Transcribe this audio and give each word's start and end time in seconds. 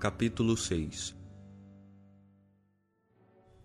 Capítulo 0.00 0.56
6 0.56 1.14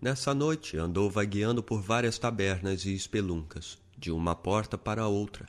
Nessa 0.01 0.33
noite 0.33 0.75
andou 0.75 1.09
vagueando 1.09 1.63
por 1.63 1.81
várias 1.81 2.19
tabernas 2.19 2.83
e 2.83 2.93
espeluncas, 2.93 3.77
de 3.97 4.11
uma 4.11 4.35
porta 4.35 4.77
para 4.77 5.07
outra. 5.07 5.45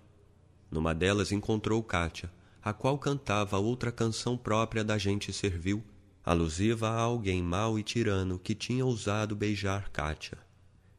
Numa 0.71 0.95
delas 0.95 1.33
encontrou 1.33 1.83
Kátia, 1.83 2.31
a 2.63 2.73
qual 2.73 2.97
cantava 2.99 3.59
outra 3.59 3.91
canção 3.91 4.39
própria 4.39 4.85
da 4.85 4.97
gente 4.97 5.33
servil, 5.33 5.83
alusiva 6.25 6.89
a 6.89 7.01
alguém 7.01 7.43
mau 7.43 7.77
e 7.77 7.83
tirano 7.83 8.39
que 8.39 8.55
tinha 8.55 8.87
ousado 8.87 9.35
beijar 9.35 9.91
Kátia. 9.91 10.39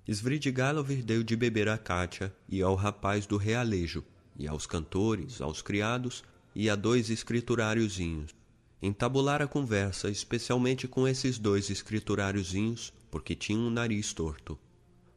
Svidrigailov 0.05 0.89
deu 1.01 1.23
de 1.23 1.37
beber 1.37 1.69
a 1.69 1.77
Kátia 1.77 2.35
e 2.49 2.61
ao 2.61 2.75
rapaz 2.75 3.25
do 3.25 3.37
realejo, 3.37 4.03
e 4.35 4.49
aos 4.49 4.65
cantores, 4.65 5.39
aos 5.39 5.61
criados 5.61 6.25
e 6.53 6.69
a 6.69 6.75
dois 6.75 7.09
escrituráriozinhos. 7.09 8.36
Entabulara 8.81 9.45
a 9.45 9.47
conversa, 9.47 10.09
especialmente 10.09 10.87
com 10.87 11.07
esses 11.07 11.39
dois 11.39 11.69
escrituráriozinhos, 11.69 12.93
porque 13.09 13.35
tinham 13.35 13.61
um 13.61 13.69
nariz 13.69 14.13
torto. 14.13 14.57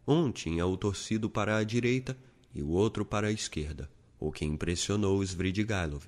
Um 0.07 0.33
tinha-o 0.33 0.77
torcido 0.77 1.29
para 1.29 1.57
a 1.57 1.65
direita 1.65 2.17
e 2.55 2.63
o 2.63 2.69
outro 2.69 3.05
para 3.05 3.29
a 3.29 3.33
esquerda, 3.33 3.91
o 4.19 4.33
que 4.33 4.45
impressionou 4.45 5.23
Svidrigailov. 5.23 6.05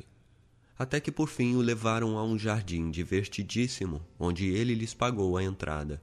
Até 0.78 0.98
que 0.98 1.12
por 1.12 1.28
fim 1.28 1.54
o 1.54 1.60
levaram 1.60 2.18
a 2.18 2.24
um 2.24 2.38
jardim 2.38 2.90
divertidíssimo, 2.90 4.00
onde 4.18 4.48
ele 4.48 4.74
lhes 4.74 4.94
pagou 4.94 5.36
a 5.36 5.44
entrada. 5.44 6.02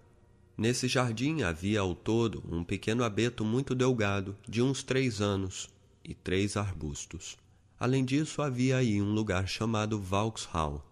Nesse 0.55 0.87
jardim 0.87 1.41
havia 1.41 1.79
ao 1.79 1.95
todo 1.95 2.43
um 2.49 2.63
pequeno 2.63 3.03
abeto 3.03 3.43
muito 3.43 3.73
delgado, 3.73 4.37
de 4.47 4.61
uns 4.61 4.83
três 4.83 5.19
anos, 5.19 5.67
e 6.03 6.13
três 6.13 6.57
arbustos. 6.57 7.37
Além 7.79 8.03
disso, 8.03 8.41
havia 8.41 8.77
aí 8.77 9.01
um 9.01 9.13
lugar 9.13 9.47
chamado 9.47 9.99
Vauxhall. 9.99 10.88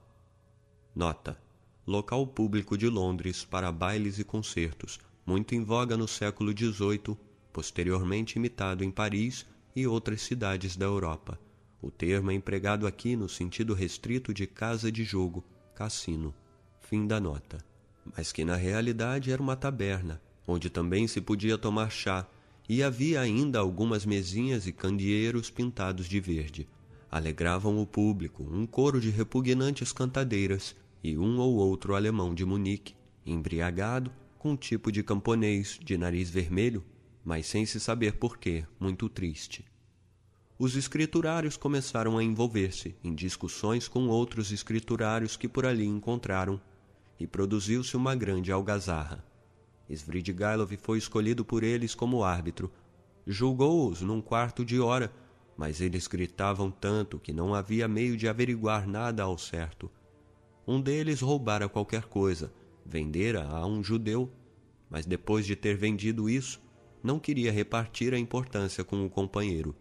Nota: 0.98 1.38
local 1.86 2.26
público 2.26 2.76
de 2.76 2.90
Londres 2.90 3.46
para 3.46 3.72
bailes 3.72 4.18
e 4.18 4.24
concertos, 4.24 5.00
muito 5.23 5.54
em 5.54 5.64
voga 5.64 5.95
no 5.95 6.08
século 6.08 6.52
XVIII, 6.58 7.16
posteriormente 7.54 8.38
imitado 8.38 8.84
em 8.84 8.89
Paris 8.89 9.45
e 9.76 9.86
outras 9.86 10.23
cidades 10.23 10.76
da 10.76 10.88
Europa. 10.88 11.39
O 11.80 11.92
termo 11.92 12.31
é 12.31 12.34
empregado 12.34 12.88
aqui 12.88 13.16
no 13.16 13.30
sentido 13.30 13.76
restrito 13.76 14.34
de 14.34 14.48
casa 14.48 14.92
de 14.92 15.04
jogo, 15.04 15.45
cassino. 15.76 16.34
Fim 16.81 17.06
da 17.06 17.20
nota. 17.20 17.64
Mas 18.16 18.32
que 18.32 18.44
na 18.44 18.56
realidade 18.56 19.32
era 19.32 19.39
uma 19.39 19.56
taberna, 19.56 20.20
onde 20.48 20.67
também 20.67 21.08
se 21.08 21.22
podia 21.22 21.59
tomar 21.59 21.92
chá, 21.92 22.28
e 22.67 22.82
havia 22.82 23.22
ainda 23.22 23.59
algumas 23.59 24.04
mesinhas 24.04 24.66
e 24.66 24.72
candeeiros 24.72 25.52
pintados 25.52 26.08
de 26.08 26.20
verde. 26.20 26.67
Alegravam 27.11 27.80
o 27.80 27.86
público 27.86 28.42
um 28.52 28.66
coro 28.66 29.00
de 29.00 29.11
repugnantes 29.11 29.94
cantadeiras 29.94 30.76
e 31.03 31.17
um 31.17 31.38
ou 31.40 31.56
outro 31.56 31.95
alemão 31.95 32.34
de 32.34 32.45
Munique, 32.45 32.95
embriagado, 33.26 34.12
com 34.38 34.52
um 34.52 34.56
tipo 34.56 34.92
de 34.92 35.04
camponês 35.04 35.80
de 35.84 35.98
nariz 35.98 36.30
vermelho, 36.30 36.84
mas 37.23 37.45
sem 37.45 37.66
se 37.66 37.80
saber 37.80 38.17
porquê, 38.17 38.66
muito 38.80 39.09
triste. 39.09 39.66
Os 40.59 40.76
escriturários 40.76 41.56
começaram 41.56 42.17
a 42.17 42.23
envolver-se 42.23 42.95
em 43.04 43.14
discussões 43.14 43.88
com 43.88 44.08
outros 44.08 44.52
escriturários 44.52 45.38
que 45.38 45.48
por 45.48 45.66
ali 45.66 45.86
encontraram, 45.86 46.59
e 47.20 47.28
produziu-se 47.28 47.95
uma 47.98 48.16
grande 48.16 48.52
algazarra. 48.52 49.23
Svidrigailov 49.89 50.76
foi 50.78 50.98
escolhido 50.98 51.45
por 51.45 51.64
eles 51.64 51.95
como 51.95 52.23
árbitro. 52.23 52.72
Julgou-os 53.26 54.02
num 54.02 54.22
quarto 54.22 54.64
de 54.64 54.80
hora, 54.80 55.11
mas 55.56 55.82
eles 55.82 56.08
gritavam 56.08 56.70
tanto 56.70 57.20
que 57.20 57.34
não 57.34 57.54
havia 57.54 57.88
meio 57.88 58.16
de 58.16 58.28
averiguar 58.28 58.88
nada 58.88 59.23
ao 59.23 59.38
certo. 59.38 59.89
Um 60.68 60.82
deles 60.82 61.22
roubara 61.22 61.70
qualquer 61.70 62.04
coisa, 62.04 62.52
vendera 62.86 63.48
a 63.48 63.66
um 63.66 63.82
judeu, 63.82 64.30
mas 64.90 65.06
depois 65.06 65.46
de 65.46 65.56
ter 65.56 65.78
vendido 65.78 66.30
isso, 66.30 66.62
não 67.02 67.20
queria 67.20 67.52
repartir 67.52 68.14
a 68.14 68.20
importância 68.20 68.84
com 68.84 69.06
o 69.06 69.10
companheiro. 69.10 69.73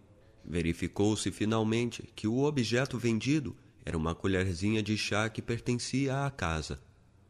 Verificou-se 0.45 1.33
finalmente 1.33 2.09
que 2.15 2.29
o 2.29 2.45
objeto 2.45 2.97
vendido 2.97 3.57
era 3.85 3.97
uma 3.97 4.15
colherzinha 4.15 4.81
de 4.81 4.97
chá 4.97 5.29
que 5.29 5.43
pertencia 5.43 6.25
à 6.25 6.31
casa. 6.31 6.81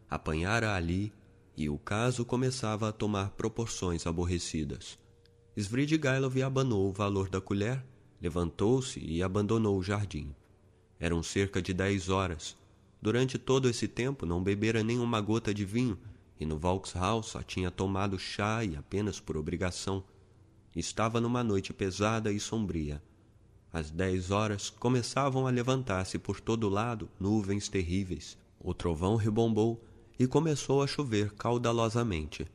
Apanhara 0.09 0.75
ali 0.75 1.11
e 1.56 1.71
o 1.71 1.78
caso 1.78 2.27
começava 2.27 2.91
a 2.91 2.93
tomar 2.93 3.31
proporções 3.31 4.06
aborrecidas. 4.06 4.99
Svidrigailov 5.56 6.43
abanou 6.43 6.91
o 6.91 6.93
valor 6.93 7.31
da 7.31 7.41
colher, 7.41 7.83
levantou-se 8.21 9.00
e 9.00 9.22
abandonou 9.22 9.78
o 9.78 9.83
jardim. 9.83 10.34
Eram 11.00 11.22
cerca 11.22 11.62
de 11.62 11.72
dez 11.72 12.11
horas. 12.11 12.55
Durante 13.01 13.39
todo 13.39 13.69
esse 13.69 13.87
tempo 13.87 14.25
não 14.27 14.43
bebera 14.43 14.83
nenhuma 14.83 15.21
gota 15.21 15.53
de 15.53 15.65
vinho 15.65 15.99
e 16.39 16.45
no 16.45 16.59
Vauxhall 16.59 17.23
só 17.23 17.43
tinha 17.43 17.71
tomado 17.71 18.19
chá 18.19 18.62
e 18.65 18.77
apenas 18.77 19.19
por 19.19 19.37
obrigação. 19.37 20.05
Estava 20.75 21.21
numa 21.21 21.43
noite 21.43 21.73
pesada 21.73 22.31
e 22.31 22.39
sombria. 22.39 23.03
Às 23.73 23.91
dez 23.91 24.31
horas 24.31 24.71
começavam 24.71 25.47
a 25.47 25.51
levantar-se 25.51 26.19
por 26.19 26.41
todo 26.41 26.69
lado 26.69 27.09
nuvens 27.19 27.69
terríveis. 27.69 28.37
O 28.61 28.75
trovão 28.75 29.17
rebombou 29.17 29.83
e 30.19 30.27
começou 30.27 30.83
a 30.83 30.87
chover 30.87 31.33
caudalosamente. 31.33 32.47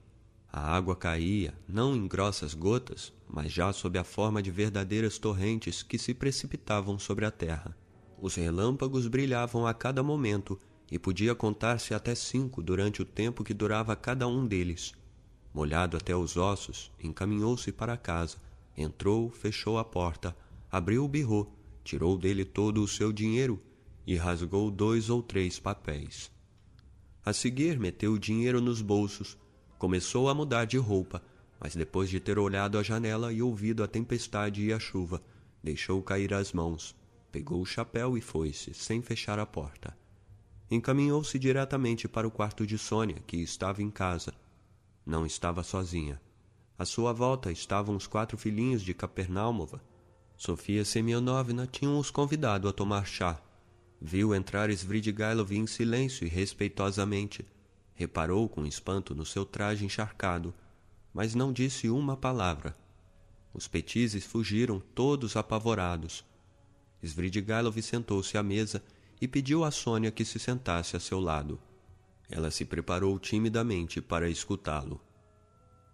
A 0.52 0.75
água 0.75 0.96
caía, 0.96 1.53
não 1.68 1.96
em 1.96 2.08
grossas 2.08 2.53
gotas, 2.53 3.13
mas 3.28 3.52
já 3.52 3.72
sob 3.72 3.97
a 3.97 4.03
forma 4.03 4.41
de 4.41 4.52
verdadeiras 4.52 5.18
torrentes 5.18 5.81
que 5.81 5.97
se 5.97 6.13
precipitavam 6.13 7.00
sobre 7.00 7.25
a 7.25 7.31
terra. 7.31 7.75
Os 8.21 8.35
relâmpagos 8.35 9.07
brilhavam 9.07 9.65
a 9.65 9.73
cada 9.73 10.03
momento 10.03 10.59
e 10.91 10.99
podia 10.99 11.33
contar-se 11.33 11.91
até 11.91 12.13
cinco 12.13 12.61
durante 12.61 13.01
o 13.01 13.05
tempo 13.05 13.43
que 13.43 13.51
durava 13.51 13.95
cada 13.95 14.27
um 14.27 14.45
deles. 14.45 14.93
Molhado 15.51 15.97
até 15.97 16.15
os 16.15 16.37
ossos, 16.37 16.91
encaminhou-se 17.01 17.71
para 17.71 17.97
casa, 17.97 18.37
entrou, 18.77 19.31
fechou 19.31 19.79
a 19.79 19.83
porta, 19.83 20.37
abriu 20.71 21.03
o 21.03 21.07
birrô, 21.07 21.47
tirou 21.83 22.15
dele 22.15 22.45
todo 22.45 22.83
o 22.83 22.87
seu 22.87 23.11
dinheiro 23.11 23.59
e 24.05 24.15
rasgou 24.15 24.69
dois 24.69 25.09
ou 25.09 25.23
três 25.23 25.57
papéis. 25.57 26.31
A 27.25 27.33
seguir, 27.33 27.79
meteu 27.79 28.13
o 28.13 28.19
dinheiro 28.19 28.61
nos 28.61 28.83
bolsos, 28.83 29.35
começou 29.79 30.29
a 30.29 30.35
mudar 30.35 30.65
de 30.65 30.77
roupa, 30.77 31.23
mas 31.59 31.75
depois 31.75 32.07
de 32.07 32.19
ter 32.19 32.37
olhado 32.37 32.77
à 32.77 32.83
janela 32.83 33.33
e 33.33 33.41
ouvido 33.41 33.83
a 33.83 33.87
tempestade 33.87 34.63
e 34.63 34.71
a 34.71 34.79
chuva, 34.79 35.23
deixou 35.63 36.01
cair 36.03 36.33
as 36.35 36.53
mãos, 36.53 36.95
pegou 37.31 37.61
o 37.61 37.65
chapéu 37.65 38.17
e 38.17 38.21
foi-se, 38.21 38.73
sem 38.73 39.01
fechar 39.01 39.39
a 39.39 39.45
porta. 39.45 39.95
Encaminhou-se 40.69 41.37
diretamente 41.37 42.07
para 42.07 42.27
o 42.27 42.31
quarto 42.31 42.65
de 42.65 42.77
Sônia, 42.77 43.21
que 43.25 43.37
estava 43.37 43.81
em 43.81 43.89
casa. 43.89 44.33
Não 45.05 45.25
estava 45.25 45.63
sozinha. 45.63 46.21
À 46.77 46.85
sua 46.85 47.13
volta 47.13 47.51
estavam 47.51 47.95
os 47.95 48.07
quatro 48.07 48.37
filhinhos 48.37 48.81
de 48.81 48.93
Capernaumova. 48.93 49.81
Sofia 50.37 50.83
Semyonovna 50.83 51.67
tinha 51.67 51.91
os 51.91 52.09
convidado 52.09 52.67
a 52.67 52.73
tomar 52.73 53.05
chá, 53.05 53.41
Viu 54.03 54.33
entrar 54.33 54.71
Svidrigailov 54.71 55.51
em 55.51 55.67
silêncio 55.67 56.25
e 56.25 56.29
respeitosamente. 56.29 57.45
Reparou 57.93 58.49
com 58.49 58.65
espanto 58.65 59.13
no 59.13 59.23
seu 59.23 59.45
traje 59.45 59.85
encharcado, 59.85 60.51
mas 61.13 61.35
não 61.35 61.53
disse 61.53 61.87
uma 61.87 62.17
palavra. 62.17 62.75
Os 63.53 63.67
petizes 63.67 64.25
fugiram, 64.25 64.79
todos 64.95 65.35
apavorados. 65.35 66.25
Svidrigailov 67.03 67.79
sentou-se 67.81 68.38
à 68.38 68.44
mesa 68.44 68.84
e 69.19 69.28
pediu 69.28 69.63
a 69.63 69.72
Sônia 69.72 70.12
que 70.12 70.25
se 70.25 70.39
sentasse 70.39 70.95
a 70.95 71.00
seu 71.00 71.19
lado. 71.19 71.59
Ela 72.29 72.50
se 72.50 72.66
preparou 72.66 73.19
timidamente 73.19 74.01
para 74.01 74.29
escutá-lo. 74.29 75.01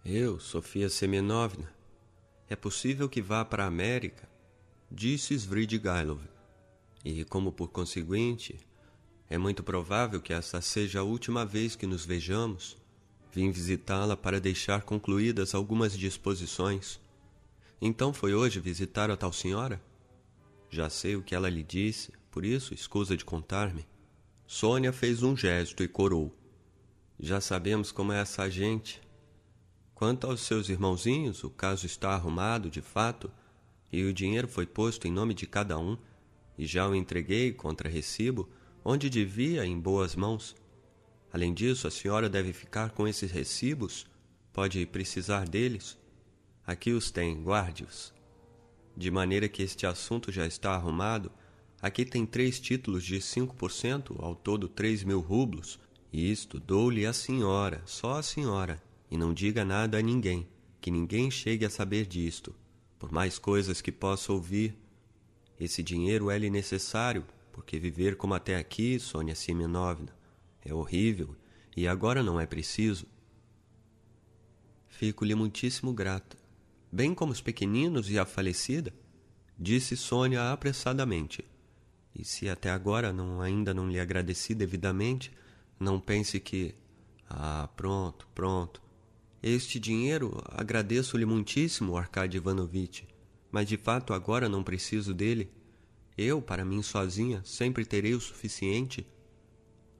Eu, 0.06 0.40
Sofia 0.40 0.90
Semenovna, 0.90 1.74
é 2.50 2.56
possível 2.56 3.10
que 3.10 3.22
vá 3.22 3.44
para 3.44 3.66
a 3.66 3.68
América? 3.68 4.30
Disse 4.90 5.34
Svidrigailov 5.34 6.22
e, 7.04 7.26
como 7.26 7.52
por 7.52 7.70
conseguinte, 7.70 8.58
é 9.30 9.38
muito 9.38 9.62
provável 9.62 10.22
que 10.22 10.32
esta 10.32 10.62
seja 10.62 11.00
a 11.00 11.04
última 11.04 11.46
vez 11.46 11.76
que 11.76 11.86
nos 11.86 12.06
vejamos, 12.06 12.78
vim 13.34 13.52
visitá-la 13.52 14.16
para 14.16 14.40
deixar 14.40 14.84
concluídas 14.84 15.54
algumas 15.54 15.98
disposições. 15.98 17.00
Então 17.82 18.14
foi 18.14 18.34
hoje 18.34 18.60
visitar 18.60 19.12
a 19.12 19.18
tal 19.18 19.34
senhora? 19.34 19.82
Já 20.70 20.90
sei 20.90 21.16
o 21.16 21.24
que 21.24 21.34
ela 21.34 21.50
lhe 21.50 21.64
disse, 21.64 22.12
por 22.30 22.46
isso 22.46 22.74
escusa 22.74 23.16
de 23.16 23.24
contar-me. 23.24 23.86
Sônia 24.46 24.94
fez 24.94 25.24
um 25.24 25.36
gesto 25.36 25.84
e 25.84 25.88
corou. 25.88 26.36
Já 27.20 27.42
sabemos 27.42 27.92
como 27.92 28.14
é 28.14 28.20
essa 28.20 28.50
gente. 28.50 29.02
Quanto 29.96 30.28
aos 30.28 30.42
seus 30.42 30.70
irmãozinhos, 30.70 31.44
o 31.44 31.50
caso 31.50 31.86
está 31.86 32.12
arrumado, 32.12 32.70
de 32.70 32.82
fato, 32.82 33.32
e 33.92 34.04
o 34.04 34.14
dinheiro 34.14 34.48
foi 34.48 34.66
posto 34.66 35.08
em 35.08 35.12
nome 35.12 35.34
de 35.34 35.48
cada 35.48 35.80
um 35.80 35.98
e 36.58 36.66
já 36.66 36.88
o 36.88 36.96
entreguei 36.96 37.54
contra 37.54 37.90
recibo, 37.90 38.50
onde 38.84 39.10
devia 39.10 39.66
em 39.66 39.80
boas 39.80 40.16
mãos. 40.16 40.56
Além 41.32 41.54
disso, 41.54 41.88
a 41.88 41.92
senhora 41.92 42.30
deve 42.30 42.54
ficar 42.54 42.92
com 42.92 43.08
esses 43.08 43.32
recibos? 43.32 44.08
Pode 44.54 44.86
precisar 44.88 45.48
deles? 45.48 45.98
Aqui 46.66 46.92
os 46.92 47.12
tem, 47.12 47.42
guarde-os. 47.42 48.17
De 48.98 49.12
maneira 49.12 49.48
que 49.48 49.62
este 49.62 49.86
assunto 49.86 50.32
já 50.32 50.48
está 50.48 50.74
arrumado, 50.74 51.32
aqui 51.80 52.04
tem 52.04 52.26
três 52.26 52.60
títulos 52.60 53.04
de 53.04 53.22
cinco 53.22 53.56
por 53.56 53.72
cento, 53.72 54.16
ao 54.18 54.36
todo 54.36 54.68
três 54.68 55.04
mil 55.04 55.20
rublos, 55.20 55.80
Isto 56.12 56.60
dou-lhe 56.60 57.06
a 57.06 57.14
senhora, 57.14 57.84
só 57.86 58.18
a 58.18 58.24
senhora, 58.24 58.82
e 59.12 59.16
não 59.16 59.34
diga 59.34 59.64
nada 59.64 60.00
a 60.00 60.02
ninguém, 60.02 60.48
que 60.82 60.90
ninguém 60.90 61.30
chegue 61.30 61.64
a 61.64 61.70
saber 61.70 62.08
disto, 62.08 62.56
por 62.98 63.12
mais 63.12 63.38
coisas 63.38 63.82
que 63.82 63.92
possa 63.92 64.34
ouvir. 64.34 64.76
Esse 65.60 65.84
dinheiro 65.84 66.32
é-lhe 66.32 66.50
necessário, 66.50 67.24
porque 67.52 67.78
viver 67.78 68.16
como 68.16 68.34
até 68.34 68.56
aqui, 68.56 69.00
Sônia 69.00 69.36
Simenovna, 69.36 70.16
é 70.66 70.74
horrível, 70.74 71.36
e 71.76 71.88
agora 71.88 72.24
não 72.24 72.40
é 72.40 72.48
preciso. 72.48 73.06
Fico-lhe 74.88 75.36
muitíssimo 75.36 75.94
grata, 75.94 76.36
bem 76.92 77.14
como 77.14 77.32
os 77.32 77.42
pequeninos 77.42 78.10
e 78.10 78.18
a 78.18 78.26
falecida, 78.26 78.94
disse 79.58 79.96
Sônia 79.98 80.52
apressadamente. 80.52 81.44
E 82.16 82.24
se 82.26 82.50
até 82.50 82.70
agora 82.70 83.14
não 83.14 83.42
ainda 83.42 83.74
não 83.74 83.90
lhe 83.90 84.00
agradeci 84.00 84.56
devidamente, 84.56 85.32
não 85.80 86.00
pense 86.00 86.40
que 86.40 86.74
ah, 87.30 87.70
pronto, 87.76 88.28
pronto. 88.34 88.82
Este 89.42 89.80
dinheiro 89.80 90.42
agradeço-lhe 90.48 91.26
muitíssimo, 91.26 91.96
Arkady 91.96 92.38
Ivanovitch, 92.38 93.04
mas 93.52 93.68
de 93.68 93.78
fato 93.78 94.14
agora 94.14 94.50
não 94.50 94.64
preciso 94.64 95.14
dele. 95.14 95.52
Eu, 96.18 96.42
para 96.42 96.66
mim 96.66 96.82
sozinha, 96.82 97.42
sempre 97.46 97.86
terei 97.86 98.16
o 98.16 98.20
suficiente. 98.20 99.06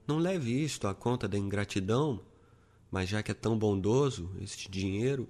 Não 0.06 0.18
leve 0.18 0.64
isto 0.64 0.88
à 0.88 0.94
conta 0.94 1.28
da 1.28 1.38
ingratidão, 1.38 2.20
mas 2.90 3.08
já 3.08 3.22
que 3.22 3.30
é 3.30 3.34
tão 3.34 3.56
bondoso, 3.56 4.30
este 4.40 4.68
dinheiro 4.68 5.28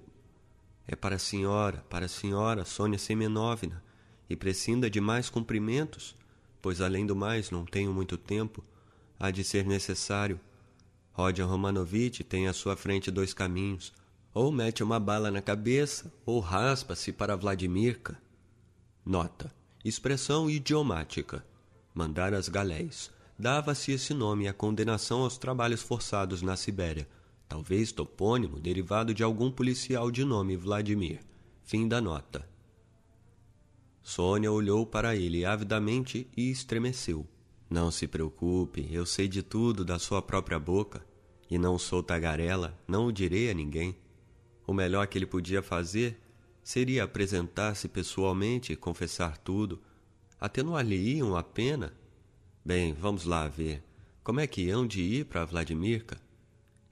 é 0.91 0.95
para 0.95 1.17
a 1.17 1.19
senhora, 1.19 1.85
para 1.87 2.07
a 2.07 2.09
senhora 2.09 2.65
Sônia 2.65 2.97
Semenovna, 2.97 3.83
e 4.27 4.35
prescinda 4.35 4.89
de 4.89 4.99
mais 4.99 5.29
cumprimentos, 5.29 6.15
pois 6.59 6.81
além 6.81 7.05
do 7.05 7.15
mais 7.15 7.51
não 7.51 7.63
tenho 7.63 7.93
muito 7.93 8.17
tempo, 8.17 8.63
há 9.19 9.29
de 9.29 9.43
ser 9.43 9.65
necessário. 9.65 10.39
Rodion 11.13 11.47
Romanovitch 11.47 12.21
tem 12.21 12.47
à 12.47 12.53
sua 12.53 12.75
frente 12.75 13.11
dois 13.11 13.35
caminhos, 13.35 13.93
ou 14.33 14.51
mete 14.51 14.81
uma 14.81 14.99
bala 14.99 15.29
na 15.29 15.43
cabeça, 15.43 16.11
ou 16.25 16.39
raspa-se 16.39 17.11
para 17.11 17.35
Vladimirka. 17.35 18.19
Nota. 19.05 19.53
Expressão 19.85 20.49
idiomática. 20.49 21.45
Mandar 21.93 22.33
as 22.33 22.49
galés. 22.49 23.11
Dava-se 23.37 23.91
esse 23.91 24.13
nome 24.13 24.47
à 24.47 24.53
condenação 24.53 25.21
aos 25.21 25.37
trabalhos 25.37 25.83
forçados 25.83 26.41
na 26.41 26.55
Sibéria, 26.55 27.07
talvez 27.49 27.91
topônimo 27.91 28.59
derivado 28.59 29.11
de 29.11 29.23
algum 29.23 29.49
policial 29.51 30.11
de 30.11 30.23
nome 30.23 30.55
Vladimir. 30.55 31.19
Fim 31.63 31.87
da 31.87 31.99
nota. 31.99 32.47
Sônia 34.03 34.51
olhou 34.51 34.85
para 34.85 35.15
ele 35.15 35.43
avidamente 35.43 36.27
e 36.37 36.51
estremeceu. 36.51 37.27
Não 37.67 37.89
se 37.91 38.07
preocupe, 38.07 38.87
eu 38.91 39.05
sei 39.05 39.27
de 39.27 39.41
tudo 39.41 39.83
da 39.83 39.97
sua 39.99 40.21
própria 40.21 40.59
boca, 40.59 41.05
e 41.49 41.57
não 41.57 41.77
sou 41.77 42.01
tagarela, 42.03 42.79
não 42.87 43.07
o 43.07 43.11
direi 43.11 43.49
a 43.49 43.53
ninguém. 43.53 43.97
O 44.65 44.73
melhor 44.73 45.07
que 45.07 45.17
ele 45.17 45.25
podia 45.25 45.61
fazer 45.61 46.19
seria 46.63 47.03
apresentar-se 47.03 47.87
pessoalmente 47.87 48.73
e 48.73 48.75
confessar 48.75 49.37
tudo. 49.37 49.81
Atenuar-lhe-iam 50.39 51.35
a 51.35 51.43
pena? 51.43 51.93
Bem, 52.63 52.93
vamos 52.93 53.25
lá 53.25 53.47
ver. 53.47 53.83
Como 54.23 54.39
é 54.39 54.45
que 54.45 54.69
hão 54.69 54.85
de 54.85 55.01
ir 55.01 55.25
para 55.25 55.45
Vladimirka? 55.45 56.28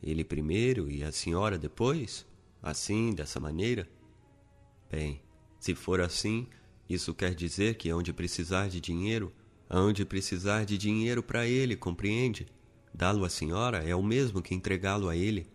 Ele 0.02 0.24
primeiro 0.24 0.90
e 0.90 1.04
a 1.04 1.12
senhora 1.12 1.58
depois? 1.58 2.26
Assim, 2.62 3.14
dessa 3.14 3.40
maneira? 3.40 3.88
Bem, 4.90 5.22
se 5.60 5.76
for 5.76 6.00
assim, 6.02 6.48
isso 6.90 7.14
quer 7.14 7.34
dizer 7.34 7.76
que 7.76 7.90
hão 7.90 8.02
de 8.02 8.14
precisar 8.14 8.70
de 8.70 8.80
dinheiro? 8.80 9.34
Hão 9.70 9.92
de 9.92 10.06
precisar 10.06 10.66
de 10.66 10.78
dinheiro 10.78 11.22
para 11.22 11.46
ele, 11.46 11.76
compreende? 11.76 12.48
Dá-lo 12.94 13.26
à 13.26 13.30
senhora 13.30 13.84
é 13.84 13.96
o 13.96 14.02
mesmo 14.02 14.42
que 14.42 14.56
entregá-lo 14.56 15.10
a 15.10 15.16
ele. 15.16 15.48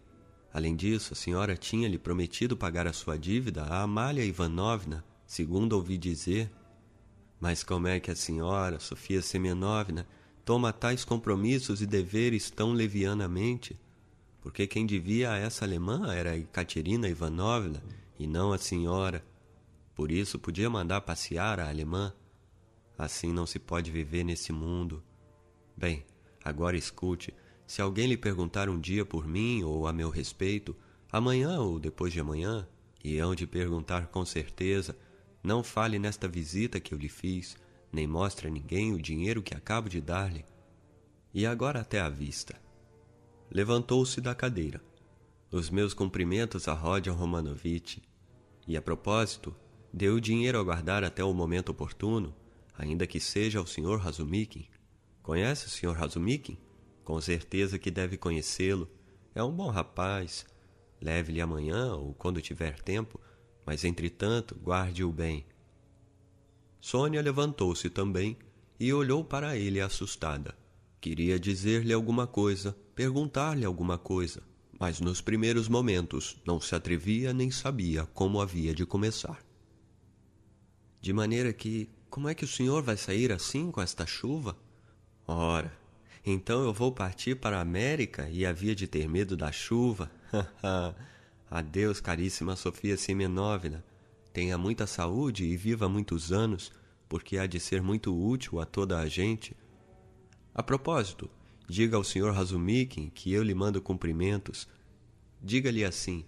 Além 0.53 0.77
disso, 0.77 1.15
a 1.15 1.17
senhora 1.17 1.57
tinha-lhe 1.57 1.99
prometido 1.99 2.57
pagar 2.57 2.87
a 2.87 2.93
sua 2.93 3.19
dívida 3.19 3.63
a 3.63 3.83
Amália 3.83 4.25
Ivanovna, 4.25 5.03
segundo 5.27 5.73
ouvi 5.73 5.97
dizer. 5.97 6.51
Mas 7.41 7.65
como 7.65 7.89
é 7.89 7.99
que 7.99 8.11
a 8.11 8.15
senhora, 8.15 8.79
Sofia 8.79 9.23
Semenovna, 9.23 10.07
toma 10.45 10.73
tais 10.73 11.05
compromissos 11.05 11.81
e 11.81 11.87
deveres 11.87 12.51
tão 12.51 12.73
levianamente? 12.73 13.81
Porque 14.43 14.67
quem 14.67 14.85
devia 14.85 15.31
a 15.31 15.39
essa 15.39 15.65
alemã 15.65 16.13
era 16.13 16.37
Ekaterina 16.37 17.09
Ivanovna 17.09 17.83
e 18.19 18.27
não 18.27 18.53
a 18.53 18.59
senhora. 18.59 19.25
Por 19.95 20.11
isso 20.11 20.39
podia 20.39 20.69
mandar 20.69 21.01
passear 21.03 21.61
a 21.61 21.69
alemã. 21.69 22.13
Assim 22.99 23.33
não 23.33 23.47
se 23.47 23.61
pode 23.61 23.91
viver 23.91 24.25
nesse 24.25 24.53
mundo. 24.53 25.03
Bem, 25.77 26.05
agora 26.45 26.77
escute. 26.77 27.33
Se 27.67 27.81
alguém 27.81 28.09
lhe 28.09 28.17
perguntar 28.17 28.69
um 28.69 28.81
dia 28.81 29.05
por 29.05 29.27
mim 29.27 29.63
ou 29.63 29.87
a 29.87 29.93
meu 29.93 30.11
respeito, 30.11 30.77
amanhã 31.11 31.61
ou 31.61 31.79
depois 31.79 32.13
de 32.13 32.19
amanhã, 32.19 32.69
e 33.03 33.19
hão 33.19 33.35
de 33.35 33.47
perguntar 33.47 34.09
com 34.09 34.25
certeza, 34.25 34.97
não 35.43 35.63
fale 35.63 35.99
nesta 35.99 36.29
visita 36.29 36.81
que 36.81 36.93
eu 36.93 36.99
lhe 36.99 37.09
fiz, 37.09 37.57
nem 37.93 38.07
mostre 38.07 38.49
a 38.49 38.51
ninguém 38.51 38.93
o 38.93 39.01
dinheiro 39.01 39.43
que 39.43 39.55
acabo 39.55 39.89
de 39.89 40.01
dar-lhe. 40.01 40.45
E 41.33 41.47
agora 41.47 41.81
até 41.81 42.01
à 42.01 42.09
vista. 42.09 42.62
Levantou-se 43.55 44.19
da 44.19 44.35
cadeira. 44.35 44.83
Os 45.51 45.69
meus 45.69 45.93
cumprimentos 45.93 46.69
a 46.69 46.73
Rodion 46.73 47.13
Romanovitch. 47.15 47.99
E 48.67 48.79
a 48.79 48.81
propósito, 48.81 49.55
deu 49.93 50.15
o 50.15 50.21
dinheiro 50.23 50.59
a 50.59 50.63
guardar 50.63 51.05
até 51.05 51.23
o 51.23 51.35
momento 51.35 51.69
oportuno, 51.69 52.35
ainda 52.73 53.07
que 53.07 53.21
seja 53.21 53.59
ao 53.59 53.67
Sr. 53.67 53.99
Razumikin. 53.99 54.67
Conhece 55.23 55.67
o 55.67 55.69
Sr. 55.69 55.93
Razumikin? 55.93 56.57
Com 57.05 57.21
certeza 57.21 57.79
que 57.79 57.91
deve 57.91 58.17
conhecê-lo. 58.17 58.89
É 59.35 59.45
um 59.45 59.53
bom 59.53 59.69
rapaz. 59.69 60.47
Leve-lhe 60.99 61.43
amanhã 61.43 61.93
ou 61.93 62.15
quando 62.15 62.41
tiver 62.41 62.81
tempo, 62.81 63.21
mas 63.67 63.85
entretanto 63.85 64.55
guarde-o 64.65 65.13
bem. 65.13 65.45
Sônia 66.81 67.21
levantou-se 67.21 67.91
também 67.91 68.39
e 68.81 68.95
olhou 68.95 69.23
para 69.23 69.59
ele 69.59 69.79
assustada. 69.79 70.57
Queria 71.03 71.39
dizer-lhe 71.39 71.93
alguma 71.93 72.27
coisa, 72.27 72.75
perguntar-lhe 72.95 73.65
alguma 73.65 73.97
coisa, 73.99 74.43
mas 74.79 75.01
nos 75.01 75.21
primeiros 75.21 75.69
momentos 75.69 76.37
não 76.47 76.61
se 76.61 76.75
atrevia 76.75 77.33
nem 77.33 77.51
sabia 77.51 78.05
como 78.07 78.41
havia 78.41 78.75
de 78.75 78.85
começar. 78.85 79.39
De 81.01 81.13
maneira 81.13 81.53
que, 81.53 81.89
como 82.09 82.29
é 82.29 82.35
que 82.35 82.45
o 82.45 82.49
senhor 82.49 82.83
vai 82.83 82.97
sair 82.97 83.33
assim 83.33 83.71
com 83.71 83.81
esta 83.81 84.07
chuva? 84.07 84.57
Ora, 85.27 85.73
então 86.25 86.63
eu 86.63 86.73
vou 86.73 86.93
partir 86.93 87.37
para 87.37 87.59
a 87.59 87.63
América 87.63 88.29
e 88.29 88.47
havia 88.47 88.75
de 88.75 88.87
ter 88.87 89.09
medo 89.09 89.37
da 89.37 89.51
chuva? 89.51 90.11
Adeus, 91.51 92.01
caríssima 92.01 92.57
Sofia 92.57 92.97
Simenovna. 92.97 93.85
Tenha 94.33 94.57
muita 94.57 94.87
saúde 94.87 95.45
e 95.45 95.57
viva 95.57 95.89
muitos 95.89 96.33
anos, 96.33 96.73
porque 97.09 97.37
há 97.37 97.47
de 97.47 97.61
ser 97.61 97.83
muito 97.83 98.17
útil 98.17 98.61
a 98.61 98.65
toda 98.65 98.99
a 98.99 99.07
gente. 99.07 99.57
A 100.55 100.63
propósito, 100.63 101.29
diga 101.69 101.97
ao 101.97 102.05
Sr. 102.05 102.33
Razumikin 102.33 103.11
que 103.11 103.33
eu 103.33 103.43
lhe 103.43 103.55
mando 103.55 103.81
cumprimentos. 103.81 104.69
Diga-lhe 105.43 105.85
assim: 105.85 106.25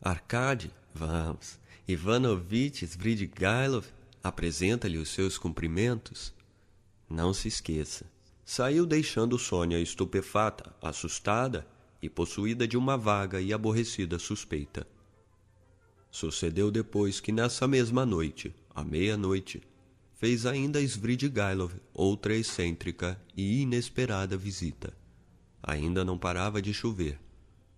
Arkady, 0.00 0.70
vamos, 0.94 1.58
Ivanovitch 1.86 2.82
Svridgailov 2.82 3.86
apresenta-lhe 4.22 4.98
os 4.98 5.08
seus 5.08 5.38
cumprimentos. 5.38 6.32
Não 7.08 7.32
se 7.32 7.48
esqueça 7.48 8.04
Saiu 8.50 8.86
deixando 8.86 9.38
Sônia 9.38 9.78
estupefata, 9.78 10.74
assustada 10.80 11.66
e 12.00 12.08
possuída 12.08 12.66
de 12.66 12.78
uma 12.78 12.96
vaga 12.96 13.42
e 13.42 13.52
aborrecida 13.52 14.18
suspeita. 14.18 14.86
Sucedeu 16.10 16.70
depois 16.70 17.20
que 17.20 17.30
nessa 17.30 17.68
mesma 17.68 18.06
noite, 18.06 18.54
à 18.74 18.82
meia-noite, 18.82 19.60
fez 20.18 20.44
ainda 20.44 20.82
Svridgailov 20.82 21.72
outra 21.94 22.34
excêntrica 22.34 23.20
e 23.36 23.62
inesperada 23.62 24.36
visita. 24.36 24.92
Ainda 25.62 26.04
não 26.04 26.18
parava 26.18 26.60
de 26.60 26.74
chover. 26.74 27.20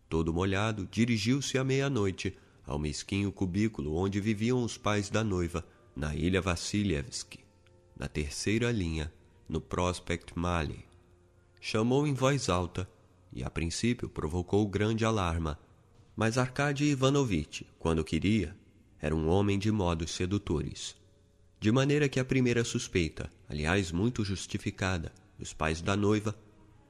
Todo 0.08 0.32
molhado, 0.32 0.88
dirigiu-se 0.90 1.58
à 1.58 1.62
meia-noite 1.62 2.36
ao 2.66 2.78
mesquinho 2.78 3.30
cubículo 3.30 3.94
onde 3.94 4.20
viviam 4.20 4.64
os 4.64 4.78
pais 4.78 5.10
da 5.10 5.22
noiva, 5.22 5.64
na 5.94 6.14
ilha 6.14 6.40
Vassilievski, 6.40 7.40
na 7.98 8.08
terceira 8.08 8.70
linha 8.72 9.12
no 9.46 9.60
Prospect 9.60 10.38
Mali. 10.38 10.86
Chamou 11.60 12.06
em 12.06 12.14
voz 12.14 12.48
alta 12.48 12.88
e, 13.32 13.44
a 13.44 13.50
princípio, 13.50 14.08
provocou 14.08 14.66
grande 14.66 15.04
alarma. 15.04 15.58
Mas 16.16 16.38
Arkady 16.38 16.84
Ivanovitch, 16.84 17.62
quando 17.78 18.04
queria, 18.04 18.56
era 18.98 19.14
um 19.14 19.28
homem 19.28 19.58
de 19.58 19.70
modos 19.70 20.12
sedutores. 20.12 20.99
De 21.60 21.70
maneira 21.70 22.08
que 22.08 22.18
a 22.18 22.24
primeira 22.24 22.64
suspeita, 22.64 23.30
aliás 23.46 23.92
muito 23.92 24.24
justificada, 24.24 25.12
dos 25.38 25.52
pais 25.52 25.82
da 25.82 25.94
noiva, 25.94 26.34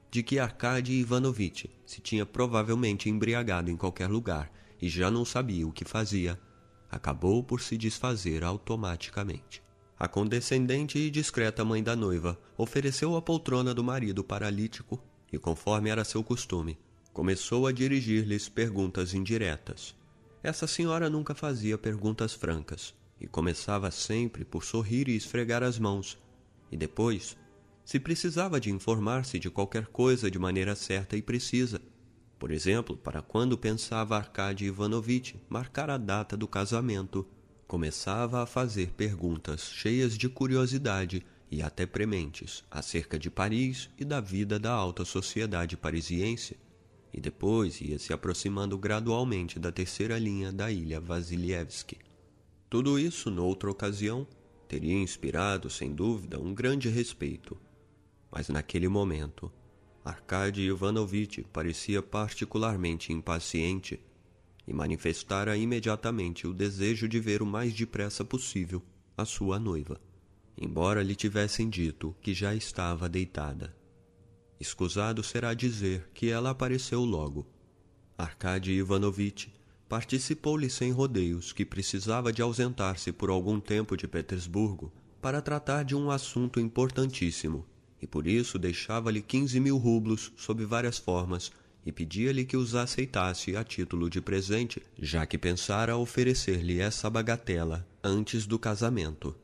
de 0.09 0.23
que 0.23 0.39
Arkady 0.39 0.93
Ivanovitch 0.93 1.65
se 1.85 1.99
tinha 1.99 2.25
provavelmente 2.25 3.09
embriagado 3.09 3.69
em 3.69 3.75
qualquer 3.75 4.09
lugar 4.09 4.49
e 4.81 4.87
já 4.87 5.11
não 5.11 5.25
sabia 5.25 5.67
o 5.67 5.73
que 5.73 5.83
fazia, 5.83 6.39
acabou 6.89 7.43
por 7.43 7.59
se 7.59 7.77
desfazer 7.77 8.45
automaticamente. 8.45 9.61
A 9.99 10.07
condescendente 10.07 10.97
e 10.97 11.11
discreta 11.11 11.65
mãe 11.65 11.83
da 11.83 11.95
noiva 11.95 12.39
ofereceu 12.57 13.17
a 13.17 13.21
poltrona 13.21 13.73
do 13.73 13.83
marido 13.83 14.23
paralítico 14.23 15.03
e, 15.33 15.37
conforme 15.37 15.89
era 15.89 16.05
seu 16.05 16.23
costume, 16.23 16.79
começou 17.11 17.67
a 17.67 17.73
dirigir-lhes 17.73 18.47
perguntas 18.47 19.13
indiretas. 19.13 19.93
Essa 20.41 20.65
senhora 20.65 21.09
nunca 21.09 21.35
fazia 21.35 21.77
perguntas 21.77 22.33
francas 22.33 23.00
e 23.21 23.27
começava 23.27 23.89
sempre 23.91 24.43
por 24.43 24.63
sorrir 24.63 25.07
e 25.07 25.15
esfregar 25.15 25.63
as 25.63 25.79
mãos, 25.79 26.17
e 26.71 26.75
depois, 26.75 27.37
se 27.85 27.99
precisava 27.99 28.59
de 28.59 28.71
informar-se 28.71 29.39
de 29.39 29.49
qualquer 29.49 29.87
coisa 29.87 30.29
de 30.29 30.39
maneira 30.39 30.75
certa 30.75 31.15
e 31.15 31.21
precisa, 31.21 31.79
por 32.41 32.49
exemplo, 32.49 32.97
para 32.97 33.21
quando 33.21 33.55
pensava 33.55 34.17
Arkady 34.17 34.65
Ivanovitch 34.65 35.35
marcar 35.47 35.91
a 35.91 35.97
data 35.99 36.35
do 36.35 36.47
casamento, 36.47 37.23
começava 37.67 38.41
a 38.41 38.47
fazer 38.47 38.93
perguntas 38.93 39.71
cheias 39.71 40.17
de 40.17 40.27
curiosidade 40.27 41.23
e 41.51 41.61
até 41.61 41.85
prementes 41.85 42.63
acerca 42.71 43.19
de 43.19 43.29
Paris 43.29 43.91
e 43.95 44.03
da 44.03 44.19
vida 44.19 44.57
da 44.57 44.71
alta 44.71 45.05
sociedade 45.05 45.77
parisiense. 45.77 46.57
E 47.13 47.21
depois 47.21 47.79
ia 47.79 47.99
se 47.99 48.11
aproximando 48.11 48.75
gradualmente 48.75 49.59
da 49.59 49.71
terceira 49.71 50.17
linha 50.17 50.51
da 50.51 50.71
ilha 50.71 50.99
Vasilievski. 50.99 51.99
Tudo 52.71 52.97
isso, 52.97 53.29
noutra 53.29 53.69
ocasião, 53.69 54.25
teria 54.65 54.93
inspirado, 54.93 55.69
sem 55.69 55.93
dúvida, 55.93 56.39
um 56.39 56.53
grande 56.53 56.87
respeito. 56.87 57.59
Mas 58.31 58.47
naquele 58.47 58.87
momento, 58.87 59.51
Arkady 60.05 60.67
Ivanovitch 60.67 61.39
parecia 61.51 62.01
particularmente 62.01 63.11
impaciente 63.11 63.99
e 64.65 64.71
manifestara 64.71 65.57
imediatamente 65.57 66.47
o 66.47 66.53
desejo 66.53 67.09
de 67.09 67.19
ver 67.19 67.41
o 67.41 67.45
mais 67.45 67.73
depressa 67.73 68.23
possível 68.23 68.81
a 69.17 69.25
sua 69.25 69.59
noiva, 69.59 69.99
embora 70.57 71.03
lhe 71.03 71.13
tivessem 71.13 71.69
dito 71.69 72.15
que 72.21 72.33
já 72.33 72.55
estava 72.55 73.09
deitada. 73.09 73.75
Escusado 74.57 75.21
será 75.23 75.53
dizer 75.53 76.09
que 76.13 76.29
ela 76.29 76.51
apareceu 76.51 77.03
logo. 77.03 77.45
Arkady 78.17 78.71
Ivanovitch 78.71 79.49
participou-lhe 79.91 80.69
sem 80.69 80.89
rodeios 80.89 81.51
que 81.51 81.65
precisava 81.65 82.31
de 82.31 82.41
ausentar-se 82.41 83.11
por 83.11 83.29
algum 83.29 83.59
tempo 83.59 83.97
de 83.97 84.07
Petersburgo 84.07 84.89
para 85.21 85.41
tratar 85.41 85.83
de 85.83 85.93
um 85.93 86.09
assunto 86.09 86.61
importantíssimo, 86.61 87.65
e 88.01 88.07
por 88.07 88.25
isso 88.25 88.57
deixava-lhe 88.57 89.21
quinze 89.21 89.59
mil 89.59 89.75
rublos 89.77 90.31
sob 90.37 90.63
várias 90.63 90.97
formas 90.97 91.51
e 91.85 91.91
pedia-lhe 91.91 92.45
que 92.45 92.55
os 92.55 92.73
aceitasse 92.73 93.57
a 93.57 93.65
título 93.65 94.09
de 94.09 94.21
presente, 94.21 94.81
já 94.97 95.25
que 95.25 95.37
pensara 95.37 95.97
oferecer-lhe 95.97 96.79
essa 96.79 97.09
bagatela 97.09 97.85
antes 98.01 98.45
do 98.45 98.57
casamento. 98.57 99.35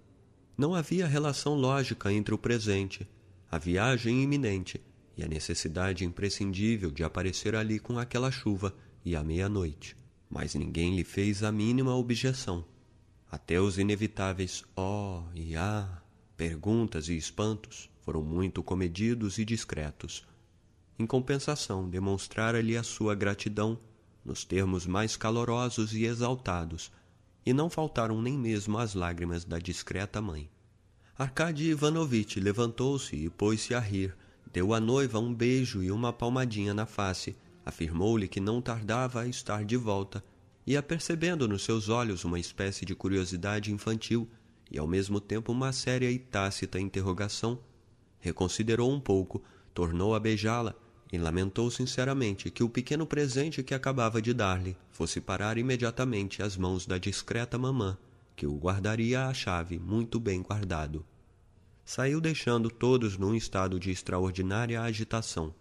Não 0.57 0.73
havia 0.73 1.05
relação 1.07 1.55
lógica 1.55 2.09
entre 2.09 2.33
o 2.33 2.37
presente, 2.37 3.05
a 3.51 3.57
viagem 3.57 4.23
iminente 4.23 4.79
e 5.17 5.25
a 5.25 5.27
necessidade 5.27 6.05
imprescindível 6.05 6.89
de 6.89 7.03
aparecer 7.03 7.53
ali 7.53 7.79
com 7.79 7.99
aquela 7.99 8.31
chuva 8.31 8.73
e 9.03 9.13
à 9.13 9.21
meia-noite. 9.21 10.06
Mas 10.29 10.55
ninguém 10.55 10.95
lhe 10.95 11.03
fez 11.03 11.43
a 11.43 11.51
mínima 11.51 11.95
objeção. 11.95 12.65
Até 13.29 13.59
os 13.59 13.77
inevitáveis 13.77 14.63
ó 14.75 15.19
oh 15.19 15.23
e 15.33 15.55
ah, 15.55 16.01
perguntas 16.35 17.09
e 17.09 17.17
espantos 17.17 17.89
foram 18.01 18.21
muito 18.21 18.63
comedidos 18.63 19.37
e 19.37 19.45
discretos. 19.45 20.25
Em 20.97 21.05
compensação, 21.05 21.89
demonstrara-lhe 21.89 22.77
a 22.77 22.83
sua 22.83 23.15
gratidão 23.15 23.79
nos 24.23 24.43
termos 24.43 24.85
mais 24.85 25.15
calorosos 25.15 25.93
e 25.93 26.05
exaltados, 26.05 26.91
e 27.45 27.53
não 27.53 27.69
faltaram 27.69 28.21
nem 28.21 28.37
mesmo 28.37 28.77
as 28.77 28.93
lágrimas 28.93 29.45
da 29.45 29.59
discreta 29.59 30.21
mãe. 30.21 30.49
Arkady 31.17 31.69
Ivanovitch 31.69 32.37
levantou-se 32.37 33.15
e 33.15 33.29
pôs-se 33.29 33.73
a 33.73 33.79
rir, 33.79 34.15
Deu 34.53 34.73
à 34.73 34.79
noiva 34.79 35.19
um 35.19 35.33
beijo 35.33 35.83
e 35.83 35.91
uma 35.91 36.13
palmadinha 36.13 36.73
na 36.73 36.85
face, 36.85 37.35
afirmou-lhe 37.67 38.27
que 38.27 38.39
não 38.39 38.61
tardava 38.61 39.21
a 39.21 39.27
estar 39.27 39.65
de 39.65 39.75
volta, 39.75 40.23
e 40.65 40.75
apercebendo 40.75 41.47
nos 41.47 41.63
seus 41.63 41.89
olhos 41.89 42.23
uma 42.23 42.39
espécie 42.39 42.85
de 42.85 42.93
curiosidade 42.93 43.71
infantil 43.71 44.29
e 44.69 44.77
ao 44.77 44.87
mesmo 44.87 45.19
tempo 45.19 45.51
uma 45.51 45.71
séria 45.71 46.11
e 46.11 46.19
tácita 46.19 46.79
interrogação, 46.79 47.59
reconsiderou 48.19 48.91
um 48.91 48.99
pouco, 48.99 49.41
tornou 49.73 50.13
a 50.13 50.19
beijá-la 50.19 50.75
e 51.11 51.17
lamentou 51.17 51.71
sinceramente 51.71 52.51
que 52.51 52.63
o 52.63 52.69
pequeno 52.69 53.05
presente 53.05 53.63
que 53.63 53.73
acabava 53.73 54.21
de 54.21 54.33
dar-lhe 54.33 54.75
fosse 54.91 55.21
parar 55.21 55.57
imediatamente 55.57 56.43
às 56.43 56.57
mãos 56.57 56.85
da 56.85 56.97
discreta 56.97 57.57
mamã, 57.57 57.97
que 58.35 58.45
o 58.45 58.57
guardaria 58.57 59.25
a 59.25 59.33
chave 59.33 59.79
muito 59.79 60.19
bem 60.19 60.41
guardado 60.41 61.05
saiu 61.87 62.19
deixando 62.19 62.69
todos 62.69 63.17
num 63.17 63.33
estado 63.33 63.79
de 63.79 63.89
extraordinária 63.89 64.81
agitação. 64.81 65.55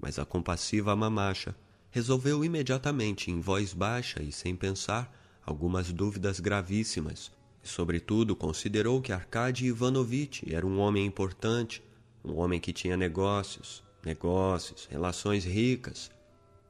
Mas 0.00 0.18
a 0.18 0.24
compassiva 0.24 0.94
mamacha 0.94 1.54
resolveu 1.90 2.44
imediatamente, 2.44 3.30
em 3.30 3.40
voz 3.40 3.72
baixa 3.72 4.22
e 4.22 4.30
sem 4.30 4.54
pensar, 4.54 5.12
algumas 5.44 5.92
dúvidas 5.92 6.38
gravíssimas, 6.38 7.32
e 7.64 7.68
sobretudo 7.68 8.36
considerou 8.36 9.00
que 9.00 9.12
Arkady 9.12 9.66
Ivanovitch 9.66 10.42
era 10.46 10.66
um 10.66 10.78
homem 10.78 11.06
importante, 11.06 11.82
um 12.24 12.36
homem 12.36 12.60
que 12.60 12.72
tinha 12.72 12.96
negócios, 12.96 13.82
negócios, 14.04 14.86
relações 14.90 15.44
ricas. 15.44 16.10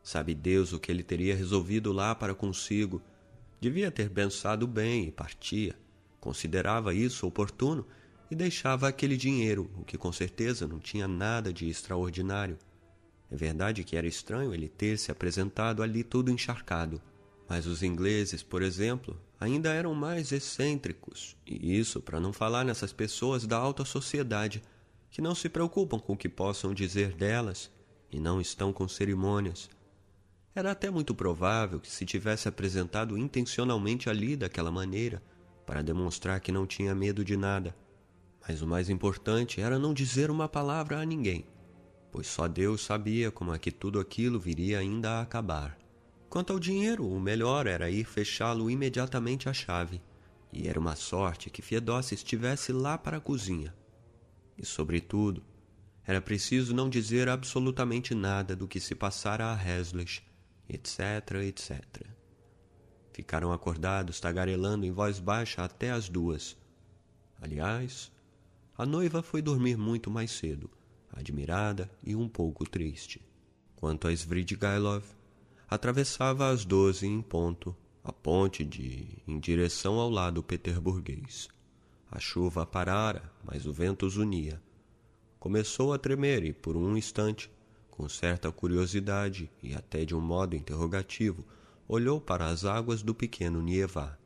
Sabe 0.02 0.34
Deus 0.34 0.72
o 0.72 0.78
que 0.78 0.90
ele 0.90 1.02
teria 1.02 1.34
resolvido 1.34 1.92
lá 1.92 2.14
para 2.14 2.34
consigo. 2.34 3.02
Devia 3.60 3.90
ter 3.90 4.08
pensado 4.08 4.66
bem 4.66 5.08
e 5.08 5.12
partia. 5.12 5.74
Considerava 6.20 6.94
isso 6.94 7.26
oportuno 7.26 7.86
e 8.30 8.34
deixava 8.34 8.88
aquele 8.88 9.16
dinheiro, 9.16 9.70
o 9.76 9.84
que 9.84 9.98
com 9.98 10.12
certeza 10.12 10.66
não 10.66 10.78
tinha 10.78 11.08
nada 11.08 11.52
de 11.52 11.68
extraordinário. 11.68 12.58
É 13.30 13.36
verdade 13.36 13.84
que 13.84 13.96
era 13.96 14.06
estranho 14.06 14.54
ele 14.54 14.68
ter 14.68 14.98
se 14.98 15.10
apresentado 15.10 15.82
ali 15.82 16.02
todo 16.02 16.30
encharcado, 16.30 17.00
mas 17.48 17.66
os 17.66 17.82
ingleses, 17.82 18.42
por 18.42 18.62
exemplo, 18.62 19.20
ainda 19.38 19.72
eram 19.72 19.94
mais 19.94 20.32
excêntricos, 20.32 21.36
e 21.46 21.78
isso 21.78 22.00
para 22.00 22.20
não 22.20 22.32
falar 22.32 22.64
nessas 22.64 22.92
pessoas 22.92 23.46
da 23.46 23.56
alta 23.56 23.84
sociedade 23.84 24.62
que 25.10 25.22
não 25.22 25.34
se 25.34 25.48
preocupam 25.48 25.98
com 25.98 26.14
o 26.14 26.16
que 26.16 26.28
possam 26.28 26.72
dizer 26.74 27.12
delas 27.12 27.70
e 28.10 28.18
não 28.18 28.40
estão 28.40 28.72
com 28.72 28.88
cerimônias. 28.88 29.68
Era 30.54 30.72
até 30.72 30.90
muito 30.90 31.14
provável 31.14 31.78
que 31.78 31.90
se 31.90 32.04
tivesse 32.04 32.48
apresentado 32.48 33.16
intencionalmente 33.16 34.08
ali 34.10 34.36
daquela 34.36 34.70
maneira, 34.70 35.22
para 35.66 35.82
demonstrar 35.82 36.40
que 36.40 36.50
não 36.50 36.66
tinha 36.66 36.94
medo 36.94 37.24
de 37.24 37.36
nada 37.36 37.74
mas 38.48 38.62
o 38.62 38.66
mais 38.66 38.88
importante 38.88 39.60
era 39.60 39.78
não 39.78 39.92
dizer 39.92 40.30
uma 40.30 40.48
palavra 40.48 40.98
a 40.98 41.04
ninguém, 41.04 41.44
pois 42.10 42.26
só 42.26 42.48
Deus 42.48 42.82
sabia 42.82 43.30
como 43.30 43.54
é 43.54 43.58
que 43.58 43.70
tudo 43.70 44.00
aquilo 44.00 44.38
viria 44.38 44.78
ainda 44.78 45.10
a 45.10 45.22
acabar. 45.22 45.78
Quanto 46.28 46.52
ao 46.52 46.58
dinheiro, 46.58 47.06
o 47.06 47.20
melhor 47.20 47.66
era 47.66 47.90
ir 47.90 48.04
fechá-lo 48.04 48.70
imediatamente 48.70 49.48
à 49.48 49.52
chave, 49.52 50.00
e 50.52 50.68
era 50.68 50.78
uma 50.78 50.96
sorte 50.96 51.50
que 51.50 51.62
Fiedossa 51.62 52.14
estivesse 52.14 52.72
lá 52.72 52.98
para 52.98 53.16
a 53.16 53.20
cozinha. 53.20 53.74
E, 54.56 54.64
sobretudo, 54.64 55.42
era 56.04 56.20
preciso 56.20 56.74
não 56.74 56.88
dizer 56.88 57.28
absolutamente 57.28 58.14
nada 58.14 58.56
do 58.56 58.66
que 58.66 58.80
se 58.80 58.94
passara 58.94 59.46
a 59.46 59.54
Reslish, 59.54 60.22
etc., 60.68 60.98
etc. 61.46 61.82
Ficaram 63.12 63.52
acordados, 63.52 64.20
tagarelando 64.20 64.86
em 64.86 64.90
voz 64.90 65.18
baixa 65.18 65.62
até 65.64 65.90
as 65.90 66.08
duas. 66.08 66.56
Aliás, 67.40 68.10
a 68.76 68.86
noiva 68.86 69.22
foi 69.22 69.42
dormir 69.42 69.76
muito 69.76 70.10
mais 70.10 70.30
cedo, 70.30 70.70
admirada 71.18 71.90
e 72.02 72.14
um 72.14 72.28
pouco 72.28 72.68
triste. 72.68 73.20
Quanto 73.76 74.08
a 74.08 74.12
Svidrigailov, 74.12 75.04
atravessava 75.68 76.48
às 76.48 76.64
doze 76.64 77.06
em 77.06 77.20
ponto 77.20 77.76
a 78.02 78.12
ponte 78.12 78.64
de 78.64 79.18
em 79.26 79.38
direção 79.38 79.98
ao 79.98 80.08
lado 80.08 80.42
peterburguês. 80.42 81.48
A 82.10 82.18
chuva 82.18 82.64
parara, 82.64 83.30
mas 83.44 83.66
o 83.66 83.72
vento 83.72 84.06
os 84.06 84.16
unia. 84.16 84.62
Começou 85.38 85.92
a 85.92 85.98
tremer 85.98 86.44
e, 86.44 86.52
por 86.52 86.76
um 86.76 86.96
instante, 86.96 87.50
com 87.90 88.08
certa 88.08 88.50
curiosidade 88.50 89.50
e 89.62 89.74
até 89.74 90.04
de 90.04 90.14
um 90.14 90.20
modo 90.20 90.56
interrogativo, 90.56 91.44
olhou 91.86 92.20
para 92.20 92.46
as 92.46 92.64
águas 92.64 93.02
do 93.02 93.14
pequeno 93.14 93.60
Nievá 93.60 94.18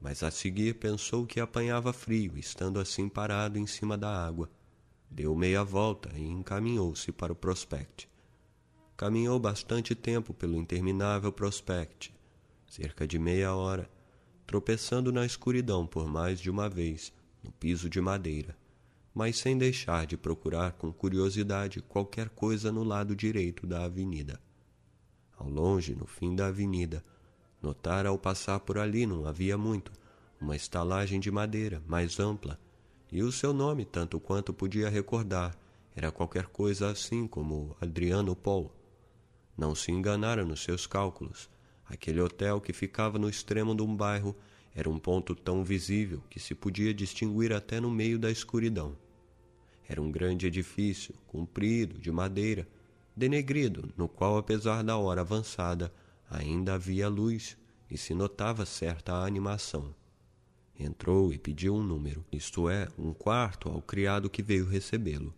mas 0.00 0.22
a 0.22 0.30
seguir 0.30 0.74
pensou 0.74 1.26
que 1.26 1.40
apanhava 1.40 1.92
frio, 1.92 2.38
estando 2.38 2.78
assim 2.78 3.08
parado 3.08 3.58
em 3.58 3.66
cima 3.66 3.96
da 3.96 4.24
água. 4.24 4.48
Deu 5.10 5.34
meia 5.34 5.64
volta 5.64 6.10
e 6.16 6.22
encaminhou-se 6.22 7.10
para 7.12 7.32
o 7.32 7.36
prospect. 7.36 8.08
Caminhou 8.96 9.38
bastante 9.38 9.94
tempo 9.94 10.34
pelo 10.34 10.56
interminável 10.56 11.32
prospect, 11.32 12.14
cerca 12.68 13.06
de 13.06 13.18
meia 13.18 13.54
hora, 13.54 13.90
tropeçando 14.46 15.12
na 15.12 15.26
escuridão 15.26 15.86
por 15.86 16.06
mais 16.06 16.40
de 16.40 16.50
uma 16.50 16.68
vez, 16.68 17.12
no 17.42 17.50
piso 17.52 17.90
de 17.90 18.00
madeira, 18.00 18.56
mas 19.14 19.38
sem 19.38 19.56
deixar 19.56 20.06
de 20.06 20.16
procurar 20.16 20.72
com 20.72 20.92
curiosidade 20.92 21.80
qualquer 21.80 22.28
coisa 22.28 22.70
no 22.70 22.84
lado 22.84 23.16
direito 23.16 23.66
da 23.66 23.84
avenida. 23.84 24.40
Ao 25.36 25.48
longe, 25.48 25.94
no 25.94 26.06
fim 26.06 26.34
da 26.34 26.46
avenida, 26.46 27.04
Notara 27.62 28.10
ao 28.10 28.18
passar 28.18 28.60
por 28.60 28.78
ali 28.78 29.06
não 29.06 29.26
havia 29.26 29.56
muito, 29.56 29.90
uma 30.40 30.54
estalagem 30.54 31.18
de 31.18 31.30
madeira, 31.30 31.82
mais 31.86 32.20
ampla, 32.20 32.58
e 33.10 33.22
o 33.22 33.30
seu 33.30 33.52
nome, 33.52 33.84
tanto 33.84 34.18
quanto 34.18 34.52
podia 34.52 34.88
recordar, 34.88 35.56
era 35.94 36.10
qualquer 36.10 36.46
coisa 36.46 36.90
assim 36.90 37.26
como 37.26 37.76
Adriano 37.80 38.34
Paul. 38.34 38.72
Não 39.56 39.74
se 39.74 39.90
enganara 39.90 40.44
nos 40.44 40.60
seus 40.62 40.86
cálculos. 40.86 41.48
Aquele 41.86 42.20
hotel 42.20 42.60
que 42.60 42.72
ficava 42.72 43.18
no 43.18 43.28
extremo 43.28 43.74
de 43.74 43.82
um 43.82 43.96
bairro 43.96 44.36
era 44.74 44.90
um 44.90 44.98
ponto 44.98 45.34
tão 45.34 45.64
visível 45.64 46.22
que 46.28 46.38
se 46.38 46.54
podia 46.54 46.92
distinguir 46.92 47.52
até 47.52 47.80
no 47.80 47.90
meio 47.90 48.18
da 48.18 48.30
escuridão. 48.30 48.94
Era 49.88 50.02
um 50.02 50.10
grande 50.10 50.46
edifício, 50.46 51.14
comprido, 51.26 51.98
de 51.98 52.10
madeira, 52.10 52.68
denegrido, 53.16 53.90
no 53.96 54.08
qual, 54.08 54.36
apesar 54.36 54.82
da 54.82 54.98
hora 54.98 55.22
avançada, 55.22 55.90
ainda 56.28 56.74
havia 56.74 57.08
luz 57.08 57.56
e 57.90 57.96
se 57.96 58.12
notava 58.12 58.66
certa 58.66 59.14
animação. 59.14 59.94
Entrou 60.78 61.32
e 61.32 61.38
pediu 61.38 61.74
um 61.74 61.82
número, 61.82 62.24
isto 62.30 62.68
é, 62.68 62.88
um 62.98 63.14
quarto, 63.14 63.68
ao 63.70 63.80
criado 63.80 64.28
que 64.28 64.42
veio 64.42 64.66
recebê-lo. 64.66 65.34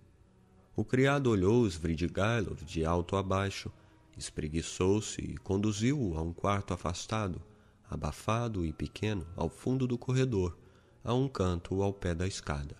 O 0.74 0.84
criado 0.84 1.30
olhou 1.30 1.66
Svidrigailov 1.66 2.64
de 2.64 2.84
alto 2.84 3.16
a 3.16 3.22
baixo, 3.22 3.70
espreguiçou-se 4.16 5.20
e 5.20 5.36
conduziu-o 5.36 6.18
a 6.18 6.22
um 6.22 6.32
quarto 6.32 6.74
afastado, 6.74 7.40
abafado 7.88 8.66
e 8.66 8.72
pequeno, 8.72 9.26
ao 9.36 9.48
fundo 9.48 9.86
do 9.86 9.96
corredor, 9.96 10.56
a 11.04 11.14
um 11.14 11.28
canto 11.28 11.82
ao 11.82 11.92
pé 11.92 12.14
da 12.14 12.26
escada. 12.26 12.76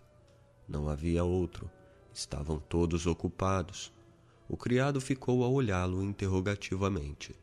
Não 0.69 0.89
havia 0.89 1.25
outro. 1.25 1.71
Estavam 2.13 2.59
todos 2.59 3.07
ocupados. 3.07 3.93
O 4.49 4.57
criado 4.57 5.01
ficou 5.01 5.45
a 5.45 5.49
olhá-lo 5.49 6.03
interrogativamente. 6.03 7.35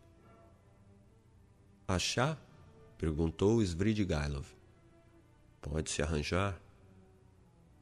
Achá? 1.87 2.37
perguntou 2.97 3.61
Svidrigailov. 3.61 4.54
Pode-se 5.67 6.03
arranjar. 6.03 6.61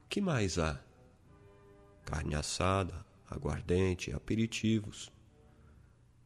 Que 0.08 0.22
mais 0.22 0.58
há? 0.58 0.82
Carne 2.06 2.34
assada, 2.34 3.06
aguardente, 3.30 4.14
aperitivos. 4.14 5.12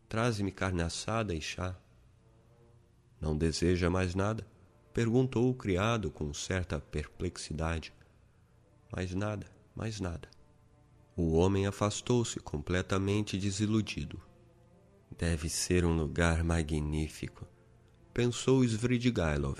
Traze-me 0.07 0.51
carne 0.51 0.83
assada 0.83 1.33
e 1.33 1.41
chá. 1.41 1.75
Não 3.19 3.35
deseja 3.35 3.89
mais 3.89 4.13
nada? 4.13 4.47
Perguntou 4.93 5.49
o 5.49 5.55
criado 5.55 6.11
com 6.11 6.31
certa 6.31 6.79
perplexidade. 6.79 7.91
Mais 8.95 9.15
nada, 9.15 9.47
mais 9.75 9.99
nada. 9.99 10.29
O 11.15 11.33
homem 11.33 11.65
afastou-se 11.65 12.39
completamente 12.39 13.35
desiludido. 13.35 14.21
Deve 15.17 15.49
ser 15.49 15.85
um 15.85 15.97
lugar 15.97 16.43
magnífico, 16.43 17.47
pensou 18.13 18.63
Svidrigailov. 18.63 19.57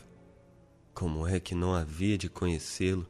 Como 0.98 1.28
é 1.28 1.40
que 1.40 1.54
não 1.54 1.76
havia 1.76 2.18
de 2.18 2.28
conhecê-lo? 2.28 3.06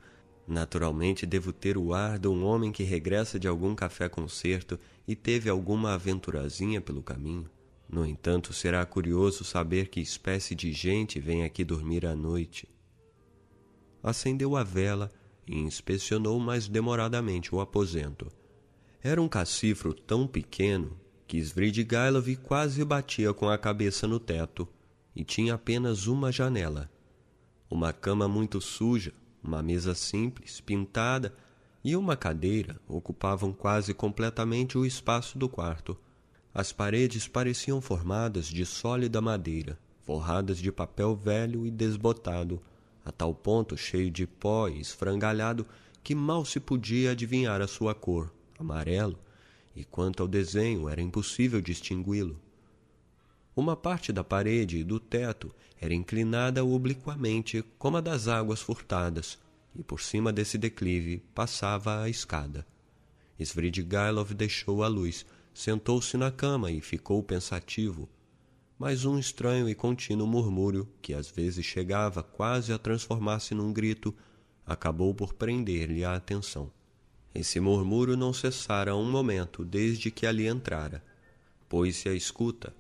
Naturalmente 0.46 1.26
devo 1.26 1.54
ter 1.54 1.78
o 1.78 1.94
ar 1.94 2.20
de 2.20 2.28
um 2.28 2.44
homem 2.44 2.70
que 2.70 2.84
regressa 2.84 3.40
de 3.40 3.48
algum 3.48 3.74
café-concerto 3.74 4.78
e 5.08 5.16
teve 5.16 5.50
alguma 5.50 5.94
aventurazinha 5.94 6.82
pelo 6.82 7.02
caminho. 7.02 7.50
No 7.88 8.06
entanto, 8.06 8.52
será 8.52 8.86
curioso 8.86 9.46
saber 9.46 9.88
que 9.88 10.02
espécie 10.02 10.54
de 10.54 10.74
gente 10.74 11.18
vem 11.18 11.46
aqui 11.46 11.64
dormir 11.64 12.06
à 12.06 12.14
noite. 12.14 12.68
Acendeu 14.04 14.58
a 14.58 14.66
vela 14.66 15.10
e 15.48 15.56
inspecionou 15.58 16.38
mais 16.42 16.68
demoradamente 16.68 17.56
o 17.56 17.62
aposento. 17.62 18.30
Era 19.02 19.22
um 19.22 19.30
cacifro 19.30 19.94
tão 19.94 20.28
pequeno 20.28 21.00
que 21.26 21.38
Svidrigailov 21.38 22.36
quase 22.44 22.84
batia 22.84 23.34
com 23.34 23.48
a 23.48 23.58
cabeça 23.58 24.06
no 24.06 24.20
teto 24.20 24.68
e 25.16 25.24
tinha 25.24 25.54
apenas 25.54 26.06
uma 26.06 26.34
janela 26.34 26.92
uma 27.70 27.92
cama 27.92 28.28
muito 28.28 28.62
suja, 28.62 29.14
uma 29.44 29.62
mesa 29.62 29.94
simples, 29.94 30.62
pintada 30.62 31.34
e 31.84 31.96
uma 31.96 32.16
cadeira 32.16 32.80
ocupavam 32.88 33.54
quase 33.54 33.94
completamente 33.94 34.78
o 34.78 34.86
espaço 34.86 35.38
do 35.38 35.48
quarto. 35.48 35.98
As 36.54 36.72
paredes 36.72 37.28
pareciam 37.28 37.80
formadas 37.80 38.48
de 38.48 38.66
sólida 38.66 39.22
madeira, 39.22 39.78
forradas 40.02 40.58
de 40.58 40.72
papel 40.72 41.16
velho 41.16 41.66
e 41.66 41.72
desbotado, 41.72 42.62
a 43.06 43.12
tal 43.12 43.34
ponto 43.34 43.78
cheio 43.78 44.10
de 44.10 44.26
pó 44.26 44.68
e 44.68 44.80
esfrangalhado 44.80 45.66
que 46.04 46.16
mal 46.16 46.46
se 46.46 46.60
podia 46.60 47.12
adivinhar 47.12 47.62
a 47.62 47.68
sua 47.68 47.94
cor, 47.94 48.34
amarelo, 48.58 49.20
e 49.76 49.84
quanto 49.84 50.24
ao 50.24 50.28
desenho 50.28 50.90
era 50.90 51.02
impossível 51.02 51.62
distingui-lo. 51.62 52.40
Uma 53.58 53.76
parte 53.76 54.14
da 54.14 54.24
parede 54.24 54.78
e 54.78 54.84
do 54.84 55.00
teto 55.00 55.52
era 55.82 55.92
inclinada 55.92 56.64
obliquamente 56.64 57.66
como 57.80 57.98
a 57.98 58.02
das 58.02 58.28
águas 58.28 58.62
furtadas, 58.62 59.40
e 59.76 59.82
por 59.82 60.00
cima 60.00 60.32
desse 60.32 60.60
declive 60.60 61.24
passava 61.34 62.04
a 62.04 62.08
escada. 62.08 62.68
Svidrigailov 63.40 64.32
deixou 64.36 64.84
a 64.84 64.88
luz, 64.88 65.26
sentou-se 65.56 66.16
na 66.18 66.30
cama 66.30 66.70
e 66.70 66.80
ficou 66.82 67.24
pensativo. 67.24 68.08
Mas 68.78 69.06
um 69.06 69.18
estranho 69.18 69.68
e 69.68 69.74
contínuo 69.74 70.28
murmúrio, 70.28 70.88
que 71.02 71.16
às 71.16 71.28
vezes 71.28 71.66
chegava 71.66 72.22
quase 72.22 72.72
a 72.72 72.78
transformar-se 72.78 73.56
num 73.56 73.74
grito, 73.74 74.14
acabou 74.68 75.16
por 75.16 75.34
prender-lhe 75.34 76.06
a 76.06 76.14
atenção. 76.14 76.72
Esse 77.34 77.60
murmúrio 77.60 78.16
não 78.16 78.34
cessara 78.34 78.96
um 78.96 79.10
momento 79.10 79.66
desde 79.66 80.12
que 80.12 80.28
ali 80.28 80.46
entrara. 80.46 81.04
Pôs-se 81.68 82.08
à 82.08 82.14
escuta, 82.14 82.72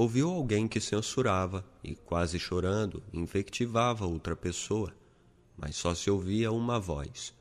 ouviu 0.00 0.30
alguém 0.30 0.68
que 0.68 0.80
censurava 0.80 1.64
e, 1.82 1.96
quase 1.96 2.38
chorando, 2.38 3.02
invectivava 3.12 4.06
outra 4.06 4.36
pessoa, 4.36 4.94
mas 5.56 5.74
só 5.74 5.92
se 5.92 6.08
ouvia 6.08 6.52
uma 6.52 6.78
voz. 6.78 7.34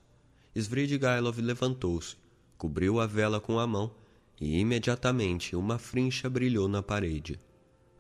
Svidrigailov 0.55 1.37
levantou-se, 1.39 2.15
cobriu 2.57 2.99
a 2.99 3.05
vela 3.05 3.39
com 3.39 3.59
a 3.59 3.67
mão 3.67 3.93
e 4.41 4.57
imediatamente 4.57 5.55
uma 5.55 5.77
frincha 5.77 6.27
brilhou 6.27 6.67
na 6.67 6.81
parede. 6.81 7.39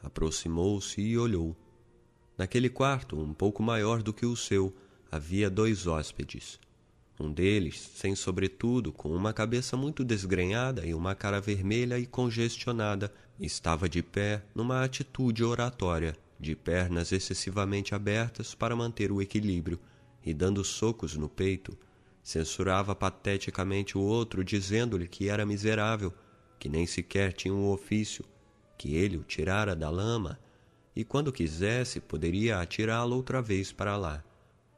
Aproximou-se 0.01 0.99
e 0.99 1.15
olhou. 1.15 1.55
Naquele 2.35 2.67
quarto, 2.67 3.15
um 3.15 3.35
pouco 3.35 3.61
maior 3.61 4.01
do 4.01 4.11
que 4.11 4.25
o 4.25 4.35
seu, 4.35 4.75
havia 5.11 5.51
dois 5.51 5.85
hóspedes. 5.85 6.59
Um 7.19 7.31
deles, 7.31 7.79
sem 7.79 8.15
sobretudo, 8.15 8.91
com 8.91 9.09
uma 9.09 9.33
cabeça 9.33 9.77
muito 9.77 10.03
desgrenhada 10.03 10.83
e 10.83 10.95
uma 10.95 11.13
cara 11.13 11.39
vermelha 11.39 11.99
e 11.99 12.07
congestionada, 12.07 13.13
estava 13.39 13.87
de 13.87 14.01
pé 14.01 14.43
numa 14.55 14.83
atitude 14.83 15.43
oratória, 15.43 16.15
de 16.39 16.55
pernas 16.55 17.11
excessivamente 17.11 17.93
abertas 17.93 18.55
para 18.55 18.75
manter 18.75 19.11
o 19.11 19.21
equilíbrio, 19.21 19.79
e 20.25 20.33
dando 20.33 20.63
socos 20.63 21.15
no 21.15 21.29
peito, 21.29 21.77
censurava 22.21 22.93
pateticamente 22.93 23.97
o 23.97 24.01
outro, 24.01 24.43
dizendo-lhe 24.43 25.07
que 25.07 25.29
era 25.29 25.45
miserável, 25.45 26.13
que 26.59 26.67
nem 26.67 26.85
sequer 26.85 27.31
tinha 27.31 27.53
um 27.53 27.69
ofício, 27.69 28.25
que 28.77 28.95
ele 28.95 29.17
o 29.17 29.23
tirara 29.23 29.75
da 29.75 29.89
lama, 29.89 30.39
e 30.95 31.03
quando 31.03 31.31
quisesse 31.31 31.99
poderia 31.99 32.59
atirá-lo 32.59 33.15
outra 33.15 33.41
vez 33.41 33.71
para 33.71 33.95
lá, 33.95 34.23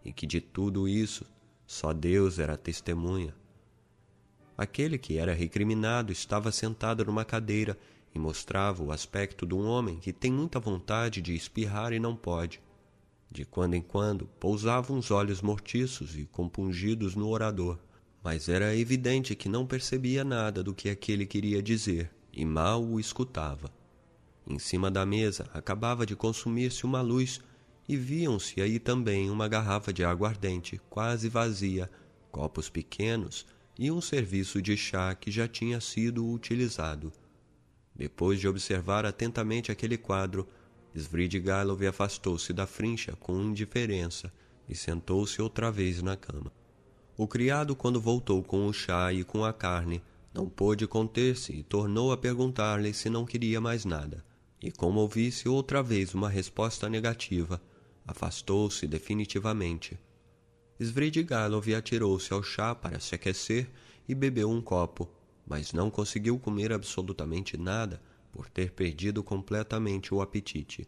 e 0.04 0.13
que 0.13 0.28
de 0.28 0.39
tudo 0.39 0.88
isso 0.88 1.26
só 1.65 1.93
Deus 1.93 2.39
era 2.39 2.58
testemunha. 2.58 3.34
Aquele 4.58 4.98
que 4.98 5.17
era 5.17 5.34
recriminado 5.34 6.12
estava 6.12 6.52
sentado 6.52 7.06
numa 7.06 7.24
cadeira 7.24 7.78
e 8.13 8.19
mostrava 8.19 8.84
o 8.84 8.91
aspecto 8.91 9.45
de 9.45 9.54
um 9.54 9.65
homem 9.65 9.98
que 9.98 10.12
tem 10.12 10.32
muita 10.32 10.60
vontade 10.60 11.22
de 11.22 11.36
espirrar 11.36 11.93
e 11.93 12.00
não 12.00 12.15
pode. 12.15 12.62
De 13.32 13.45
quando 13.45 13.76
em 13.76 13.82
quando 13.82 14.26
pousavam 14.39 14.98
uns 14.98 15.12
olhos 15.12 15.41
mortiços 15.41 16.17
e 16.17 16.26
compungidos 16.26 17.15
no 17.15 17.30
orador, 17.30 17.78
mas 18.24 18.50
era 18.50 18.76
evidente 18.76 19.36
que 19.36 19.48
não 19.48 19.65
percebia 19.65 20.24
nada 20.24 20.63
do 20.63 20.74
que 20.74 20.89
aquele 20.89 21.26
queria 21.26 21.62
dizer 21.62 22.12
e 22.34 22.43
mal 22.43 22.84
o 22.84 23.00
escutava. 23.00 23.72
Em 24.48 24.58
cima 24.58 24.89
da 24.89 25.06
mesa 25.06 25.50
acabava 25.54 26.06
de 26.06 26.15
consumir-se 26.15 26.86
uma 26.86 27.02
luz 27.02 27.39
e 27.88 27.95
viam-se 27.95 28.62
aí 28.62 28.80
também 28.80 29.30
uma 29.30 29.48
garrafa 29.48 29.93
de 29.93 30.04
aguardente 30.04 30.82
quase 30.89 31.30
vazia, 31.30 31.89
copos 32.32 32.69
pequenos 32.69 33.45
e 33.78 33.91
um 33.91 34.02
serviço 34.02 34.62
de 34.62 34.76
chá 34.76 35.13
que 35.15 35.32
já 35.32 35.48
tinha 35.48 35.80
sido 35.80 36.28
utilizado. 36.28 37.12
Depois 37.99 38.39
de 38.39 38.47
observar 38.47 39.05
atentamente 39.05 39.73
aquele 39.73 39.97
quadro, 39.97 40.47
Svidrigailov 40.95 41.85
afastou-se 41.85 42.53
da 42.53 42.65
frincha 42.65 43.13
com 43.19 43.41
indiferença 43.41 44.31
e 44.69 44.73
sentou-se 44.73 45.41
outra 45.41 45.69
vez 45.69 46.01
na 46.01 46.15
cama. 46.15 46.49
O 47.17 47.27
criado, 47.27 47.75
quando 47.75 47.99
voltou 47.99 48.41
com 48.41 48.65
o 48.67 48.71
chá 48.71 49.12
e 49.12 49.25
com 49.25 49.43
a 49.43 49.51
carne, 49.51 50.01
não 50.33 50.47
pôde 50.47 50.88
conter-se 50.88 51.51
e 51.51 51.62
tornou 51.62 52.13
a 52.13 52.17
perguntar-lhe 52.17 52.93
se 52.93 53.09
não 53.09 53.25
queria 53.25 53.59
mais 53.59 53.83
nada. 53.83 54.23
E 54.63 54.71
como 54.71 55.01
ouvisse 55.01 55.49
outra 55.49 55.83
vez 55.83 56.13
uma 56.13 56.29
resposta 56.29 56.88
negativa, 56.88 57.62
afastou-se 58.07 58.88
definitivamente. 58.88 59.99
Svidrigailov 60.79 61.67
atirou-se 61.75 62.31
ao 62.31 62.41
chá 62.41 62.73
para 62.73 62.97
se 63.01 63.13
aquecer 63.13 63.69
e 64.07 64.15
bebeu 64.15 64.49
um 64.49 64.62
copo, 64.62 65.09
mas 65.49 65.73
não 65.73 65.89
conseguiu 65.89 66.38
comer 66.38 66.71
absolutamente 66.71 67.57
nada 67.57 67.99
por 68.31 68.47
ter 68.47 68.71
perdido 68.71 69.23
completamente 69.23 70.13
o 70.13 70.21
apetite. 70.21 70.88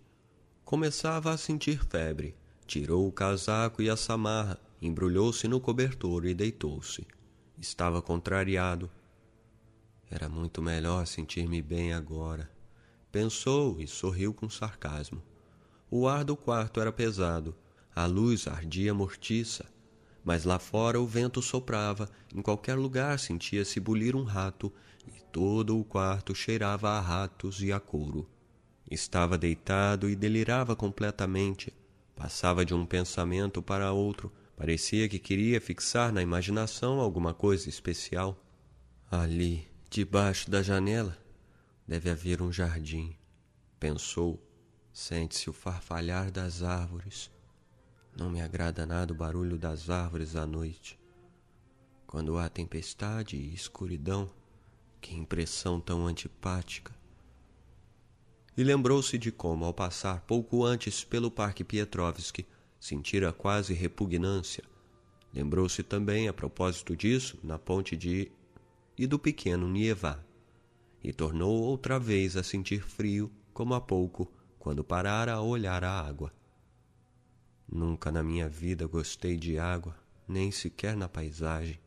Começava 0.64 1.32
a 1.32 1.38
sentir 1.38 1.84
febre. 1.84 2.36
Tirou 2.68 3.08
o 3.08 3.12
casaco 3.12 3.82
e 3.82 3.90
a 3.90 3.98
samarra, 3.98 4.58
embrulhou-se 4.82 5.46
no 5.48 5.60
cobertor 5.60 6.26
e 6.26 6.34
deitou-se. 6.34 7.06
Estava 7.60 8.02
contrariado, 8.02 8.90
Era 10.10 10.30
muito 10.30 10.62
melhor 10.62 11.08
sentir-me 11.08 11.62
bem 11.62 11.94
agora. 11.94 12.50
Pensou 13.12 13.80
e 13.80 13.88
sorriu 13.88 14.34
com 14.34 14.50
sarcasmo. 14.50 15.22
O 15.90 16.08
ar 16.08 16.24
do 16.24 16.38
quarto 16.38 16.80
era 16.80 16.92
pesado, 16.92 17.56
a 17.94 18.06
luz 18.06 18.48
ardia 18.48 18.94
mortiça, 18.94 19.66
mas 20.24 20.44
lá 20.44 20.60
fora 20.60 21.00
o 21.00 21.08
vento 21.08 21.42
soprava, 21.42 22.10
em 22.34 22.42
qualquer 22.42 22.76
lugar 22.76 23.20
sentia-se 23.20 23.80
bulir 23.80 24.16
um 24.16 24.24
rato, 24.24 24.72
e 25.08 25.20
todo 25.32 25.80
o 25.80 25.84
quarto 25.84 26.36
cheirava 26.36 26.90
a 26.90 27.00
ratos 27.00 27.62
e 27.62 27.72
a 27.72 27.80
couro. 27.80 28.30
Estava 28.90 29.38
deitado 29.38 30.10
e 30.10 30.16
delirava 30.16 30.76
completamente. 30.76 31.74
Passava 32.16 32.66
de 32.66 32.74
um 32.74 32.86
pensamento 32.86 33.62
para 33.62 33.94
outro. 33.94 34.32
Parecia 34.56 35.08
que 35.08 35.18
queria 35.18 35.62
fixar 35.62 36.12
na 36.12 36.22
imaginação 36.22 37.00
alguma 37.00 37.34
coisa 37.34 37.70
especial. 37.70 38.38
Ali, 39.10 39.68
debaixo 39.90 40.52
da 40.52 40.62
janela, 40.62 41.18
deve 41.88 42.10
haver 42.10 42.42
um 42.42 42.52
jardim, 42.52 43.16
pensou. 43.80 44.46
Sente-se 44.94 45.50
o 45.50 45.54
farfalhar 45.54 46.30
das 46.30 46.62
árvores. 46.62 47.32
Não 48.16 48.30
me 48.30 48.42
agrada 48.42 48.86
nada 48.86 49.14
o 49.14 49.16
barulho 49.16 49.58
das 49.58 49.90
árvores 49.90 50.36
à 50.36 50.46
noite. 50.46 51.00
Quando 52.06 52.38
há 52.38 52.50
tempestade 52.50 53.38
e 53.38 53.54
escuridão, 53.54 54.30
que 55.00 55.16
impressão 55.16 55.80
tão 55.80 56.06
antipática. 56.06 56.94
E 58.56 58.64
lembrou-se 58.64 59.18
de 59.18 59.32
como, 59.32 59.66
ao 59.66 59.74
passar 59.74 60.22
pouco 60.22 60.64
antes 60.64 61.04
pelo 61.04 61.32
Parque 61.32 61.64
Pietrovski, 61.64 62.46
sentira 62.80 63.32
quase 63.32 63.74
repugnância. 63.74 64.64
Lembrou-se 65.34 65.82
também, 65.82 66.28
a 66.28 66.34
propósito 66.34 66.96
disso, 66.96 67.40
na 67.42 67.58
ponte 67.58 67.96
de 67.96 68.30
e 68.98 69.08
do 69.08 69.18
pequeno 69.18 69.70
Nievá, 69.70 70.20
e 71.02 71.14
tornou 71.14 71.64
outra 71.64 71.98
vez 71.98 72.36
a 72.36 72.44
sentir 72.44 72.84
frio, 72.84 73.32
como 73.54 73.74
há 73.74 73.82
pouco, 73.82 74.32
quando 74.60 74.84
parara 74.84 75.34
a 75.34 75.42
olhar 75.42 75.84
a 75.84 75.92
água. 75.92 76.32
Nunca 77.72 78.12
na 78.12 78.22
minha 78.22 78.50
vida 78.50 78.86
gostei 78.86 79.38
de 79.38 79.58
água, 79.58 79.96
nem 80.28 80.52
sequer 80.52 80.98
na 80.98 81.08
paisagem. 81.08 81.80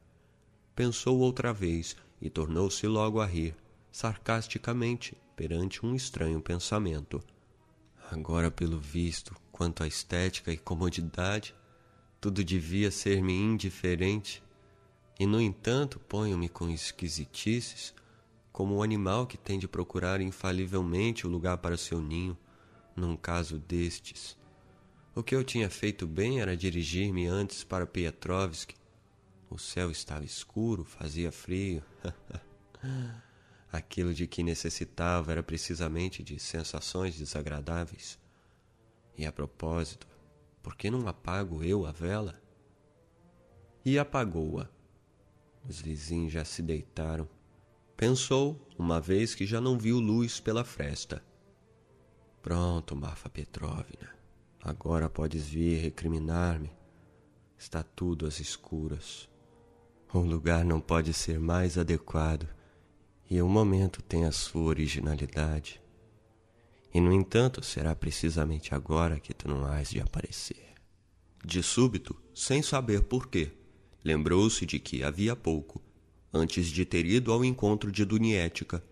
Pensou 0.74 1.18
outra 1.18 1.52
vez 1.52 1.94
e 2.22 2.30
tornou-se 2.30 2.86
logo 2.86 3.20
a 3.20 3.26
rir, 3.26 3.54
sarcasticamente, 3.92 5.14
perante 5.36 5.84
um 5.84 5.94
estranho 5.94 6.40
pensamento. 6.40 7.22
Agora, 8.10 8.50
pelo 8.50 8.78
visto, 8.78 9.36
quanto 9.52 9.82
à 9.82 9.86
estética 9.86 10.50
e 10.50 10.56
comodidade, 10.56 11.54
tudo 12.18 12.42
devia 12.42 12.90
ser-me 12.90 13.34
indiferente, 13.34 14.42
e 15.20 15.26
no 15.26 15.40
entanto 15.40 16.00
ponho-me 16.00 16.48
com 16.48 16.70
esquisitices, 16.70 17.94
como 18.50 18.76
o 18.76 18.82
animal 18.82 19.26
que 19.26 19.36
tem 19.36 19.58
de 19.58 19.68
procurar 19.68 20.20
infalivelmente 20.20 21.26
o 21.26 21.30
lugar 21.30 21.58
para 21.58 21.76
seu 21.76 22.00
ninho, 22.00 22.38
num 22.96 23.16
caso 23.16 23.58
destes. 23.58 24.36
O 25.16 25.22
que 25.22 25.32
eu 25.32 25.44
tinha 25.44 25.70
feito 25.70 26.08
bem 26.08 26.40
era 26.40 26.56
dirigir-me 26.56 27.28
antes 27.28 27.62
para 27.62 27.86
Pietrovsk. 27.86 28.74
O 29.48 29.56
céu 29.56 29.88
estava 29.88 30.24
escuro, 30.24 30.84
fazia 30.84 31.30
frio. 31.30 31.84
Aquilo 33.70 34.12
de 34.12 34.26
que 34.26 34.42
necessitava 34.42 35.30
era 35.30 35.42
precisamente 35.42 36.20
de 36.20 36.40
sensações 36.40 37.16
desagradáveis. 37.16 38.18
E 39.16 39.24
a 39.24 39.30
propósito, 39.30 40.04
por 40.60 40.74
que 40.74 40.90
não 40.90 41.06
apago 41.06 41.62
eu 41.62 41.86
a 41.86 41.92
vela? 41.92 42.42
E 43.84 43.96
apagou-a. 44.00 44.68
Os 45.68 45.80
vizinhos 45.80 46.32
já 46.32 46.44
se 46.44 46.60
deitaram. 46.60 47.28
Pensou, 47.96 48.68
uma 48.76 49.00
vez 49.00 49.32
que 49.32 49.46
já 49.46 49.60
não 49.60 49.78
viu 49.78 50.00
luz 50.00 50.40
pela 50.40 50.64
fresta. 50.64 51.24
Pronto, 52.42 52.96
Marfa 52.96 53.30
Petrovna. 53.30 54.13
Agora 54.64 55.10
podes 55.10 55.44
vir 55.44 55.76
recriminar-me. 55.82 56.70
Está 57.58 57.82
tudo 57.82 58.26
às 58.26 58.40
escuras. 58.40 59.28
O 60.10 60.20
lugar 60.20 60.64
não 60.64 60.80
pode 60.80 61.12
ser 61.12 61.38
mais 61.38 61.76
adequado 61.76 62.48
e 63.28 63.42
o 63.42 63.46
momento 63.46 64.00
tem 64.00 64.24
a 64.24 64.32
sua 64.32 64.62
originalidade. 64.62 65.82
E 66.94 66.98
no 66.98 67.12
entanto, 67.12 67.62
será 67.62 67.94
precisamente 67.94 68.74
agora 68.74 69.20
que 69.20 69.34
tu 69.34 69.48
não 69.48 69.66
has 69.66 69.90
de 69.90 70.00
aparecer. 70.00 70.72
De 71.44 71.62
súbito, 71.62 72.16
sem 72.34 72.62
saber 72.62 73.02
porquê, 73.02 73.52
lembrou-se 74.02 74.64
de 74.64 74.78
que 74.78 75.02
havia 75.02 75.36
pouco, 75.36 75.82
antes 76.32 76.68
de 76.68 76.86
ter 76.86 77.04
ido 77.04 77.30
ao 77.32 77.44
encontro 77.44 77.92
de 77.92 78.02
Dunietica, 78.02 78.82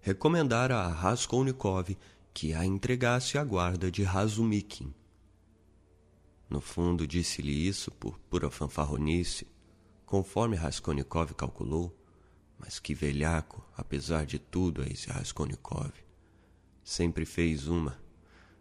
recomendara 0.00 0.78
a 0.78 0.88
Raskolnikov 0.88 1.96
que 2.36 2.52
a 2.52 2.66
entregasse 2.66 3.38
à 3.38 3.42
guarda 3.42 3.90
de 3.90 4.02
Razumikin. 4.02 4.92
No 6.50 6.60
fundo, 6.60 7.06
disse-lhe 7.06 7.66
isso 7.66 7.90
por 7.90 8.18
pura 8.28 8.50
fanfarronice, 8.50 9.46
conforme 10.04 10.54
Raskolnikov 10.54 11.32
calculou, 11.32 11.98
mas 12.58 12.78
que 12.78 12.92
velhaco, 12.94 13.66
apesar 13.74 14.26
de 14.26 14.38
tudo, 14.38 14.82
é 14.82 14.92
esse 14.92 15.08
Raskolnikov. 15.08 15.94
Sempre 16.84 17.24
fez 17.24 17.68
uma. 17.68 17.98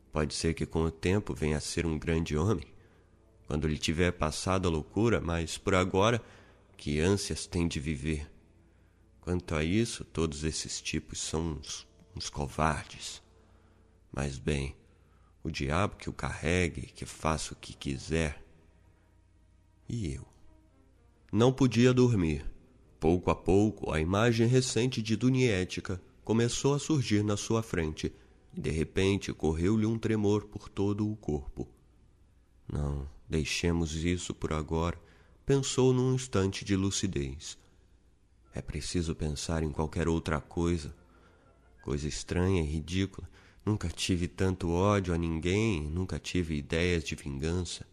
Pode 0.09 0.33
ser 0.35 0.53
que 0.53 0.65
com 0.65 0.85
o 0.85 0.89
tempo 0.89 1.33
venha 1.33 1.57
a 1.57 1.59
ser 1.59 1.85
um 1.85 1.99
grande 1.99 2.37
homem, 2.37 2.73
quando 3.45 3.67
lhe 3.67 3.77
tiver 3.77 4.13
passado 4.13 4.69
a 4.69 4.71
loucura, 4.71 5.19
mas 5.19 5.57
por 5.57 5.75
agora, 5.75 6.23
que 6.77 7.01
ânsias 7.01 7.45
tem 7.45 7.67
de 7.67 7.81
viver. 7.81 8.31
Quanto 9.19 9.53
a 9.53 9.65
isso, 9.65 10.05
todos 10.05 10.45
esses 10.45 10.81
tipos 10.81 11.19
são 11.19 11.57
uns, 11.57 11.85
uns 12.15 12.29
covardes. 12.29 13.24
Mas 14.15 14.39
bem, 14.39 14.73
o 15.43 15.51
diabo 15.51 15.97
que 15.97 16.09
o 16.09 16.13
carregue, 16.13 16.83
que 16.83 17.05
faça 17.05 17.53
o 17.53 17.57
que 17.57 17.73
quiser. 17.73 18.41
E 19.89 20.13
eu? 20.13 20.25
Não 21.33 21.51
podia 21.51 21.93
dormir. 21.93 22.49
Pouco 22.97 23.29
a 23.29 23.35
pouco, 23.35 23.91
a 23.91 23.99
imagem 23.99 24.47
recente 24.47 25.01
de 25.01 25.17
Dunietica 25.17 26.01
começou 26.23 26.73
a 26.73 26.79
surgir 26.79 27.25
na 27.25 27.35
sua 27.35 27.61
frente, 27.61 28.15
e 28.53 28.61
de 28.61 28.69
repente 28.69 29.33
correu-lhe 29.33 29.85
um 29.85 29.99
tremor 29.99 30.45
por 30.45 30.69
todo 30.69 31.11
o 31.11 31.17
corpo. 31.17 31.67
Não, 32.71 33.09
deixemos 33.29 33.93
isso 33.95 34.33
por 34.33 34.53
agora, 34.53 34.97
pensou 35.45 35.91
num 35.91 36.15
instante 36.15 36.63
de 36.63 36.77
lucidez. 36.77 37.57
É 38.53 38.61
preciso 38.61 39.13
pensar 39.13 39.61
em 39.61 39.73
qualquer 39.73 40.07
outra 40.07 40.39
coisa. 40.39 40.95
Coisa 41.83 42.07
estranha 42.07 42.61
e 42.61 42.65
ridícula 42.65 43.29
Nunca 43.65 43.89
tive 43.89 44.27
tanto 44.27 44.69
ódio 44.69 45.11
a 45.11 45.17
ninguém, 45.17 45.89
nunca 45.89 46.19
tive 46.19 46.55
ideias 46.55 47.03
de 47.03 47.15
vingança. 47.15 47.83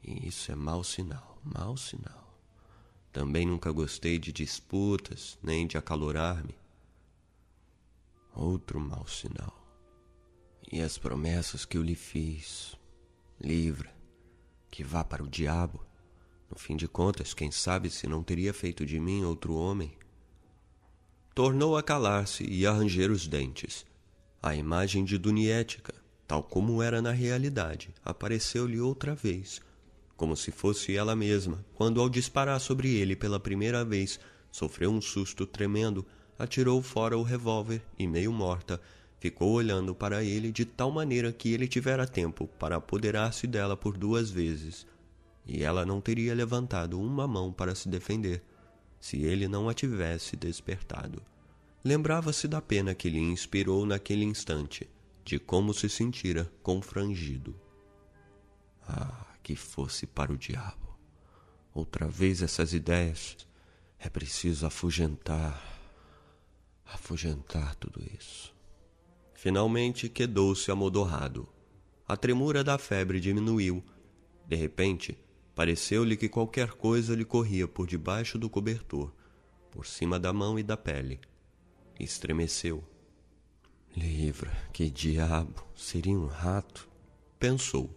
E 0.00 0.28
isso 0.28 0.52
é 0.52 0.54
mau 0.54 0.84
sinal, 0.84 1.36
mau 1.42 1.76
sinal. 1.76 2.38
Também 3.12 3.44
nunca 3.44 3.72
gostei 3.72 4.20
de 4.20 4.32
disputas, 4.32 5.36
nem 5.42 5.66
de 5.66 5.76
acalorar-me. 5.76 6.56
Outro 8.32 8.78
mau 8.78 9.04
sinal. 9.08 9.52
E 10.70 10.80
as 10.80 10.96
promessas 10.96 11.64
que 11.64 11.76
eu 11.76 11.82
lhe 11.82 11.96
fiz. 11.96 12.76
Livra, 13.40 13.92
que 14.70 14.84
vá 14.84 15.02
para 15.02 15.24
o 15.24 15.28
diabo. 15.28 15.84
No 16.48 16.56
fim 16.56 16.76
de 16.76 16.86
contas, 16.86 17.34
quem 17.34 17.50
sabe 17.50 17.90
se 17.90 18.06
não 18.06 18.22
teria 18.22 18.54
feito 18.54 18.86
de 18.86 19.00
mim 19.00 19.24
outro 19.24 19.56
homem. 19.56 19.98
Tornou 21.34 21.76
a 21.76 21.82
calar-se 21.82 22.44
e 22.44 22.64
a 22.64 22.70
ranger 22.70 23.10
os 23.10 23.26
dentes 23.26 23.84
a 24.46 24.54
imagem 24.54 25.06
de 25.06 25.16
Dunietica, 25.16 25.94
tal 26.28 26.42
como 26.42 26.82
era 26.82 27.00
na 27.00 27.12
realidade, 27.12 27.94
apareceu-lhe 28.04 28.78
outra 28.78 29.14
vez, 29.14 29.58
como 30.18 30.36
se 30.36 30.50
fosse 30.50 30.94
ela 30.94 31.16
mesma, 31.16 31.64
quando 31.72 31.98
ao 31.98 32.10
disparar 32.10 32.60
sobre 32.60 32.94
ele 32.94 33.16
pela 33.16 33.40
primeira 33.40 33.82
vez, 33.86 34.20
sofreu 34.52 34.90
um 34.90 35.00
susto 35.00 35.46
tremendo, 35.46 36.04
atirou 36.38 36.82
fora 36.82 37.16
o 37.16 37.22
revólver 37.22 37.80
e, 37.98 38.06
meio 38.06 38.30
morta, 38.34 38.78
ficou 39.18 39.50
olhando 39.50 39.94
para 39.94 40.22
ele 40.22 40.52
de 40.52 40.66
tal 40.66 40.90
maneira 40.90 41.32
que 41.32 41.50
ele 41.54 41.66
tivera 41.66 42.06
tempo 42.06 42.46
para 42.58 42.76
apoderar-se 42.76 43.46
dela 43.46 43.78
por 43.78 43.96
duas 43.96 44.30
vezes, 44.30 44.86
e 45.46 45.62
ela 45.62 45.86
não 45.86 46.02
teria 46.02 46.34
levantado 46.34 47.00
uma 47.00 47.26
mão 47.26 47.50
para 47.50 47.74
se 47.74 47.88
defender, 47.88 48.42
se 49.00 49.22
ele 49.22 49.48
não 49.48 49.70
a 49.70 49.72
tivesse 49.72 50.36
despertado. 50.36 51.22
Lembrava-se 51.84 52.48
da 52.48 52.62
pena 52.62 52.94
que 52.94 53.10
lhe 53.10 53.18
inspirou 53.18 53.84
naquele 53.84 54.24
instante, 54.24 54.88
de 55.22 55.38
como 55.38 55.74
se 55.74 55.88
sentira 55.88 56.50
confrangido. 56.62 57.54
Ah, 58.88 59.26
que 59.42 59.54
fosse 59.54 60.06
para 60.06 60.32
o 60.32 60.36
diabo! 60.38 60.98
Outra 61.74 62.08
vez 62.08 62.40
essas 62.40 62.72
ideias. 62.72 63.36
É 63.98 64.08
preciso 64.08 64.66
afugentar, 64.66 65.62
afugentar 66.84 67.74
tudo 67.76 68.02
isso. 68.18 68.54
Finalmente 69.32 70.08
quedou-se 70.08 70.70
amodorrado. 70.70 71.48
A 72.06 72.16
tremura 72.16 72.62
da 72.62 72.76
febre 72.76 73.18
diminuiu. 73.18 73.82
De 74.46 74.56
repente, 74.56 75.18
pareceu-lhe 75.54 76.16
que 76.16 76.28
qualquer 76.28 76.72
coisa 76.72 77.14
lhe 77.14 77.24
corria 77.24 77.66
por 77.66 77.86
debaixo 77.86 78.38
do 78.38 78.50
cobertor 78.50 79.10
por 79.74 79.86
cima 79.86 80.20
da 80.20 80.32
mão 80.32 80.56
e 80.56 80.62
da 80.62 80.76
pele. 80.76 81.18
Estremeceu. 81.98 82.82
Livra, 83.96 84.50
que 84.72 84.90
diabo, 84.90 85.64
seria 85.76 86.18
um 86.18 86.26
rato? 86.26 86.88
Pensou. 87.38 87.88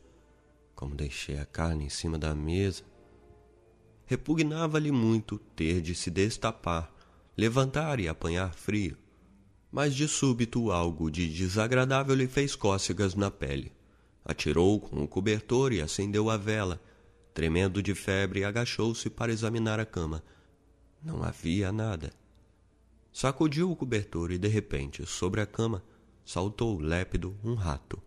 Como 0.75 0.93
deixei 0.93 1.39
a 1.39 1.45
carne 1.45 1.85
em 1.85 1.89
cima 1.89 2.19
da 2.19 2.35
mesa. 2.35 2.83
Repugnava-lhe 4.05 4.91
muito 4.91 5.39
ter 5.55 5.81
de 5.81 5.95
se 5.95 6.11
destapar, 6.11 6.93
levantar 7.35 7.99
e 7.99 8.07
apanhar 8.07 8.53
frio. 8.53 8.95
Mas 9.71 9.95
de 9.95 10.07
súbito 10.07 10.71
algo 10.71 11.09
de 11.09 11.27
desagradável 11.27 12.15
lhe 12.15 12.27
fez 12.27 12.55
cócegas 12.55 13.15
na 13.15 13.31
pele. 13.31 13.71
Atirou 14.23 14.79
com 14.79 15.03
o 15.03 15.07
cobertor 15.07 15.73
e 15.73 15.81
acendeu 15.81 16.29
a 16.29 16.37
vela. 16.37 16.79
Tremendo 17.33 17.81
de 17.81 17.95
febre, 17.95 18.43
agachou-se 18.43 19.09
para 19.09 19.31
examinar 19.31 19.79
a 19.79 19.85
cama. 19.85 20.23
Não 21.03 21.23
havia 21.23 21.71
nada. 21.71 22.13
Sacudiu 23.19 23.71
o 23.71 23.75
cobertor 23.75 24.31
e, 24.31 24.37
de 24.37 24.47
repente, 24.47 25.03
sobre 25.07 25.41
a 25.41 25.45
cama, 25.47 25.83
saltou 26.23 26.79
lépido 26.79 27.35
um 27.43 27.55
rato. 27.55 27.99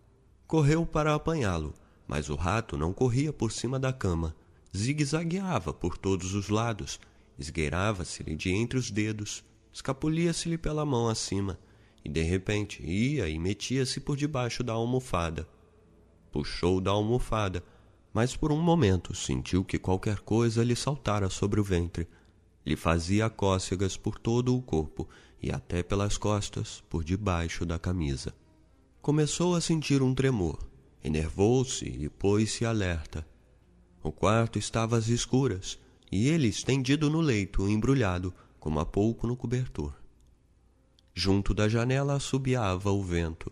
Correu 0.46 0.86
para 0.86 1.12
apanhá-lo, 1.16 1.74
mas 2.06 2.30
o 2.30 2.36
rato 2.36 2.78
não 2.78 2.92
corria 2.92 3.32
por 3.32 3.50
cima 3.50 3.76
da 3.76 3.92
cama. 3.92 4.36
Zigue-zagueava 4.72 5.74
por 5.74 5.98
todos 5.98 6.32
os 6.34 6.48
lados, 6.48 7.00
esgueirava-se-lhe 7.36 8.36
de 8.36 8.52
entre 8.52 8.78
os 8.78 8.88
dedos, 8.88 9.42
escapulia-se-lhe 9.72 10.56
pela 10.56 10.86
mão 10.86 11.08
acima, 11.08 11.58
e 12.04 12.08
de 12.08 12.22
repente 12.22 12.80
ia 12.80 13.28
e 13.28 13.36
metia-se 13.36 13.98
por 13.98 14.16
debaixo 14.16 14.62
da 14.62 14.74
almofada. 14.74 15.44
Puxou 16.30 16.80
da 16.80 16.92
almofada, 16.92 17.64
mas 18.14 18.36
por 18.36 18.52
um 18.52 18.62
momento 18.62 19.12
sentiu 19.12 19.64
que 19.64 19.76
qualquer 19.76 20.20
coisa 20.20 20.62
lhe 20.62 20.76
saltara 20.76 21.28
sobre 21.28 21.58
o 21.58 21.64
ventre 21.64 22.06
lhe 22.64 22.76
fazia 22.76 23.30
cócegas 23.30 23.96
por 23.96 24.18
todo 24.18 24.56
o 24.56 24.62
corpo 24.62 25.08
e 25.42 25.50
até 25.50 25.82
pelas 25.82 26.16
costas, 26.16 26.82
por 26.88 27.02
debaixo 27.02 27.64
da 27.64 27.78
camisa. 27.78 28.34
Começou 29.00 29.54
a 29.54 29.60
sentir 29.60 30.02
um 30.02 30.14
tremor, 30.14 30.58
enervou-se 31.02 31.86
e 31.86 32.08
pôs-se 32.08 32.64
alerta. 32.64 33.26
O 34.02 34.12
quarto 34.12 34.58
estava 34.58 34.96
às 34.96 35.08
escuras 35.08 35.78
e 36.12 36.28
ele 36.28 36.48
estendido 36.48 37.08
no 37.08 37.20
leito, 37.20 37.68
embrulhado, 37.68 38.34
como 38.58 38.80
há 38.80 38.84
pouco 38.84 39.26
no 39.26 39.36
cobertor. 39.36 39.94
Junto 41.14 41.54
da 41.54 41.68
janela 41.68 42.14
assobiava 42.14 42.90
o 42.90 43.02
vento. 43.02 43.50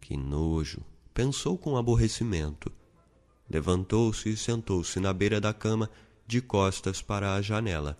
Que 0.00 0.16
nojo! 0.16 0.82
pensou 1.12 1.58
com 1.58 1.76
aborrecimento. 1.76 2.72
Levantou-se 3.48 4.28
e 4.28 4.36
sentou-se 4.36 4.98
na 5.00 5.12
beira 5.12 5.40
da 5.40 5.52
cama 5.52 5.90
de 6.30 6.40
costas 6.40 7.02
para 7.02 7.34
a 7.34 7.42
janela. 7.42 7.98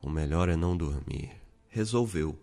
O 0.00 0.08
melhor 0.08 0.48
é 0.48 0.56
não 0.56 0.74
dormir, 0.74 1.32
resolveu. 1.68 2.34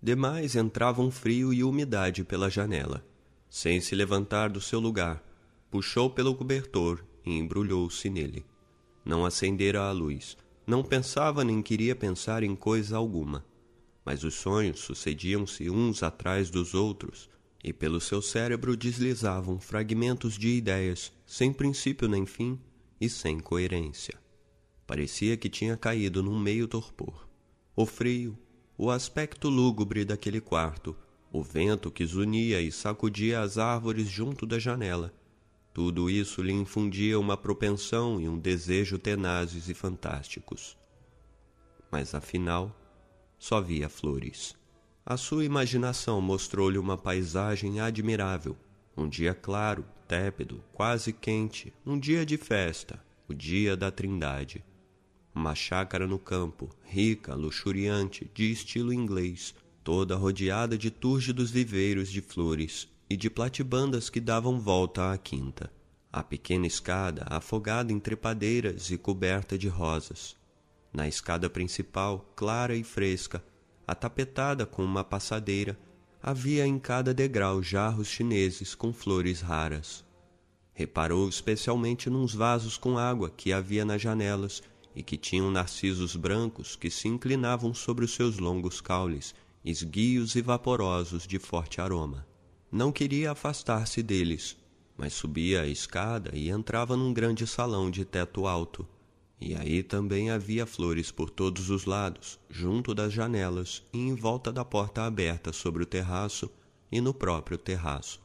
Demais 0.00 0.54
entravam 0.54 1.10
frio 1.10 1.52
e 1.52 1.64
umidade 1.64 2.22
pela 2.22 2.48
janela. 2.48 3.04
Sem 3.50 3.80
se 3.80 3.96
levantar 3.96 4.48
do 4.48 4.60
seu 4.60 4.78
lugar, 4.78 5.20
puxou 5.72 6.08
pelo 6.08 6.36
cobertor 6.36 7.04
e 7.26 7.36
embrulhou-se 7.36 8.08
nele. 8.08 8.46
Não 9.04 9.26
acendera 9.26 9.88
a 9.88 9.90
luz, 9.90 10.36
não 10.64 10.84
pensava 10.84 11.42
nem 11.42 11.60
queria 11.60 11.96
pensar 11.96 12.44
em 12.44 12.54
coisa 12.54 12.96
alguma. 12.96 13.44
Mas 14.04 14.22
os 14.22 14.34
sonhos 14.34 14.78
sucediam-se 14.78 15.68
uns 15.68 16.04
atrás 16.04 16.48
dos 16.48 16.74
outros, 16.74 17.28
e 17.64 17.72
pelo 17.72 18.00
seu 18.00 18.22
cérebro 18.22 18.76
deslizavam 18.76 19.58
fragmentos 19.58 20.38
de 20.38 20.46
ideias, 20.50 21.12
sem 21.26 21.52
princípio 21.52 22.06
nem 22.06 22.24
fim, 22.24 22.56
e 23.00 23.08
sem 23.08 23.38
coerência. 23.38 24.14
Parecia 24.86 25.36
que 25.36 25.48
tinha 25.48 25.76
caído 25.76 26.22
num 26.22 26.38
meio 26.38 26.66
torpor. 26.66 27.28
O 27.76 27.84
frio, 27.86 28.38
o 28.76 28.90
aspecto 28.90 29.48
lúgubre 29.48 30.04
daquele 30.04 30.40
quarto, 30.40 30.96
o 31.32 31.42
vento 31.42 31.90
que 31.90 32.06
zunia 32.06 32.60
e 32.60 32.72
sacudia 32.72 33.40
as 33.40 33.58
árvores 33.58 34.08
junto 34.08 34.46
da 34.46 34.58
janela, 34.58 35.12
tudo 35.78 36.10
isso 36.10 36.42
lhe 36.42 36.52
infundia 36.52 37.20
uma 37.20 37.36
propensão 37.36 38.20
e 38.20 38.28
um 38.28 38.36
desejo 38.36 38.98
tenazes 38.98 39.68
e 39.68 39.74
fantásticos. 39.74 40.76
Mas 41.88 42.16
afinal, 42.16 42.76
só 43.38 43.60
via 43.60 43.88
flores. 43.88 44.56
A 45.06 45.16
sua 45.16 45.44
imaginação 45.44 46.20
mostrou-lhe 46.20 46.78
uma 46.78 46.98
paisagem 46.98 47.78
admirável, 47.78 48.56
um 48.96 49.08
dia 49.08 49.32
claro, 49.32 49.84
tépido, 50.08 50.64
quase 50.72 51.12
quente, 51.12 51.70
um 51.84 51.98
dia 51.98 52.24
de 52.24 52.38
festa, 52.38 52.98
o 53.28 53.34
dia 53.34 53.76
da 53.76 53.90
Trindade. 53.90 54.64
Uma 55.34 55.54
chácara 55.54 56.06
no 56.06 56.18
campo, 56.18 56.70
rica, 56.82 57.34
luxuriante, 57.34 58.28
de 58.32 58.50
estilo 58.50 58.90
inglês, 58.90 59.54
toda 59.84 60.16
rodeada 60.16 60.78
de 60.78 60.90
túrgidos 60.90 61.50
viveiros 61.50 62.08
de 62.08 62.22
flores 62.22 62.88
e 63.08 63.16
de 63.18 63.28
platibandas 63.28 64.08
que 64.08 64.18
davam 64.18 64.58
volta 64.58 65.12
à 65.12 65.18
quinta. 65.18 65.70
A 66.10 66.22
pequena 66.22 66.66
escada 66.66 67.26
afogada 67.28 67.92
em 67.92 68.00
trepadeiras 68.00 68.90
e 68.90 68.96
coberta 68.96 69.58
de 69.58 69.68
rosas. 69.68 70.34
Na 70.90 71.06
escada 71.06 71.50
principal, 71.50 72.32
clara 72.34 72.74
e 72.74 72.82
fresca, 72.82 73.44
atapetada 73.86 74.64
com 74.64 74.82
uma 74.82 75.04
passadeira, 75.04 75.78
havia 76.28 76.66
em 76.66 76.78
cada 76.78 77.14
degrau 77.14 77.62
jarros 77.62 78.06
chineses 78.06 78.74
com 78.74 78.92
flores 78.92 79.40
raras. 79.40 80.04
Reparou 80.74 81.26
especialmente 81.26 82.10
nos 82.10 82.34
vasos 82.34 82.76
com 82.76 82.98
água 82.98 83.30
que 83.30 83.50
havia 83.50 83.82
nas 83.82 84.02
janelas 84.02 84.62
e 84.94 85.02
que 85.02 85.16
tinham 85.16 85.50
narcisos 85.50 86.14
brancos 86.16 86.76
que 86.76 86.90
se 86.90 87.08
inclinavam 87.08 87.72
sobre 87.72 88.04
os 88.04 88.12
seus 88.12 88.36
longos 88.36 88.78
caules, 88.78 89.34
esguios 89.64 90.34
e 90.34 90.42
vaporosos 90.42 91.26
de 91.26 91.38
forte 91.38 91.80
aroma. 91.80 92.26
Não 92.70 92.92
queria 92.92 93.30
afastar-se 93.30 94.02
deles, 94.02 94.54
mas 94.98 95.14
subia 95.14 95.62
a 95.62 95.66
escada 95.66 96.32
e 96.34 96.50
entrava 96.50 96.94
num 96.94 97.10
grande 97.10 97.46
salão 97.46 97.90
de 97.90 98.04
teto 98.04 98.46
alto, 98.46 98.86
e 99.40 99.54
aí 99.54 99.82
também 99.82 100.30
havia 100.30 100.66
flores 100.66 101.10
por 101.10 101.30
todos 101.30 101.70
os 101.70 101.84
lados, 101.84 102.38
junto 102.50 102.94
das 102.94 103.12
janelas 103.12 103.82
e 103.92 103.98
em 103.98 104.14
volta 104.14 104.52
da 104.52 104.64
porta 104.64 105.04
aberta 105.04 105.52
sobre 105.52 105.82
o 105.82 105.86
terraço 105.86 106.50
e 106.90 107.00
no 107.00 107.14
próprio 107.14 107.56
terraço. 107.56 108.20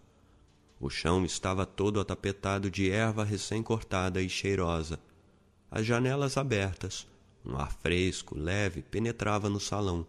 O 0.79 0.89
chão 0.89 1.23
estava 1.23 1.65
todo 1.65 1.99
atapetado 1.99 2.69
de 2.69 2.89
erva 2.89 3.23
recém-cortada 3.23 4.21
e 4.21 4.27
cheirosa. 4.27 4.99
As 5.69 5.85
janelas 5.85 6.35
abertas, 6.35 7.07
um 7.45 7.55
ar 7.55 7.71
fresco, 7.71 8.37
leve, 8.37 8.81
penetrava 8.81 9.49
no 9.49 9.59
salão. 9.59 10.05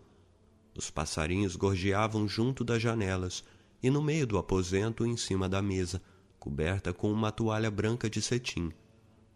Os 0.77 0.91
passarinhos 0.91 1.55
gorjeavam 1.55 2.27
junto 2.27 2.65
das 2.65 2.83
janelas 2.83 3.45
e 3.83 3.91
no 3.91 4.03
meio 4.03 4.27
do 4.27 4.39
aposento, 4.39 5.05
em 5.05 5.17
cima 5.17 5.49
da 5.49 5.61
mesa, 5.61 6.01
coberta 6.39 6.93
com 6.93 7.13
uma 7.13 7.31
toalha 7.31 7.71
branca 7.71 8.09
de 8.09 8.23
cetim, 8.23 8.73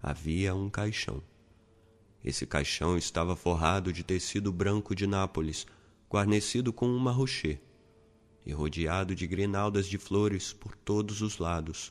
havia 0.03 0.55
um 0.55 0.71
caixão. 0.71 1.23
Esse 2.29 2.47
caixão 2.47 2.99
estava 2.99 3.35
forrado 3.35 3.91
de 3.91 4.05
tecido 4.05 4.53
branco 4.53 4.95
de 4.95 5.07
Nápoles, 5.07 5.67
guarnecido 6.11 6.75
com 6.75 6.87
uma 6.95 7.11
rocher, 7.11 7.59
e 8.45 8.53
rodeado 8.53 9.15
de 9.15 9.27
grinaldas 9.27 9.87
de 9.87 9.97
flores 9.97 10.53
por 10.53 10.77
todos 10.77 11.23
os 11.23 11.39
lados. 11.39 11.91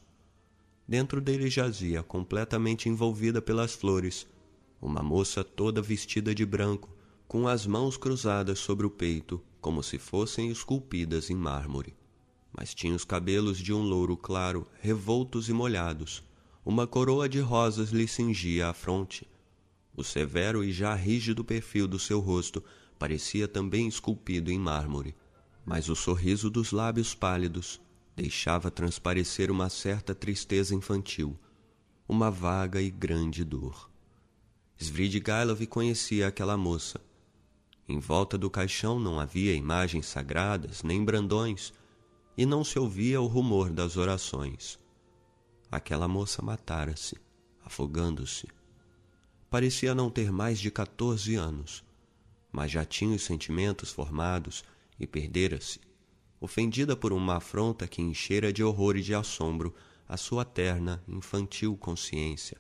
Dentro 0.88 1.20
dele 1.20 1.50
jazia, 1.50 2.04
completamente 2.04 2.88
envolvida 2.88 3.42
pelas 3.42 3.74
flores, 3.74 4.28
uma 4.80 5.02
moça 5.02 5.44
toda 5.44 5.82
vestida 5.82 6.36
de 6.36 6.46
branco, 6.46 6.96
com 7.28 7.48
as 7.48 7.66
mãos 7.66 7.98
cruzadas 7.98 8.60
sobre 8.60 8.86
o 8.86 8.92
peito, 8.92 9.42
como 9.60 9.82
se 9.82 9.98
fossem 9.98 10.52
esculpidas 10.52 11.32
em 11.32 11.36
mármore. 11.36 11.96
Mas 12.56 12.76
tinha 12.76 12.94
os 12.94 13.04
cabelos 13.04 13.58
de 13.58 13.74
um 13.74 13.82
louro 13.82 14.16
claro, 14.16 14.68
revoltos 14.82 15.50
e 15.50 15.52
molhados. 15.52 16.24
Uma 16.64 16.86
coroa 16.86 17.28
de 17.28 17.40
rosas 17.40 17.90
lhe 17.90 18.08
cingia 18.08 18.68
a 18.68 18.74
fronte, 18.76 19.28
o 19.98 20.04
severo 20.04 20.64
e 20.64 20.72
já 20.72 20.94
rígido 20.94 21.44
perfil 21.44 21.88
do 21.88 21.98
seu 21.98 22.20
rosto 22.20 22.64
parecia 23.00 23.48
também 23.48 23.88
esculpido 23.88 24.52
em 24.52 24.60
mármore, 24.60 25.16
mas 25.66 25.90
o 25.90 25.96
sorriso 25.96 26.52
dos 26.52 26.72
lábios 26.72 27.16
pálidos 27.16 27.82
deixava 28.16 28.70
transparecer 28.70 29.50
uma 29.50 29.70
certa 29.70 30.14
tristeza 30.14 30.76
infantil, 30.76 31.38
uma 32.08 32.30
vaga 32.30 32.80
e 32.80 32.92
grande 32.92 33.44
dor. 33.44 33.90
Svidrigailov 34.80 35.66
conhecia 35.66 36.28
aquela 36.28 36.56
moça. 36.56 37.02
Em 37.90 38.00
volta 38.00 38.38
do 38.38 38.52
caixão 38.52 39.00
não 39.00 39.20
havia 39.20 39.56
imagens 39.56 40.06
sagradas 40.06 40.84
nem 40.84 41.04
brandões, 41.04 41.74
e 42.38 42.46
não 42.46 42.64
se 42.64 42.78
ouvia 42.78 43.20
o 43.20 43.26
rumor 43.26 43.72
das 43.72 43.98
orações. 43.98 44.80
Aquela 45.72 46.08
moça 46.08 46.44
matara-se, 46.44 47.18
afogando-se, 47.66 48.48
Parecia 49.50 49.96
não 49.96 50.10
ter 50.10 50.32
mais 50.32 50.60
de 50.60 50.70
quatorze 50.70 51.36
anos, 51.36 51.84
mas 52.52 52.70
já 52.70 52.84
tinha 52.84 53.16
os 53.16 53.24
sentimentos 53.24 53.92
formados 53.92 54.64
e 55.00 55.08
perdera-se, 55.08 55.80
ofendida 56.40 56.96
por 56.96 57.14
uma 57.14 57.38
afronta 57.38 57.88
que 57.88 58.02
enchera 58.02 58.52
de 58.52 58.64
horror 58.64 58.98
e 58.98 59.02
de 59.02 59.16
assombro 59.16 59.74
a 60.08 60.18
sua 60.18 60.44
terna, 60.46 61.04
infantil 61.08 61.78
consciência. 61.78 62.58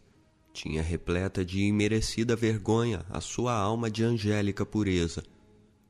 tinha 0.53 0.81
repleta 0.81 1.45
de 1.45 1.59
imerecida 1.59 2.35
vergonha 2.35 3.05
a 3.09 3.21
sua 3.21 3.53
alma 3.53 3.91
de 3.91 4.03
angélica 4.03 4.65
pureza, 4.65 5.23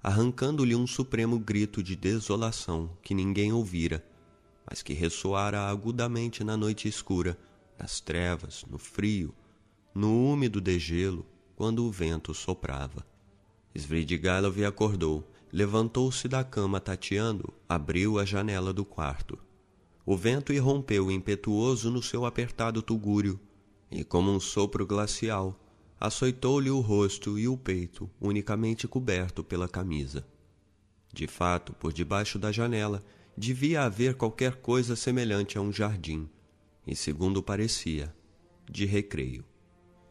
arrancando-lhe 0.04 0.76
um 0.76 0.86
supremo 0.86 1.40
grito 1.40 1.82
de 1.82 1.96
desolação 1.96 2.90
que 3.02 3.14
ninguém 3.14 3.54
ouvira, 3.54 4.06
mas 4.70 4.82
que 4.82 4.94
ressoara 4.94 5.62
agudamente 5.70 6.44
na 6.44 6.58
noite 6.58 6.88
escura, 6.88 7.38
nas 7.80 8.02
trevas, 8.02 8.66
no 8.70 8.78
frio, 8.78 9.34
no 9.98 10.14
úmido 10.32 10.62
degelo, 10.62 11.26
quando 11.56 11.84
o 11.84 11.90
vento 11.90 12.32
soprava. 12.32 13.04
Svidrigailov 13.76 14.64
acordou, 14.64 15.28
levantou-se 15.52 16.28
da 16.28 16.44
cama 16.44 16.80
tateando, 16.80 17.52
abriu 17.68 18.20
a 18.20 18.24
janela 18.24 18.72
do 18.72 18.86
quarto. 18.86 19.40
O 20.06 20.16
vento 20.16 20.54
irrompeu 20.54 21.10
impetuoso 21.10 21.90
no 21.90 22.04
seu 22.04 22.28
apertado 22.28 22.84
tugúrio 22.84 23.40
e, 23.90 24.04
como 24.04 24.30
um 24.30 24.40
sopro 24.40 24.86
glacial, 24.86 25.60
açoitou-lhe 26.00 26.70
o 26.70 26.80
rosto 26.80 27.40
e 27.40 27.48
o 27.48 27.58
peito, 27.58 28.08
unicamente 28.22 28.88
coberto 28.88 29.44
pela 29.44 29.68
camisa. 29.68 30.28
De 31.12 31.26
fato, 31.26 31.74
por 31.74 31.92
debaixo 31.92 32.38
da 32.38 32.52
janela, 32.52 33.04
devia 33.36 33.82
haver 33.82 34.14
qualquer 34.14 34.58
coisa 34.58 34.96
semelhante 34.96 35.58
a 35.58 35.62
um 35.62 35.74
jardim, 35.74 36.30
e, 36.86 36.96
segundo 36.96 37.42
parecia, 37.42 38.16
de 38.70 38.86
recreio. 38.86 39.44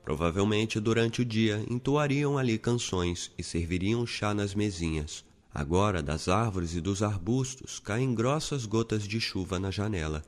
Provavelmente 0.06 0.78
durante 0.78 1.22
o 1.22 1.24
dia 1.24 1.66
entoariam 1.68 2.38
ali 2.38 2.58
canções 2.58 3.32
e 3.36 3.42
serviriam 3.42 4.06
chá 4.06 4.32
nas 4.32 4.54
mesinhas. 4.54 5.24
Agora, 5.52 6.00
das 6.00 6.28
árvores 6.28 6.76
e 6.76 6.80
dos 6.80 7.02
arbustos 7.02 7.80
caem 7.80 8.14
grossas 8.14 8.66
gotas 8.66 9.02
de 9.02 9.20
chuva 9.20 9.58
na 9.58 9.72
janela. 9.72 10.22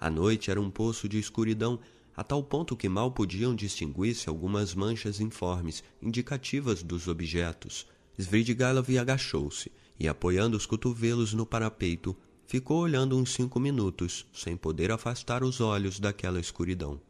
A 0.00 0.08
noite 0.08 0.52
era 0.52 0.60
um 0.60 0.70
poço 0.70 1.08
de 1.08 1.18
escuridão 1.18 1.80
a 2.16 2.22
tal 2.22 2.44
ponto 2.44 2.76
que 2.76 2.88
mal 2.88 3.10
podiam 3.10 3.56
distinguir-se 3.56 4.28
algumas 4.28 4.72
manchas 4.72 5.18
informes, 5.18 5.82
indicativas 6.00 6.80
dos 6.80 7.08
objetos. 7.08 7.88
Svidrigailov 8.16 8.88
agachou-se 8.96 9.68
e, 9.98 10.06
apoiando 10.06 10.56
os 10.56 10.64
cotovelos 10.64 11.34
no 11.34 11.44
parapeito, 11.44 12.16
ficou 12.46 12.78
olhando 12.78 13.18
uns 13.18 13.32
cinco 13.32 13.58
minutos, 13.58 14.24
sem 14.32 14.56
poder 14.56 14.92
afastar 14.92 15.42
os 15.42 15.60
olhos 15.60 15.98
daquela 15.98 16.38
escuridão. 16.38 17.00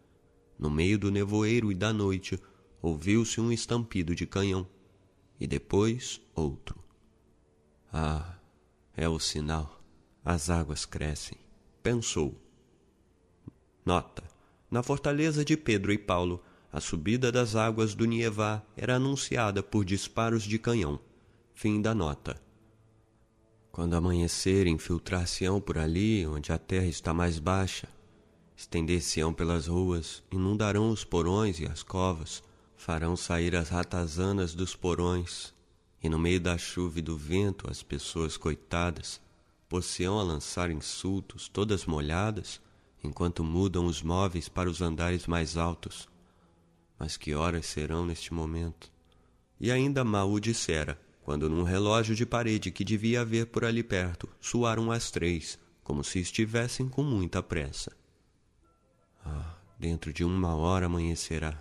No 0.58 0.70
meio 0.70 0.98
do 0.98 1.10
nevoeiro 1.10 1.70
e 1.70 1.74
da 1.74 1.92
noite, 1.92 2.40
ouviu-se 2.80 3.40
um 3.40 3.50
estampido 3.50 4.14
de 4.14 4.26
canhão, 4.26 4.66
e 5.38 5.46
depois 5.46 6.20
outro. 6.34 6.82
Ah, 7.92 8.36
é 8.96 9.08
o 9.08 9.18
sinal. 9.18 9.80
As 10.24 10.48
águas 10.48 10.86
crescem, 10.86 11.36
pensou. 11.82 12.40
Nota: 13.84 14.24
Na 14.70 14.82
fortaleza 14.82 15.44
de 15.44 15.56
Pedro 15.56 15.92
e 15.92 15.98
Paulo, 15.98 16.42
a 16.72 16.80
subida 16.80 17.30
das 17.30 17.54
águas 17.54 17.94
do 17.94 18.04
Nievá 18.04 18.62
era 18.76 18.96
anunciada 18.96 19.62
por 19.62 19.84
disparos 19.84 20.42
de 20.42 20.58
canhão. 20.58 20.98
Fim 21.54 21.80
da 21.80 21.94
nota. 21.94 22.42
Quando 23.70 23.94
amanhecer, 23.94 24.66
infiltrar-se-ão 24.66 25.60
por 25.60 25.78
ali, 25.78 26.26
onde 26.26 26.52
a 26.52 26.58
terra 26.58 26.86
está 26.86 27.12
mais 27.12 27.38
baixa, 27.38 27.88
Estender-se-ão 28.56 29.32
pelas 29.32 29.66
ruas, 29.66 30.22
inundarão 30.30 30.90
os 30.90 31.04
porões 31.04 31.58
e 31.60 31.66
as 31.66 31.82
covas, 31.82 32.42
farão 32.76 33.16
sair 33.16 33.56
as 33.56 33.68
ratazanas 33.68 34.54
dos 34.54 34.76
porões, 34.76 35.52
e 36.02 36.08
no 36.08 36.18
meio 36.18 36.40
da 36.40 36.56
chuva 36.56 36.98
e 36.98 37.02
do 37.02 37.16
vento 37.16 37.70
as 37.70 37.82
pessoas 37.82 38.36
coitadas 38.36 39.20
pôr-se-ão 39.74 40.20
a 40.20 40.22
lançar 40.22 40.70
insultos, 40.70 41.48
todas 41.48 41.84
molhadas, 41.84 42.60
enquanto 43.02 43.42
mudam 43.42 43.86
os 43.86 44.02
móveis 44.02 44.48
para 44.48 44.70
os 44.70 44.80
andares 44.80 45.26
mais 45.26 45.56
altos. 45.56 46.08
Mas 46.96 47.16
que 47.16 47.34
horas 47.34 47.66
serão 47.66 48.06
neste 48.06 48.32
momento? 48.32 48.88
E 49.60 49.72
ainda 49.72 50.04
mal 50.04 50.30
o 50.30 50.38
dissera, 50.38 50.96
quando 51.22 51.50
num 51.50 51.64
relógio 51.64 52.14
de 52.14 52.24
parede 52.24 52.70
que 52.70 52.84
devia 52.84 53.22
haver 53.22 53.46
por 53.46 53.64
ali 53.64 53.82
perto, 53.82 54.28
soaram 54.40 54.92
as 54.92 55.10
três, 55.10 55.58
como 55.82 56.04
se 56.04 56.20
estivessem 56.20 56.88
com 56.88 57.02
muita 57.02 57.42
pressa. 57.42 57.90
Ah, 59.24 59.56
dentro 59.78 60.12
de 60.12 60.22
uma 60.22 60.54
hora 60.54 60.87
amanhecerá. 60.87 61.58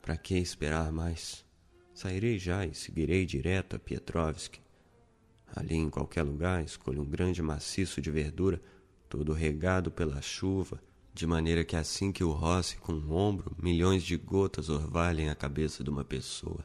Para 0.00 0.16
que 0.16 0.36
esperar 0.36 0.92
mais? 0.92 1.44
Sairei 1.92 2.38
já 2.38 2.64
e 2.64 2.74
seguirei 2.74 3.26
direto 3.26 3.76
a 3.76 3.78
Pietrovsk. 3.78 4.58
Ali 5.54 5.74
em 5.74 5.90
qualquer 5.90 6.22
lugar 6.22 6.62
escolho 6.62 7.02
um 7.02 7.04
grande 7.04 7.42
maciço 7.42 8.00
de 8.00 8.10
verdura, 8.10 8.62
todo 9.08 9.32
regado 9.32 9.90
pela 9.90 10.22
chuva, 10.22 10.80
de 11.12 11.26
maneira 11.26 11.64
que 11.64 11.74
assim 11.74 12.12
que 12.12 12.22
o 12.22 12.30
roce 12.30 12.76
com 12.76 12.92
o 12.92 13.12
ombro, 13.12 13.56
milhões 13.60 14.04
de 14.04 14.16
gotas 14.16 14.68
orvalhem 14.68 15.28
a 15.28 15.34
cabeça 15.34 15.82
de 15.82 15.90
uma 15.90 16.04
pessoa. 16.04 16.64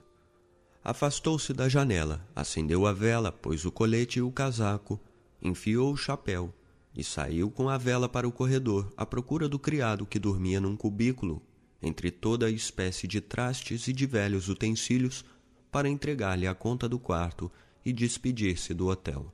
Afastou-se 0.83 1.51
da 1.51 1.67
janela, 1.67 2.25
acendeu 2.35 2.85
a 2.85 2.93
vela, 2.93 3.31
pôs 3.31 3.65
o 3.65 3.71
colete 3.71 4.19
e 4.19 4.21
o 4.21 4.31
casaco, 4.31 4.99
enfiou 5.41 5.91
o 5.91 5.97
chapéu 5.97 6.53
e 6.95 7.03
saiu 7.03 7.51
com 7.51 7.67
a 7.67 7.77
vela 7.77 8.07
para 8.07 8.27
o 8.27 8.31
corredor 8.31 8.91
à 8.95 9.05
procura 9.05 9.49
do 9.49 9.59
criado 9.59 10.05
que 10.05 10.17
dormia 10.17 10.61
num 10.61 10.77
cubículo 10.77 11.41
entre 11.81 12.09
toda 12.09 12.45
a 12.45 12.51
espécie 12.51 13.07
de 13.07 13.19
trastes 13.19 13.87
e 13.87 13.93
de 13.93 14.05
velhos 14.05 14.47
utensílios 14.47 15.25
para 15.71 15.89
entregar-lhe 15.89 16.47
a 16.47 16.55
conta 16.55 16.87
do 16.87 16.97
quarto 16.97 17.51
e 17.85 17.91
despedir-se 17.91 18.73
do 18.73 18.87
hotel. 18.87 19.31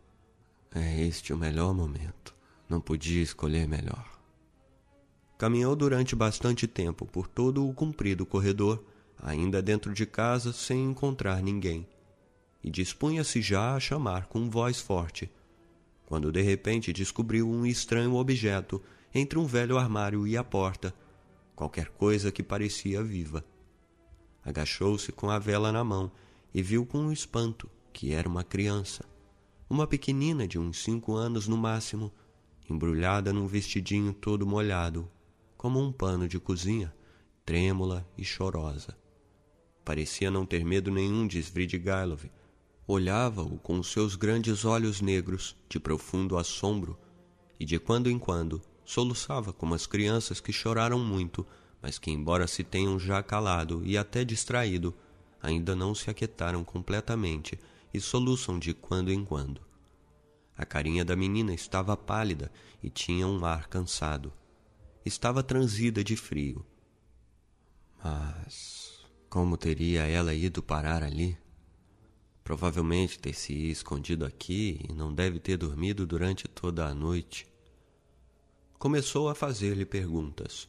É 0.74 1.02
este 1.02 1.32
o 1.32 1.38
melhor 1.38 1.74
momento. 1.74 2.34
Não 2.67 2.82
podia 2.82 3.21
escolher 3.21 3.67
melhor. 3.67 4.19
Caminhou 5.38 5.76
durante 5.76 6.15
bastante 6.15 6.67
tempo 6.67 7.06
por 7.06 7.28
todo 7.28 7.67
o 7.67 7.74
comprido 7.74 8.26
corredor, 8.26 8.84
ainda 9.21 9.62
dentro 9.62 9.93
de 9.93 10.06
casa, 10.06 10.52
sem 10.52 10.84
encontrar 10.84 11.41
ninguém, 11.41 11.88
e 12.63 12.69
dispunha-se 12.69 13.41
já 13.41 13.76
a 13.76 13.80
chamar 13.80 14.28
com 14.28 14.50
voz 14.50 14.80
forte 14.80 15.32
quando 16.12 16.30
de 16.30 16.41
repente 16.41 16.91
descobriu 16.91 17.50
um 17.50 17.65
estranho 17.65 18.15
objeto 18.15 18.84
entre 19.15 19.39
um 19.39 19.45
velho 19.45 19.78
armário 19.78 20.28
e 20.28 20.36
a 20.36 20.43
porta, 20.43 20.93
qualquer 21.56 21.88
coisa 21.88 22.34
que 22.34 22.43
parecia 22.43 23.02
viva. 23.02 23.45
Agachou-se 24.43 25.10
com 25.13 25.30
a 25.30 25.39
vela 25.39 25.71
na 25.71 25.86
mão 25.86 26.12
e 26.54 26.62
viu 26.62 26.86
com 26.86 27.13
espanto 27.13 27.71
que 27.93 28.12
era 28.12 28.28
uma 28.28 28.43
criança, 28.43 29.06
uma 29.69 29.88
pequenina 29.88 30.45
de 30.45 30.60
uns 30.60 30.84
cinco 30.84 31.15
anos 31.15 31.47
no 31.47 31.56
máximo, 31.56 32.12
embrulhada 32.69 33.32
num 33.32 33.47
vestidinho 33.47 34.12
todo 34.12 34.45
molhado, 34.45 35.10
como 35.56 35.80
um 35.80 35.93
pano 35.93 36.28
de 36.28 36.41
cozinha, 36.41 36.93
trêmula 37.45 38.06
e 38.17 38.26
chorosa. 38.26 38.97
Parecia 39.86 40.30
não 40.30 40.45
ter 40.45 40.65
medo 40.65 40.91
nenhum 40.91 41.26
de 41.26 41.39
Svidrigailov, 41.39 42.26
olhava-o 42.91 43.58
com 43.60 43.82
seus 43.82 44.17
grandes 44.17 44.65
olhos 44.65 44.99
negros 44.99 45.56
de 45.69 45.80
profundo 45.80 46.38
assombro 46.38 46.99
e 47.58 47.63
de 47.63 47.80
quando 47.80 48.10
em 48.10 48.19
quando 48.19 48.62
soluçava 48.84 49.54
como 49.54 49.73
as 49.73 49.88
crianças 49.88 50.41
que 50.41 50.51
choraram 50.51 50.99
muito, 50.99 51.47
mas 51.82 51.97
que, 51.97 52.12
embora 52.12 52.47
se 52.47 52.65
tenham 52.65 52.99
já 52.99 53.23
calado 53.23 53.82
e 53.86 53.97
até 53.97 54.25
distraído, 54.25 54.93
ainda 55.41 55.73
não 55.73 55.95
se 55.95 56.10
aquietaram 56.10 56.65
completamente 56.65 57.58
e 57.93 58.01
soluçam 58.01 58.60
de 58.60 58.73
quando 58.73 59.10
em 59.10 59.23
quando. 59.23 59.62
A 60.58 60.65
carinha 60.65 61.06
da 61.06 61.15
menina 61.15 61.54
estava 61.54 61.95
pálida 61.95 62.51
e 62.84 62.89
tinha 62.89 63.25
um 63.25 63.45
ar 63.45 63.69
cansado. 63.69 64.34
Estava 65.06 65.41
transida 65.41 66.04
de 66.04 66.17
frio. 66.17 66.65
Mas 68.04 69.06
como 69.30 69.56
teria 69.56 70.01
ela 70.08 70.34
ido 70.34 70.62
parar 70.62 71.04
ali? 71.04 71.38
Provavelmente 72.52 73.18
ter 73.18 73.34
se 73.34 73.54
escondido 73.70 74.26
aqui 74.26 74.82
e 74.90 74.92
não 74.92 75.14
deve 75.14 75.40
ter 75.40 75.56
dormido 75.56 76.06
durante 76.06 76.50
toda 76.50 76.86
a 76.86 76.94
noite. 76.94 77.48
Começou 78.78 79.30
a 79.30 79.34
fazer-lhe 79.34 79.86
perguntas. 79.86 80.68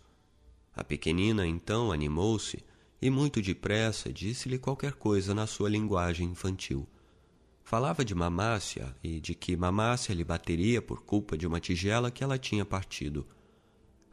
A 0.77 0.85
pequenina 0.85 1.45
então 1.45 1.91
animou-se 1.91 2.65
e, 3.01 3.11
muito 3.11 3.43
depressa, 3.43 4.13
disse-lhe 4.13 4.61
qualquer 4.61 4.93
coisa 4.93 5.35
na 5.35 5.45
sua 5.45 5.69
linguagem 5.69 6.29
infantil. 6.29 6.87
Falava 7.65 8.05
de 8.05 8.15
Mamácia 8.15 8.95
e 9.03 9.19
de 9.19 9.35
que 9.35 9.57
Mamácia 9.57 10.15
lhe 10.15 10.23
bateria 10.23 10.81
por 10.81 11.03
culpa 11.03 11.37
de 11.37 11.49
uma 11.49 11.59
tigela 11.59 12.13
que 12.13 12.23
ela 12.23 12.39
tinha 12.39 12.65
partido. 12.65 13.27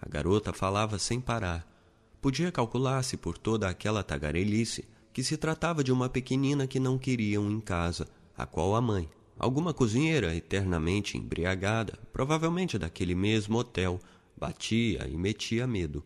A 0.02 0.10
garota 0.10 0.52
falava 0.52 0.98
sem 0.98 1.22
parar. 1.22 1.72
Podia 2.20 2.52
calcular-se 2.52 3.16
por 3.16 3.38
toda 3.38 3.70
aquela 3.70 4.02
tagarelice 4.02 4.90
que 5.14 5.24
se 5.24 5.38
tratava 5.38 5.84
de 5.84 5.92
uma 5.92 6.10
pequenina 6.10 6.68
que 6.68 6.80
não 6.80 6.98
queriam 6.98 7.50
em 7.50 7.60
casa, 7.60 8.08
a 8.38 8.46
qual 8.46 8.76
a 8.76 8.82
mãe, 8.82 9.10
alguma 9.38 9.74
cozinheira 9.74 10.36
eternamente 10.36 11.18
embriagada, 11.18 11.98
provavelmente 12.14 12.78
daquele 12.78 13.16
mesmo 13.16 13.58
hotel, 13.58 14.00
batia 14.38 15.08
e 15.08 15.18
metia 15.18 15.66
medo. 15.66 16.04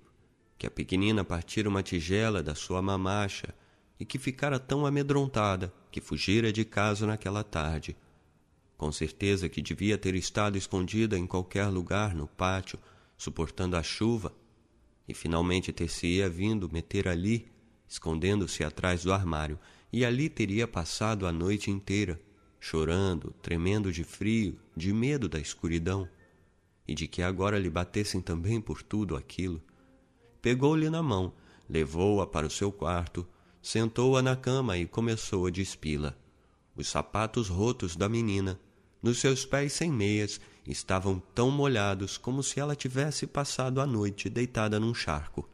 Que 0.57 0.67
a 0.67 0.71
pequenina 0.71 1.23
partira 1.23 1.67
uma 1.67 1.83
tigela 1.83 2.41
da 2.41 2.55
sua 2.55 2.81
mamacha 2.81 3.53
e 3.99 4.05
que 4.05 4.17
ficara 4.17 4.59
tão 4.59 4.85
amedrontada 4.85 5.73
que 5.91 6.01
fugira 6.01 6.51
de 6.51 6.65
casa 6.65 7.05
naquela 7.05 7.43
tarde. 7.43 7.95
Com 8.77 8.91
certeza 8.91 9.47
que 9.47 9.61
devia 9.61 9.97
ter 9.97 10.15
estado 10.15 10.57
escondida 10.57 11.17
em 11.17 11.27
qualquer 11.27 11.67
lugar 11.67 12.15
no 12.15 12.27
pátio, 12.27 12.79
suportando 13.17 13.75
a 13.75 13.83
chuva, 13.83 14.33
e 15.07 15.13
finalmente 15.13 15.71
ter-se-ia 15.71 16.29
vindo 16.29 16.69
meter 16.71 17.07
ali 17.07 17.52
escondendo-se 17.93 18.63
atrás 18.63 19.03
do 19.03 19.13
armário, 19.13 19.59
e 19.91 20.03
ali 20.03 20.27
teria 20.27 20.67
passado 20.67 21.27
a 21.27 21.31
noite 21.31 21.69
inteira, 21.69 22.19
chorando, 22.59 23.35
tremendo 23.39 23.91
de 23.91 24.03
frio, 24.03 24.57
de 24.75 24.91
medo 24.91 25.29
da 25.29 25.39
escuridão, 25.39 26.09
e 26.87 26.95
de 26.95 27.07
que 27.07 27.21
agora 27.21 27.59
lhe 27.59 27.69
batessem 27.69 28.19
também 28.19 28.59
por 28.59 28.81
tudo 28.81 29.15
aquilo. 29.15 29.61
Pegou-lhe 30.41 30.89
na 30.89 31.03
mão, 31.03 31.33
levou-a 31.69 32.25
para 32.25 32.47
o 32.47 32.49
seu 32.49 32.71
quarto, 32.71 33.27
sentou-a 33.61 34.23
na 34.23 34.35
cama 34.35 34.75
e 34.75 34.87
começou 34.87 35.45
a 35.45 35.51
despi-la. 35.51 36.17
Os 36.75 36.87
sapatos 36.87 37.47
rotos 37.47 37.95
da 37.95 38.09
menina, 38.09 38.59
nos 39.03 39.19
seus 39.19 39.45
pés 39.45 39.71
sem 39.71 39.91
meias, 39.91 40.41
estavam 40.67 41.21
tão 41.35 41.51
molhados 41.51 42.17
como 42.17 42.41
se 42.41 42.59
ela 42.59 42.75
tivesse 42.75 43.27
passado 43.27 43.79
a 43.79 43.85
noite 43.85 44.31
deitada 44.31 44.79
num 44.79 44.95
charco. 44.95 45.47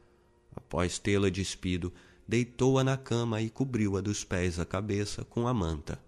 Após 0.55 0.97
tê-la 0.97 1.29
despido, 1.29 1.91
deitou-a 2.29 2.83
na 2.83 2.95
cama 2.95 3.41
e 3.41 3.49
cobriu-a 3.49 4.01
dos 4.01 4.23
pés 4.23 4.59
à 4.59 4.65
cabeça 4.65 5.25
com 5.25 5.47
a 5.47 5.53
manta. 5.53 5.99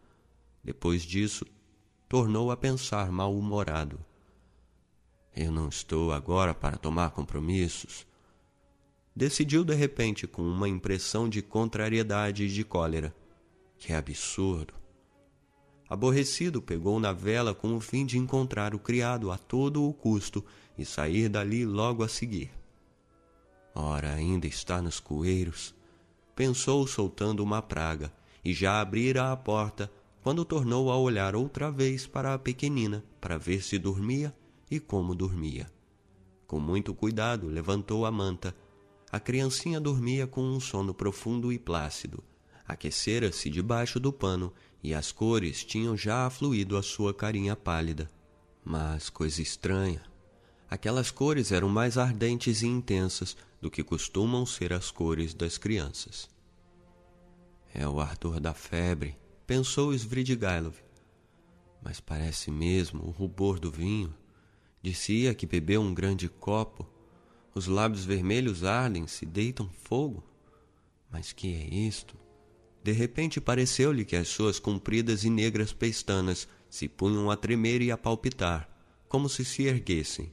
Depois 0.63 1.01
disso, 1.01 1.43
tornou 2.07 2.51
a 2.51 2.55
pensar 2.55 3.11
mal-humorado. 3.11 3.99
Eu 5.35 5.51
não 5.51 5.67
estou 5.67 6.11
agora 6.11 6.53
para 6.53 6.77
tomar 6.77 7.09
compromissos. 7.09 8.05
Decidiu 9.15 9.63
de 9.63 9.73
repente 9.73 10.27
com 10.27 10.43
uma 10.43 10.69
impressão 10.69 11.27
de 11.27 11.41
contrariedade 11.41 12.43
e 12.43 12.49
de 12.49 12.63
cólera. 12.63 13.15
Que 13.79 13.91
absurdo! 13.91 14.75
Aborrecido, 15.89 16.61
pegou 16.61 16.99
na 16.99 17.13
vela 17.13 17.55
com 17.55 17.75
o 17.75 17.81
fim 17.81 18.05
de 18.05 18.19
encontrar 18.19 18.75
o 18.75 18.79
criado 18.79 19.31
a 19.31 19.39
todo 19.39 19.89
o 19.89 19.91
custo 19.91 20.45
e 20.77 20.85
sair 20.85 21.29
dali 21.29 21.65
logo 21.65 22.03
a 22.03 22.07
seguir. 22.07 22.51
Ora, 23.73 24.13
ainda 24.13 24.45
está 24.45 24.83
nos 24.83 24.99
coeiros 24.99 25.80
pensou 26.35 26.85
soltando 26.87 27.43
uma 27.43 27.61
praga, 27.61 28.11
e 28.43 28.53
já 28.53 28.81
abrira 28.81 29.31
a 29.31 29.37
porta, 29.37 29.91
quando 30.23 30.45
tornou 30.45 30.91
a 30.91 30.97
olhar 30.97 31.35
outra 31.35 31.71
vez 31.71 32.05
para 32.05 32.33
a 32.33 32.39
pequenina, 32.39 33.03
para 33.19 33.37
ver 33.37 33.63
se 33.63 33.77
dormia 33.77 34.33
e 34.69 34.79
como 34.79 35.15
dormia. 35.15 35.71
Com 36.45 36.59
muito 36.59 36.93
cuidado, 36.93 37.47
levantou 37.47 38.05
a 38.05 38.11
manta. 38.11 38.55
A 39.11 39.19
criancinha 39.19 39.79
dormia 39.79 40.27
com 40.27 40.41
um 40.41 40.59
sono 40.59 40.93
profundo 40.93 41.51
e 41.51 41.57
plácido. 41.57 42.23
Aquecera-se 42.67 43.49
debaixo 43.49 43.99
do 43.99 44.13
pano 44.13 44.53
e 44.83 44.93
as 44.93 45.11
cores 45.11 45.63
tinham 45.63 45.95
já 45.95 46.25
afluído 46.25 46.77
à 46.77 46.83
sua 46.83 47.13
carinha 47.13 47.55
pálida. 47.55 48.09
Mas 48.63 49.09
coisa 49.09 49.41
estranha. 49.41 50.01
Aquelas 50.69 51.11
cores 51.11 51.51
eram 51.51 51.67
mais 51.67 51.97
ardentes 51.97 52.61
e 52.61 52.67
intensas 52.67 53.35
do 53.61 53.69
que 53.69 53.83
costumam 53.83 54.45
ser 54.45 54.73
as 54.73 54.89
cores 54.89 55.35
das 55.35 55.57
crianças. 55.57 56.27
É 57.73 57.87
o 57.87 57.99
ardor 57.99 58.39
da 58.39 58.53
febre, 58.53 59.15
pensou 59.45 59.93
Svidrigailov. 59.93 60.75
Mas 61.81 61.99
parece 61.99 62.49
mesmo 62.49 63.03
o 63.03 63.11
rubor 63.11 63.59
do 63.59 63.71
vinho. 63.71 64.13
Dizia 64.81 65.33
que 65.35 65.45
bebeu 65.45 65.81
um 65.81 65.93
grande 65.93 66.27
copo. 66.27 66.87
Os 67.53 67.67
lábios 67.67 68.03
vermelhos 68.03 68.63
ardem, 68.63 69.05
se 69.07 69.25
deitam 69.25 69.69
fogo. 69.69 70.23
Mas 71.09 71.31
que 71.31 71.53
é 71.53 71.73
isto? 71.73 72.17
De 72.83 72.91
repente 72.91 73.39
pareceu-lhe 73.39 74.03
que 74.03 74.15
as 74.15 74.27
suas 74.27 74.59
compridas 74.59 75.23
e 75.23 75.29
negras 75.29 75.71
pestanas 75.71 76.47
se 76.69 76.87
punham 76.87 77.29
a 77.29 77.37
tremer 77.37 77.81
e 77.81 77.91
a 77.91 77.97
palpitar, 77.97 78.67
como 79.07 79.29
se 79.29 79.45
se 79.45 79.63
erguessem 79.63 80.31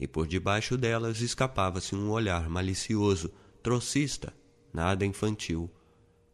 e 0.00 0.08
por 0.08 0.26
debaixo 0.26 0.78
delas 0.78 1.20
escapava-se 1.20 1.94
um 1.94 2.10
olhar 2.10 2.48
malicioso, 2.48 3.30
trocista, 3.62 4.34
nada 4.72 5.04
infantil, 5.04 5.70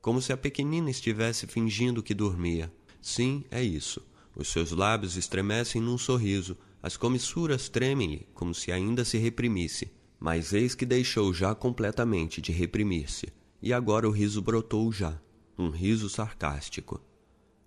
como 0.01 0.23
se 0.23 0.33
a 0.33 0.37
pequenina 0.37 0.89
estivesse 0.89 1.49
fingindo 1.49 2.01
que 2.03 2.15
dormia. 2.15 2.73
Sim, 3.03 3.45
é 3.51 3.63
isso. 3.63 4.01
Os 4.37 4.49
seus 4.49 4.71
lábios 4.71 5.17
estremecem 5.17 5.83
num 5.83 5.99
sorriso, 5.99 6.57
as 6.81 6.97
comissuras 6.97 7.69
tremem-lhe 7.69 8.29
como 8.33 8.55
se 8.55 8.71
ainda 8.71 9.05
se 9.05 9.19
reprimisse, 9.19 9.91
mas 10.21 10.53
eis 10.53 10.75
que 10.75 10.87
deixou 10.87 11.35
já 11.35 11.53
completamente 11.55 12.41
de 12.41 12.53
reprimir-se, 12.53 13.33
e 13.61 13.73
agora 13.73 14.09
o 14.09 14.13
riso 14.13 14.41
brotou 14.41 14.93
já, 14.93 15.21
um 15.59 15.71
riso 15.71 16.09
sarcástico. 16.09 17.01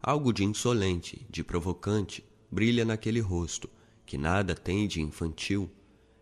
Algo 0.02 0.32
de 0.32 0.46
insolente, 0.46 1.28
de 1.30 1.44
provocante, 1.44 2.24
brilha 2.50 2.86
naquele 2.86 3.20
rosto, 3.20 3.70
que 4.06 4.18
nada 4.18 4.56
tem 4.56 4.88
de 4.88 5.02
infantil, 5.02 5.70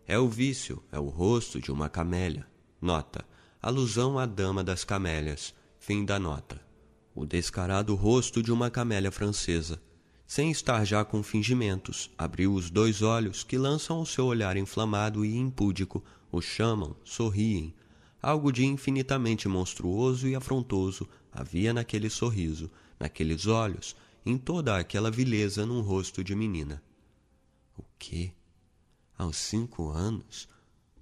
é 0.08 0.18
o 0.18 0.26
vício, 0.26 0.82
é 0.90 0.98
o 0.98 1.08
rosto 1.08 1.60
de 1.60 1.70
uma 1.70 1.90
camélia. 1.90 2.46
Nota. 2.80 3.26
Alusão 3.60 4.18
à 4.18 4.24
dama 4.24 4.64
das 4.64 4.82
camélias. 4.82 5.54
Fim 5.78 6.02
da 6.02 6.18
nota. 6.18 6.58
O 7.14 7.26
descarado 7.26 7.94
rosto 7.94 8.42
de 8.42 8.50
uma 8.50 8.70
camélia 8.70 9.12
francesa. 9.12 9.78
Sem 10.26 10.50
estar 10.50 10.82
já 10.86 11.04
com 11.04 11.22
fingimentos, 11.22 12.10
abriu 12.16 12.54
os 12.54 12.70
dois 12.70 13.02
olhos 13.02 13.44
que 13.44 13.58
lançam 13.58 14.00
o 14.00 14.06
seu 14.06 14.24
olhar 14.24 14.56
inflamado 14.56 15.26
e 15.26 15.36
impúdico, 15.36 16.02
o 16.32 16.40
chamam, 16.40 16.96
sorriem. 17.04 17.74
Algo 18.22 18.50
de 18.50 18.64
infinitamente 18.64 19.46
monstruoso 19.46 20.26
e 20.26 20.34
afrontoso 20.34 21.06
havia 21.30 21.74
naquele 21.74 22.08
sorriso, 22.08 22.70
naqueles 22.98 23.46
olhos, 23.46 23.94
em 24.24 24.38
toda 24.38 24.78
aquela 24.78 25.10
vileza 25.10 25.66
num 25.66 25.82
rosto 25.82 26.24
de 26.24 26.34
menina. 26.34 26.82
O 27.76 27.84
quê? 27.98 28.32
Aos 29.18 29.36
cinco 29.36 29.90
anos, 29.90 30.48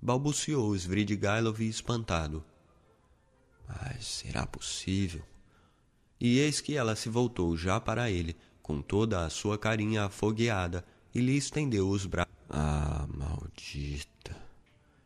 balbuciou 0.00 0.74
Svidrigailov 0.74 1.60
espantado. 1.60 2.42
Mas 3.68 4.06
será 4.06 4.46
possível? 4.46 5.22
E 6.18 6.38
eis 6.38 6.60
que 6.62 6.74
ela 6.74 6.96
se 6.96 7.10
voltou 7.10 7.56
já 7.56 7.78
para 7.78 8.10
ele, 8.10 8.34
com 8.62 8.80
toda 8.80 9.24
a 9.24 9.30
sua 9.30 9.58
carinha 9.58 10.04
afogueada, 10.04 10.84
e 11.14 11.20
lhe 11.20 11.36
estendeu 11.36 11.88
os 11.90 12.06
braços. 12.06 12.34
Ah, 12.48 13.06
maldita! 13.14 14.34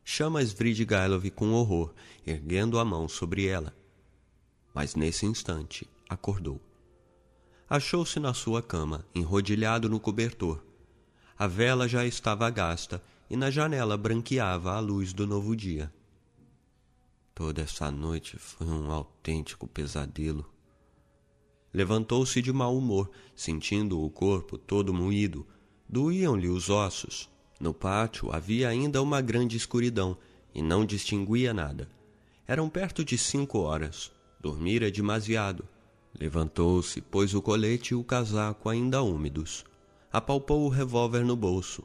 Chama 0.04 0.42
Svidrigailov 0.42 1.28
com 1.30 1.52
horror, 1.52 1.92
erguendo 2.26 2.78
a 2.78 2.84
mão 2.84 3.08
sobre 3.08 3.46
ela. 3.46 3.74
Mas 4.72 4.94
nesse 4.94 5.26
instante 5.26 5.88
acordou. 6.08 6.60
Achou-se 7.68 8.18
na 8.20 8.34
sua 8.34 8.62
cama, 8.62 9.04
enrodilhado 9.14 9.88
no 9.88 10.00
cobertor, 10.00 10.62
a 11.40 11.46
vela 11.46 11.88
já 11.88 12.04
estava 12.04 12.50
gasta 12.50 13.02
e 13.30 13.34
na 13.34 13.50
janela 13.50 13.96
branqueava 13.96 14.74
a 14.74 14.78
luz 14.78 15.14
do 15.14 15.26
novo 15.26 15.56
dia. 15.56 15.90
Toda 17.34 17.62
essa 17.62 17.90
noite 17.90 18.36
foi 18.36 18.66
um 18.66 18.90
autêntico 18.90 19.66
pesadelo. 19.66 20.44
Levantou-se 21.72 22.42
de 22.42 22.52
mau 22.52 22.76
humor, 22.76 23.10
sentindo 23.34 24.02
o 24.02 24.10
corpo 24.10 24.58
todo 24.58 24.92
moído. 24.92 25.46
Doíam-lhe 25.88 26.48
os 26.50 26.68
ossos. 26.68 27.26
No 27.58 27.72
pátio 27.72 28.30
havia 28.30 28.68
ainda 28.68 29.00
uma 29.00 29.22
grande 29.22 29.56
escuridão 29.56 30.18
e 30.54 30.60
não 30.60 30.84
distinguia 30.84 31.54
nada. 31.54 31.88
Eram 32.46 32.68
perto 32.68 33.02
de 33.02 33.16
cinco 33.16 33.60
horas. 33.60 34.12
Dormira 34.38 34.90
demasiado. 34.90 35.66
Levantou-se, 36.20 37.00
pôs 37.00 37.32
o 37.32 37.40
colete 37.40 37.94
e 37.94 37.96
o 37.96 38.04
casaco 38.04 38.68
ainda 38.68 39.02
úmidos 39.02 39.64
apalpou 40.12 40.64
o 40.64 40.68
revólver 40.68 41.24
no 41.24 41.36
bolso, 41.36 41.84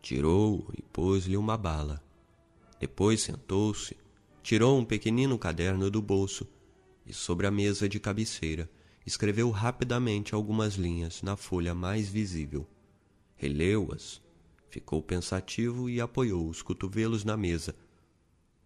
tirou 0.00 0.68
e 0.78 0.82
pôs-lhe 0.82 1.36
uma 1.36 1.56
bala. 1.56 2.00
Depois 2.78 3.22
sentou-se, 3.22 3.96
tirou 4.40 4.78
um 4.78 4.84
pequenino 4.84 5.36
caderno 5.36 5.90
do 5.90 6.00
bolso 6.00 6.46
e, 7.04 7.12
sobre 7.12 7.46
a 7.46 7.50
mesa 7.50 7.88
de 7.88 7.98
cabeceira, 7.98 8.70
escreveu 9.04 9.50
rapidamente 9.50 10.34
algumas 10.34 10.74
linhas 10.74 11.22
na 11.22 11.36
folha 11.36 11.74
mais 11.74 12.08
visível. 12.08 12.66
Releu-as, 13.34 14.22
ficou 14.70 15.02
pensativo 15.02 15.90
e 15.90 16.00
apoiou 16.00 16.48
os 16.48 16.62
cotovelos 16.62 17.24
na 17.24 17.36
mesa. 17.36 17.74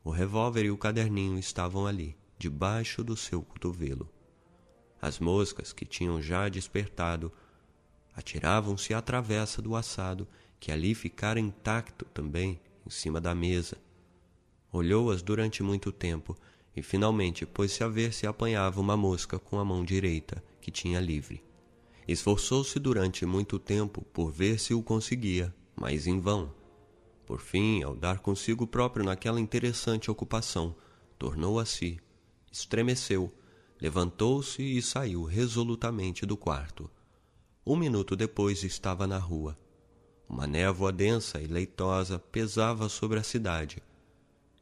O 0.04 0.10
revólver 0.10 0.64
e 0.64 0.70
o 0.70 0.76
caderninho 0.76 1.38
estavam 1.38 1.86
ali, 1.86 2.16
debaixo 2.38 3.02
do 3.02 3.16
seu 3.16 3.42
cotovelo. 3.42 4.10
As 5.00 5.18
moscas, 5.18 5.72
que 5.72 5.86
tinham 5.86 6.20
já 6.20 6.50
despertado, 6.50 7.32
atiravam-se 8.14 8.92
à 8.94 9.00
travessa 9.00 9.62
do 9.62 9.74
assado, 9.76 10.26
que 10.58 10.70
ali 10.70 10.94
ficara 10.94 11.40
intacto 11.40 12.04
também, 12.06 12.60
em 12.86 12.90
cima 12.90 13.20
da 13.20 13.34
mesa. 13.34 13.76
Olhou-as 14.72 15.22
durante 15.22 15.62
muito 15.62 15.90
tempo 15.90 16.36
e 16.76 16.82
finalmente 16.82 17.44
pôs-se 17.44 17.82
a 17.82 17.88
ver 17.88 18.12
se 18.12 18.26
apanhava 18.26 18.80
uma 18.80 18.96
mosca 18.96 19.38
com 19.38 19.58
a 19.58 19.64
mão 19.64 19.84
direita, 19.84 20.42
que 20.60 20.70
tinha 20.70 21.00
livre. 21.00 21.42
Esforçou-se 22.06 22.78
durante 22.78 23.24
muito 23.24 23.58
tempo 23.58 24.02
por 24.12 24.30
ver 24.30 24.58
se 24.58 24.74
o 24.74 24.82
conseguia, 24.82 25.54
mas 25.76 26.06
em 26.06 26.20
vão. 26.20 26.52
Por 27.26 27.40
fim, 27.40 27.82
ao 27.82 27.94
dar 27.94 28.18
consigo 28.18 28.66
próprio 28.66 29.04
naquela 29.04 29.40
interessante 29.40 30.10
ocupação, 30.10 30.74
tornou 31.18 31.58
a 31.60 31.64
si, 31.64 32.00
estremeceu, 32.50 33.32
levantou-se 33.80 34.62
e 34.62 34.82
saiu 34.82 35.24
resolutamente 35.24 36.26
do 36.26 36.36
quarto. 36.36 36.90
Um 37.64 37.76
minuto 37.76 38.16
depois 38.16 38.64
estava 38.64 39.06
na 39.06 39.18
rua. 39.18 39.56
Uma 40.26 40.46
névoa 40.46 40.90
densa 40.90 41.40
e 41.42 41.46
leitosa 41.46 42.18
pesava 42.18 42.88
sobre 42.88 43.18
a 43.18 43.22
cidade. 43.22 43.82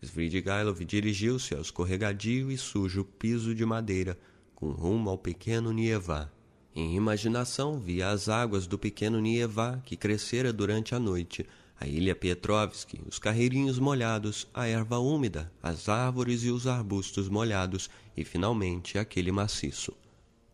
Svidrigailov 0.02 0.80
dirigiu-se 0.84 1.54
ao 1.54 1.60
escorregadio 1.60 2.50
e 2.50 2.58
sujo 2.58 3.04
piso 3.04 3.54
de 3.54 3.64
madeira, 3.64 4.18
com 4.52 4.70
rumo 4.72 5.10
ao 5.10 5.16
pequeno 5.16 5.72
Nievá. 5.72 6.28
Em 6.74 6.96
imaginação, 6.96 7.78
via 7.78 8.10
as 8.10 8.28
águas 8.28 8.66
do 8.66 8.76
pequeno 8.76 9.20
Nievá 9.20 9.80
que 9.84 9.96
crescera 9.96 10.52
durante 10.52 10.92
a 10.92 10.98
noite, 10.98 11.46
a 11.80 11.86
ilha 11.86 12.16
Petrovski, 12.16 13.00
os 13.06 13.20
carreirinhos 13.20 13.78
molhados, 13.78 14.48
a 14.52 14.66
erva 14.66 14.98
úmida, 14.98 15.52
as 15.62 15.88
árvores 15.88 16.42
e 16.42 16.50
os 16.50 16.66
arbustos 16.66 17.28
molhados 17.28 17.88
e, 18.16 18.24
finalmente, 18.24 18.98
aquele 18.98 19.30
maciço. 19.30 19.94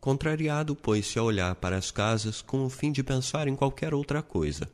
Contrariado, 0.05 0.77
pôs-se 0.77 1.19
a 1.19 1.23
olhar 1.23 1.55
para 1.55 1.79
as 1.79 1.91
casas 1.91 2.43
com 2.43 2.63
o 2.67 2.69
fim 2.69 2.93
de 2.93 3.03
pensar 3.03 3.49
em 3.49 3.57
qualquer 3.57 3.95
outra 3.95 4.23
coisa. 4.23 4.71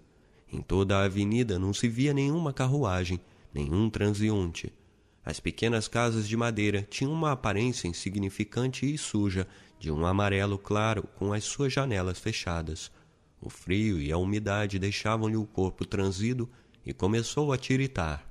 Em 0.52 0.60
toda 0.60 0.98
a 0.98 1.04
avenida 1.04 1.56
não 1.56 1.72
se 1.72 1.88
via 1.88 2.12
nenhuma 2.12 2.52
carruagem, 2.52 3.20
nenhum 3.54 3.88
transeunte. 3.88 4.74
As 5.24 5.38
pequenas 5.38 5.86
casas 5.86 6.26
de 6.26 6.36
madeira 6.36 6.82
tinham 6.82 7.12
uma 7.12 7.30
aparência 7.30 7.86
insignificante 7.86 8.92
e 8.92 8.98
suja, 8.98 9.46
de 9.78 9.88
um 9.88 10.04
amarelo 10.04 10.58
claro, 10.58 11.04
com 11.16 11.32
as 11.32 11.44
suas 11.44 11.72
janelas 11.72 12.18
fechadas. 12.18 12.90
O 13.40 13.48
frio 13.48 14.00
e 14.00 14.10
a 14.10 14.18
umidade 14.18 14.80
deixavam-lhe 14.80 15.36
o 15.36 15.46
corpo 15.46 15.84
transido 15.84 16.50
e 16.84 16.92
começou 16.92 17.52
a 17.52 17.56
tiritar. 17.56 18.28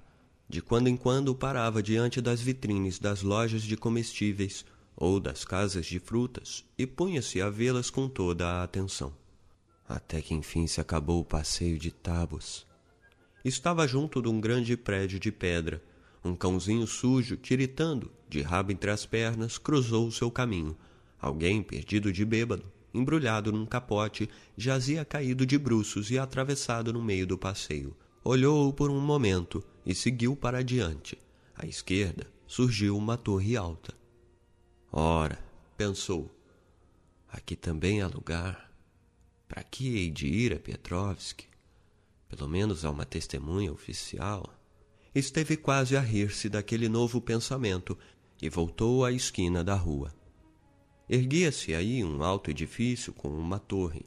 De 0.50 0.62
quando 0.62 0.90
em 0.90 0.98
quando 0.98 1.34
parava 1.34 1.82
diante 1.82 2.20
das 2.20 2.42
vitrines 2.42 3.00
das 3.00 3.22
lojas 3.22 3.64
de 3.64 3.78
comestíveis 3.78 4.66
ou 5.00 5.18
das 5.18 5.46
casas 5.46 5.86
de 5.86 5.98
frutas 5.98 6.66
e 6.78 6.86
punha-se 6.86 7.42
a 7.42 7.50
vê-las 7.50 7.90
com 7.90 8.10
toda 8.10 8.46
a 8.46 8.64
atenção. 8.64 9.14
Até 9.88 10.22
que 10.22 10.34
enfim 10.34 10.68
se 10.68 10.82
acabou 10.82 11.22
o 11.22 11.26
passeio 11.26 11.80
de 11.80 11.90
tábuas. 11.90 12.68
Estava 13.44 13.88
junto 13.88 14.22
de 14.22 14.28
um 14.28 14.42
grande 14.42 14.76
prédio 14.76 15.18
de 15.18 15.32
pedra. 15.32 15.82
Um 16.24 16.36
cãozinho 16.36 16.86
sujo, 16.86 17.38
tiritando, 17.38 18.12
de 18.28 18.42
rabo 18.42 18.74
entre 18.74 18.92
as 18.92 19.06
pernas, 19.06 19.58
cruzou 19.58 20.06
o 20.06 20.12
seu 20.12 20.30
caminho. 20.30 20.76
Alguém, 21.18 21.64
perdido 21.64 22.12
de 22.12 22.26
bêbado, 22.26 22.66
embrulhado 22.94 23.54
num 23.54 23.66
capote, 23.66 24.30
jazia 24.58 25.06
caído 25.06 25.46
de 25.46 25.58
bruços 25.58 26.12
e 26.12 26.20
atravessado 26.20 26.92
no 26.92 27.02
meio 27.02 27.26
do 27.26 27.38
passeio. 27.38 27.96
Olhou-o 28.22 28.74
por 28.74 28.92
um 28.92 29.00
momento 29.00 29.64
e 29.86 29.96
seguiu 29.96 30.36
para 30.36 30.58
adiante. 30.58 31.18
À 31.56 31.66
esquerda 31.66 32.28
surgiu 32.46 32.98
uma 32.98 33.16
torre 33.16 33.56
alta. 33.56 33.99
Ora, 34.92 35.38
pensou, 35.78 36.32
aqui 37.32 37.56
também 37.56 38.02
há 38.02 38.08
lugar. 38.08 38.72
Para 39.48 39.64
que 39.64 39.96
hei 39.96 40.10
de 40.10 40.26
ir 40.26 40.54
a 40.54 40.60
Petrovsk? 40.60 41.44
Pelo 42.28 42.50
menos 42.50 42.84
há 42.84 42.90
uma 42.90 43.06
testemunha 43.06 43.72
oficial. 43.72 44.52
Esteve 45.14 45.58
quase 45.58 45.96
a 45.96 46.00
rir-se 46.00 46.50
daquele 46.50 46.90
novo 46.90 47.22
pensamento 47.22 47.96
e 48.42 48.50
voltou 48.50 49.06
à 49.06 49.12
esquina 49.12 49.64
da 49.64 49.76
rua. 49.76 50.12
Erguia-se 51.08 51.74
aí 51.76 52.04
um 52.04 52.24
alto 52.24 52.50
edifício 52.50 53.14
com 53.14 53.30
uma 53.30 53.60
torre. 53.60 54.06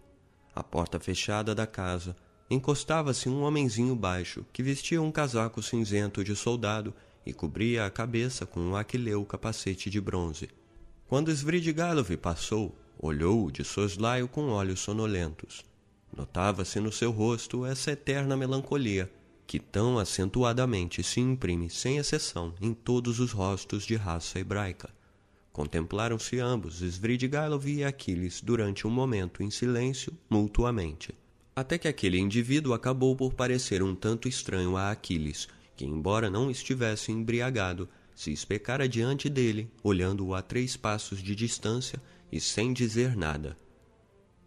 À 0.54 0.64
porta 0.64 0.98
fechada 0.98 1.54
da 1.54 1.66
casa 1.66 2.16
encostava-se 2.50 3.28
um 3.28 3.42
homenzinho 3.42 3.94
baixo 3.94 4.44
que 4.52 4.62
vestia 4.64 5.00
um 5.00 5.12
casaco 5.12 5.62
cinzento 5.62 6.24
de 6.24 6.34
soldado 6.34 6.92
e 7.24 7.32
cobria 7.32 7.86
a 7.86 7.90
cabeça 7.90 8.44
com 8.44 8.60
um 8.60 8.76
aquileu 8.76 9.24
capacete 9.24 9.88
de 9.88 10.00
bronze. 10.00 10.48
Quando 11.12 11.30
Svridgalov 11.30 12.16
passou, 12.16 12.74
olhou-o 12.98 13.52
de 13.52 13.62
soslaio 13.64 14.26
com 14.26 14.48
olhos 14.48 14.80
sonolentos. 14.80 15.62
Notava-se 16.16 16.80
no 16.80 16.90
seu 16.90 17.10
rosto 17.10 17.66
essa 17.66 17.90
eterna 17.90 18.34
melancolia 18.34 19.12
que 19.46 19.60
tão 19.60 19.98
acentuadamente 19.98 21.02
se 21.02 21.20
imprime 21.20 21.68
sem 21.68 21.98
exceção 21.98 22.54
em 22.62 22.72
todos 22.72 23.20
os 23.20 23.30
rostos 23.30 23.84
de 23.84 23.94
raça 23.94 24.38
hebraica. 24.38 24.88
Contemplaram-se 25.52 26.40
ambos, 26.40 26.80
Svridgailov 26.80 27.68
e 27.68 27.84
Aquiles, 27.84 28.40
durante 28.40 28.86
um 28.86 28.90
momento 28.90 29.42
em 29.42 29.50
silêncio, 29.50 30.16
mutuamente. 30.30 31.14
Até 31.54 31.76
que 31.76 31.88
aquele 31.88 32.18
indivíduo 32.18 32.72
acabou 32.72 33.14
por 33.14 33.34
parecer 33.34 33.82
um 33.82 33.94
tanto 33.94 34.28
estranho 34.28 34.78
a 34.78 34.90
Aquiles, 34.90 35.46
que, 35.76 35.84
embora 35.84 36.30
não 36.30 36.50
estivesse 36.50 37.12
embriagado, 37.12 37.86
se 38.22 38.32
especara 38.32 38.88
diante 38.88 39.28
dele, 39.28 39.68
olhando-o 39.82 40.32
a 40.32 40.40
três 40.40 40.76
passos 40.76 41.20
de 41.20 41.34
distância 41.34 42.00
e 42.30 42.40
sem 42.40 42.72
dizer 42.72 43.16
nada. 43.16 43.56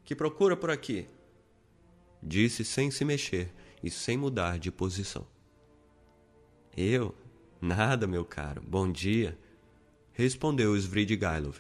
Que 0.05 0.15
procura 0.15 0.55
por 0.55 0.71
aqui? 0.71 1.05
Disse 2.23 2.63
sem 2.63 2.89
se 2.89 3.03
mexer 3.03 3.53
e 3.84 3.91
sem 3.91 4.15
mudar 4.15 4.57
de 4.59 4.71
posição. 4.71 5.28
Eu? 6.78 7.13
Nada, 7.59 8.07
meu 8.07 8.23
caro. 8.23 8.61
Bom 8.65 8.89
dia 8.89 9.38
respondeu 10.13 10.73
Svridgailov. 10.78 11.57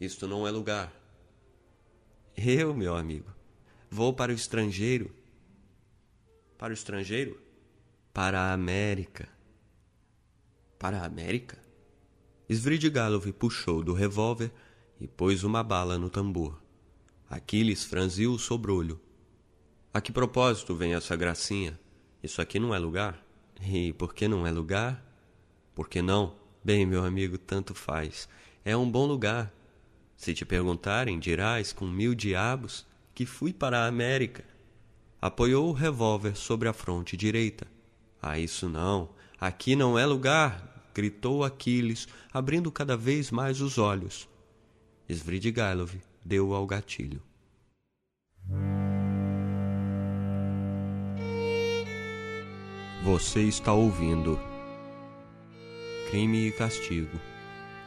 Isto 0.00 0.26
não 0.26 0.48
é 0.48 0.50
lugar. 0.50 0.90
Eu, 2.34 2.72
meu 2.72 2.96
amigo, 2.96 3.30
vou 3.90 4.14
para 4.14 4.32
o 4.32 4.34
estrangeiro. 4.34 5.14
Para 6.56 6.70
o 6.70 6.74
estrangeiro? 6.74 7.38
Para 8.14 8.40
a 8.40 8.52
América. 8.54 9.35
Para 10.86 11.00
a 11.00 11.04
América? 11.04 11.58
Svridgalov 12.48 13.26
puxou 13.32 13.82
do 13.82 13.92
revólver 13.92 14.52
e 15.00 15.08
pôs 15.08 15.42
uma 15.42 15.60
bala 15.64 15.98
no 15.98 16.08
tambor. 16.08 16.62
Aquiles 17.28 17.82
franziu 17.82 18.30
o 18.30 18.38
sobrolho. 18.38 19.00
A 19.92 20.00
que 20.00 20.12
propósito 20.12 20.76
vem 20.76 20.94
essa 20.94 21.16
gracinha? 21.16 21.76
Isso 22.22 22.40
aqui 22.40 22.60
não 22.60 22.72
é 22.72 22.78
lugar? 22.78 23.20
E 23.60 23.92
por 23.94 24.14
que 24.14 24.28
não 24.28 24.46
é 24.46 24.52
lugar? 24.52 25.04
Por 25.74 25.88
que 25.88 26.00
não? 26.00 26.36
Bem, 26.64 26.86
meu 26.86 27.04
amigo, 27.04 27.36
tanto 27.36 27.74
faz. 27.74 28.28
É 28.64 28.76
um 28.76 28.88
bom 28.88 29.06
lugar. 29.06 29.52
Se 30.16 30.34
te 30.34 30.44
perguntarem, 30.44 31.18
dirás 31.18 31.72
com 31.72 31.84
mil 31.84 32.14
diabos 32.14 32.86
que 33.12 33.26
fui 33.26 33.52
para 33.52 33.80
a 33.80 33.86
América. 33.88 34.44
Apoiou 35.20 35.68
o 35.68 35.72
revólver 35.72 36.36
sobre 36.36 36.68
a 36.68 36.72
fronte 36.72 37.16
direita. 37.16 37.66
Ah, 38.22 38.38
isso 38.38 38.68
não. 38.68 39.10
Aqui 39.38 39.76
não 39.76 39.98
é 39.98 40.06
lugar! 40.06 40.75
Gritou 40.96 41.44
Aquiles, 41.44 42.08
abrindo 42.32 42.72
cada 42.72 42.96
vez 42.96 43.30
mais 43.30 43.60
os 43.60 43.76
olhos. 43.76 44.26
Svridgailov 45.06 45.92
deu 46.24 46.54
ao 46.54 46.66
gatilho. 46.66 47.22
Você 53.04 53.42
está 53.42 53.74
ouvindo 53.74 54.40
Crime 56.10 56.48
e 56.48 56.52
Castigo, 56.52 57.20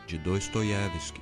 de 0.06 0.20
Dostoiévski. 0.20 1.22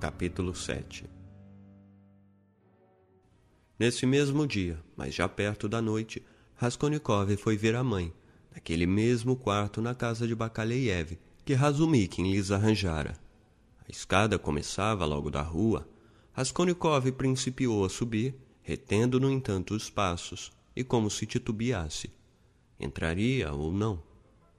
Capítulo 0.00 0.56
7 0.56 1.19
Nesse 3.80 4.04
mesmo 4.04 4.46
dia, 4.46 4.78
mas 4.94 5.14
já 5.14 5.26
perto 5.26 5.66
da 5.66 5.80
noite, 5.80 6.22
Raskolnikov 6.54 7.34
foi 7.38 7.56
ver 7.56 7.74
a 7.74 7.82
mãe, 7.82 8.12
naquele 8.54 8.84
mesmo 8.84 9.34
quarto 9.34 9.80
na 9.80 9.94
casa 9.94 10.28
de 10.28 10.34
Bakaleiev, 10.34 11.18
que 11.46 11.54
Razumikin 11.54 12.30
lhes 12.30 12.50
arranjara. 12.50 13.18
A 13.88 13.90
escada 13.90 14.38
começava 14.38 15.06
logo 15.06 15.30
da 15.30 15.40
rua. 15.40 15.88
Raskolnikov 16.34 17.10
principiou 17.12 17.82
a 17.82 17.88
subir 17.88 18.34
retendo, 18.62 19.18
no 19.18 19.30
entanto, 19.30 19.74
os 19.74 19.88
passos 19.88 20.52
e 20.76 20.84
como 20.84 21.10
se 21.10 21.24
titubeasse. 21.24 22.10
Entraria 22.78 23.50
ou 23.50 23.72
não, 23.72 24.02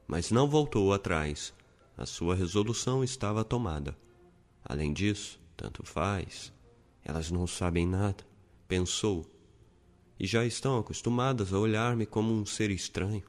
mas 0.08 0.32
não 0.32 0.50
voltou 0.50 0.92
atrás. 0.92 1.54
A 1.96 2.08
sua 2.08 2.34
resolução 2.34 3.04
estava 3.04 3.44
tomada. 3.44 3.96
Além 4.66 4.92
disso, 4.92 5.40
tanto 5.56 5.86
faz. 5.86 6.52
Elas 7.06 7.30
não 7.30 7.46
sabem 7.46 7.86
nada, 7.86 8.31
pensou, 8.72 9.30
e 10.18 10.26
já 10.26 10.46
estão 10.46 10.80
acostumadas 10.80 11.52
a 11.52 11.60
olhar-me 11.60 12.06
como 12.06 12.32
um 12.34 12.46
ser 12.46 12.72
estranho. 12.72 13.26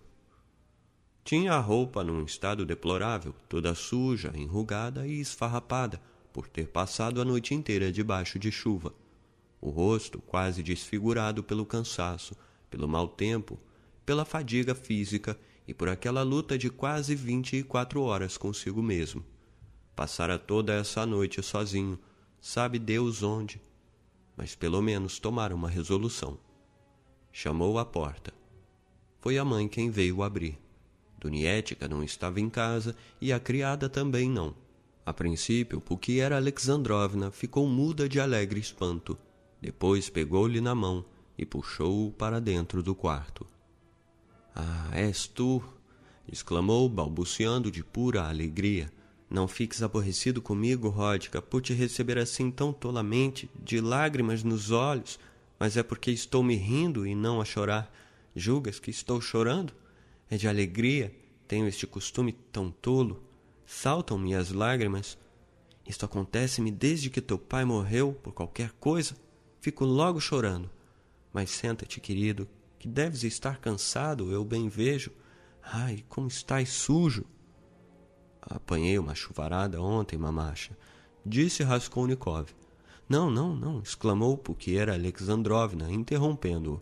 Tinha 1.25 1.55
a 1.55 1.59
roupa 1.59 2.05
num 2.05 2.23
estado 2.23 2.65
deplorável, 2.65 3.35
toda 3.49 3.75
suja, 3.75 4.33
enrugada 4.37 5.05
e 5.05 5.19
esfarrapada, 5.19 6.01
por 6.33 6.47
ter 6.49 6.69
passado 6.69 7.21
a 7.21 7.25
noite 7.25 7.55
inteira 7.55 7.91
debaixo 7.91 8.39
de 8.39 8.53
chuva 8.53 8.95
o 9.61 9.71
rosto 9.71 10.21
quase 10.21 10.63
desfigurado 10.63 11.43
pelo 11.43 11.67
cansaço, 11.67 12.37
pelo 12.71 12.87
mau 12.89 13.09
tempo, 13.09 13.59
pela 14.07 14.25
fadiga 14.25 14.77
física 14.77 15.37
e 15.67 15.75
por 15.75 15.89
aquela 15.89 16.23
luta 16.23 16.57
de 16.57 16.71
quase 16.71 17.17
vinte 17.17 17.57
e 17.57 17.65
quatro 17.65 18.01
horas 18.03 18.37
consigo 18.37 18.81
mesmo. 18.81 19.25
Passara 19.97 20.39
toda 20.39 20.73
essa 20.73 21.05
noite 21.05 21.43
sozinho, 21.43 21.99
sabe 22.41 22.79
Deus 22.79 23.25
onde, 23.25 23.61
mas 24.37 24.55
pelo 24.55 24.81
menos 24.81 25.19
tomara 25.19 25.55
uma 25.55 25.69
resolução. 25.69 26.39
Chamou 27.33 27.79
à 27.79 27.85
porta. 27.85 28.33
Foi 29.21 29.39
a 29.39 29.45
mãe 29.45 29.69
quem 29.69 29.91
veio 29.91 30.23
abrir. 30.23 30.59
Dunietica 31.19 31.87
não 31.87 32.03
estava 32.03 32.41
em 32.41 32.51
casa 32.51 32.97
e 33.21 33.33
a 33.33 33.39
criada 33.39 33.89
também 33.89 34.29
não. 34.29 34.55
A 35.05 35.13
princípio, 35.13 35.81
porque 35.81 36.15
era 36.15 36.37
Alexandrovna 36.37 37.31
ficou 37.31 37.69
muda 37.69 38.09
de 38.09 38.21
alegre 38.21 38.61
espanto 38.61 39.19
Depois 39.61 40.09
pegou-lhe 40.09 40.61
na 40.61 40.75
mão 40.75 41.05
e 41.37 41.47
puxou-o 41.47 42.13
para 42.13 42.41
dentro 42.41 42.83
do 42.83 42.95
quarto. 42.95 43.47
Ah, 44.55 44.91
és 44.93 45.27
tu! 45.27 45.63
exclamou, 46.31 46.89
balbuciando 46.89 47.71
de 47.71 47.83
pura 47.83 48.29
alegria. 48.29 48.91
Não 49.33 49.49
fiques 49.49 49.83
aborrecido 49.83 50.43
comigo, 50.43 50.91
Ródica, 50.91 51.41
por 51.41 51.63
te 51.63 51.73
receber 51.73 52.19
assim 52.19 52.51
tão 52.51 52.71
tolamente, 52.71 53.51
de 53.59 53.81
lágrimas 53.81 54.45
nos 54.45 54.71
olhos, 54.71 55.19
mas 55.59 55.75
é 55.75 55.83
porque 55.83 56.11
estou 56.11 56.43
me 56.43 56.55
rindo 56.55 57.07
e 57.07 57.15
não 57.15 57.41
a 57.41 57.45
chorar. 57.47 57.91
Julgas 58.37 58.79
que 58.79 58.91
estou 58.91 59.23
chorando? 59.23 59.73
É 60.29 60.37
de 60.37 60.47
alegria, 60.47 61.17
tenho 61.49 61.67
este 61.67 61.87
costume 61.87 62.35
tão 62.53 62.71
tolo. 62.71 63.23
Saltam-me 63.65 64.35
as 64.35 64.53
lágrimas. 64.53 65.17
Isto 65.89 66.05
acontece-me 66.05 66.71
desde 66.71 67.09
que 67.09 67.23
teu 67.23 67.39
pai 67.39 67.65
morreu 67.65 68.13
por 68.13 68.35
qualquer 68.35 68.73
coisa. 68.73 69.17
Fico 69.63 69.87
logo 69.87 70.21
chorando. 70.21 70.71
Mas 71.33 71.49
senta-te, 71.49 72.01
querido, 72.01 72.47
que 72.79 72.87
deves 72.87 73.25
estar 73.25 73.59
cansado, 73.61 74.31
eu 74.31 74.45
bem 74.45 74.69
vejo. 74.69 75.11
Ai, 75.63 76.05
como 76.07 76.29
estás 76.29 76.69
sujo! 76.69 77.25
Apanhei 78.43 78.99
uma 78.99 79.15
chuvarada 79.15 79.81
ontem, 79.81 80.19
mamacha, 80.19 80.77
disse 81.25 81.63
Raskolnikov. 81.63 82.49
Não, 83.09 83.31
não, 83.31 83.55
não, 83.55 83.81
exclamou 83.81 84.37
Pukiera 84.37 84.95
Alexandrovna, 84.95 85.91
interrompendo-o. 85.93 86.81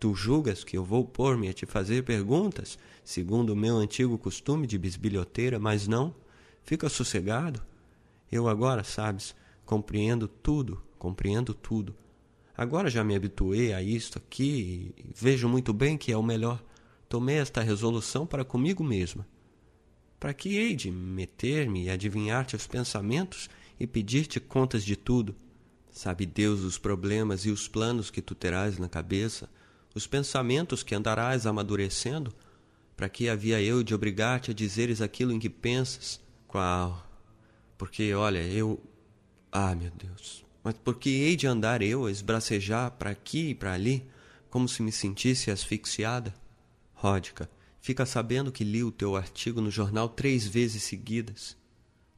Tu 0.00 0.14
julgas 0.14 0.64
que 0.64 0.76
eu 0.76 0.84
vou 0.84 1.04
pôr-me 1.04 1.48
a 1.48 1.52
te 1.52 1.66
fazer 1.66 2.04
perguntas, 2.04 2.78
segundo 3.04 3.50
o 3.50 3.56
meu 3.56 3.76
antigo 3.76 4.18
costume 4.18 4.66
de 4.66 4.78
bisbilhoteira, 4.78 5.58
mas 5.58 5.86
não? 5.86 6.14
Fica 6.62 6.88
sossegado. 6.88 7.62
Eu 8.30 8.48
agora, 8.48 8.82
sabes, 8.82 9.34
compreendo 9.64 10.26
tudo, 10.26 10.82
compreendo 10.98 11.52
tudo. 11.52 11.94
Agora 12.56 12.88
já 12.88 13.02
me 13.02 13.14
habituei 13.14 13.72
a 13.72 13.82
isto 13.82 14.18
aqui 14.18 14.94
e 14.96 15.10
vejo 15.14 15.48
muito 15.48 15.72
bem 15.72 15.98
que 15.98 16.12
é 16.12 16.16
o 16.16 16.22
melhor. 16.22 16.62
Tomei 17.08 17.36
esta 17.36 17.60
resolução 17.60 18.26
para 18.26 18.44
comigo 18.44 18.82
mesma. 18.82 19.26
Para 20.18 20.34
que 20.34 20.56
hei 20.56 20.74
de 20.74 20.90
meter-me 20.90 21.84
e 21.84 21.90
adivinhar-te 21.90 22.56
os 22.56 22.66
pensamentos 22.66 23.48
e 23.78 23.86
pedir-te 23.86 24.40
contas 24.40 24.84
de 24.84 24.96
tudo? 24.96 25.34
Sabe 25.90 26.26
Deus 26.26 26.60
os 26.60 26.78
problemas 26.78 27.44
e 27.44 27.50
os 27.50 27.68
planos 27.68 28.10
que 28.10 28.22
tu 28.22 28.34
terás 28.34 28.78
na 28.78 28.88
cabeça, 28.88 29.48
os 29.94 30.06
pensamentos 30.06 30.82
que 30.82 30.94
andarás 30.94 31.46
amadurecendo? 31.46 32.34
Para 32.96 33.08
que 33.08 33.28
havia 33.28 33.60
eu 33.60 33.82
de 33.82 33.94
obrigar-te 33.94 34.50
a 34.50 34.54
dizeres 34.54 35.00
aquilo 35.00 35.32
em 35.32 35.38
que 35.38 35.50
pensas? 35.50 36.20
Qual? 36.48 37.04
Porque, 37.76 38.14
olha, 38.14 38.42
eu. 38.42 38.82
Ah, 39.50 39.74
meu 39.74 39.90
Deus! 39.90 40.44
Mas 40.62 40.74
por 40.74 40.98
que 40.98 41.10
hei 41.10 41.36
de 41.36 41.46
andar 41.46 41.82
eu 41.82 42.06
a 42.06 42.10
esbracejar 42.10 42.90
para 42.92 43.10
aqui 43.10 43.50
e 43.50 43.54
para 43.54 43.74
ali, 43.74 44.08
como 44.48 44.68
se 44.68 44.82
me 44.82 44.90
sentisse 44.90 45.50
asfixiada? 45.50 46.34
Ródica, 46.94 47.50
Fica 47.84 48.06
sabendo 48.06 48.50
que 48.50 48.64
li 48.64 48.82
o 48.82 48.90
teu 48.90 49.14
artigo 49.14 49.60
no 49.60 49.70
jornal 49.70 50.08
três 50.08 50.46
vezes 50.46 50.84
seguidas. 50.84 51.54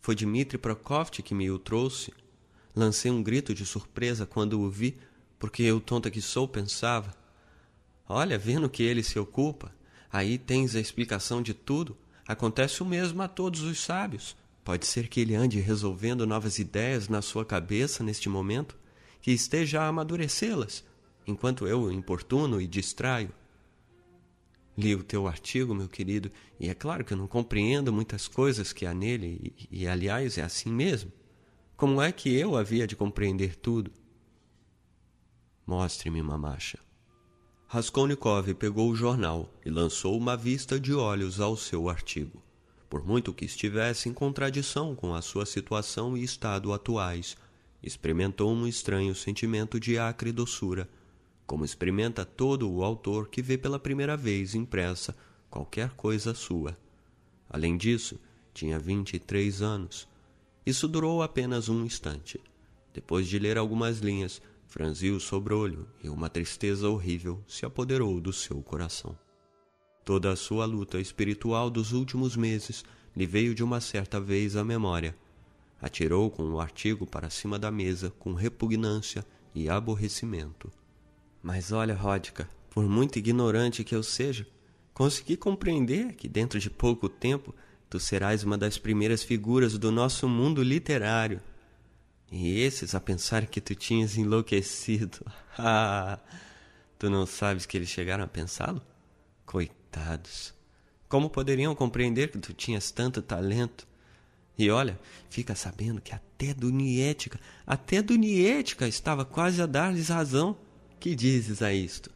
Foi 0.00 0.14
Dmitri 0.14 0.56
Prokofti 0.58 1.24
que 1.24 1.34
me 1.34 1.50
o 1.50 1.58
trouxe. 1.58 2.14
Lancei 2.72 3.10
um 3.10 3.20
grito 3.20 3.52
de 3.52 3.66
surpresa 3.66 4.24
quando 4.24 4.60
o 4.60 4.70
vi, 4.70 4.96
porque 5.40 5.64
eu, 5.64 5.80
tonta 5.80 6.08
que 6.08 6.22
sou, 6.22 6.46
pensava: 6.46 7.12
Olha, 8.08 8.38
vendo 8.38 8.70
que 8.70 8.84
ele 8.84 9.02
se 9.02 9.18
ocupa, 9.18 9.74
aí 10.08 10.38
tens 10.38 10.76
a 10.76 10.80
explicação 10.80 11.42
de 11.42 11.52
tudo. 11.52 11.96
Acontece 12.28 12.80
o 12.80 12.86
mesmo 12.86 13.20
a 13.20 13.26
todos 13.26 13.62
os 13.62 13.80
sábios. 13.80 14.36
Pode 14.62 14.86
ser 14.86 15.08
que 15.08 15.18
ele 15.18 15.34
ande 15.34 15.58
resolvendo 15.58 16.28
novas 16.28 16.60
ideias 16.60 17.08
na 17.08 17.20
sua 17.20 17.44
cabeça 17.44 18.04
neste 18.04 18.28
momento, 18.28 18.76
que 19.20 19.32
esteja 19.32 19.82
a 19.82 19.88
amadurecê-las, 19.88 20.84
enquanto 21.26 21.66
eu 21.66 21.82
o 21.82 21.90
importuno 21.90 22.60
e 22.60 22.68
distraio. 22.68 23.32
Li 24.76 24.94
o 24.94 25.02
teu 25.02 25.26
artigo, 25.26 25.74
meu 25.74 25.88
querido, 25.88 26.30
e 26.60 26.68
é 26.68 26.74
claro 26.74 27.04
que 27.04 27.12
eu 27.12 27.16
não 27.16 27.26
compreendo 27.26 27.92
muitas 27.92 28.28
coisas 28.28 28.72
que 28.72 28.84
há 28.84 28.92
nele, 28.92 29.54
e, 29.70 29.82
e 29.82 29.88
aliás 29.88 30.36
é 30.36 30.42
assim 30.42 30.70
mesmo. 30.70 31.10
Como 31.76 32.00
é 32.00 32.12
que 32.12 32.34
eu 32.34 32.56
havia 32.56 32.86
de 32.86 32.94
compreender 32.94 33.56
tudo? 33.56 33.90
Mostre-me, 35.66 36.22
mamacha. 36.22 36.78
Raskolnikov 37.66 38.54
pegou 38.54 38.90
o 38.90 38.94
jornal 38.94 39.52
e 39.64 39.70
lançou 39.70 40.16
uma 40.16 40.36
vista 40.36 40.78
de 40.78 40.94
olhos 40.94 41.40
ao 41.40 41.56
seu 41.56 41.88
artigo. 41.88 42.42
Por 42.88 43.04
muito 43.04 43.34
que 43.34 43.44
estivesse 43.44 44.08
em 44.08 44.12
contradição 44.12 44.94
com 44.94 45.14
a 45.14 45.20
sua 45.20 45.44
situação 45.44 46.16
e 46.16 46.22
estado 46.22 46.72
atuais, 46.72 47.36
experimentou 47.82 48.52
um 48.52 48.66
estranho 48.66 49.14
sentimento 49.14 49.80
de 49.80 49.98
acre 49.98 50.30
doçura 50.30 50.88
como 51.46 51.64
experimenta 51.64 52.24
todo 52.24 52.70
o 52.70 52.82
autor 52.82 53.28
que 53.28 53.40
vê 53.40 53.56
pela 53.56 53.78
primeira 53.78 54.16
vez 54.16 54.54
impressa 54.54 55.16
qualquer 55.48 55.90
coisa 55.90 56.34
sua. 56.34 56.76
Além 57.48 57.76
disso, 57.76 58.18
tinha 58.52 58.78
vinte 58.78 59.14
e 59.14 59.18
três 59.18 59.62
anos. 59.62 60.08
Isso 60.64 60.88
durou 60.88 61.22
apenas 61.22 61.68
um 61.68 61.84
instante. 61.84 62.40
Depois 62.92 63.28
de 63.28 63.38
ler 63.38 63.56
algumas 63.56 63.98
linhas, 63.98 64.42
franziu 64.66 65.16
o 65.16 65.20
sobrolho 65.20 65.86
e 66.02 66.08
uma 66.08 66.28
tristeza 66.28 66.88
horrível 66.88 67.40
se 67.46 67.64
apoderou 67.64 68.20
do 68.20 68.32
seu 68.32 68.60
coração. 68.62 69.16
Toda 70.04 70.32
a 70.32 70.36
sua 70.36 70.64
luta 70.64 71.00
espiritual 71.00 71.70
dos 71.70 71.92
últimos 71.92 72.36
meses 72.36 72.84
lhe 73.14 73.26
veio 73.26 73.54
de 73.54 73.62
uma 73.62 73.80
certa 73.80 74.20
vez 74.20 74.56
à 74.56 74.64
memória. 74.64 75.16
Atirou 75.80 76.30
com 76.30 76.42
o 76.50 76.60
artigo 76.60 77.06
para 77.06 77.30
cima 77.30 77.58
da 77.58 77.70
mesa 77.70 78.12
com 78.18 78.34
repugnância 78.34 79.24
e 79.54 79.68
aborrecimento. 79.68 80.70
Mas 81.46 81.70
olha, 81.70 81.94
Ródica, 81.94 82.50
por 82.70 82.88
muito 82.88 83.20
ignorante 83.20 83.84
que 83.84 83.94
eu 83.94 84.02
seja, 84.02 84.44
consegui 84.92 85.36
compreender 85.36 86.14
que 86.14 86.26
dentro 86.26 86.58
de 86.58 86.68
pouco 86.68 87.08
tempo 87.08 87.54
tu 87.88 88.00
serás 88.00 88.42
uma 88.42 88.58
das 88.58 88.78
primeiras 88.78 89.22
figuras 89.22 89.78
do 89.78 89.92
nosso 89.92 90.28
mundo 90.28 90.60
literário. 90.60 91.40
E 92.32 92.58
esses 92.58 92.96
a 92.96 93.00
pensar 93.00 93.46
que 93.46 93.60
tu 93.60 93.76
tinhas 93.76 94.18
enlouquecido. 94.18 95.24
Ah, 95.58 96.18
tu 96.98 97.08
não 97.08 97.24
sabes 97.24 97.64
que 97.64 97.78
eles 97.78 97.88
chegaram 97.88 98.24
a 98.24 98.28
pensá-lo? 98.28 98.82
Coitados. 99.46 100.52
Como 101.08 101.30
poderiam 101.30 101.74
compreender 101.76 102.32
que 102.32 102.38
tu 102.38 102.52
tinhas 102.52 102.90
tanto 102.90 103.22
talento? 103.22 103.86
E 104.58 104.68
olha, 104.68 104.98
fica 105.30 105.54
sabendo 105.54 106.00
que 106.02 106.12
até 106.12 106.52
Duniética, 106.52 107.38
até 107.64 108.02
Duniética 108.02 108.88
estava 108.88 109.24
quase 109.24 109.62
a 109.62 109.66
dar-lhes 109.66 110.08
razão. 110.08 110.58
Que 111.06 111.14
dizes 111.14 111.62
a 111.62 111.72
isto? 111.72 112.10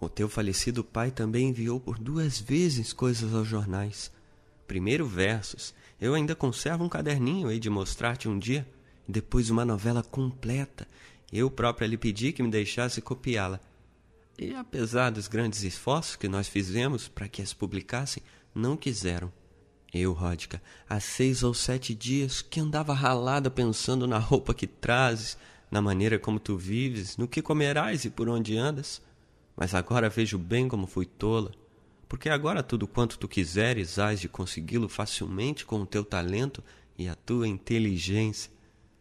O 0.00 0.08
teu 0.08 0.28
falecido 0.28 0.82
pai 0.82 1.08
também 1.08 1.50
enviou 1.50 1.78
por 1.78 2.00
duas 2.00 2.40
vezes 2.40 2.92
coisas 2.92 3.32
aos 3.32 3.46
jornais. 3.46 4.10
Primeiro 4.66 5.06
versos. 5.06 5.72
Eu 6.00 6.14
ainda 6.14 6.34
conservo 6.34 6.82
um 6.82 6.88
caderninho 6.88 7.46
aí 7.46 7.60
de 7.60 7.70
mostrar-te 7.70 8.28
um 8.28 8.36
dia. 8.36 8.68
Depois 9.06 9.50
uma 9.50 9.64
novela 9.64 10.02
completa. 10.02 10.84
Eu 11.32 11.48
própria 11.48 11.86
lhe 11.86 11.96
pedi 11.96 12.32
que 12.32 12.42
me 12.42 12.50
deixasse 12.50 13.00
copiá-la. 13.00 13.60
E 14.36 14.52
apesar 14.52 15.10
dos 15.10 15.28
grandes 15.28 15.62
esforços 15.62 16.16
que 16.16 16.26
nós 16.26 16.48
fizemos 16.48 17.06
para 17.06 17.28
que 17.28 17.40
as 17.40 17.52
publicassem, 17.52 18.20
não 18.52 18.76
quiseram. 18.76 19.32
Eu, 19.94 20.12
Ródica, 20.12 20.60
há 20.88 20.98
seis 20.98 21.44
ou 21.44 21.54
sete 21.54 21.94
dias 21.94 22.42
que 22.42 22.58
andava 22.58 22.92
ralada 22.92 23.48
pensando 23.48 24.08
na 24.08 24.18
roupa 24.18 24.52
que 24.52 24.66
trazes, 24.66 25.38
na 25.70 25.80
maneira 25.82 26.18
como 26.18 26.40
tu 26.40 26.56
vives, 26.56 27.16
no 27.16 27.28
que 27.28 27.42
comerás 27.42 28.04
e 28.04 28.10
por 28.10 28.28
onde 28.28 28.56
andas. 28.56 29.02
Mas 29.56 29.74
agora 29.74 30.08
vejo 30.08 30.38
bem 30.38 30.68
como 30.68 30.86
fui 30.86 31.04
tola, 31.04 31.52
porque 32.08 32.28
agora 32.28 32.62
tudo 32.62 32.86
quanto 32.86 33.18
tu 33.18 33.28
quiseres 33.28 33.98
hás 33.98 34.20
de 34.20 34.28
consegui-lo 34.28 34.88
facilmente 34.88 35.66
com 35.66 35.80
o 35.80 35.86
teu 35.86 36.04
talento 36.04 36.62
e 36.96 37.08
a 37.08 37.14
tua 37.14 37.46
inteligência. 37.46 38.50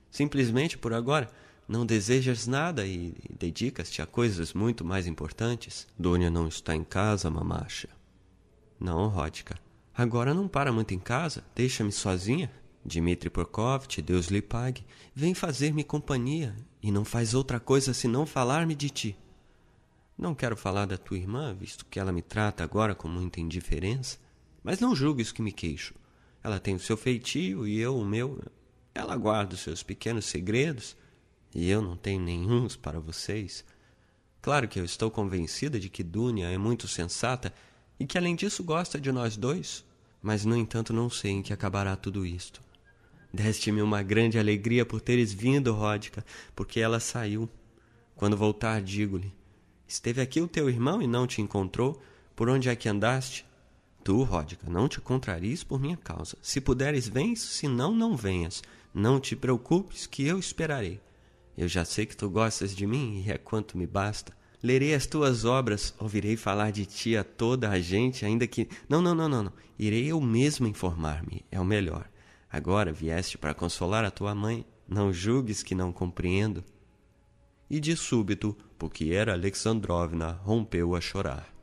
Simplesmente 0.09 0.77
por 0.77 0.93
agora 0.93 1.29
não 1.67 1.85
desejas 1.85 2.47
nada 2.47 2.85
e, 2.85 3.13
dedicas-te 3.37 4.01
a 4.01 4.05
coisas 4.05 4.53
muito 4.53 4.85
mais 4.85 5.05
importantes. 5.05 5.87
Dônia 5.97 6.29
não 6.29 6.47
está 6.47 6.73
em 6.75 6.83
casa, 6.83 7.29
mamacha. 7.29 7.89
Não, 8.79 9.07
Ródica. 9.07 9.59
Agora 9.93 10.33
não 10.33 10.47
para 10.47 10.71
muito 10.71 10.93
em 10.93 10.99
casa. 10.99 11.43
Deixa-me 11.55 11.91
sozinha. 11.91 12.51
Dmitri 12.85 13.29
Prokofti, 13.29 14.01
Deus 14.01 14.27
lhe 14.27 14.41
pague, 14.41 14.85
vem 15.13 15.33
fazer-me 15.33 15.83
companhia 15.83 16.55
e 16.81 16.91
não 16.91 17.03
faz 17.03 17.33
outra 17.33 17.59
coisa 17.59 17.93
senão 17.93 18.25
falar-me 18.25 18.75
de 18.75 18.89
ti. 18.89 19.17
Não 20.17 20.33
quero 20.33 20.57
falar 20.57 20.85
da 20.85 20.97
tua 20.97 21.17
irmã, 21.17 21.53
visto 21.53 21.85
que 21.85 21.99
ela 21.99 22.11
me 22.11 22.21
trata 22.21 22.63
agora 22.63 22.95
com 22.95 23.07
muita 23.07 23.39
indiferença, 23.39 24.17
mas 24.63 24.79
não 24.79 24.95
julgues 24.95 25.31
que 25.31 25.41
me 25.41 25.51
queixo. 25.51 25.93
Ela 26.43 26.59
tem 26.59 26.75
o 26.75 26.79
seu 26.79 26.97
feitio 26.97 27.67
e 27.67 27.79
eu 27.79 27.97
o 27.97 28.05
meu. 28.05 28.41
Ela 28.95 29.15
guarda 29.15 29.53
os 29.53 29.61
seus 29.61 29.83
pequenos 29.83 30.25
segredos 30.25 30.95
e 31.53 31.69
eu 31.69 31.81
não 31.81 31.95
tenho 31.95 32.21
nenhums 32.21 32.75
para 32.75 32.99
vocês. 32.99 33.63
Claro 34.41 34.67
que 34.67 34.79
eu 34.79 34.85
estou 34.85 35.11
convencida 35.11 35.79
de 35.79 35.89
que 35.89 36.03
Dunia 36.03 36.47
é 36.47 36.57
muito 36.57 36.87
sensata 36.87 37.53
e 37.99 38.05
que 38.05 38.17
além 38.17 38.35
disso 38.35 38.63
gosta 38.63 38.99
de 38.99 39.11
nós 39.11 39.35
dois, 39.35 39.83
mas 40.21 40.45
no 40.45 40.55
entanto 40.55 40.93
não 40.93 41.09
sei 41.09 41.31
em 41.31 41.41
que 41.41 41.53
acabará 41.53 41.95
tudo 41.95 42.25
isto. 42.25 42.61
Deste-me 43.33 43.81
uma 43.81 44.01
grande 44.01 44.39
alegria 44.39 44.85
por 44.85 45.01
teres 45.01 45.33
vindo, 45.33 45.73
Ródica, 45.73 46.25
porque 46.55 46.79
ela 46.79 46.99
saiu. 46.99 47.49
Quando 48.15 48.37
voltar, 48.37 48.81
digo-lhe: 48.81 49.33
Esteve 49.87 50.21
aqui 50.21 50.41
o 50.41 50.47
teu 50.47 50.69
irmão 50.69 51.01
e 51.01 51.07
não 51.07 51.27
te 51.27 51.41
encontrou? 51.41 52.01
Por 52.35 52.49
onde 52.49 52.69
é 52.69 52.75
que 52.75 52.89
andaste? 52.89 53.45
Tu, 54.03 54.23
Ródica, 54.23 54.69
não 54.69 54.87
te 54.87 55.01
contraries 55.01 55.63
por 55.63 55.79
minha 55.79 55.97
causa. 55.97 56.37
Se 56.41 56.61
puderes, 56.61 57.07
vens, 57.07 57.41
se 57.41 57.67
não, 57.67 57.93
não 57.93 58.15
venhas. 58.15 58.63
Não 58.93 59.19
te 59.19 59.35
preocupes, 59.35 60.07
que 60.07 60.25
eu 60.25 60.39
esperarei. 60.39 60.99
Eu 61.57 61.67
já 61.67 61.83
sei 61.83 62.05
que 62.05 62.15
tu 62.15 62.29
gostas 62.29 62.75
de 62.75 62.87
mim 62.87 63.23
e 63.25 63.31
é 63.31 63.37
quanto 63.37 63.77
me 63.77 63.85
basta. 63.85 64.35
Lerei 64.61 64.93
as 64.93 65.05
tuas 65.05 65.45
obras, 65.45 65.93
ouvirei 65.99 66.35
falar 66.35 66.71
de 66.71 66.85
ti 66.85 67.15
a 67.15 67.23
toda 67.23 67.69
a 67.69 67.79
gente, 67.79 68.25
ainda 68.25 68.47
que. 68.47 68.67
Não, 68.87 69.01
não, 69.01 69.13
não, 69.13 69.29
não, 69.29 69.43
não. 69.43 69.53
Irei 69.77 70.07
eu 70.07 70.19
mesmo 70.19 70.67
informar-me, 70.67 71.45
é 71.51 71.59
o 71.59 71.65
melhor. 71.65 72.09
Agora 72.49 72.93
vieste 72.93 73.37
para 73.37 73.53
consolar 73.53 74.05
a 74.05 74.11
tua 74.11 74.33
mãe, 74.33 74.65
não 74.87 75.11
julgues 75.11 75.63
que 75.63 75.75
não 75.75 75.91
compreendo. 75.91 76.63
E 77.69 77.79
de 77.79 77.95
súbito, 77.95 78.57
porque 78.77 79.11
era 79.11 79.33
Alexandrovna, 79.33 80.39
rompeu 80.43 80.95
a 80.95 81.01
chorar. 81.01 81.53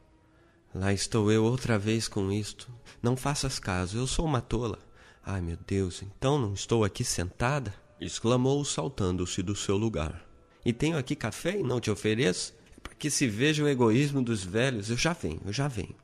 Lá 0.74 0.92
estou 0.92 1.30
eu 1.32 1.44
outra 1.44 1.78
vez 1.78 2.08
com 2.08 2.30
isto. 2.30 2.70
Não 3.02 3.16
faças 3.16 3.58
caso, 3.58 3.96
eu 3.96 4.06
sou 4.06 4.26
uma 4.26 4.40
tola. 4.40 4.78
Ai, 5.24 5.40
meu 5.40 5.56
Deus, 5.66 6.02
então 6.02 6.38
não 6.38 6.52
estou 6.52 6.84
aqui 6.84 7.04
sentada? 7.04 7.72
exclamou, 8.00 8.62
saltando-se 8.64 9.42
do 9.42 9.56
seu 9.56 9.76
lugar. 9.76 10.26
E 10.64 10.72
tenho 10.72 10.98
aqui 10.98 11.16
café 11.16 11.58
e 11.58 11.62
não 11.62 11.80
te 11.80 11.90
ofereço? 11.90 12.54
que 12.98 13.10
se 13.10 13.26
veja 13.26 13.62
o 13.62 13.68
egoísmo 13.68 14.22
dos 14.22 14.44
velhos. 14.44 14.88
Eu 14.88 14.96
já 14.96 15.12
venho, 15.12 15.40
eu 15.44 15.52
já 15.52 15.68
venho. 15.68 15.94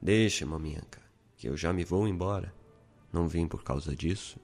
Deixa, 0.00 0.46
maminha,ca 0.46 1.00
que 1.36 1.48
eu 1.48 1.56
já 1.56 1.72
me 1.72 1.84
vou 1.84 2.08
embora. 2.08 2.52
Não 3.12 3.26
vim 3.26 3.46
por 3.46 3.62
causa 3.62 3.94
disso. 3.94 4.38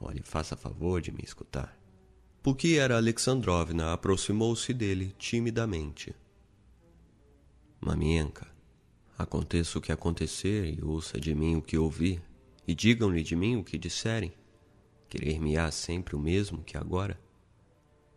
Olhe, 0.00 0.22
faça 0.22 0.56
favor 0.56 1.00
de 1.00 1.10
me 1.10 1.22
escutar. 1.22 1.78
Porque 2.42 2.76
era 2.80 2.96
Alexandrovna 2.96 3.92
aproximou-se 3.92 4.72
dele 4.72 5.14
timidamente. 5.18 6.14
Mamienka, 7.80 8.46
aconteça 9.18 9.78
o 9.78 9.80
que 9.80 9.92
acontecer 9.92 10.78
e 10.78 10.84
ouça 10.84 11.18
de 11.18 11.34
mim 11.34 11.56
o 11.56 11.62
que 11.62 11.76
ouvir, 11.76 12.22
e 12.66 12.74
digam-lhe 12.74 13.22
de 13.22 13.36
mim 13.36 13.56
o 13.56 13.64
que 13.64 13.78
disserem. 13.78 14.32
Querer-me-á 15.08 15.70
sempre 15.70 16.16
o 16.16 16.18
mesmo 16.18 16.62
que 16.62 16.76
agora? 16.76 17.18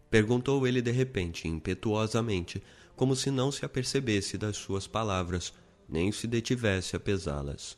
Perguntou 0.10 0.66
ele 0.66 0.82
de 0.82 0.92
repente, 0.92 1.48
impetuosamente, 1.48 2.64
como 2.96 3.16
se 3.16 3.30
não 3.30 3.52
se 3.52 3.64
apercebesse 3.64 4.38
das 4.38 4.58
suas 4.58 4.88
palavras, 4.88 5.54
nem 5.88 6.12
se 6.12 6.28
detivesse 6.28 6.96
a 6.96 7.00
pesá-las. 7.00 7.78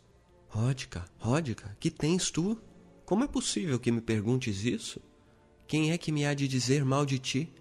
Ródica, 0.51 1.05
Ródica, 1.17 1.75
que 1.79 1.89
tens 1.89 2.29
tu? 2.29 2.57
Como 3.05 3.23
é 3.23 3.27
possível 3.27 3.79
que 3.79 3.91
me 3.91 4.01
perguntes 4.01 4.63
isso? 4.63 5.01
Quem 5.67 5.91
é 5.91 5.97
que 5.97 6.11
me 6.11 6.25
há 6.25 6.33
de 6.33 6.47
dizer 6.47 6.85
mal 6.85 7.05
de 7.05 7.17
ti? 7.17 7.53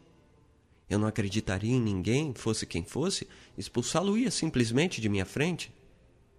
Eu 0.89 0.99
não 0.99 1.07
acreditaria 1.07 1.73
em 1.73 1.81
ninguém, 1.81 2.35
fosse 2.35 2.67
quem 2.67 2.85
fosse, 2.85 3.27
expulsá-lo-ia 3.57 4.31
simplesmente 4.31 5.01
de 5.01 5.09
minha 5.09 5.25
frente. 5.25 5.73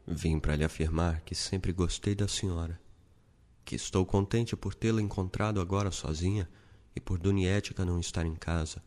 Vim 0.05 0.39
para 0.39 0.55
lhe 0.55 0.63
afirmar 0.63 1.21
que 1.21 1.33
sempre 1.33 1.71
gostei 1.71 2.13
da 2.13 2.27
senhora, 2.27 2.79
que 3.63 3.75
estou 3.75 4.05
contente 4.05 4.55
por 4.55 4.75
tê-la 4.75 5.01
encontrado 5.01 5.61
agora 5.61 5.89
sozinha 5.89 6.49
e 6.95 6.99
por 6.99 7.17
Dunietica 7.17 7.85
não 7.85 7.99
estar 7.99 8.25
em 8.25 8.35
casa 8.35 8.83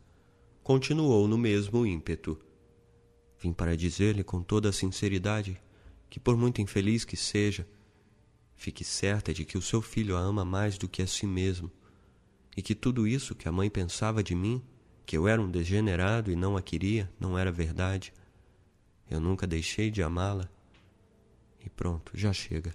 continuou 0.64 1.28
no 1.28 1.36
mesmo 1.36 1.84
ímpeto. 1.84 2.40
Vim 3.38 3.52
para 3.52 3.76
dizer-lhe 3.76 4.24
com 4.24 4.42
toda 4.42 4.70
a 4.70 4.72
sinceridade 4.72 5.60
que, 6.14 6.20
por 6.20 6.36
muito 6.36 6.62
infeliz 6.62 7.04
que 7.04 7.16
seja, 7.16 7.66
fique 8.54 8.84
certa 8.84 9.34
de 9.34 9.44
que 9.44 9.58
o 9.58 9.60
seu 9.60 9.82
filho 9.82 10.16
a 10.16 10.20
ama 10.20 10.44
mais 10.44 10.78
do 10.78 10.88
que 10.88 11.02
a 11.02 11.08
si 11.08 11.26
mesmo, 11.26 11.68
e 12.56 12.62
que 12.62 12.72
tudo 12.72 13.04
isso 13.04 13.34
que 13.34 13.48
a 13.48 13.50
mãe 13.50 13.68
pensava 13.68 14.22
de 14.22 14.32
mim, 14.32 14.62
que 15.04 15.18
eu 15.18 15.26
era 15.26 15.42
um 15.42 15.50
degenerado 15.50 16.30
e 16.30 16.36
não 16.36 16.56
a 16.56 16.62
queria, 16.62 17.12
não 17.18 17.36
era 17.36 17.50
verdade. 17.50 18.12
Eu 19.10 19.18
nunca 19.18 19.44
deixei 19.44 19.90
de 19.90 20.04
amá-la. 20.04 20.48
E 21.66 21.68
pronto, 21.68 22.12
já 22.14 22.32
chega. 22.32 22.72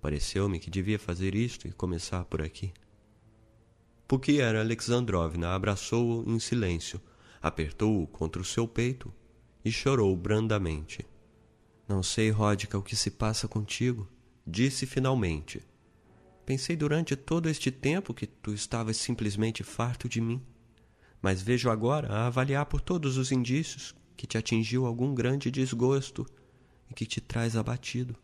Pareceu-me 0.00 0.58
que 0.58 0.70
devia 0.70 0.98
fazer 0.98 1.34
isto 1.34 1.68
e 1.68 1.72
começar 1.72 2.24
por 2.24 2.40
aqui 2.40 2.72
porque 4.08 4.32
era 4.32 4.60
Alexandrovna 4.60 5.54
abraçou-o 5.54 6.30
em 6.30 6.38
silêncio, 6.38 7.00
apertou-o 7.42 8.06
contra 8.06 8.40
o 8.40 8.44
seu 8.44 8.66
peito 8.66 9.12
e 9.62 9.70
chorou 9.70 10.16
brandamente. 10.16 11.04
Não 11.88 12.02
sei, 12.02 12.30
Ródica, 12.30 12.78
o 12.78 12.82
que 12.82 12.96
se 12.96 13.10
passa 13.10 13.46
contigo, 13.46 14.08
disse 14.46 14.86
finalmente. 14.86 15.62
Pensei 16.46 16.76
durante 16.76 17.16
todo 17.16 17.48
este 17.48 17.70
tempo 17.70 18.14
que 18.14 18.26
tu 18.26 18.52
estavas 18.52 18.96
simplesmente 18.96 19.62
farto 19.62 20.08
de 20.08 20.20
mim, 20.20 20.42
mas 21.20 21.40
vejo 21.40 21.70
agora, 21.70 22.12
a 22.12 22.26
avaliar 22.26 22.66
por 22.66 22.80
todos 22.80 23.16
os 23.16 23.32
indícios, 23.32 23.94
que 24.16 24.26
te 24.26 24.36
atingiu 24.36 24.86
algum 24.86 25.14
grande 25.14 25.50
desgosto 25.50 26.26
e 26.90 26.94
que 26.94 27.06
te 27.06 27.20
traz 27.20 27.56
abatido. 27.56 28.14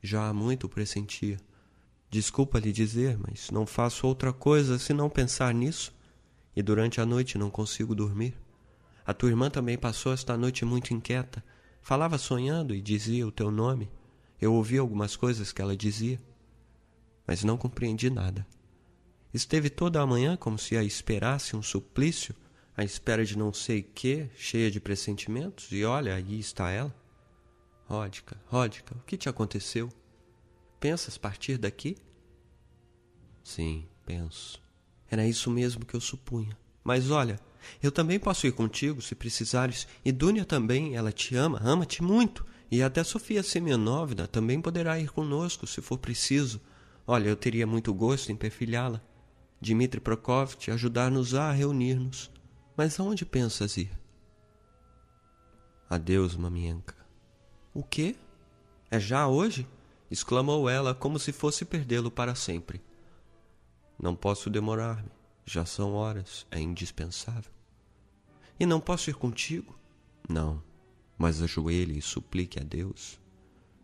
Já 0.00 0.28
há 0.28 0.32
muito 0.32 0.68
pressentia. 0.68 1.38
Desculpa 2.10 2.58
lhe 2.58 2.72
dizer, 2.72 3.18
mas 3.18 3.50
não 3.50 3.66
faço 3.66 4.06
outra 4.06 4.32
coisa 4.32 4.78
senão 4.78 5.08
pensar 5.08 5.52
nisso, 5.54 5.94
e 6.54 6.62
durante 6.62 7.00
a 7.00 7.06
noite 7.06 7.38
não 7.38 7.50
consigo 7.50 7.94
dormir. 7.94 8.34
A 9.04 9.12
tua 9.12 9.30
irmã 9.30 9.50
também 9.50 9.76
passou 9.76 10.12
esta 10.12 10.36
noite 10.36 10.64
muito 10.64 10.92
inquieta. 10.94 11.42
Falava 11.82 12.16
sonhando 12.16 12.74
e 12.74 12.80
dizia 12.80 13.26
o 13.26 13.32
teu 13.32 13.50
nome. 13.50 13.90
Eu 14.40 14.54
ouvi 14.54 14.78
algumas 14.78 15.16
coisas 15.16 15.52
que 15.52 15.60
ela 15.60 15.76
dizia, 15.76 16.20
mas 17.26 17.42
não 17.42 17.58
compreendi 17.58 18.08
nada. 18.08 18.46
Esteve 19.34 19.68
toda 19.68 20.00
a 20.00 20.06
manhã 20.06 20.36
como 20.36 20.58
se 20.58 20.76
a 20.76 20.84
esperasse 20.84 21.56
um 21.56 21.62
suplício, 21.62 22.34
à 22.76 22.84
espera 22.84 23.24
de 23.24 23.36
não 23.36 23.52
sei 23.52 23.82
que, 23.82 24.30
cheia 24.36 24.70
de 24.70 24.80
pressentimentos, 24.80 25.72
e 25.72 25.84
olha, 25.84 26.14
aí 26.14 26.38
está 26.38 26.70
ela. 26.70 26.94
Ródica, 27.86 28.40
Ródica, 28.46 28.94
o 28.96 29.02
que 29.04 29.16
te 29.16 29.28
aconteceu? 29.28 29.88
Pensas 30.78 31.18
partir 31.18 31.58
daqui? 31.58 31.96
Sim, 33.42 33.88
penso. 34.06 34.62
Era 35.10 35.26
isso 35.26 35.50
mesmo 35.50 35.84
que 35.84 35.94
eu 35.94 36.00
supunha. 36.00 36.56
Mas 36.84 37.10
olha, 37.10 37.40
eu 37.82 37.92
também 37.92 38.18
posso 38.18 38.46
ir 38.46 38.52
contigo 38.52 39.00
se 39.02 39.14
precisares. 39.14 39.86
E 40.04 40.12
Dúnia 40.12 40.44
também, 40.44 40.94
ela 40.94 41.12
te 41.12 41.36
ama, 41.36 41.60
ama-te 41.62 42.02
muito. 42.02 42.44
E 42.70 42.82
até 42.82 43.04
Sofia 43.04 43.42
Semyonovna 43.42 44.26
também 44.26 44.60
poderá 44.60 44.98
ir 44.98 45.10
conosco, 45.10 45.66
se 45.66 45.82
for 45.82 45.98
preciso. 45.98 46.60
Olha, 47.06 47.28
eu 47.28 47.36
teria 47.36 47.66
muito 47.66 47.92
gosto 47.92 48.32
em 48.32 48.36
perfilhá-la. 48.36 49.00
Dmitri 49.60 50.00
Prokofiev 50.00 50.72
ajudar-nos 50.74 51.34
a 51.34 51.52
reunir-nos. 51.52 52.30
Mas 52.76 52.98
aonde 52.98 53.24
pensas 53.24 53.76
ir? 53.76 53.90
Adeus, 55.88 56.34
mamienka. 56.36 56.96
O 57.74 57.82
quê? 57.82 58.16
É 58.90 58.98
já 58.98 59.28
hoje? 59.28 59.66
exclamou 60.10 60.68
ela 60.68 60.94
como 60.94 61.18
se 61.18 61.32
fosse 61.32 61.64
perdê-lo 61.64 62.10
para 62.10 62.34
sempre. 62.34 62.82
Não 63.98 64.14
posso 64.14 64.50
demorar-me. 64.50 65.10
Já 65.44 65.64
são 65.64 65.94
horas. 65.94 66.46
É 66.50 66.60
indispensável. 66.60 67.50
E 68.58 68.66
não 68.66 68.80
posso 68.80 69.10
ir 69.10 69.14
contigo? 69.14 69.78
Não. 70.28 70.62
Mas 71.18 71.42
ajoelhe 71.42 71.98
e 71.98 72.02
suplique 72.02 72.60
a 72.60 72.62
Deus. 72.62 73.20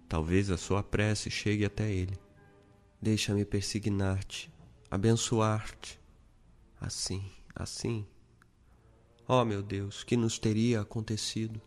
Talvez 0.09 0.51
a 0.51 0.57
sua 0.57 0.83
prece 0.83 1.31
chegue 1.31 1.65
até 1.65 1.91
Ele. 1.91 2.19
Deixa-me 3.01 3.45
persignar-te, 3.45 4.51
abençoar-te. 4.91 6.01
Assim, 6.81 7.31
assim. 7.55 8.07
Oh, 9.27 9.45
meu 9.45 9.63
Deus, 9.63 10.03
que 10.03 10.17
nos 10.17 10.39
teria 10.39 10.81
acontecido? 10.81 11.61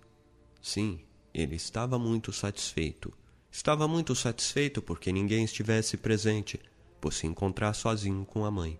Sim, 0.61 1.05
ele 1.33 1.55
estava 1.55 1.99
muito 1.99 2.33
satisfeito 2.33 3.13
Estava 3.51 3.85
muito 3.85 4.15
satisfeito 4.15 4.81
porque 4.81 5.11
ninguém 5.11 5.43
estivesse 5.43 5.97
presente, 5.97 6.57
por 7.01 7.11
se 7.11 7.27
encontrar 7.27 7.73
sozinho 7.73 8.25
com 8.25 8.45
a 8.45 8.49
mãe. 8.49 8.79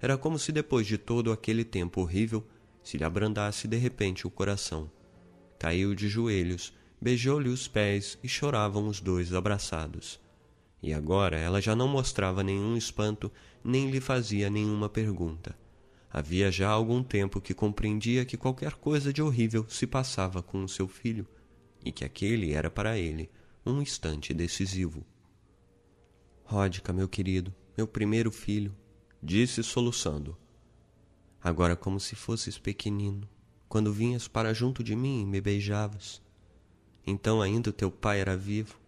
Era 0.00 0.16
como 0.18 0.38
se 0.38 0.52
depois 0.52 0.86
de 0.86 0.98
todo 0.98 1.32
aquele 1.32 1.64
tempo 1.64 2.00
horrível 2.00 2.46
se 2.82 2.98
lhe 2.98 3.04
abrandasse 3.04 3.66
de 3.66 3.76
repente 3.76 4.26
o 4.26 4.30
coração. 4.30 4.90
Caiu 5.58 5.94
de 5.94 6.08
joelhos, 6.08 6.74
beijou-lhe 7.00 7.48
os 7.48 7.66
pés 7.66 8.18
e 8.22 8.28
choravam 8.28 8.86
os 8.88 9.00
dois 9.00 9.32
abraçados. 9.32 10.20
E 10.82 10.92
agora 10.92 11.38
ela 11.38 11.60
já 11.60 11.74
não 11.74 11.88
mostrava 11.88 12.42
nenhum 12.42 12.76
espanto, 12.76 13.32
nem 13.62 13.90
lhe 13.90 14.00
fazia 14.00 14.50
nenhuma 14.50 14.88
pergunta. 14.88 15.56
Havia 16.10 16.50
já 16.50 16.68
algum 16.68 17.02
tempo 17.02 17.40
que 17.40 17.54
compreendia 17.54 18.24
que 18.24 18.36
qualquer 18.36 18.74
coisa 18.74 19.12
de 19.12 19.22
horrível 19.22 19.66
se 19.68 19.86
passava 19.86 20.42
com 20.42 20.62
o 20.62 20.68
seu 20.68 20.86
filho, 20.86 21.26
e 21.84 21.90
que 21.90 22.04
aquele 22.04 22.52
era 22.52 22.70
para 22.70 22.98
ele 22.98 23.30
um 23.64 23.80
instante 23.80 24.34
decisivo. 24.34 25.04
Ródica, 26.44 26.92
meu 26.92 27.08
querido, 27.08 27.52
meu 27.76 27.86
primeiro 27.86 28.30
filho, 28.30 28.76
disse 29.24 29.62
soluçando. 29.62 30.36
Agora, 31.42 31.74
como 31.74 31.98
se 31.98 32.14
fosses 32.14 32.58
pequenino, 32.58 33.28
quando 33.68 33.92
vinhas 33.92 34.28
para 34.28 34.52
junto 34.52 34.84
de 34.84 34.94
mim 34.94 35.22
e 35.22 35.26
me 35.26 35.40
beijavas. 35.40 36.22
Então 37.06 37.42
ainda 37.42 37.70
o 37.70 37.72
teu 37.72 37.90
pai 37.90 38.20
era 38.20 38.36
vivo. 38.36 38.78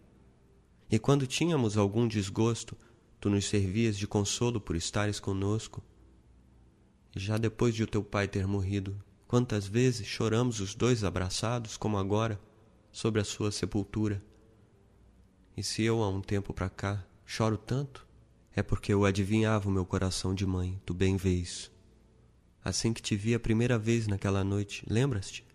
E 0.90 0.98
quando 0.98 1.26
tínhamos 1.26 1.76
algum 1.76 2.06
desgosto, 2.06 2.76
tu 3.18 3.30
nos 3.30 3.46
servias 3.46 3.96
de 3.96 4.06
consolo 4.06 4.60
por 4.60 4.76
estares 4.76 5.18
conosco. 5.18 5.82
Já 7.16 7.38
depois 7.38 7.74
de 7.74 7.82
o 7.82 7.86
teu 7.86 8.04
pai 8.04 8.28
ter 8.28 8.46
morrido, 8.46 8.96
Quantas 9.26 9.66
vezes 9.66 10.06
choramos 10.06 10.60
os 10.60 10.74
dois 10.76 11.02
abraçados, 11.02 11.76
como 11.76 11.98
agora, 11.98 12.40
sobre 12.92 13.20
a 13.20 13.24
sua 13.24 13.50
sepultura. 13.50 14.22
E 15.56 15.64
se 15.64 15.82
eu, 15.82 16.00
há 16.00 16.08
um 16.08 16.20
tempo 16.20 16.54
para 16.54 16.70
cá, 16.70 17.04
choro 17.24 17.58
tanto, 17.58 18.05
é 18.56 18.62
porque 18.62 18.92
eu 18.92 19.04
adivinhava 19.04 19.68
o 19.68 19.72
meu 19.72 19.84
coração 19.84 20.34
de 20.34 20.46
mãe, 20.46 20.80
tu 20.86 20.94
bem 20.94 21.18
vês. 21.18 21.70
Assim 22.64 22.94
que 22.94 23.02
te 23.02 23.14
vi 23.14 23.34
a 23.34 23.38
primeira 23.38 23.78
vez 23.78 24.06
naquela 24.06 24.42
noite, 24.42 24.82
lembras-te? 24.88 25.46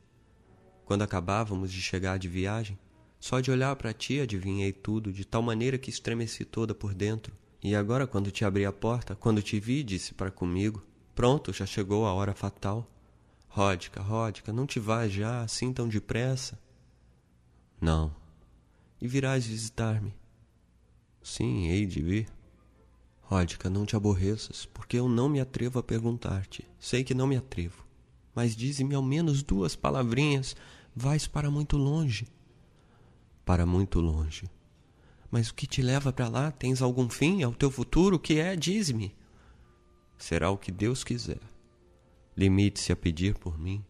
Quando 0.85 1.01
acabávamos 1.01 1.71
de 1.71 1.81
chegar 1.81 2.19
de 2.19 2.29
viagem, 2.29 2.77
só 3.19 3.39
de 3.39 3.49
olhar 3.49 3.75
para 3.75 3.91
ti 3.91 4.19
adivinhei 4.19 4.71
tudo, 4.71 5.11
de 5.11 5.25
tal 5.25 5.41
maneira 5.41 5.79
que 5.79 5.89
estremeci 5.89 6.45
toda 6.45 6.75
por 6.75 6.93
dentro. 6.93 7.35
E 7.63 7.75
agora, 7.75 8.05
quando 8.05 8.29
te 8.29 8.45
abri 8.45 8.65
a 8.65 8.71
porta, 8.71 9.15
quando 9.15 9.41
te 9.41 9.59
vi, 9.59 9.83
disse 9.83 10.13
para 10.13 10.29
comigo: 10.29 10.83
Pronto, 11.15 11.51
já 11.51 11.65
chegou 11.65 12.05
a 12.05 12.13
hora 12.13 12.35
fatal. 12.35 12.87
Ródica, 13.47 14.01
Ródica, 14.01 14.53
não 14.53 14.67
te 14.67 14.79
vais 14.79 15.11
já 15.11 15.41
assim 15.41 15.73
tão 15.73 15.87
depressa? 15.87 16.59
Não. 17.79 18.15
E 19.01 19.07
virás 19.07 19.45
visitar-me? 19.45 20.13
Sim, 21.21 21.67
hei 21.67 21.85
de 21.85 22.01
vir. 22.01 22.40
Ródica, 23.31 23.69
não 23.69 23.85
te 23.85 23.95
aborreças, 23.95 24.65
porque 24.65 24.97
eu 24.97 25.07
não 25.07 25.29
me 25.29 25.39
atrevo 25.39 25.79
a 25.79 25.83
perguntar-te. 25.83 26.67
Sei 26.77 27.03
que 27.03 27.13
não 27.13 27.25
me 27.25 27.37
atrevo. 27.37 27.85
Mas 28.35 28.55
dize-me 28.55 28.93
ao 28.93 29.01
menos 29.01 29.41
duas 29.41 29.75
palavrinhas. 29.75 30.55
Vais 30.93 31.27
para 31.27 31.49
muito 31.49 31.77
longe 31.77 32.27
para 33.51 33.65
muito 33.65 33.99
longe. 33.99 34.49
Mas 35.29 35.49
o 35.49 35.53
que 35.53 35.67
te 35.67 35.81
leva 35.81 36.13
para 36.13 36.29
lá? 36.29 36.51
Tens 36.51 36.81
algum 36.81 37.09
fim? 37.09 37.41
É 37.41 37.47
o 37.47 37.53
teu 37.53 37.71
futuro? 37.71 38.15
O 38.15 38.19
que 38.19 38.39
é? 38.39 38.55
Diz-me. 38.55 39.13
Será 40.17 40.49
o 40.49 40.57
que 40.57 40.71
Deus 40.71 41.03
quiser. 41.03 41.39
Limite-se 42.37 42.91
a 42.91 42.95
pedir 42.95 43.35
por 43.35 43.59
mim. 43.59 43.83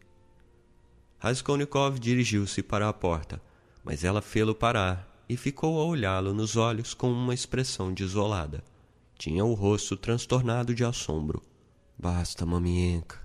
Raskolnikov 1.20 2.00
dirigiu-se 2.00 2.64
para 2.64 2.90
a 2.90 2.94
porta, 2.94 3.40
mas 3.84 4.04
ela 4.04 4.22
fê-lo 4.22 4.56
parar 4.56 5.08
e 5.30 5.38
ficou 5.38 5.80
a 5.80 5.86
olhá-lo 5.86 6.34
nos 6.34 6.56
olhos 6.56 6.96
com 6.96 7.12
uma 7.12 7.34
expressão 7.34 7.94
desolada. 7.94 8.64
Tinha 9.22 9.46
o 9.46 9.54
rosto 9.54 9.96
transtornado 9.96 10.74
de 10.74 10.84
assombro. 10.84 11.44
Basta, 11.96 12.44
mamienka, 12.44 13.20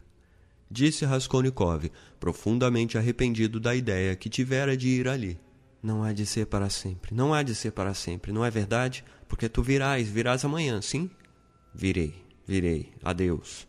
disse 0.71 1.07
Raskolnikov, 1.07 1.91
profundamente 2.21 2.99
arrependido 2.99 3.59
da 3.59 3.75
ideia 3.75 4.15
que 4.15 4.29
tivera 4.29 4.77
de 4.77 4.89
ir 4.89 5.09
ali. 5.09 5.41
Não 5.83 6.03
há 6.03 6.13
de 6.13 6.27
ser 6.27 6.49
para 6.49 6.69
sempre, 6.69 7.15
não 7.15 7.33
há 7.33 7.43
de 7.43 7.55
ser 7.55 7.71
para 7.71 7.95
sempre, 7.95 8.31
não 8.31 8.45
é 8.45 8.51
verdade? 8.51 9.03
Porque 9.27 9.49
tu 9.49 9.63
virás, 9.63 10.07
virás 10.07 10.45
amanhã, 10.45 10.83
sim? 10.83 11.09
Virei, 11.75 12.15
virei, 12.47 12.93
adeus. 13.03 13.67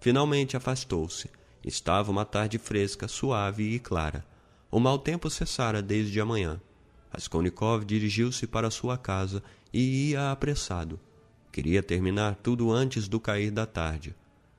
Finalmente 0.00 0.56
afastou-se. 0.56 1.30
Estava 1.64 2.10
uma 2.10 2.24
tarde 2.24 2.58
fresca, 2.58 3.06
suave 3.06 3.76
e 3.76 3.78
clara. 3.78 4.26
O 4.72 4.80
mau 4.80 4.98
tempo 4.98 5.30
cessara 5.30 5.80
desde 5.80 6.20
a 6.20 6.26
manhã. 6.26 6.60
Raskolnikov 7.10 7.84
dirigiu-se 7.84 8.44
para 8.48 8.72
sua 8.72 8.98
casa 8.98 9.40
e 9.72 10.10
ia 10.10 10.32
apressado. 10.32 10.98
Queria 11.52 11.82
terminar 11.82 12.36
tudo 12.36 12.70
antes 12.70 13.08
do 13.08 13.18
cair 13.18 13.50
da 13.50 13.66
tarde. 13.66 14.14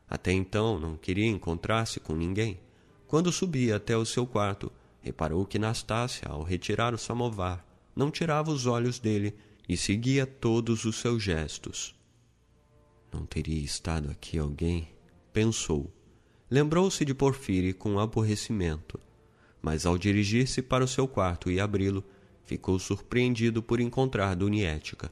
Até 0.10 0.32
então 0.34 0.78
não 0.80 0.98
queria 0.98 1.28
encontrar-se 1.28 2.00
com 2.00 2.16
ninguém. 2.16 2.60
Quando 3.08 3.32
subia 3.32 3.78
até 3.78 3.96
o 3.96 4.06
seu 4.06 4.28
quarto, 4.28 4.72
reparou 5.02 5.46
que 5.46 5.58
Nastácia, 5.58 6.28
ao 6.28 6.44
retirar 6.44 6.94
o 6.94 6.98
samovar, 6.98 7.66
não 7.96 8.12
tirava 8.12 8.52
os 8.52 8.66
olhos 8.66 9.00
dele 9.00 9.34
e 9.68 9.78
seguia 9.78 10.26
todos 10.26 10.86
os 10.86 10.98
seus 10.98 11.24
gestos. 11.24 11.96
Não 13.12 13.26
teria 13.26 13.64
estado 13.64 14.10
aqui 14.10 14.38
alguém? 14.38 14.90
Pensou. 15.34 15.92
Lembrou-se 16.50 17.06
de 17.06 17.14
Porfire 17.14 17.74
com 17.74 18.00
aborrecimento, 18.00 19.00
mas 19.62 19.86
ao 19.86 19.98
dirigir-se 19.98 20.62
para 20.62 20.84
o 20.84 20.88
seu 20.88 21.08
quarto 21.08 21.50
e 21.50 21.60
abri-lo, 21.60 22.04
ficou 22.44 22.78
surpreendido 22.80 23.64
por 23.64 23.80
encontrar 23.80 24.36
Duniética. 24.36 25.10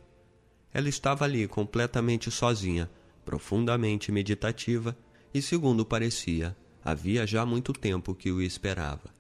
Ela 0.74 0.90
estava 0.90 1.26
ali 1.26 1.48
completamente 1.48 2.30
sozinha, 2.30 2.90
profundamente 3.26 4.12
meditativa, 4.12 4.98
e, 5.34 5.42
segundo 5.42 5.86
parecia, 5.86 6.56
havia 6.84 7.26
já 7.26 7.46
muito 7.46 7.74
tempo 7.74 8.16
que 8.16 8.32
o 8.32 8.42
esperava. 8.42 9.14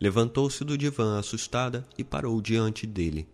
Levantou-se 0.00 0.64
do 0.64 0.76
divã 0.76 1.18
assustada 1.18 1.86
e 1.96 2.04
parou 2.04 2.40
diante 2.40 2.86
dele. 2.86 3.28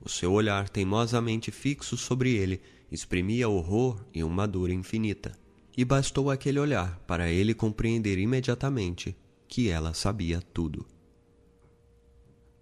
O 0.00 0.08
seu 0.08 0.32
olhar 0.32 0.68
teimosamente 0.68 1.50
fixo 1.50 1.96
sobre 1.96 2.34
ele 2.34 2.60
exprimia 2.90 3.48
horror 3.48 4.04
e 4.12 4.22
uma 4.22 4.46
dor 4.46 4.68
infinita. 4.70 5.32
E 5.74 5.84
bastou 5.84 6.30
aquele 6.30 6.58
olhar 6.58 6.98
para 7.06 7.30
ele 7.30 7.54
compreender 7.54 8.18
imediatamente 8.18 9.16
que 9.48 9.70
ela 9.70 9.94
sabia 9.94 10.42
tudo. 10.52 10.84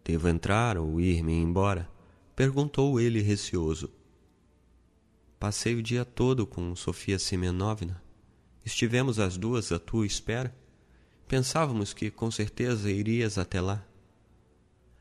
Devo 0.04 0.28
entrar 0.28 0.78
ou 0.78 1.00
ir-me 1.00 1.32
embora? 1.34 1.90
perguntou 2.36 3.00
ele 3.00 3.20
receoso. 3.20 3.90
Passei 5.40 5.74
o 5.74 5.82
dia 5.82 6.04
todo 6.04 6.46
com 6.46 6.76
Sofia 6.76 7.18
Semenovna. 7.18 8.02
Estivemos 8.62 9.18
as 9.18 9.38
duas 9.38 9.72
à 9.72 9.78
tua 9.78 10.04
espera. 10.04 10.54
Pensávamos 11.26 11.94
que 11.94 12.10
com 12.10 12.30
certeza 12.30 12.90
irias 12.90 13.38
até 13.38 13.58
lá. 13.58 13.82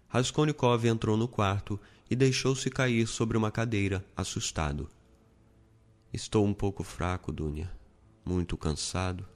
Raskolnikov 0.07 0.85
entrou 0.85 1.17
no 1.17 1.27
quarto 1.27 1.77
e 2.09 2.15
deixou-se 2.15 2.69
cair 2.69 3.05
sobre 3.05 3.37
uma 3.37 3.51
cadeira, 3.51 4.05
assustado. 4.15 4.89
Estou 6.13 6.45
um 6.45 6.53
pouco 6.53 6.85
fraco, 6.85 7.33
Dunia, 7.33 7.69
muito 8.23 8.55
cansado, 8.55 9.27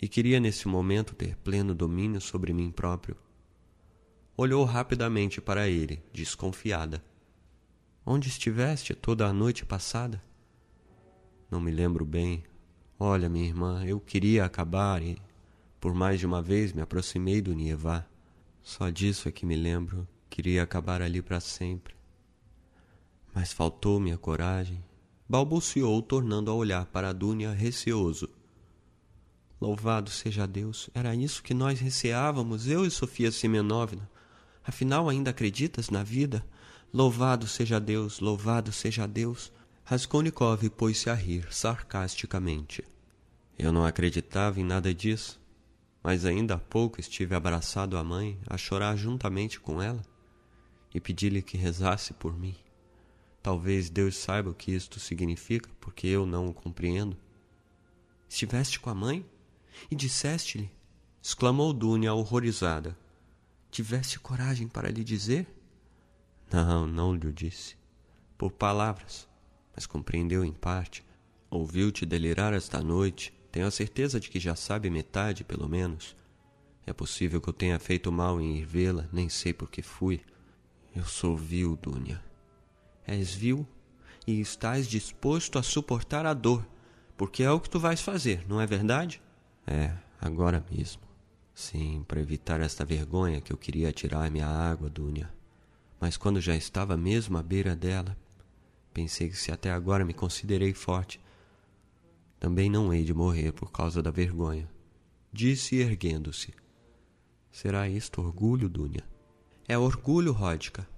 e 0.00 0.06
queria 0.06 0.38
nesse 0.38 0.68
momento 0.68 1.16
ter 1.16 1.34
pleno 1.38 1.74
domínio 1.74 2.20
sobre 2.20 2.52
mim 2.52 2.70
próprio. 2.70 3.16
Olhou 4.36 4.64
rapidamente 4.64 5.40
para 5.40 5.68
ele, 5.68 6.00
desconfiada. 6.12 7.04
Onde 8.06 8.28
estiveste 8.28 8.94
toda 8.94 9.26
a 9.26 9.32
noite 9.32 9.66
passada? 9.66 10.27
Não 11.50 11.60
me 11.60 11.70
lembro 11.70 12.04
bem. 12.04 12.44
Olha, 12.98 13.28
minha 13.28 13.46
irmã, 13.46 13.84
eu 13.84 13.98
queria 14.00 14.44
acabar 14.44 15.02
e 15.02 15.16
por 15.80 15.94
mais 15.94 16.18
de 16.18 16.26
uma 16.26 16.42
vez 16.42 16.72
me 16.72 16.82
aproximei 16.82 17.40
do 17.40 17.54
Nievá. 17.54 18.04
Só 18.62 18.90
disso 18.90 19.28
é 19.28 19.32
que 19.32 19.46
me 19.46 19.56
lembro. 19.56 20.06
Queria 20.28 20.62
acabar 20.62 21.00
ali 21.00 21.22
para 21.22 21.40
sempre. 21.40 21.94
Mas 23.34 23.52
faltou-me 23.52 24.12
a 24.12 24.18
coragem. 24.18 24.82
Balbuciou, 25.28 26.02
tornando 26.02 26.50
a 26.50 26.54
olhar 26.54 26.86
para 26.86 27.10
a 27.10 27.12
Dúnia 27.12 27.52
receoso. 27.52 28.28
Louvado 29.60 30.10
seja 30.10 30.46
Deus! 30.46 30.88
Era 30.94 31.14
isso 31.14 31.42
que 31.42 31.52
nós 31.52 31.80
receávamos, 31.80 32.68
eu 32.68 32.84
e 32.84 32.90
Sofia 32.90 33.32
Simenovna. 33.32 34.08
Afinal, 34.64 35.08
ainda 35.08 35.30
acreditas 35.30 35.90
na 35.90 36.02
vida? 36.02 36.44
Louvado 36.92 37.46
seja 37.46 37.80
Deus, 37.80 38.20
louvado 38.20 38.72
seja 38.72 39.06
Deus! 39.06 39.52
Raskolnikov 39.88 40.68
pôs-se 40.70 41.08
a 41.10 41.14
rir 41.14 41.46
sarcasticamente. 41.50 42.84
Eu 43.58 43.72
não 43.72 43.84
acreditava 43.84 44.60
em 44.60 44.64
nada 44.64 44.94
disso 44.94 45.40
mas 46.02 46.24
ainda 46.24 46.54
há 46.54 46.58
pouco 46.58 47.00
estive 47.00 47.34
abraçado 47.34 47.96
à 47.98 48.02
mãe, 48.02 48.40
a 48.46 48.56
chorar 48.56 48.96
juntamente 48.96 49.60
com 49.60 49.82
ela, 49.82 50.02
e 50.94 50.98
pedi-lhe 50.98 51.42
que 51.42 51.58
rezasse 51.58 52.14
por 52.14 52.34
mim. 52.34 52.56
Talvez 53.42 53.90
Deus 53.90 54.16
saiba 54.16 54.48
o 54.48 54.54
que 54.54 54.72
isto 54.72 54.98
significa, 54.98 55.68
porque 55.78 56.06
eu 56.06 56.24
não 56.24 56.48
o 56.48 56.54
compreendo. 56.54 57.14
Estiveste 58.26 58.80
com 58.80 58.88
a 58.88 58.94
mãe? 58.94 59.22
E 59.90 59.94
disseste-lhe? 59.94 60.70
exclamou 61.22 61.74
Dunia 61.74 62.14
horrorizada. 62.14 62.96
Tiveste 63.70 64.18
coragem 64.18 64.66
para 64.66 64.90
lhe 64.90 65.04
dizer? 65.04 65.46
Não, 66.50 66.86
não 66.86 67.14
lhe 67.14 67.30
disse. 67.32 67.76
Por 68.38 68.50
palavras, 68.50 69.27
mas 69.78 69.86
compreendeu 69.86 70.44
em 70.44 70.50
parte. 70.52 71.06
Ouviu-te 71.48 72.04
delirar 72.04 72.52
esta 72.52 72.82
noite 72.82 73.32
tenho 73.52 73.64
a 73.64 73.70
certeza 73.70 74.18
de 74.18 74.28
que 74.28 74.40
já 74.40 74.56
sabe 74.56 74.90
metade, 74.90 75.44
pelo 75.44 75.68
menos. 75.68 76.16
É 76.84 76.92
possível 76.92 77.40
que 77.40 77.48
eu 77.48 77.52
tenha 77.52 77.78
feito 77.78 78.10
mal 78.10 78.40
em 78.40 78.56
ir 78.56 78.64
vê-la, 78.64 79.08
nem 79.12 79.28
sei 79.28 79.52
por 79.52 79.70
que 79.70 79.80
fui. 79.80 80.20
Eu 80.96 81.04
sou 81.04 81.36
vil, 81.36 81.76
Dunia. 81.76 82.20
És 83.06 83.32
vil 83.32 83.64
e 84.26 84.40
estás 84.40 84.88
disposto 84.88 85.60
a 85.60 85.62
suportar 85.62 86.26
a 86.26 86.34
dor, 86.34 86.66
porque 87.16 87.44
é 87.44 87.50
o 87.52 87.60
que 87.60 87.70
tu 87.70 87.78
vais 87.78 88.00
fazer, 88.00 88.44
não 88.48 88.60
é 88.60 88.66
verdade? 88.66 89.22
É, 89.64 89.92
agora 90.20 90.64
mesmo. 90.72 91.02
Sim, 91.54 92.04
para 92.08 92.20
evitar 92.20 92.60
esta 92.60 92.84
vergonha 92.84 93.40
que 93.40 93.52
eu 93.52 93.56
queria 93.56 93.92
tirar-me 93.92 94.40
a 94.40 94.48
água, 94.48 94.90
Dunia. 94.90 95.32
Mas 96.00 96.16
quando 96.16 96.40
já 96.40 96.56
estava 96.56 96.96
mesmo 96.96 97.38
à 97.38 97.44
beira 97.44 97.76
dela, 97.76 98.16
pensei 98.92 99.28
que 99.28 99.36
se 99.36 99.52
até 99.52 99.70
agora 99.70 100.04
me 100.04 100.12
considerei 100.12 100.72
forte, 100.72 101.20
também 102.38 102.70
não 102.70 102.92
hei 102.92 103.04
de 103.04 103.12
morrer 103.12 103.52
por 103.52 103.70
causa 103.70 104.02
da 104.02 104.10
vergonha. 104.10 104.68
Disse 105.32 105.76
erguendo-se. 105.76 106.54
Será 107.50 107.88
isto 107.88 108.20
orgulho, 108.20 108.68
Dunia? 108.68 109.04
É 109.66 109.76
orgulho, 109.76 110.32
Ródica. 110.32 110.88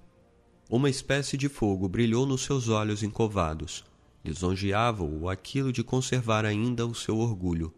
Uma 0.68 0.90
espécie 0.90 1.36
de 1.36 1.48
fogo 1.48 1.88
brilhou 1.88 2.26
nos 2.26 2.42
seus 2.42 2.68
olhos 2.68 3.02
encovados. 3.02 3.84
Lisonjeava-o 4.24 5.28
aquilo 5.28 5.72
de 5.72 5.82
conservar 5.82 6.44
ainda 6.44 6.86
o 6.86 6.94
seu 6.94 7.18
orgulho. 7.18 7.72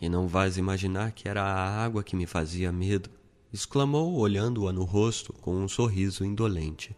E 0.00 0.08
não 0.08 0.28
vais 0.28 0.58
imaginar 0.58 1.12
que 1.12 1.28
era 1.28 1.42
a 1.42 1.82
água 1.82 2.04
que 2.04 2.14
me 2.14 2.26
fazia 2.26 2.70
medo, 2.70 3.10
exclamou, 3.52 4.16
olhando-a 4.18 4.72
no 4.72 4.84
rosto 4.84 5.32
com 5.32 5.56
um 5.56 5.66
sorriso 5.66 6.24
indolente. 6.24 6.94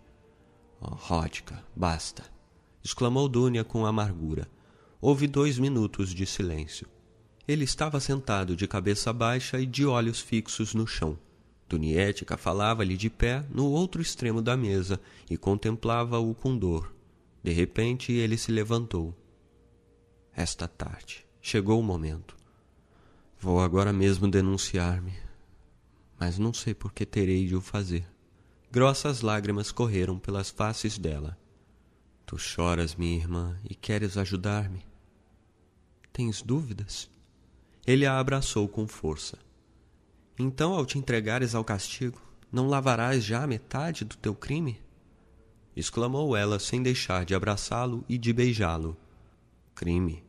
Oh, 0.81 0.95
Ródica, 0.95 1.65
basta! 1.75 2.25
exclamou 2.83 3.29
Dúnia 3.29 3.65
com 3.65 3.85
amargura. 3.85 4.49
Houve 5.01 5.27
dois 5.27 5.59
minutos 5.59 6.15
de 6.15 6.25
silêncio. 6.25 6.87
Ele 7.47 7.65
estava 7.65 8.01
sentado 8.01 8.57
de 8.57 8.67
cabeça 8.67 9.13
baixa 9.13 9.61
e 9.61 9.67
de 9.67 9.85
olhos 9.85 10.21
fixos 10.21 10.75
no 10.75 10.87
chão. 10.87 11.19
Dunietica 11.69 12.37
falava-lhe 12.37 12.97
de 12.97 13.11
pé 13.11 13.45
no 13.51 13.67
outro 13.67 14.01
extremo 14.01 14.41
da 14.41 14.57
mesa 14.57 15.01
e 15.29 15.37
contemplava-o 15.37 16.35
com 16.35 16.57
dor. 16.57 16.95
De 17.43 17.53
repente 17.53 18.13
ele 18.13 18.37
se 18.37 18.51
levantou. 18.51 19.15
Esta 20.35 20.67
tarde. 20.67 21.27
Chegou 21.41 21.81
o 21.81 21.83
momento. 21.83 22.37
Vou 23.41 23.61
agora 23.61 23.93
mesmo 23.93 24.29
denunciar-me, 24.29 25.15
mas 26.19 26.39
não 26.39 26.53
sei 26.53 26.75
por 26.75 26.93
que 26.93 27.07
terei 27.07 27.47
de 27.47 27.55
o 27.55 27.61
fazer. 27.61 28.05
Grossas 28.71 29.23
lágrimas 29.23 29.73
correram 29.73 30.19
pelas 30.19 30.51
faces 30.51 30.99
dela. 30.99 31.39
Tu 32.27 32.37
choras, 32.37 32.95
minha 32.95 33.17
irmã, 33.17 33.59
e 33.65 33.75
queres 33.75 34.19
ajudar-me? 34.19 34.85
Tens 36.13 36.43
dúvidas? 36.43 37.11
Ele 37.87 38.05
a 38.05 38.19
abraçou 38.19 38.69
com 38.69 38.87
força. 38.87 39.39
Então, 40.39 40.75
ao 40.75 40.85
te 40.85 40.99
entregares 40.99 41.55
ao 41.55 41.65
castigo, 41.65 42.21
não 42.53 42.69
lavarás 42.69 43.25
já 43.25 43.47
metade 43.47 44.05
do 44.05 44.17
teu 44.17 44.35
crime? 44.35 44.79
exclamou 45.75 46.37
ela 46.37 46.59
sem 46.59 46.83
deixar 46.83 47.25
de 47.25 47.35
abraçá-lo 47.35 48.05
e 48.07 48.19
de 48.19 48.33
beijá-lo. 48.35 48.97
Crime? 49.75 50.23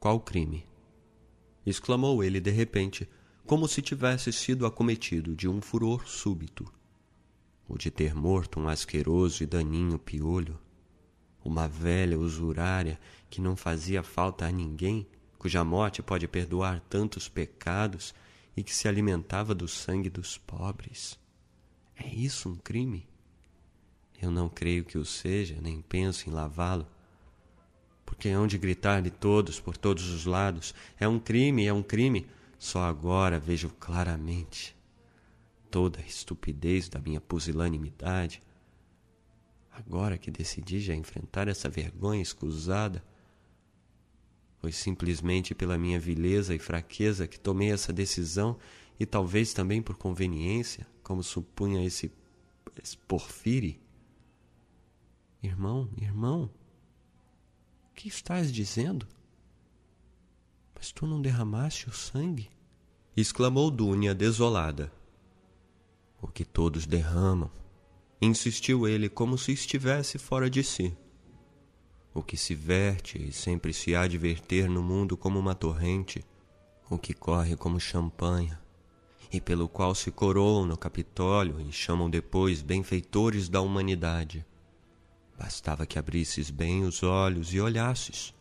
Qual 0.00 0.18
crime? 0.18 0.66
exclamou 1.64 2.24
ele 2.24 2.40
de 2.40 2.50
repente, 2.50 3.08
como 3.44 3.68
se 3.68 3.80
tivesse 3.80 4.32
sido 4.32 4.66
acometido 4.66 5.36
de 5.36 5.46
um 5.46 5.60
furor 5.60 6.08
súbito. 6.08 6.72
O 7.68 7.76
de 7.76 7.90
ter 7.90 8.14
morto 8.14 8.60
um 8.60 8.68
asqueroso 8.68 9.42
e 9.42 9.46
daninho 9.46 9.98
piolho, 9.98 10.58
uma 11.44 11.66
velha 11.66 12.18
usurária 12.18 12.98
que 13.28 13.40
não 13.40 13.56
fazia 13.56 14.02
falta 14.02 14.46
a 14.46 14.52
ninguém 14.52 15.06
cuja 15.38 15.64
morte 15.64 16.02
pode 16.02 16.26
perdoar 16.26 16.80
tantos 16.88 17.28
pecados 17.28 18.14
e 18.56 18.62
que 18.62 18.74
se 18.74 18.88
alimentava 18.88 19.54
do 19.54 19.68
sangue 19.68 20.10
dos 20.10 20.38
pobres. 20.38 21.18
É 21.96 22.06
isso 22.08 22.48
um 22.48 22.56
crime? 22.56 23.08
Eu 24.20 24.30
não 24.30 24.48
creio 24.48 24.84
que 24.84 24.96
o 24.98 25.04
seja, 25.04 25.58
nem 25.60 25.82
penso 25.82 26.28
em 26.28 26.32
lavá-lo. 26.32 26.86
Porque 28.04 28.28
hão 28.28 28.46
de 28.46 28.56
gritar-lhe 28.58 29.10
todos, 29.10 29.60
por 29.60 29.76
todos 29.76 30.08
os 30.10 30.24
lados: 30.24 30.74
é 30.98 31.06
um 31.06 31.18
crime, 31.18 31.66
é 31.66 31.72
um 31.72 31.82
crime. 31.82 32.26
Só 32.58 32.82
agora 32.84 33.38
vejo 33.38 33.68
claramente 33.78 34.75
toda 35.76 36.00
a 36.00 36.06
estupidez 36.06 36.88
da 36.88 36.98
minha 36.98 37.20
pusilanimidade. 37.20 38.42
Agora 39.70 40.16
que 40.16 40.30
decidi 40.30 40.80
já 40.80 40.94
enfrentar 40.94 41.48
essa 41.48 41.68
vergonha 41.68 42.22
escusada, 42.22 43.04
foi 44.56 44.72
simplesmente 44.72 45.54
pela 45.54 45.76
minha 45.76 46.00
vileza 46.00 46.54
e 46.54 46.58
fraqueza 46.58 47.28
que 47.28 47.38
tomei 47.38 47.70
essa 47.70 47.92
decisão 47.92 48.56
e 48.98 49.04
talvez 49.04 49.52
também 49.52 49.82
por 49.82 49.98
conveniência, 49.98 50.86
como 51.02 51.22
supunha 51.22 51.84
esse, 51.84 52.10
esse 52.82 52.96
Porfire. 52.96 53.78
Irmão, 55.42 55.90
irmão, 56.00 56.48
que 57.94 58.08
estás 58.08 58.50
dizendo? 58.50 59.06
Mas 60.74 60.90
tu 60.90 61.06
não 61.06 61.20
derramaste 61.20 61.86
o 61.86 61.92
sangue? 61.92 62.48
exclamou 63.14 63.70
Dúnia 63.70 64.14
desolada. 64.14 64.95
O 66.26 66.28
que 66.28 66.44
todos 66.44 66.86
derramam, 66.86 67.50
insistiu 68.20 68.88
ele 68.88 69.08
como 69.08 69.38
se 69.38 69.52
estivesse 69.52 70.18
fora 70.18 70.50
de 70.50 70.62
si 70.64 70.96
o 72.16 72.22
que 72.22 72.36
se 72.36 72.54
verte 72.54 73.22
e 73.22 73.30
sempre 73.30 73.74
se 73.74 73.94
há 73.94 74.06
de 74.06 74.16
verter 74.16 74.70
no 74.70 74.82
mundo 74.82 75.18
como 75.18 75.38
uma 75.38 75.54
torrente, 75.54 76.24
o 76.88 76.96
que 76.96 77.12
corre 77.12 77.56
como 77.56 77.78
champanha, 77.78 78.58
e 79.30 79.38
pelo 79.38 79.68
qual 79.68 79.94
se 79.94 80.10
coroam 80.10 80.64
no 80.64 80.78
Capitólio 80.78 81.60
e 81.60 81.70
chamam 81.70 82.08
depois 82.08 82.62
benfeitores 82.62 83.50
da 83.50 83.60
humanidade. 83.60 84.46
Bastava 85.38 85.84
que 85.84 85.98
abrisses 85.98 86.48
bem 86.48 86.84
os 86.84 87.02
olhos 87.02 87.52
e 87.52 87.60
olhasses. 87.60 88.32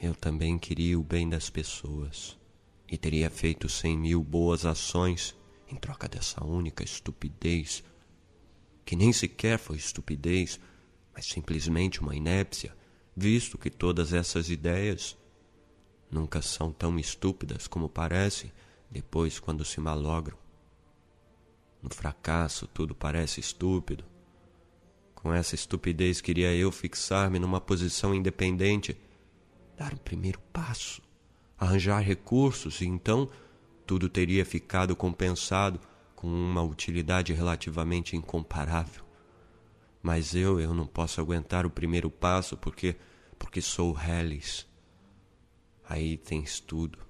Eu 0.00 0.14
também 0.14 0.56
queria 0.56 0.96
o 0.96 1.02
bem 1.02 1.28
das 1.28 1.50
pessoas, 1.50 2.38
e 2.88 2.96
teria 2.96 3.28
feito 3.28 3.68
cem 3.68 3.98
mil 3.98 4.22
boas 4.22 4.64
ações 4.64 5.34
em 5.70 5.76
troca 5.76 6.08
dessa 6.08 6.44
única 6.44 6.82
estupidez, 6.82 7.82
que 8.84 8.96
nem 8.96 9.12
sequer 9.12 9.58
foi 9.58 9.76
estupidez, 9.76 10.58
mas 11.14 11.26
simplesmente 11.26 12.00
uma 12.00 12.14
inépcia 12.14 12.76
visto 13.16 13.58
que 13.58 13.70
todas 13.70 14.12
essas 14.12 14.48
ideias 14.50 15.16
nunca 16.10 16.42
são 16.42 16.72
tão 16.72 16.98
estúpidas 16.98 17.66
como 17.66 17.88
parecem 17.88 18.52
depois 18.90 19.38
quando 19.38 19.64
se 19.64 19.80
malogram. 19.80 20.36
No 21.82 21.90
fracasso 21.94 22.66
tudo 22.66 22.94
parece 22.94 23.40
estúpido. 23.40 24.04
Com 25.14 25.32
essa 25.32 25.54
estupidez 25.54 26.20
queria 26.20 26.54
eu 26.54 26.72
fixar-me 26.72 27.38
numa 27.38 27.60
posição 27.60 28.14
independente, 28.14 28.96
dar 29.76 29.92
o 29.92 30.00
primeiro 30.00 30.40
passo, 30.52 31.02
arranjar 31.58 32.00
recursos 32.00 32.80
e 32.80 32.86
então 32.86 33.28
tudo 33.90 34.08
teria 34.08 34.44
ficado 34.44 34.94
compensado 34.94 35.80
com 36.14 36.28
uma 36.28 36.62
utilidade 36.62 37.32
relativamente 37.32 38.14
incomparável. 38.14 39.02
Mas 40.00 40.32
eu, 40.32 40.60
eu 40.60 40.72
não 40.72 40.86
posso 40.86 41.20
aguentar 41.20 41.66
o 41.66 41.70
primeiro 41.70 42.08
passo 42.08 42.56
porque 42.56 42.94
porque 43.36 43.60
sou 43.60 43.98
Hellis. 43.98 44.64
Aí 45.88 46.16
tens 46.16 46.60
tudo. 46.60 47.00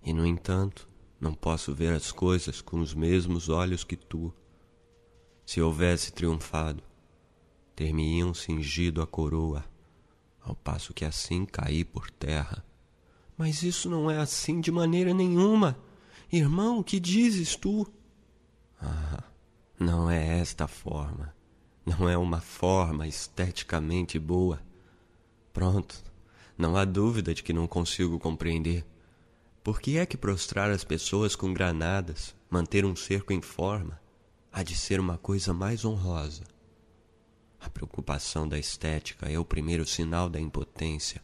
E 0.00 0.12
no 0.12 0.24
entanto, 0.24 0.88
não 1.20 1.34
posso 1.34 1.74
ver 1.74 1.92
as 1.92 2.12
coisas 2.12 2.60
com 2.60 2.78
os 2.78 2.94
mesmos 2.94 3.48
olhos 3.48 3.82
que 3.82 3.96
tu. 3.96 4.32
Se 5.44 5.60
houvesse 5.60 6.12
triunfado, 6.12 6.84
ter-me-iam 7.74 8.32
cingido 8.32 9.02
a 9.02 9.08
coroa, 9.08 9.64
ao 10.40 10.54
passo 10.54 10.94
que 10.94 11.04
assim 11.04 11.44
caí 11.44 11.84
por 11.84 12.08
terra. 12.12 12.64
Mas 13.40 13.62
isso 13.62 13.88
não 13.88 14.10
é 14.10 14.18
assim 14.18 14.60
de 14.60 14.70
maneira 14.70 15.14
nenhuma. 15.14 15.74
Irmão, 16.30 16.82
que 16.82 17.00
dizes 17.00 17.56
tu? 17.56 17.90
Ah, 18.78 19.24
não 19.78 20.10
é 20.10 20.40
esta 20.40 20.68
forma. 20.68 21.34
Não 21.86 22.06
é 22.06 22.18
uma 22.18 22.42
forma 22.42 23.08
esteticamente 23.08 24.18
boa. 24.18 24.60
Pronto, 25.54 26.04
não 26.58 26.76
há 26.76 26.84
dúvida 26.84 27.32
de 27.32 27.42
que 27.42 27.54
não 27.54 27.66
consigo 27.66 28.18
compreender. 28.18 28.84
Por 29.64 29.80
que 29.80 29.96
é 29.96 30.04
que 30.04 30.18
prostrar 30.18 30.70
as 30.70 30.84
pessoas 30.84 31.34
com 31.34 31.50
granadas, 31.50 32.36
manter 32.50 32.84
um 32.84 32.94
cerco 32.94 33.32
em 33.32 33.40
forma, 33.40 33.98
há 34.52 34.62
de 34.62 34.76
ser 34.76 35.00
uma 35.00 35.16
coisa 35.16 35.54
mais 35.54 35.82
honrosa? 35.82 36.44
A 37.58 37.70
preocupação 37.70 38.46
da 38.46 38.58
estética 38.58 39.30
é 39.30 39.38
o 39.38 39.46
primeiro 39.46 39.86
sinal 39.86 40.28
da 40.28 40.38
impotência. 40.38 41.22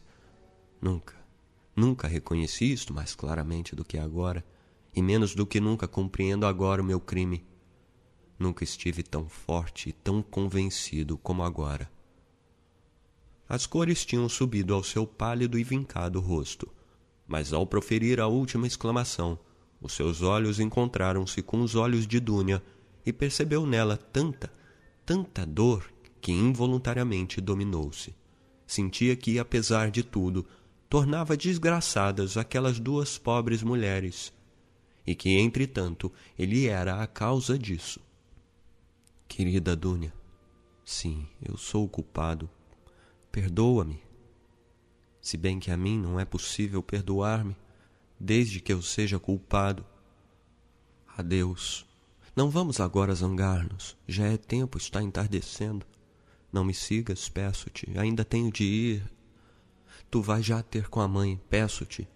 Nunca, 0.81 1.16
nunca 1.77 2.07
reconheci 2.07 2.73
isto 2.73 2.91
mais 2.91 3.13
claramente 3.13 3.75
do 3.75 3.85
que 3.85 3.99
agora, 3.99 4.43
e 4.95 5.01
menos 5.01 5.35
do 5.35 5.45
que 5.45 5.59
nunca 5.59 5.87
compreendo 5.87 6.47
agora 6.47 6.81
o 6.81 6.85
meu 6.85 6.99
crime. 6.99 7.45
Nunca 8.39 8.63
estive 8.63 9.03
tão 9.03 9.29
forte 9.29 9.89
e 9.89 9.93
tão 9.93 10.23
convencido 10.23 11.19
como 11.19 11.43
agora. 11.43 11.89
As 13.47 13.67
cores 13.67 14.03
tinham 14.03 14.27
subido 14.27 14.73
ao 14.73 14.83
seu 14.83 15.05
pálido 15.05 15.57
e 15.57 15.63
vincado 15.63 16.19
rosto, 16.19 16.67
mas 17.27 17.53
ao 17.53 17.65
proferir 17.67 18.19
a 18.19 18.27
última 18.27 18.65
exclamação, 18.65 19.37
os 19.79 19.93
seus 19.93 20.23
olhos 20.23 20.59
encontraram-se 20.59 21.43
com 21.43 21.61
os 21.61 21.75
olhos 21.75 22.07
de 22.07 22.19
Dúnia 22.19 22.63
e 23.05 23.13
percebeu 23.13 23.67
nela 23.67 23.97
tanta, 23.97 24.51
tanta 25.05 25.45
dor 25.45 25.87
que 26.19 26.31
involuntariamente 26.31 27.39
dominou-se. 27.39 28.15
Sentia 28.65 29.15
que, 29.15 29.39
apesar 29.39 29.91
de 29.91 30.03
tudo, 30.03 30.45
tornava 30.89 31.35
desgraçadas 31.35 32.37
aquelas 32.37 32.79
duas 32.79 33.17
pobres 33.17 33.63
mulheres, 33.63 34.33
e 35.05 35.15
que, 35.15 35.37
entretanto, 35.37 36.11
ele 36.37 36.67
era 36.67 37.01
a 37.01 37.07
causa 37.07 37.57
disso. 37.57 37.99
Querida 39.27 39.75
Dúnia, 39.75 40.13
sim, 40.83 41.27
eu 41.41 41.57
sou 41.57 41.85
o 41.85 41.89
culpado 41.89 42.49
Perdoa-me. 43.37 44.01
Se 45.21 45.37
bem 45.37 45.59
que 45.59 45.69
a 45.69 45.77
mim 45.77 45.99
não 45.99 46.19
é 46.19 46.25
possível 46.25 46.81
perdoar-me, 46.81 47.55
desde 48.19 48.59
que 48.59 48.73
eu 48.73 48.81
seja 48.81 49.19
culpado. 49.19 49.85
Adeus. 51.15 51.85
Não 52.35 52.49
vamos 52.49 52.79
agora 52.79 53.13
zangar-nos. 53.13 53.95
Já 54.07 54.25
é 54.25 54.37
tempo, 54.37 54.79
está 54.79 55.03
entardecendo. 55.03 55.85
Não 56.51 56.65
me 56.65 56.73
sigas, 56.73 57.29
peço-te. 57.29 57.87
Ainda 57.95 58.25
tenho 58.25 58.51
de 58.51 58.63
ir. 58.63 59.11
Tu 60.09 60.21
vais 60.21 60.45
já 60.45 60.63
ter 60.63 60.87
com 60.87 61.01
a 61.01 61.07
mãe, 61.07 61.39
peço-te. 61.49 62.07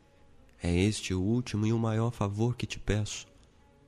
É 0.64 0.74
este 0.74 1.14
o 1.14 1.22
último 1.22 1.66
e 1.66 1.74
o 1.74 1.80
maior 1.80 2.12
favor 2.12 2.56
que 2.56 2.66
te 2.66 2.80
peço. 2.80 3.28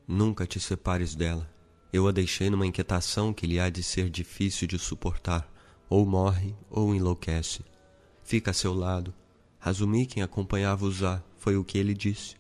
Nunca 0.08 0.46
te 0.46 0.60
separes 0.60 1.16
dela. 1.16 1.50
Eu 1.92 2.08
a 2.08 2.12
deixei 2.12 2.50
numa 2.50 2.66
inquietação 2.66 3.34
que 3.34 3.48
lhe 3.48 3.60
há 3.60 3.70
de 3.70 3.82
ser 3.82 4.10
difícil 4.10 4.68
de 4.68 4.78
suportar. 4.78 5.50
Ou 5.88 6.06
morre 6.06 6.56
ou 6.70 6.94
enlouquece. 6.94 7.64
Fica 8.24 8.52
a 8.52 8.54
seu 8.54 8.74
lado. 8.74 9.14
Razumi, 9.60 10.06
quem 10.06 10.22
acompanhava-os-á, 10.24 11.24
foi 11.38 11.56
o 11.56 11.64
que 11.64 11.78
ele 11.78 11.94
disse. 11.94 12.36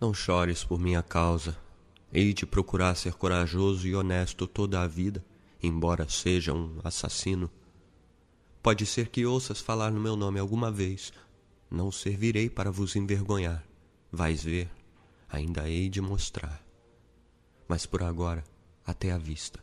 Não 0.00 0.14
chores 0.14 0.62
por 0.62 0.78
minha 0.78 1.02
causa. 1.02 1.58
Hei 2.12 2.32
de 2.32 2.46
procurar 2.46 2.94
ser 2.94 3.14
corajoso 3.14 3.88
e 3.88 3.94
honesto 3.94 4.46
toda 4.46 4.80
a 4.80 4.86
vida, 4.86 5.24
embora 5.62 6.08
seja 6.08 6.52
um 6.52 6.78
assassino. 6.84 7.50
Pode 8.62 8.84
ser 8.84 9.08
que 9.08 9.24
ouças 9.24 9.58
falar 9.58 9.90
no 9.90 10.00
meu 10.00 10.16
nome 10.16 10.38
alguma 10.38 10.70
vez. 10.70 11.12
Não 11.70 11.90
servirei 11.90 12.50
para 12.50 12.70
vos 12.70 12.94
envergonhar. 12.94 13.64
Vais 14.12 14.42
ver, 14.42 14.70
ainda 15.28 15.68
hei 15.68 15.88
de 15.88 16.00
mostrar. 16.00 16.62
Mas 17.66 17.86
por 17.86 18.02
agora, 18.02 18.44
até 18.84 19.12
a 19.12 19.18
vista. 19.18 19.60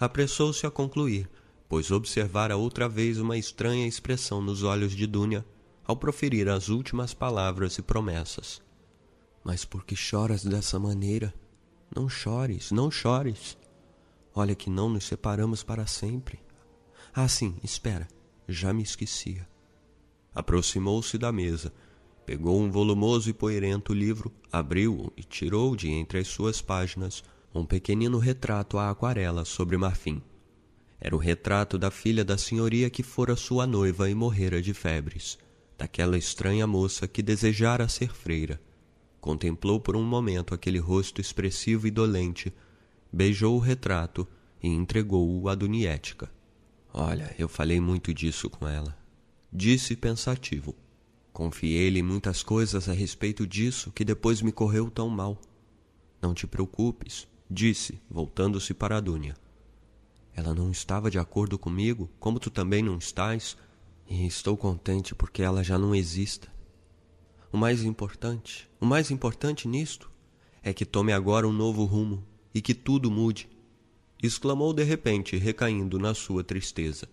Apressou-se 0.00 0.66
a 0.66 0.70
concluir, 0.70 1.30
pois 1.68 1.92
observara 1.92 2.56
outra 2.56 2.88
vez 2.88 3.18
uma 3.18 3.38
estranha 3.38 3.86
expressão 3.86 4.42
nos 4.42 4.64
olhos 4.64 4.92
de 4.92 5.06
Dúnia 5.06 5.44
ao 5.84 5.96
proferir 5.96 6.48
as 6.48 6.68
últimas 6.68 7.14
palavras 7.14 7.78
e 7.78 7.82
promessas. 7.82 8.60
Mas 9.44 9.64
por 9.64 9.84
que 9.84 9.94
choras 9.94 10.44
dessa 10.44 10.78
maneira? 10.78 11.32
Não 11.94 12.08
chores, 12.08 12.72
não 12.72 12.90
chores. 12.90 13.56
Olha 14.34 14.54
que 14.54 14.70
não 14.70 14.88
nos 14.88 15.04
separamos 15.04 15.62
para 15.62 15.86
sempre. 15.86 16.40
Ah, 17.14 17.28
sim, 17.28 17.56
espera, 17.62 18.08
já 18.48 18.72
me 18.72 18.82
esquecia. 18.82 19.46
Aproximou-se 20.34 21.18
da 21.18 21.30
mesa, 21.30 21.70
pegou 22.24 22.58
um 22.58 22.70
volumoso 22.70 23.28
e 23.28 23.34
poeirento 23.34 23.92
livro, 23.92 24.32
abriu-o 24.50 25.12
e 25.14 25.22
tirou 25.22 25.76
de 25.76 25.90
entre 25.90 26.20
as 26.20 26.28
suas 26.28 26.62
páginas 26.62 27.22
um 27.54 27.66
pequenino 27.66 28.16
retrato 28.16 28.78
à 28.78 28.88
aquarela 28.88 29.44
sobre 29.44 29.76
marfim. 29.76 30.22
Era 30.98 31.14
o 31.14 31.18
retrato 31.18 31.76
da 31.76 31.90
filha 31.90 32.24
da 32.24 32.38
senhoria 32.38 32.88
que 32.88 33.02
fora 33.02 33.36
sua 33.36 33.66
noiva 33.66 34.08
e 34.08 34.14
morrera 34.14 34.62
de 34.62 34.72
febres, 34.72 35.38
daquela 35.76 36.16
estranha 36.16 36.66
moça 36.66 37.06
que 37.06 37.22
desejara 37.22 37.88
ser 37.88 38.14
freira. 38.14 38.58
Contemplou 39.20 39.78
por 39.78 39.96
um 39.96 40.02
momento 40.02 40.54
aquele 40.54 40.78
rosto 40.78 41.20
expressivo 41.20 41.86
e 41.86 41.90
dolente, 41.90 42.54
beijou 43.12 43.56
o 43.56 43.60
retrato 43.60 44.26
e 44.62 44.68
entregou-o 44.68 45.46
à 45.46 45.54
Duniética. 45.54 46.30
Olha, 46.94 47.34
eu 47.38 47.48
falei 47.48 47.80
muito 47.80 48.12
disso 48.12 48.50
com 48.50 48.68
ela. 48.68 48.94
Disse 49.50 49.96
pensativo. 49.96 50.74
Confiei-lhe 51.32 52.02
muitas 52.02 52.42
coisas 52.42 52.86
a 52.86 52.92
respeito 52.92 53.46
disso 53.46 53.90
que 53.92 54.04
depois 54.04 54.42
me 54.42 54.52
correu 54.52 54.90
tão 54.90 55.08
mal. 55.08 55.40
Não 56.20 56.34
te 56.34 56.46
preocupes, 56.46 57.26
disse, 57.50 57.98
voltando-se 58.10 58.74
para 58.74 58.98
a 58.98 59.00
Dúnia. 59.00 59.34
Ela 60.34 60.54
não 60.54 60.70
estava 60.70 61.10
de 61.10 61.18
acordo 61.18 61.58
comigo, 61.58 62.10
como 62.20 62.38
tu 62.38 62.50
também 62.50 62.82
não 62.82 62.98
estás, 62.98 63.56
e 64.06 64.26
estou 64.26 64.54
contente 64.56 65.14
porque 65.14 65.42
ela 65.42 65.64
já 65.64 65.78
não 65.78 65.94
exista. 65.94 66.52
O 67.50 67.56
mais 67.56 67.82
importante, 67.82 68.68
o 68.78 68.84
mais 68.84 69.10
importante 69.10 69.66
nisto, 69.66 70.10
é 70.62 70.74
que 70.74 70.84
tome 70.84 71.12
agora 71.12 71.48
um 71.48 71.52
novo 71.52 71.84
rumo 71.84 72.22
e 72.54 72.60
que 72.60 72.74
tudo 72.74 73.10
mude. 73.10 73.48
Exclamou 74.22 74.72
de 74.72 74.84
repente, 74.84 75.36
recaindo 75.36 75.98
na 75.98 76.14
sua 76.14 76.44
tristeza. 76.44 77.08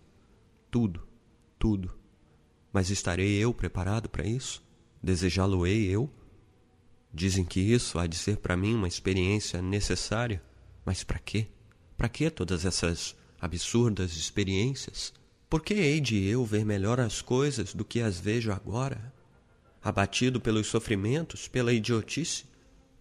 Tudo, 0.70 1.02
tudo. 1.58 1.92
Mas 2.72 2.92
estarei 2.92 3.40
eu 3.40 3.52
preparado 3.52 4.08
para 4.08 4.28
isso? 4.28 4.64
Desejá-lo-ei 5.02 5.88
eu? 5.88 6.08
Dizem 7.12 7.44
que 7.44 7.60
isso 7.60 7.98
há 7.98 8.06
de 8.06 8.16
ser 8.16 8.38
para 8.38 8.56
mim 8.56 8.76
uma 8.76 8.88
experiência 8.88 9.60
necessária. 9.60 10.40
Mas 10.86 11.04
para 11.04 11.18
quê? 11.18 11.48
Para 11.98 12.08
que 12.08 12.30
todas 12.30 12.64
essas 12.64 13.16
absurdas 13.42 14.16
experiências? 14.16 15.12
Por 15.50 15.64
que 15.64 15.74
hei 15.74 16.00
de 16.00 16.24
eu 16.26 16.46
ver 16.46 16.64
melhor 16.64 17.00
as 17.00 17.24
coisas 17.24 17.74
do 17.74 17.84
que 17.84 18.02
as 18.02 18.20
vejo 18.20 18.52
agora? 18.52 19.12
Abatido 19.82 20.40
pelos 20.40 20.68
sofrimentos, 20.68 21.48
pela 21.48 21.74
idiotice, 21.74 22.46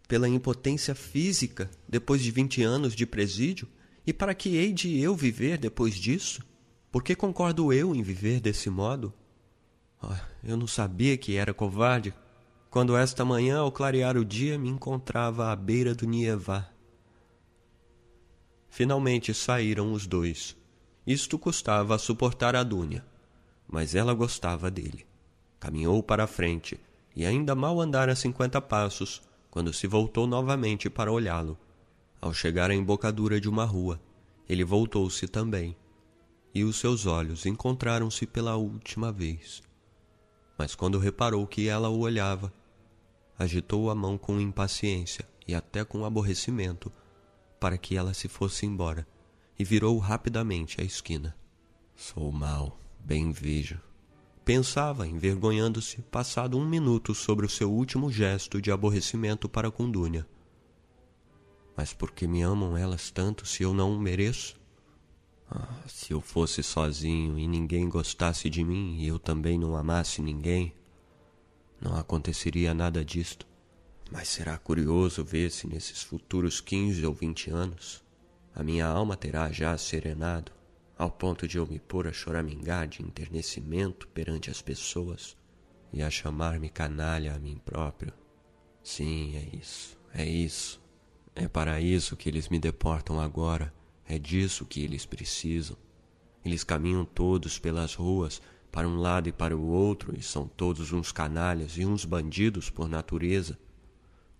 pela 0.08 0.26
impotência 0.26 0.94
física 0.94 1.70
depois 1.86 2.22
de 2.22 2.30
vinte 2.30 2.62
anos 2.62 2.94
de 2.94 3.04
presídio? 3.04 3.68
E 4.08 4.12
para 4.14 4.34
que 4.34 4.56
hei 4.56 4.72
de 4.72 4.98
eu 4.98 5.14
viver 5.14 5.58
depois 5.58 5.94
disso? 5.94 6.42
Por 6.90 7.02
que 7.02 7.14
concordo 7.14 7.74
eu 7.74 7.94
em 7.94 8.02
viver 8.02 8.40
desse 8.40 8.70
modo? 8.70 9.12
Oh, 10.02 10.16
eu 10.42 10.56
não 10.56 10.66
sabia 10.66 11.14
que 11.18 11.36
era 11.36 11.52
covarde 11.52 12.14
quando 12.70 12.96
esta 12.96 13.22
manhã, 13.22 13.58
ao 13.58 13.70
clarear 13.70 14.16
o 14.16 14.24
dia, 14.24 14.58
me 14.58 14.70
encontrava 14.70 15.52
à 15.52 15.56
beira 15.56 15.94
do 15.94 16.06
Nievá. 16.06 16.70
Finalmente 18.70 19.34
saíram 19.34 19.92
os 19.92 20.06
dois. 20.06 20.56
Isto 21.06 21.38
custava 21.38 21.94
a 21.94 21.98
suportar 21.98 22.56
a 22.56 22.62
Dúnia, 22.62 23.04
mas 23.68 23.94
ela 23.94 24.14
gostava 24.14 24.70
dele. 24.70 25.04
Caminhou 25.60 26.02
para 26.02 26.24
a 26.24 26.26
frente 26.26 26.80
e 27.14 27.26
ainda 27.26 27.54
mal 27.54 27.78
andara 27.78 28.16
cinquenta 28.16 28.58
passos 28.58 29.20
quando 29.50 29.70
se 29.70 29.86
voltou 29.86 30.26
novamente 30.26 30.88
para 30.88 31.12
olhá-lo. 31.12 31.58
Ao 32.20 32.34
chegar 32.34 32.70
à 32.70 32.74
embocadura 32.74 33.40
de 33.40 33.48
uma 33.48 33.64
rua, 33.64 34.00
ele 34.48 34.64
voltou-se 34.64 35.26
também, 35.28 35.76
e 36.54 36.64
os 36.64 36.76
seus 36.76 37.06
olhos 37.06 37.46
encontraram-se 37.46 38.26
pela 38.26 38.56
última 38.56 39.12
vez. 39.12 39.62
Mas 40.56 40.74
quando 40.74 40.98
reparou 40.98 41.46
que 41.46 41.68
ela 41.68 41.88
o 41.88 42.00
olhava, 42.00 42.52
agitou 43.38 43.90
a 43.90 43.94
mão 43.94 44.18
com 44.18 44.40
impaciência 44.40 45.28
e 45.46 45.54
até 45.54 45.84
com 45.84 46.04
aborrecimento 46.04 46.90
para 47.60 47.78
que 47.78 47.96
ela 47.96 48.12
se 48.12 48.28
fosse 48.28 48.66
embora 48.66 49.06
e 49.58 49.64
virou 49.64 49.98
rapidamente 49.98 50.80
à 50.80 50.84
esquina. 50.84 51.36
Sou 51.94 52.32
mau, 52.32 52.78
bem 52.98 53.30
vejo. 53.30 53.80
Pensava, 54.44 55.06
envergonhando-se, 55.06 56.00
passado 56.02 56.56
um 56.56 56.66
minuto 56.66 57.14
sobre 57.14 57.44
o 57.44 57.50
seu 57.50 57.70
último 57.70 58.10
gesto 58.10 58.62
de 58.62 58.70
aborrecimento 58.70 59.48
para 59.48 59.70
com 59.70 59.90
Dúnia. 59.90 60.26
Mas 61.78 61.92
por 61.92 62.10
que 62.10 62.26
me 62.26 62.42
amam 62.42 62.76
elas 62.76 63.08
tanto 63.08 63.46
se 63.46 63.62
eu 63.62 63.72
não 63.72 63.96
mereço? 63.96 64.56
Ah, 65.48 65.84
se 65.86 66.12
eu 66.12 66.20
fosse 66.20 66.60
sozinho 66.60 67.38
e 67.38 67.46
ninguém 67.46 67.88
gostasse 67.88 68.50
de 68.50 68.64
mim 68.64 68.96
e 68.98 69.06
eu 69.06 69.16
também 69.16 69.56
não 69.56 69.76
amasse 69.76 70.20
ninguém, 70.20 70.74
não 71.80 71.94
aconteceria 71.94 72.74
nada 72.74 73.04
disto. 73.04 73.46
Mas 74.10 74.26
será 74.26 74.58
curioso 74.58 75.24
ver 75.24 75.52
se 75.52 75.68
nesses 75.68 76.02
futuros 76.02 76.60
quinze 76.60 77.06
ou 77.06 77.14
vinte 77.14 77.48
anos 77.48 78.02
a 78.56 78.64
minha 78.64 78.84
alma 78.84 79.16
terá 79.16 79.52
já 79.52 79.78
serenado 79.78 80.50
ao 80.98 81.12
ponto 81.12 81.46
de 81.46 81.58
eu 81.58 81.66
me 81.68 81.78
pôr 81.78 82.08
a 82.08 82.12
choramingar 82.12 82.88
de 82.88 83.04
enternecimento 83.04 84.08
perante 84.08 84.50
as 84.50 84.60
pessoas 84.60 85.36
e 85.92 86.02
a 86.02 86.10
chamar-me 86.10 86.70
canalha 86.70 87.36
a 87.36 87.38
mim 87.38 87.56
próprio. 87.64 88.12
Sim, 88.82 89.36
é 89.36 89.56
isso, 89.56 89.96
é 90.12 90.26
isso. 90.26 90.87
É 91.40 91.46
para 91.46 91.80
isso 91.80 92.16
que 92.16 92.28
eles 92.28 92.48
me 92.48 92.58
deportam 92.58 93.20
agora, 93.20 93.72
é 94.04 94.18
disso 94.18 94.66
que 94.66 94.82
eles 94.82 95.06
precisam. 95.06 95.76
Eles 96.44 96.64
caminham 96.64 97.04
todos 97.04 97.60
pelas 97.60 97.94
ruas 97.94 98.42
para 98.72 98.88
um 98.88 98.96
lado 98.96 99.28
e 99.28 99.32
para 99.32 99.56
o 99.56 99.68
outro, 99.68 100.18
e 100.18 100.20
são 100.20 100.48
todos 100.48 100.90
uns 100.90 101.12
canalhas 101.12 101.78
e 101.78 101.86
uns 101.86 102.04
bandidos 102.04 102.70
por 102.70 102.88
natureza. 102.88 103.56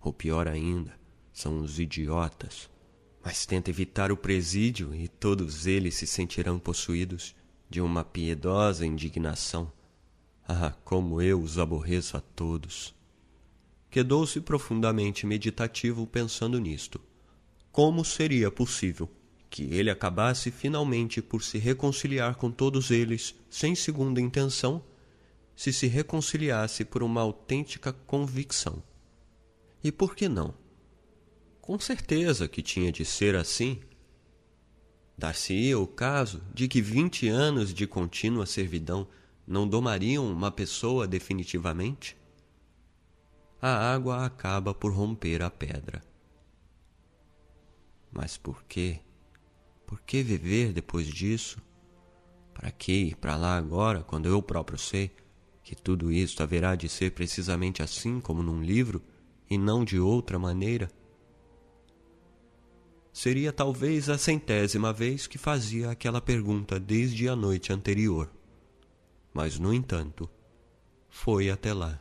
Ou 0.01 0.11
pior 0.11 0.45
ainda, 0.45 0.93
são 1.31 1.59
uns 1.59 1.79
idiotas. 1.79 2.69
Mas 3.23 3.45
tenta 3.45 3.69
evitar 3.69 4.11
o 4.11 4.17
presídio 4.17 4.93
e 4.93 5.07
todos 5.07 5.65
eles 5.65 5.95
se 5.95 6.05
sentirão 6.05 6.59
possuídos 6.59 7.33
de 7.69 7.79
uma 7.79 8.03
piedosa 8.03 8.85
indignação. 8.85 9.71
Ah, 10.45 10.73
como 10.83 11.21
eu 11.21 11.41
os 11.41 11.57
aborreço 11.57 12.17
a 12.17 12.19
todos! 12.19 12.93
Quedou-se 13.89 14.39
profundamente 14.41 15.25
meditativo 15.25 16.05
pensando 16.05 16.59
nisto. 16.59 17.01
Como 17.71 18.05
seria 18.05 18.51
possível 18.51 19.09
que 19.49 19.63
ele 19.73 19.89
acabasse 19.89 20.51
finalmente 20.51 21.21
por 21.21 21.41
se 21.41 21.57
reconciliar 21.57 22.35
com 22.35 22.51
todos 22.51 22.91
eles 22.91 23.35
sem 23.49 23.73
segunda 23.73 24.21
intenção, 24.21 24.83
se 25.55 25.73
se 25.73 25.87
reconciliasse 25.87 26.85
por 26.85 27.01
uma 27.01 27.21
autêntica 27.21 27.91
convicção. 27.91 28.83
E 29.83 29.91
por 29.91 30.15
que 30.15 30.29
não? 30.29 30.53
Com 31.59 31.79
certeza 31.79 32.47
que 32.47 32.61
tinha 32.61 32.91
de 32.91 33.03
ser 33.03 33.35
assim. 33.35 33.79
Dar-se-ia 35.17 35.77
o 35.77 35.87
caso 35.87 36.41
de 36.53 36.67
que 36.67 36.81
vinte 36.81 37.27
anos 37.27 37.73
de 37.73 37.85
contínua 37.87 38.45
servidão 38.45 39.07
não 39.45 39.67
domariam 39.67 40.31
uma 40.31 40.51
pessoa 40.51 41.07
definitivamente? 41.07 42.15
A 43.61 43.93
água 43.93 44.25
acaba 44.25 44.73
por 44.73 44.93
romper 44.93 45.41
a 45.41 45.49
pedra. 45.49 46.01
Mas 48.09 48.37
por 48.37 48.63
quê? 48.63 49.01
Por 49.85 49.99
que 50.01 50.23
viver 50.23 50.71
depois 50.71 51.07
disso? 51.07 51.61
Para 52.53 52.71
que 52.71 52.91
ir 52.91 53.15
para 53.17 53.35
lá 53.35 53.57
agora, 53.57 54.01
quando 54.01 54.27
eu 54.27 54.41
próprio 54.41 54.77
sei 54.77 55.11
que 55.61 55.75
tudo 55.75 56.11
isto 56.11 56.41
haverá 56.41 56.73
de 56.75 56.87
ser 56.87 57.11
precisamente 57.11 57.83
assim 57.83 58.21
como 58.21 58.41
num 58.41 58.61
livro 58.61 59.01
e 59.49 59.57
não 59.57 59.83
de 59.83 59.99
outra 59.99 60.39
maneira? 60.39 60.89
Seria 63.11 63.51
talvez 63.51 64.07
a 64.07 64.17
centésima 64.17 64.93
vez 64.93 65.27
que 65.27 65.37
fazia 65.37 65.91
aquela 65.91 66.21
pergunta 66.21 66.79
desde 66.79 67.27
a 67.27 67.35
noite 67.35 67.73
anterior. 67.73 68.31
Mas, 69.33 69.59
no 69.59 69.73
entanto, 69.73 70.29
foi 71.09 71.49
até 71.49 71.73
lá. 71.73 71.99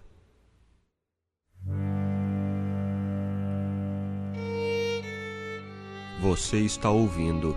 Você 6.20 6.58
está 6.58 6.90
ouvindo 6.90 7.56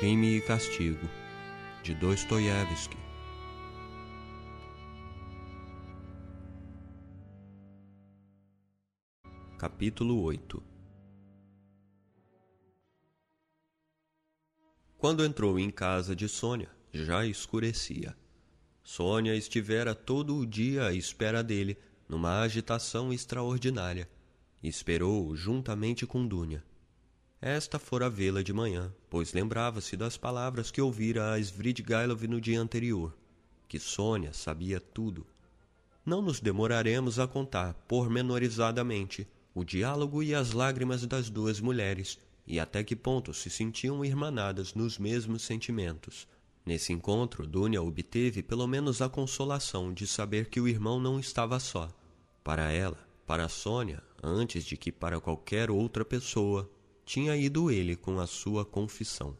Crime 0.00 0.38
e 0.38 0.40
Castigo, 0.40 1.08
de 1.84 1.94
Dostoiévski. 1.94 2.96
Capítulo 9.56 10.20
8 10.20 10.60
Quando 14.98 15.24
entrou 15.24 15.60
em 15.60 15.70
casa 15.70 16.16
de 16.16 16.28
Sônia, 16.28 16.70
já 16.92 17.24
escurecia. 17.24 18.16
Sônia 18.82 19.36
estivera 19.36 19.94
todo 19.94 20.36
o 20.36 20.44
dia 20.44 20.88
à 20.88 20.92
espera 20.92 21.40
dele, 21.40 21.78
numa 22.08 22.40
agitação 22.40 23.12
extraordinária, 23.12 24.10
e 24.60 24.66
esperou-o 24.66 25.36
juntamente 25.36 26.04
com 26.04 26.26
Dúnia. 26.26 26.68
Esta 27.42 27.78
fora 27.78 28.10
vê-la 28.10 28.42
de 28.42 28.52
manhã, 28.52 28.92
pois 29.08 29.32
lembrava-se 29.32 29.96
das 29.96 30.18
palavras 30.18 30.70
que 30.70 30.82
ouvira 30.82 31.32
a 31.32 31.38
Svidgailov 31.38 32.22
no 32.28 32.38
dia 32.38 32.60
anterior, 32.60 33.16
que 33.66 33.78
Sônia 33.78 34.34
sabia 34.34 34.78
tudo. 34.78 35.26
Não 36.04 36.20
nos 36.20 36.38
demoraremos 36.38 37.18
a 37.18 37.26
contar, 37.26 37.72
pormenorizadamente, 37.88 39.26
o 39.54 39.64
diálogo 39.64 40.22
e 40.22 40.34
as 40.34 40.52
lágrimas 40.52 41.06
das 41.06 41.30
duas 41.30 41.60
mulheres, 41.60 42.18
e 42.46 42.60
até 42.60 42.84
que 42.84 42.94
ponto 42.94 43.32
se 43.32 43.48
sentiam 43.48 44.04
irmanadas 44.04 44.74
nos 44.74 44.98
mesmos 44.98 45.40
sentimentos. 45.40 46.28
Nesse 46.66 46.92
encontro, 46.92 47.46
Dunia 47.46 47.80
obteve 47.80 48.42
pelo 48.42 48.66
menos 48.66 49.00
a 49.00 49.08
consolação 49.08 49.94
de 49.94 50.06
saber 50.06 50.50
que 50.50 50.60
o 50.60 50.68
irmão 50.68 51.00
não 51.00 51.18
estava 51.18 51.58
só. 51.58 51.88
Para 52.44 52.70
ela, 52.70 52.98
para 53.26 53.48
Sônia, 53.48 54.02
antes 54.22 54.62
de 54.62 54.76
que 54.76 54.92
para 54.92 55.18
qualquer 55.20 55.70
outra 55.70 56.04
pessoa, 56.04 56.70
tinha 57.10 57.36
ido 57.36 57.72
ele 57.72 57.96
com 57.96 58.20
a 58.20 58.26
sua 58.28 58.64
confissão. 58.64 59.36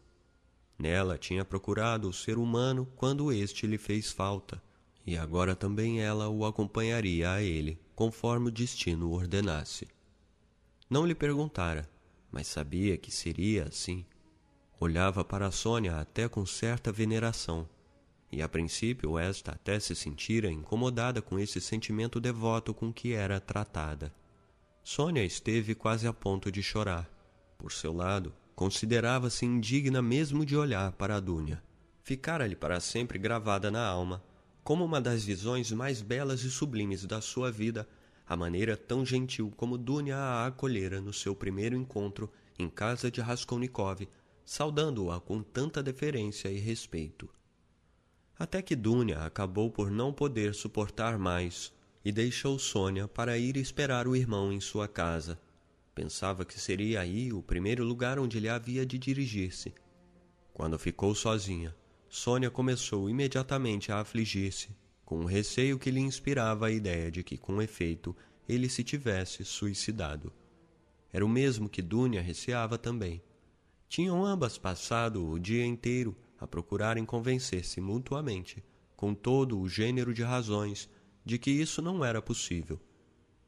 Nela 0.77 1.17
tinha 1.17 1.45
procurado 1.45 2.09
o 2.09 2.13
ser 2.13 2.37
humano 2.37 2.85
quando 2.97 3.33
este 3.33 3.65
lhe 3.65 3.79
fez 3.79 4.11
falta, 4.11 4.61
e 5.07 5.17
agora 5.17 5.55
também 5.55 6.01
ela 6.01 6.29
o 6.29 6.45
acompanharia 6.45 7.31
a 7.31 7.41
ele, 7.41 7.79
conforme 7.95 8.49
o 8.49 8.51
destino 8.51 9.13
ordenasse. 9.13 9.87
Não 10.91 11.07
lhe 11.07 11.15
perguntara, 11.15 11.89
mas 12.29 12.49
sabia 12.49 12.97
que 12.97 13.13
seria 13.13 13.69
assim. 13.69 14.05
Olhava 14.81 15.25
para 15.25 15.53
Sônia 15.53 16.01
até 16.01 16.29
com 16.29 16.45
certa 16.45 16.91
veneração, 16.91 17.69
e 18.33 18.43
a 18.43 18.49
princípio 18.49 19.17
esta 19.17 19.53
até 19.53 19.79
se 19.79 19.95
sentira 19.95 20.51
incomodada 20.51 21.23
com 21.23 21.39
esse 21.39 21.61
sentimento 21.61 22.19
devoto 22.19 22.75
com 22.75 22.93
que 22.93 23.13
era 23.13 23.39
tratada. 23.39 24.13
Sônia 24.83 25.23
esteve 25.25 25.73
quase 25.73 26.09
a 26.09 26.13
ponto 26.13 26.51
de 26.51 26.65
chorar. 26.65 27.20
Por 27.61 27.73
seu 27.73 27.93
lado, 27.93 28.33
considerava-se 28.57 29.45
indigna 29.45 30.01
mesmo 30.01 30.47
de 30.47 30.57
olhar 30.57 30.93
para 30.93 31.17
a 31.17 31.21
Dúnia. 31.21 31.63
Ficara-lhe 32.03 32.57
para 32.57 32.81
sempre 32.81 33.19
gravada 33.19 33.71
na 33.71 33.87
alma, 33.87 34.25
como 34.65 34.83
uma 34.83 34.99
das 34.99 35.25
visões 35.25 35.71
mais 35.71 36.01
belas 36.01 36.43
e 36.43 36.51
sublimes 36.51 37.05
da 37.05 37.21
sua 37.21 37.53
vida, 37.53 37.87
a 38.27 38.35
maneira 38.35 38.79
tão 38.79 39.05
gentil 39.05 39.53
como 39.59 39.77
Dunia 39.77 40.17
a 40.17 40.47
acolhera 40.47 41.03
no 41.03 41.13
seu 41.13 41.37
primeiro 41.37 41.77
encontro 41.77 42.33
em 42.59 42.67
casa 42.67 43.11
de 43.11 43.21
Raskolnikov, 43.21 44.09
saudando-a 44.43 45.21
com 45.21 45.43
tanta 45.43 45.83
deferência 45.83 46.49
e 46.49 46.59
respeito. 46.59 47.29
Até 48.39 48.63
que 48.63 48.75
Dunia 48.75 49.19
acabou 49.19 49.71
por 49.71 49.91
não 49.91 50.15
poder 50.15 50.55
suportar 50.55 51.19
mais 51.19 51.71
e 52.03 52.11
deixou 52.11 52.59
Sônia 52.59 53.07
para 53.07 53.37
ir 53.37 53.59
esperar 53.59 54.09
o 54.09 54.17
irmão 54.17 54.51
em 54.51 54.61
sua 54.61 54.89
casa. 54.89 55.39
Pensava 55.95 56.45
que 56.45 56.59
seria 56.59 57.01
aí 57.01 57.33
o 57.33 57.43
primeiro 57.43 57.85
lugar 57.85 58.19
onde 58.19 58.39
ele 58.39 58.49
havia 58.49 58.87
de 58.87 58.99
dirigir-se. 58.99 59.75
Quando 60.53 60.79
ficou 60.79 61.15
sozinha, 61.15 61.75
Sônia 62.09 62.51
começou 62.51 63.09
imediatamente 63.09 63.93
a 63.93 64.01
afligir-se 64.01 64.71
com 65.11 65.23
o 65.23 65.27
receio 65.27 65.77
que 65.77 65.91
lhe 65.91 65.99
inspirava 65.99 66.69
a 66.69 66.71
ideia 66.71 67.11
de 67.11 67.25
que, 67.25 67.37
com 67.37 67.61
efeito, 67.61 68.15
ele 68.49 68.69
se 68.69 68.85
tivesse 68.85 69.45
suicidado. 69.45 70.33
Era 71.13 71.27
o 71.27 71.29
mesmo 71.29 71.69
que 71.69 71.83
Dunia 71.83 72.23
receava 72.23 72.79
também. 72.79 73.21
Tinham 73.89 74.25
ambas 74.25 74.57
passado 74.57 75.29
o 75.29 75.37
dia 75.37 75.67
inteiro 75.67 76.17
a 76.39 76.47
procurarem 76.47 77.05
convencer-se 77.05 77.81
mutuamente, 77.81 78.65
com 78.95 79.13
todo 79.13 79.59
o 79.59 79.69
gênero 79.69 80.15
de 80.15 80.23
razões, 80.23 80.89
de 81.25 81.41
que 81.41 81.51
isso 81.51 81.83
não 81.83 82.05
era 82.05 82.23
possível, 82.23 82.81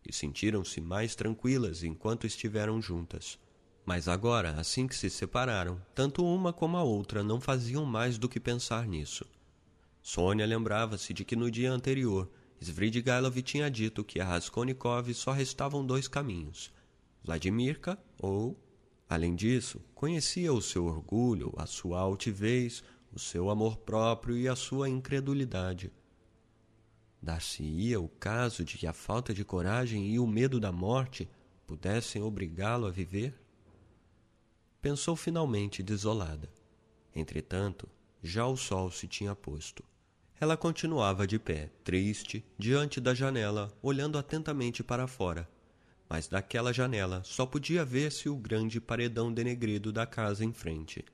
e 0.09 0.13
sentiram-se 0.13 0.81
mais 0.81 1.15
tranquilas 1.15 1.83
enquanto 1.83 2.27
estiveram 2.27 2.81
juntas. 2.81 3.39
Mas 3.85 4.09
agora, 4.09 4.53
assim 4.53 4.87
que 4.87 4.95
se 4.95 5.11
separaram, 5.11 5.81
tanto 5.95 6.25
uma 6.25 6.53
como 6.53 6.77
a 6.77 6.83
outra 6.83 7.23
não 7.23 7.41
faziam 7.41 7.85
mais 7.85 8.19
do 8.19 8.29
que 8.29 8.39
pensar 8.39 8.87
nisso. 8.87 9.27
Sônia 10.01 10.47
lembrava-se 10.47 11.13
de 11.13 11.25
que 11.25 11.37
no 11.37 11.51
dia 11.51 11.73
anterior 11.73 12.31
Svidrigailov 12.61 13.37
tinha 13.43 13.71
dito 13.71 14.05
que 14.05 14.21
a 14.21 14.25
Raskolnikov 14.25 15.13
só 15.15 15.33
restavam 15.33 15.85
dois 15.85 16.07
caminhos, 16.07 16.73
Vladimirka 17.25 17.99
ou... 18.19 18.59
Além 19.09 19.35
disso, 19.35 19.81
conhecia 19.95 20.53
o 20.53 20.63
seu 20.63 20.87
orgulho, 20.87 21.53
a 21.59 21.67
sua 21.67 22.01
altivez, 22.01 22.83
o 23.13 23.19
seu 23.19 23.51
amor 23.51 23.77
próprio 23.77 24.39
e 24.39 24.49
a 24.49 24.57
sua 24.57 24.89
incredulidade. 24.89 25.93
Dar-se-ia 27.23 28.01
o 28.01 28.09
caso 28.09 28.65
de 28.65 28.77
que 28.77 28.87
a 28.87 28.93
falta 28.93 29.33
de 29.33 29.45
coragem 29.45 30.09
e 30.09 30.19
o 30.19 30.27
medo 30.27 30.59
da 30.59 30.73
morte 30.73 31.29
pudessem 31.69 32.21
obrigá-lo 32.21 32.85
a 32.85 32.91
viver? 32.91 33.33
Pensou 34.81 35.15
finalmente 35.15 35.85
desolada. 35.85 36.51
Entretanto, 37.15 37.89
já 38.21 38.45
o 38.45 38.57
sol 38.57 38.91
se 38.91 39.07
tinha 39.07 39.37
posto. 39.37 39.85
Ela 40.41 40.57
continuava 40.57 41.25
de 41.25 41.39
pé, 41.39 41.71
triste, 41.85 42.45
diante 42.59 43.01
da 43.01 43.15
janela, 43.15 43.73
olhando 43.81 44.19
atentamente 44.19 44.83
para 44.83 45.07
fora. 45.07 45.49
Mas 46.09 46.27
daquela 46.27 46.73
janela 46.73 47.23
só 47.25 47.47
podia 47.47 47.85
ver-se 47.85 48.29
o 48.29 48.37
grande 48.37 48.81
paredão 48.81 49.33
denegrido 49.33 49.93
da 49.93 50.05
casa 50.05 50.45
em 50.45 50.53
frente. 50.53 51.05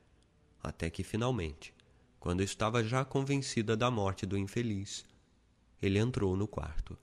Até 0.63 0.89
que 0.89 1.05
finalmente, 1.05 1.75
quando 2.19 2.43
estava 2.43 2.83
já 2.83 3.05
convencida 3.05 3.77
da 3.77 3.91
morte 3.91 4.25
do 4.25 4.39
infeliz, 4.39 5.05
ele 5.81 5.99
entrou 5.99 6.37
no 6.37 6.47
quarto. 6.47 6.99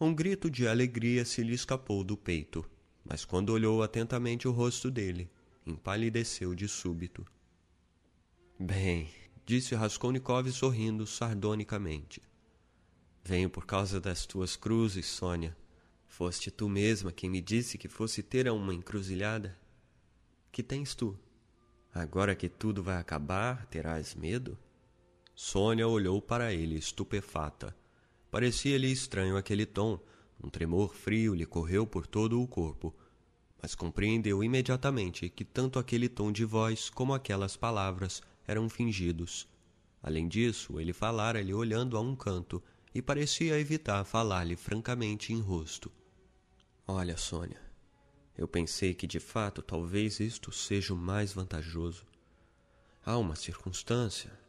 Um 0.00 0.14
grito 0.14 0.50
de 0.50 0.66
alegria 0.66 1.24
se 1.24 1.42
lhe 1.42 1.54
escapou 1.54 2.02
do 2.02 2.16
peito, 2.16 2.68
mas 3.04 3.24
quando 3.24 3.50
olhou 3.50 3.82
atentamente 3.82 4.48
o 4.48 4.52
rosto 4.52 4.90
dele, 4.90 5.30
empalideceu 5.66 6.54
de 6.54 6.68
súbito. 6.68 7.24
Bem, 8.58 9.08
disse 9.46 9.74
Raskolnikov 9.74 10.50
sorrindo 10.50 11.06
sardonicamente. 11.06 12.22
Venho 13.24 13.48
por 13.48 13.64
causa 13.64 14.00
das 14.00 14.26
tuas 14.26 14.56
cruzes, 14.56 15.06
Sônia. 15.06 15.56
Foste 16.06 16.50
tu 16.50 16.68
mesma 16.68 17.12
quem 17.12 17.30
me 17.30 17.40
disse 17.40 17.78
que 17.78 17.88
fosse 17.88 18.22
ter 18.22 18.50
uma 18.50 18.74
encruzilhada? 18.74 19.56
Que 20.50 20.62
tens 20.62 20.94
tu? 20.94 21.18
Agora 21.94 22.34
que 22.34 22.48
tudo 22.48 22.82
vai 22.82 22.96
acabar, 22.96 23.66
terás 23.66 24.14
medo? 24.14 24.58
Sônia 25.44 25.88
olhou 25.88 26.22
para 26.22 26.54
ele 26.54 26.76
estupefata. 26.76 27.76
Parecia-lhe 28.30 28.92
estranho 28.92 29.36
aquele 29.36 29.66
tom. 29.66 29.98
Um 30.40 30.48
tremor 30.48 30.94
frio 30.94 31.34
lhe 31.34 31.44
correu 31.44 31.84
por 31.84 32.06
todo 32.06 32.40
o 32.40 32.46
corpo, 32.46 32.94
mas 33.60 33.74
compreendeu 33.74 34.44
imediatamente 34.44 35.28
que 35.28 35.44
tanto 35.44 35.80
aquele 35.80 36.08
tom 36.08 36.30
de 36.30 36.44
voz 36.44 36.88
como 36.88 37.12
aquelas 37.12 37.56
palavras 37.56 38.22
eram 38.46 38.68
fingidos. 38.68 39.48
Além 40.00 40.28
disso, 40.28 40.78
ele 40.78 40.92
falara-lhe 40.92 41.52
olhando 41.52 41.96
a 41.96 42.00
um 42.00 42.14
canto 42.14 42.62
e 42.94 43.02
parecia 43.02 43.58
evitar 43.58 44.04
falar-lhe 44.04 44.54
francamente 44.54 45.32
em 45.32 45.40
rosto. 45.40 45.90
Olha, 46.86 47.16
Sônia, 47.16 47.60
eu 48.38 48.46
pensei 48.46 48.94
que 48.94 49.08
de 49.08 49.18
fato 49.18 49.60
talvez 49.60 50.20
isto 50.20 50.52
seja 50.52 50.94
o 50.94 50.96
mais 50.96 51.32
vantajoso. 51.32 52.06
Há 53.04 53.18
uma 53.18 53.34
circunstância, 53.34 54.40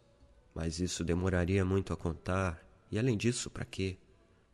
mas 0.54 0.80
isso 0.80 1.04
demoraria 1.04 1.66
muito 1.66 1.92
a 1.92 1.98
contar, 1.98 2.64
e 2.92 3.00
além 3.00 3.18
disso, 3.18 3.50
para 3.50 3.66
quê? 3.66 3.98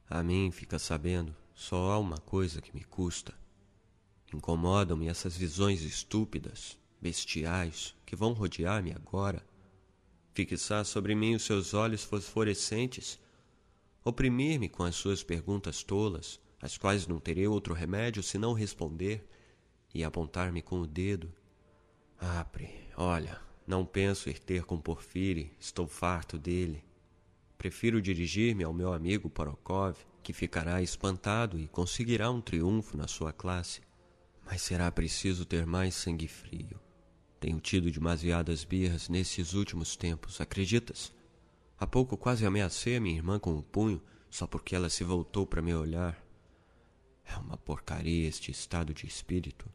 A 0.10 0.24
mim, 0.24 0.50
fica 0.52 0.80
sabendo, 0.80 1.36
só 1.54 1.92
há 1.92 2.00
uma 2.00 2.18
coisa 2.18 2.62
que 2.62 2.74
me 2.74 2.84
custa. 2.84 3.34
Incomodam-me 4.34 5.08
essas 5.08 5.36
visões 5.36 5.82
estúpidas, 5.82 6.80
bestiais 7.02 7.96
que 8.06 8.16
vão 8.16 8.34
rodear-me 8.34 8.92
agora. 8.92 9.46
fixar 10.34 10.86
sobre 10.86 11.16
mim 11.16 11.36
os 11.36 11.44
seus 11.44 11.74
olhos 11.74 12.04
fosforescentes, 12.04 13.20
oprimir-me 14.06 14.70
com 14.70 14.84
as 14.84 14.96
suas 14.96 15.22
perguntas 15.22 15.84
tolas, 15.84 16.40
às 16.62 16.78
quais 16.78 17.08
não 17.08 17.20
terei 17.20 17.48
outro 17.48 17.74
remédio 17.74 18.24
senão 18.24 18.54
responder, 18.54 19.28
e 19.94 20.04
apontar-me 20.04 20.62
com 20.62 20.80
o 20.80 20.88
dedo. 20.88 21.34
Apre, 22.18 22.70
olha, 22.96 23.42
não 23.70 23.86
penso 23.86 24.32
ir 24.32 24.40
ter 24.40 24.64
com 24.64 24.82
Porfire, 24.82 25.52
estou 25.60 25.86
farto 25.86 26.40
dele. 26.40 26.84
Prefiro 27.56 28.02
dirigir-me 28.02 28.64
ao 28.64 28.74
meu 28.74 28.91
amigo 28.91 29.30
Porokov, 29.30 29.96
que 30.24 30.34
ficará 30.34 30.82
espantado 30.82 31.60
e 31.60 31.68
conseguirá 31.68 32.32
um 32.32 32.41
triunfo 32.41 32.98
na 32.98 33.08
sua 33.08 33.32
classe. 33.32 33.82
Mas 34.44 34.64
será 34.64 34.91
preciso 34.91 35.46
ter 35.46 35.68
mais 35.68 35.94
sangue 35.94 36.28
frio. 36.28 36.80
Tenho 37.40 37.60
tido 37.60 37.91
demasiadas 37.91 38.64
birras 38.64 39.08
nesses 39.08 39.54
últimos 39.54 39.96
tempos, 39.96 40.41
acreditas? 40.41 41.14
Há 41.78 41.86
pouco 41.86 42.18
quase 42.18 42.48
ameacei 42.48 42.96
a 42.96 43.00
minha 43.00 43.18
irmã 43.18 43.38
com 43.38 43.52
o 43.52 43.60
um 43.60 43.62
punho 43.62 44.02
só 44.32 44.48
porque 44.48 44.76
ela 44.76 44.90
se 44.90 45.04
voltou 45.04 45.46
para 45.46 45.62
me 45.62 45.76
olhar. 45.76 46.20
É 47.24 47.38
uma 47.38 47.56
porcaria 47.56 48.28
este 48.28 48.50
estado 48.50 48.96
de 48.96 49.06
espírito. 49.06 49.72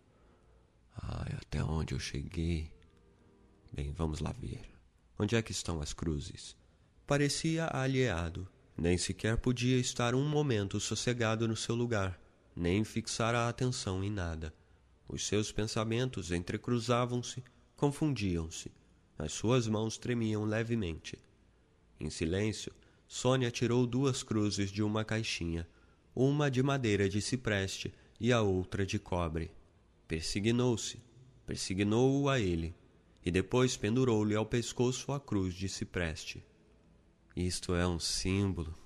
Ai, 1.00 1.32
até 1.40 1.62
onde 1.62 1.94
eu 1.94 2.00
cheguei. 2.00 2.73
Bem, 3.74 3.90
vamos 3.90 4.20
lá 4.20 4.30
ver. 4.30 4.60
Onde 5.18 5.34
é 5.34 5.42
que 5.42 5.50
estão 5.50 5.80
as 5.80 5.92
cruzes? 5.92 6.56
Parecia 7.04 7.66
alheado. 7.66 8.48
Nem 8.78 8.96
sequer 8.96 9.36
podia 9.36 9.76
estar 9.78 10.14
um 10.14 10.28
momento 10.28 10.78
sossegado 10.78 11.48
no 11.48 11.56
seu 11.56 11.74
lugar, 11.74 12.20
nem 12.54 12.84
fixar 12.84 13.34
a 13.34 13.48
atenção 13.48 14.04
em 14.04 14.10
nada. 14.10 14.54
Os 15.08 15.26
seus 15.26 15.50
pensamentos 15.50 16.30
entrecruzavam-se 16.30 17.42
confundiam-se. 17.76 18.70
As 19.18 19.32
suas 19.32 19.66
mãos 19.66 19.98
tremiam 19.98 20.44
levemente. 20.44 21.18
Em 21.98 22.08
silêncio, 22.10 22.72
Sônia 23.08 23.50
tirou 23.50 23.88
duas 23.88 24.22
cruzes 24.22 24.70
de 24.70 24.84
uma 24.84 25.04
caixinha, 25.04 25.68
uma 26.14 26.48
de 26.48 26.62
madeira 26.62 27.08
de 27.08 27.20
cipreste 27.20 27.92
e 28.20 28.32
a 28.32 28.40
outra 28.40 28.86
de 28.86 29.00
cobre. 29.00 29.50
Persignou-se, 30.06 31.02
persignou-o 31.44 32.28
a 32.28 32.38
ele, 32.38 32.72
e 33.24 33.30
depois 33.30 33.76
pendurou-lhe 33.76 34.34
ao 34.34 34.44
pescoço 34.44 35.12
a 35.12 35.18
cruz 35.18 35.54
de 35.54 35.68
cipreste. 35.68 36.44
Isto 37.34 37.74
é 37.74 37.86
um 37.86 37.98
símbolo. 37.98 38.76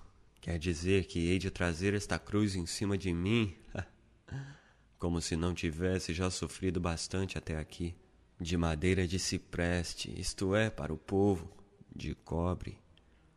Quer 0.40 0.58
dizer 0.58 1.06
que 1.06 1.18
hei 1.18 1.38
de 1.38 1.50
trazer 1.50 1.94
esta 1.94 2.18
cruz 2.18 2.54
em 2.54 2.64
cima 2.64 2.96
de 2.96 3.12
mim? 3.12 3.54
Como 4.98 5.20
se 5.20 5.36
não 5.36 5.52
tivesse 5.52 6.14
já 6.14 6.30
sofrido 6.30 6.80
bastante 6.80 7.36
até 7.36 7.58
aqui 7.58 7.94
de 8.40 8.56
madeira 8.56 9.06
de 9.06 9.18
cipreste, 9.18 10.14
isto 10.18 10.54
é, 10.54 10.70
para 10.70 10.94
o 10.94 10.98
povo, 10.98 11.50
de 11.94 12.14
cobre. 12.14 12.78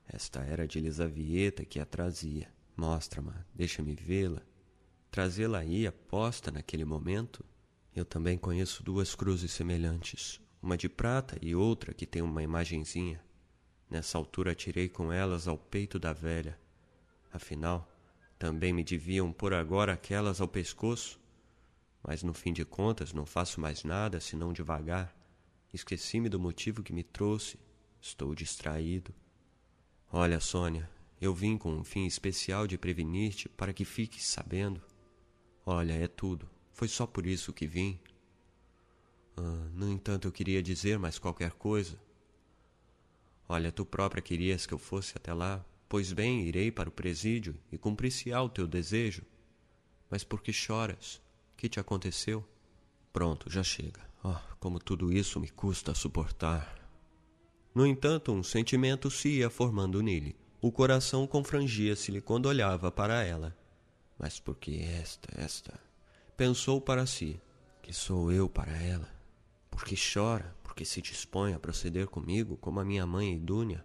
Esta 0.08 0.42
era 0.42 0.68
de 0.68 0.80
Lisavieta 0.80 1.66
que 1.66 1.80
a 1.80 1.86
trazia. 1.86 2.48
Mostra-me, 2.78 3.34
deixa-me 3.54 3.96
vê-la. 3.96 4.42
Trazê-la 5.10 5.60
aí 5.60 5.88
aposta 5.88 6.52
naquele 6.52 6.86
momento? 6.86 7.44
Eu 7.96 8.06
também 8.06 8.38
conheço 8.38 8.84
duas 8.84 9.16
cruzes 9.16 9.52
semelhantes, 9.52 10.40
uma 10.62 10.78
de 10.78 10.88
prata 10.88 11.38
e 11.42 11.56
outra 11.56 11.94
que 11.94 12.06
tem 12.06 12.22
uma 12.22 12.44
imagenzinha. 12.44 13.22
Nessa 13.90 14.18
altura 14.18 14.56
tirei 14.56 14.88
com 14.88 15.12
elas 15.12 15.48
ao 15.48 15.58
peito 15.58 16.00
da 16.00 16.14
velha. 16.14 16.60
Afinal, 17.32 17.90
também 18.38 18.72
me 18.72 18.84
deviam 18.84 19.32
por 19.32 19.54
agora 19.54 19.94
aquelas 19.94 20.40
ao 20.40 20.48
pescoço 20.48 21.22
mas 22.04 22.24
no 22.24 22.34
fim 22.34 22.52
de 22.52 22.66
contas 22.66 23.14
não 23.14 23.26
faço 23.26 23.62
mais 23.62 23.84
nada 23.84 24.20
senão 24.20 24.52
devagar. 24.52 25.16
Esqueci-me 25.74 26.30
do 26.30 26.40
motivo 26.40 26.84
que 26.84 26.94
me 26.94 27.04
trouxe. 27.04 27.60
Estou 28.02 28.34
distraído. 28.34 29.14
Olha, 30.12 30.40
Sônia, 30.40 30.90
eu 31.20 31.34
vim 31.34 31.58
com 31.58 31.72
um 31.72 31.84
fim 31.84 32.06
especial 32.06 32.66
de 32.66 32.78
prevenir-te 32.78 33.48
para 33.48 33.72
que 33.72 33.86
fiques 33.86 34.26
sabendo. 34.26 34.82
Olha, 35.66 35.94
é 35.94 36.08
tudo. 36.08 36.50
Foi 36.74 36.88
só 36.88 37.06
por 37.06 37.26
isso 37.26 37.54
que 37.54 37.68
vim. 37.68 38.00
Ah, 39.38 39.70
no 39.74 39.90
entanto, 39.90 40.28
eu 40.28 40.32
queria 40.32 40.62
dizer 40.62 41.00
mais 41.00 41.20
qualquer 41.20 41.52
coisa. 41.52 41.98
Olha, 43.48 43.72
tu 43.72 43.86
própria 43.86 44.22
querias 44.22 44.66
que 44.66 44.74
eu 44.74 44.78
fosse 44.78 45.14
até 45.16 45.34
lá. 45.34 45.66
Pois 45.90 46.14
bem, 46.14 46.44
irei 46.48 46.72
para 46.72 46.88
o 46.88 46.92
presídio 46.92 47.56
e 47.72 47.78
cumprir-se-á 47.78 48.42
o 48.42 48.50
teu 48.50 48.66
desejo. 48.66 49.24
Mas 50.10 50.24
por 50.24 50.42
que 50.42 50.54
choras? 50.54 51.22
que 51.62 51.70
te 51.70 51.80
aconteceu? 51.80 52.44
Pronto, 53.14 53.48
já 53.48 53.62
chega. 53.62 54.02
Oh, 54.24 54.36
como 54.60 54.80
tudo 54.80 55.14
isso 55.14 55.40
me 55.40 55.48
custa 55.48 55.94
suportar. 55.94 56.76
No 57.76 57.86
entanto, 57.86 58.32
um 58.32 58.42
sentimento 58.42 59.12
se 59.12 59.30
ia 59.30 59.50
formando 59.50 60.02
nele. 60.02 60.36
O 60.60 60.72
coração 60.72 61.28
confrangia-se-lhe 61.28 62.20
quando 62.20 62.48
olhava 62.48 62.92
para 62.92 63.24
ela. 63.24 63.56
Mas 64.18 64.40
por 64.40 64.56
que 64.56 64.82
esta, 64.82 65.30
esta? 65.40 65.80
Pensou 66.36 66.82
para 66.82 67.06
si: 67.06 67.40
que 67.84 67.94
sou 67.94 68.32
eu 68.32 68.50
para 68.50 68.76
ela? 68.76 69.21
Porque 69.72 69.96
chora, 69.96 70.56
porque 70.62 70.86
se 70.86 71.02
dispõe 71.02 71.54
a 71.54 71.60
proceder 71.60 72.06
comigo 72.06 72.56
como 72.58 72.80
a 72.80 72.86
minha 72.86 73.08
mãe 73.08 73.34
Idúnia? 73.34 73.84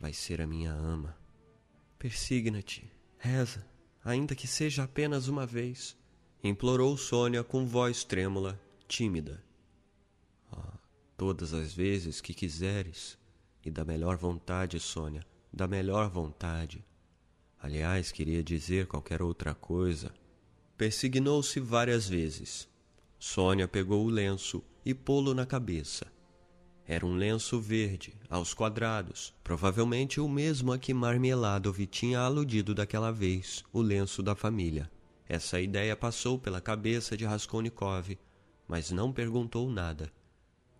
Vai 0.00 0.14
ser 0.14 0.40
a 0.40 0.46
minha 0.46 0.72
ama. 0.72 1.14
Persigna-te, 1.98 2.90
reza, 3.18 3.66
ainda 4.02 4.34
que 4.34 4.46
seja 4.46 4.84
apenas 4.84 5.28
uma 5.28 5.44
vez 5.44 5.96
implorou 6.48 6.94
Sônia 6.96 7.42
com 7.42 7.66
voz 7.66 8.04
trêmula, 8.04 8.60
tímida. 8.86 9.42
Ah, 10.52 10.78
todas 11.16 11.54
as 11.54 11.72
vezes 11.72 12.20
que 12.20 12.34
quiseres, 12.34 13.18
e 13.64 13.70
da 13.70 13.82
melhor 13.82 14.18
vontade, 14.18 14.78
Sônia, 14.78 15.24
da 15.50 15.66
melhor 15.66 16.10
vontade. 16.10 16.84
Aliás, 17.58 18.12
queria 18.12 18.44
dizer 18.44 18.86
qualquer 18.86 19.22
outra 19.22 19.54
coisa. 19.54 20.12
Persignou-se 20.76 21.58
várias 21.60 22.06
vezes. 22.06 22.68
Sônia 23.18 23.66
pegou 23.66 24.04
o 24.04 24.10
lenço 24.10 24.62
e 24.84 24.92
pô-lo 24.94 25.34
na 25.34 25.46
cabeça. 25.46 26.06
Era 26.86 27.06
um 27.06 27.14
lenço 27.14 27.58
verde, 27.60 28.14
aos 28.28 28.52
quadrados, 28.52 29.32
provavelmente 29.42 30.20
o 30.20 30.28
mesmo 30.28 30.72
a 30.72 30.78
que 30.78 30.92
Marmeladov 30.92 31.86
tinha 31.86 32.20
aludido 32.20 32.74
daquela 32.74 33.10
vez, 33.10 33.64
o 33.72 33.80
lenço 33.80 34.22
da 34.22 34.34
família. 34.34 34.90
Essa 35.26 35.58
ideia 35.60 35.96
passou 35.96 36.38
pela 36.38 36.60
cabeça 36.60 37.16
de 37.16 37.24
Raskolnikov, 37.24 38.18
mas 38.68 38.90
não 38.90 39.12
perguntou 39.12 39.70
nada. 39.70 40.12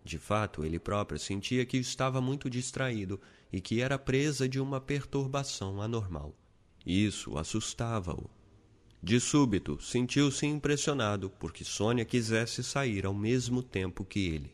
De 0.03 0.19
fato, 0.19 0.63
ele 0.63 0.77
próprio 0.77 1.17
sentia 1.17 1.65
que 1.65 1.77
estava 1.77 2.21
muito 2.21 2.47
distraído 2.47 3.19
e 3.51 3.59
que 3.59 3.81
era 3.81 3.97
presa 3.97 4.47
de 4.47 4.59
uma 4.59 4.79
perturbação 4.79 5.81
anormal. 5.81 6.35
Isso 6.85 7.35
assustava-o. 7.35 8.29
De 9.01 9.19
súbito, 9.19 9.79
sentiu-se 9.81 10.45
impressionado 10.45 11.29
porque 11.29 11.63
Sônia 11.63 12.05
quisesse 12.05 12.63
sair 12.63 13.05
ao 13.05 13.13
mesmo 13.13 13.61
tempo 13.61 14.03
que 14.03 14.27
ele. 14.27 14.51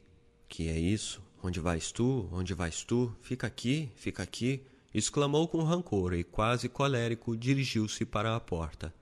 Que 0.50 0.68
é 0.68 0.78
isso? 0.78 1.22
Onde 1.42 1.60
vais 1.60 1.92
tu? 1.92 2.28
Onde 2.32 2.54
vais 2.54 2.84
tu? 2.84 3.16
Fica 3.22 3.48
aqui, 3.48 3.90
fica 3.96 4.22
aqui! 4.22 4.62
exclamou 4.94 5.48
com 5.48 5.64
rancor 5.64 6.14
e 6.14 6.24
quase 6.24 6.68
colérico 6.68 7.36
dirigiu-se 7.36 8.06
para 8.06 8.36
a 8.36 8.40
porta. 8.40 8.94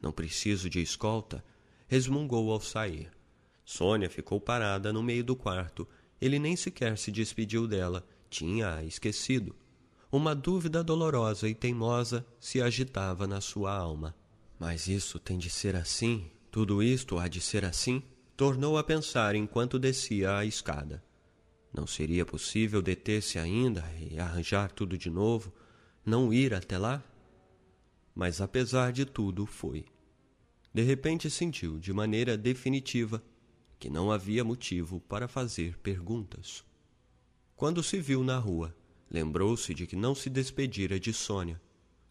Não 0.00 0.10
preciso 0.10 0.68
de 0.68 0.82
escolta, 0.82 1.44
resmungou 1.86 2.50
ao 2.50 2.60
sair. 2.60 3.10
Sônia 3.64 4.10
ficou 4.10 4.40
parada 4.40 4.92
no 4.92 5.02
meio 5.02 5.22
do 5.22 5.36
quarto. 5.36 5.86
Ele 6.20 6.38
nem 6.38 6.56
sequer 6.56 6.98
se 6.98 7.10
despediu 7.10 7.66
dela, 7.66 8.04
tinha-a 8.28 8.82
esquecido. 8.82 9.54
Uma 10.10 10.34
dúvida 10.34 10.82
dolorosa 10.82 11.48
e 11.48 11.54
teimosa 11.54 12.26
se 12.40 12.60
agitava 12.60 13.26
na 13.26 13.40
sua 13.40 13.72
alma. 13.72 14.14
Mas 14.60 14.86
isso 14.86 15.18
tem 15.18 15.38
de 15.38 15.50
ser 15.50 15.74
assim? 15.74 16.30
Tudo 16.52 16.80
isto 16.80 17.18
há 17.18 17.26
de 17.26 17.40
ser 17.40 17.64
assim? 17.64 18.00
Tornou 18.36 18.78
a 18.78 18.84
pensar 18.84 19.34
enquanto 19.34 19.76
descia 19.76 20.36
a 20.36 20.44
escada. 20.44 21.02
Não 21.72 21.86
seria 21.86 22.24
possível 22.24 22.80
deter-se 22.80 23.40
ainda 23.40 23.84
e 23.98 24.20
arranjar 24.20 24.70
tudo 24.70 24.96
de 24.96 25.10
novo? 25.10 25.52
Não 26.06 26.32
ir 26.32 26.54
até 26.54 26.78
lá? 26.78 27.02
mas 28.14 28.40
apesar 28.40 28.92
de 28.92 29.04
tudo 29.04 29.46
foi. 29.46 29.86
De 30.74 30.82
repente 30.82 31.30
sentiu, 31.30 31.78
de 31.78 31.90
maneira 31.90 32.36
definitiva, 32.36 33.22
que 33.78 33.88
não 33.88 34.12
havia 34.12 34.44
motivo 34.44 35.00
para 35.00 35.26
fazer 35.26 35.78
perguntas. 35.78 36.62
Quando 37.56 37.82
se 37.82 37.98
viu 37.98 38.22
na 38.22 38.36
rua, 38.36 38.76
lembrou-se 39.10 39.72
de 39.72 39.86
que 39.86 39.96
não 39.96 40.14
se 40.14 40.28
despedira 40.28 41.00
de 41.00 41.12
Sônia, 41.12 41.60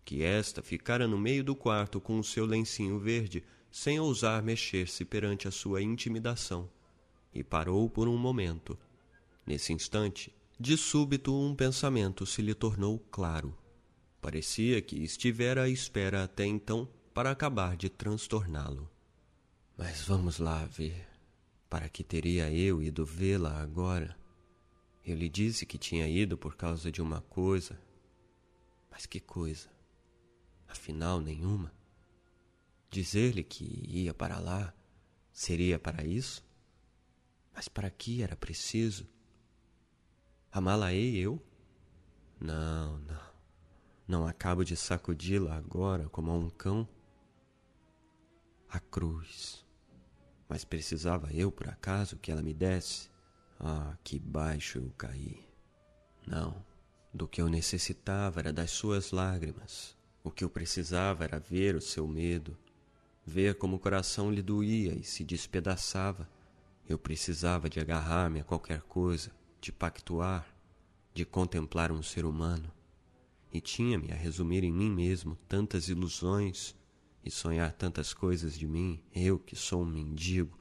que 0.10 0.24
esta 0.24 0.64
ficara 0.64 1.08
no 1.08 1.20
meio 1.20 1.44
do 1.44 1.56
quarto 1.56 2.02
com 2.02 2.18
o 2.18 2.24
seu 2.24 2.44
lencinho 2.44 2.98
verde, 2.98 3.44
sem 3.70 4.00
ousar 4.00 4.42
mexer-se 4.42 5.06
perante 5.06 5.48
a 5.48 5.52
sua 5.52 5.84
intimidação, 5.84 6.68
e 7.32 7.44
parou 7.44 7.88
por 7.88 8.08
um 8.08 8.18
momento. 8.18 8.76
Nesse 9.46 9.72
instante, 9.72 10.34
de 10.60 10.76
súbito 10.76 11.32
um 11.40 11.54
pensamento 11.54 12.26
se 12.26 12.42
lhe 12.42 12.56
tornou 12.56 12.98
claro. 13.12 13.56
Parecia 14.20 14.82
que 14.82 14.96
estivera 14.96 15.66
à 15.66 15.70
espera 15.70 16.24
até 16.24 16.44
então 16.44 16.90
para 17.14 17.30
acabar 17.30 17.78
de 17.78 17.88
transtorná-lo. 17.88 18.90
Mas 19.78 20.02
vamos 20.02 20.40
lá 20.40 20.66
ver. 20.66 21.08
Para 21.70 21.88
que 21.88 22.04
teria 22.04 22.52
eu 22.52 22.82
ido 22.82 23.06
vê-la 23.06 23.62
agora? 23.62 24.18
Eu 25.06 25.16
lhe 25.16 25.30
disse 25.30 25.68
que 25.68 25.78
tinha 25.78 26.08
ido 26.08 26.36
por 26.36 26.56
causa 26.56 26.92
de 26.92 27.00
uma 27.00 27.22
coisa. 27.22 27.80
Mas 28.90 29.06
que 29.06 29.20
coisa? 29.20 29.70
Afinal, 30.70 31.20
nenhuma. 31.20 31.74
Dizer-lhe 32.90 33.44
que 33.44 33.84
ia 33.88 34.14
para 34.14 34.40
lá 34.40 34.74
seria 35.34 35.78
para 35.78 36.06
isso? 36.06 36.44
Mas 37.54 37.68
para 37.68 37.90
que 37.90 38.24
era 38.24 38.36
preciso? 38.36 39.08
Amá-la-ei 40.52 41.18
eu? 41.18 41.44
Não, 42.40 43.00
não. 43.00 43.30
Não 44.08 44.28
acabo 44.28 44.64
de 44.64 44.76
sacudi-la 44.76 45.56
agora 45.56 46.08
como 46.10 46.32
a 46.32 46.36
um 46.36 46.50
cão? 46.50 46.88
A 48.70 48.80
cruz. 48.80 49.66
Mas 50.48 50.64
precisava 50.64 51.32
eu, 51.32 51.52
por 51.52 51.68
acaso, 51.68 52.18
que 52.18 52.32
ela 52.32 52.42
me 52.42 52.54
desse? 52.54 53.10
Ah, 53.60 53.96
que 54.04 54.18
baixo 54.18 54.80
eu 54.80 54.92
caí. 54.98 55.48
Não. 56.26 56.66
Do 57.14 57.28
que 57.28 57.42
eu 57.42 57.50
necessitava 57.50 58.40
era 58.40 58.54
das 58.54 58.72
suas 58.72 59.12
lágrimas. 59.12 59.99
O 60.30 60.32
que 60.32 60.44
eu 60.44 60.50
precisava 60.50 61.24
era 61.24 61.40
ver 61.40 61.76
o 61.76 61.82
seu 61.82 62.08
medo, 62.08 62.56
ver 63.26 63.56
como 63.56 63.78
o 63.78 63.80
coração 63.80 64.32
lhe 64.32 64.44
doía 64.44 64.94
e 64.94 65.04
se 65.04 65.24
despedaçava. 65.24 66.30
Eu 66.88 67.00
precisava 67.00 67.68
de 67.68 67.80
agarrar-me 67.80 68.40
a 68.40 68.44
qualquer 68.44 68.82
coisa, 68.84 69.32
de 69.60 69.72
pactuar, 69.72 70.48
de 71.16 71.26
contemplar 71.26 71.92
um 71.92 72.04
ser 72.04 72.26
humano. 72.26 72.72
E 73.52 73.60
tinha-me 73.60 74.12
a 74.12 74.16
resumir 74.16 74.64
em 74.64 74.72
mim 74.72 74.92
mesmo 74.92 75.36
tantas 75.48 75.90
ilusões 75.90 76.76
e 77.26 77.32
sonhar 77.32 77.74
tantas 77.74 78.14
coisas 78.14 78.56
de 78.56 78.68
mim, 78.68 79.02
eu 79.12 79.40
que 79.40 79.56
sou 79.56 79.82
um 79.82 79.86
mendigo, 79.86 80.60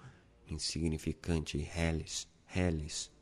insignificante 0.48 1.58
e 1.58 1.60
reles, 1.60 2.26
reles. 2.46 3.12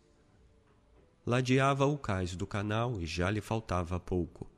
Ladeava 1.27 1.87
o 1.87 1.99
cais 1.99 2.37
do 2.37 2.47
canal 2.47 3.01
e 3.01 3.05
já 3.05 3.29
lhe 3.33 3.41
faltava 3.41 3.99
pouco. 3.99 4.49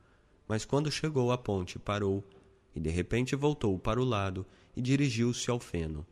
Mas 0.49 0.65
quando 0.65 0.91
chegou 0.91 1.31
à 1.31 1.37
ponte, 1.37 1.77
parou 1.77 2.27
e 2.75 2.79
de 2.79 2.89
repente 2.89 3.35
voltou 3.35 3.77
para 3.77 4.01
o 4.01 4.03
lado 4.03 4.43
e 4.75 4.81
dirigiu-se 4.81 5.51
ao 5.51 5.59
feno. 5.59 6.03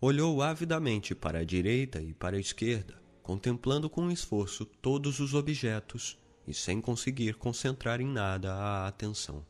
Olhou 0.00 0.40
avidamente 0.42 1.12
para 1.12 1.40
a 1.40 1.44
direita 1.44 2.00
e 2.00 2.14
para 2.14 2.36
a 2.36 2.40
esquerda, 2.40 3.02
contemplando 3.20 3.90
com 3.90 4.12
esforço 4.12 4.64
todos 4.64 5.18
os 5.18 5.34
objetos 5.34 6.16
e 6.46 6.54
sem 6.54 6.80
conseguir 6.80 7.34
concentrar 7.34 8.00
em 8.00 8.06
nada 8.06 8.54
a 8.54 8.86
atenção. 8.86 9.44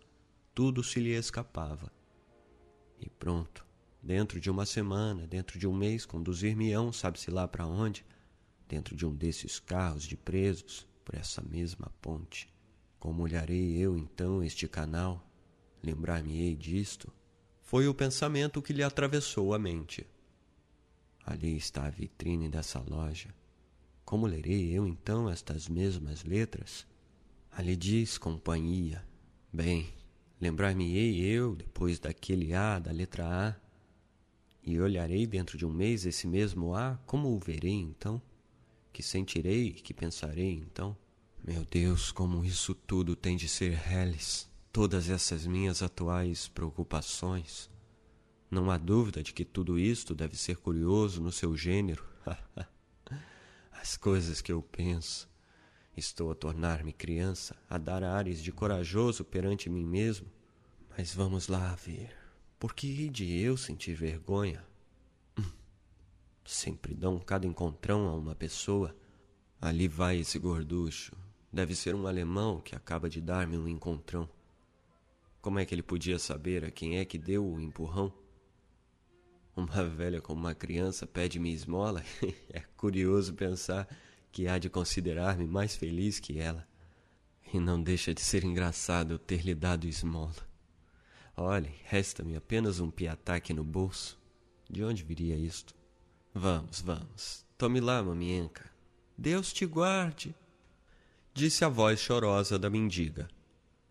Tudo 0.55 0.83
se 0.83 1.01
lhe 1.01 1.11
escapava. 1.11 1.93
E 2.99 3.11
pronto, 3.11 3.67
dentro 4.03 4.41
de 4.41 4.51
uma 4.51 4.65
semana, 4.65 5.27
dentro 5.27 5.59
de 5.59 5.67
um 5.67 5.75
mês, 5.75 6.07
conduzir-me-ão, 6.07 6.95
sabe-se 6.95 7.31
lá 7.31 7.47
para 7.47 7.67
onde, 7.67 8.07
dentro 8.67 8.97
de 8.97 9.05
um 9.05 9.15
desses 9.15 9.59
carros 9.59 10.05
de 10.05 10.17
presos, 10.17 10.89
por 11.05 11.15
essa 11.15 11.43
mesma 11.43 11.93
ponte. 12.01 12.54
Como 13.05 13.23
olharei 13.25 13.77
eu 13.77 13.99
então 13.99 14.43
este 14.43 14.67
canal? 14.67 15.23
Lembrar-me-ei 15.83 16.57
disto? 16.57 17.13
Foi 17.61 17.87
o 17.87 17.93
pensamento 17.93 18.63
que 18.63 18.73
lhe 18.73 18.83
atravessou 18.83 19.53
a 19.53 19.59
mente. 19.59 20.07
Ali 21.23 21.55
está 21.55 21.85
a 21.85 21.91
vitrine 21.91 22.49
dessa 22.49 22.81
loja. 22.81 23.29
Como 24.07 24.27
lerei 24.27 24.71
eu 24.71 24.87
então 24.87 25.29
estas 25.29 25.69
mesmas 25.69 26.25
letras? 26.25 26.87
Ali 27.53 27.77
diz 27.77 28.17
companhia. 28.17 29.05
Bem, 29.53 29.87
lembrar-me-ei 30.41 31.21
eu, 31.21 31.55
depois 31.55 31.99
daquele 31.99 32.55
A 32.55 32.79
da 32.79 32.91
letra 32.91 33.27
A, 33.51 33.55
e 34.63 34.81
olharei 34.81 35.27
dentro 35.27 35.59
de 35.59 35.67
um 35.67 35.71
mês 35.75 36.07
esse 36.07 36.27
mesmo 36.27 36.75
A, 36.75 36.99
como 37.05 37.29
o 37.37 37.39
verei 37.39 37.75
então? 37.75 38.21
Que 38.95 39.03
sentirei, 39.03 39.73
que 39.73 39.93
pensarei 39.93 40.55
então? 40.55 40.97
Meu 41.47 41.63
Deus, 41.63 42.11
como 42.11 42.43
isso 42.43 42.75
tudo 42.75 43.15
tem 43.15 43.37
de 43.37 43.51
ser 43.51 43.75
reles, 43.75 44.49
todas 44.73 45.11
essas 45.11 45.47
minhas 45.47 45.83
atuais 45.83 46.49
preocupações. 46.49 47.69
Não 48.51 48.71
há 48.71 48.79
dúvida 48.79 49.23
de 49.23 49.35
que 49.35 49.45
tudo 49.45 49.79
isto 49.79 50.15
deve 50.15 50.39
ser 50.39 50.57
curioso 50.57 51.21
no 51.21 51.31
seu 51.31 51.55
gênero. 51.55 52.03
As 53.73 53.95
coisas 53.95 54.41
que 54.41 54.51
eu 54.51 54.63
penso. 54.63 55.29
Estou 55.95 56.31
a 56.31 56.35
tornar-me 56.35 56.95
criança, 56.95 57.55
a 57.69 57.77
dar 57.77 58.03
ares 58.03 58.43
de 58.43 58.51
corajoso 58.51 59.23
perante 59.23 59.69
mim 59.69 59.85
mesmo. 59.85 60.27
Mas 60.97 61.15
vamos 61.15 61.49
lá 61.49 61.75
ver. 61.75 62.17
Por 62.59 62.73
que 62.73 63.11
de 63.11 63.39
eu 63.39 63.59
sentir 63.59 63.95
vergonha? 63.95 64.65
Hum. 65.39 65.45
Sempre 66.43 66.95
dão 66.95 67.19
cada 67.19 67.47
encontrão 67.47 68.09
a 68.09 68.15
uma 68.15 68.35
pessoa. 68.35 68.97
Ali 69.61 69.87
vai 69.87 70.21
esse 70.21 70.39
gorducho. 70.39 71.13
Deve 71.55 71.77
ser 71.77 71.95
um 71.95 72.09
alemão 72.09 72.61
que 72.61 72.75
acaba 72.75 73.09
de 73.09 73.21
dar-me 73.21 73.57
um 73.57 73.69
encontrão. 73.69 74.29
Como 75.41 75.61
é 75.61 75.65
que 75.65 75.73
ele 75.73 75.85
podia 75.85 76.19
saber 76.19 76.65
a 76.65 76.71
quem 76.73 76.99
é 76.99 77.05
que 77.05 77.17
deu 77.17 77.47
o 77.47 77.61
empurrão? 77.61 78.13
Uma 79.55 79.85
velha 79.85 80.21
como 80.21 80.41
uma 80.41 80.53
criança 80.53 81.07
pede-me 81.07 81.55
esmola. 81.55 82.03
é 82.51 82.59
curioso 82.77 83.35
pensar 83.35 83.87
que 84.33 84.49
há 84.49 84.59
de 84.59 84.69
considerar-me 84.69 85.47
mais 85.47 85.77
feliz 85.77 86.19
que 86.19 86.41
ela. 86.41 86.67
E 87.53 87.61
não 87.61 87.81
deixa 87.81 88.13
de 88.13 88.21
ser 88.21 88.43
engraçado 88.43 89.17
ter 89.17 89.43
lhe 89.43 89.55
dado 89.55 89.87
esmola. 89.87 90.35
Olhe, 91.37 91.73
resta-me 91.85 92.35
apenas 92.35 92.81
um 92.81 92.91
piataque 92.91 93.55
no 93.55 93.63
bolso. 93.63 94.21
De 94.69 94.83
onde 94.83 95.05
viria 95.05 95.37
isto? 95.37 95.73
Vamos, 96.35 96.81
vamos. 96.81 97.47
Tome 97.57 97.79
lá, 97.79 98.03
mamienca. 98.03 98.69
Deus 99.17 99.53
te 99.53 99.65
guarde, 99.65 100.35
disse 101.35 101.65
a 101.65 101.69
voz 101.69 101.99
chorosa 101.99 102.57
da 102.57 102.71
mendiga. 102.71 103.29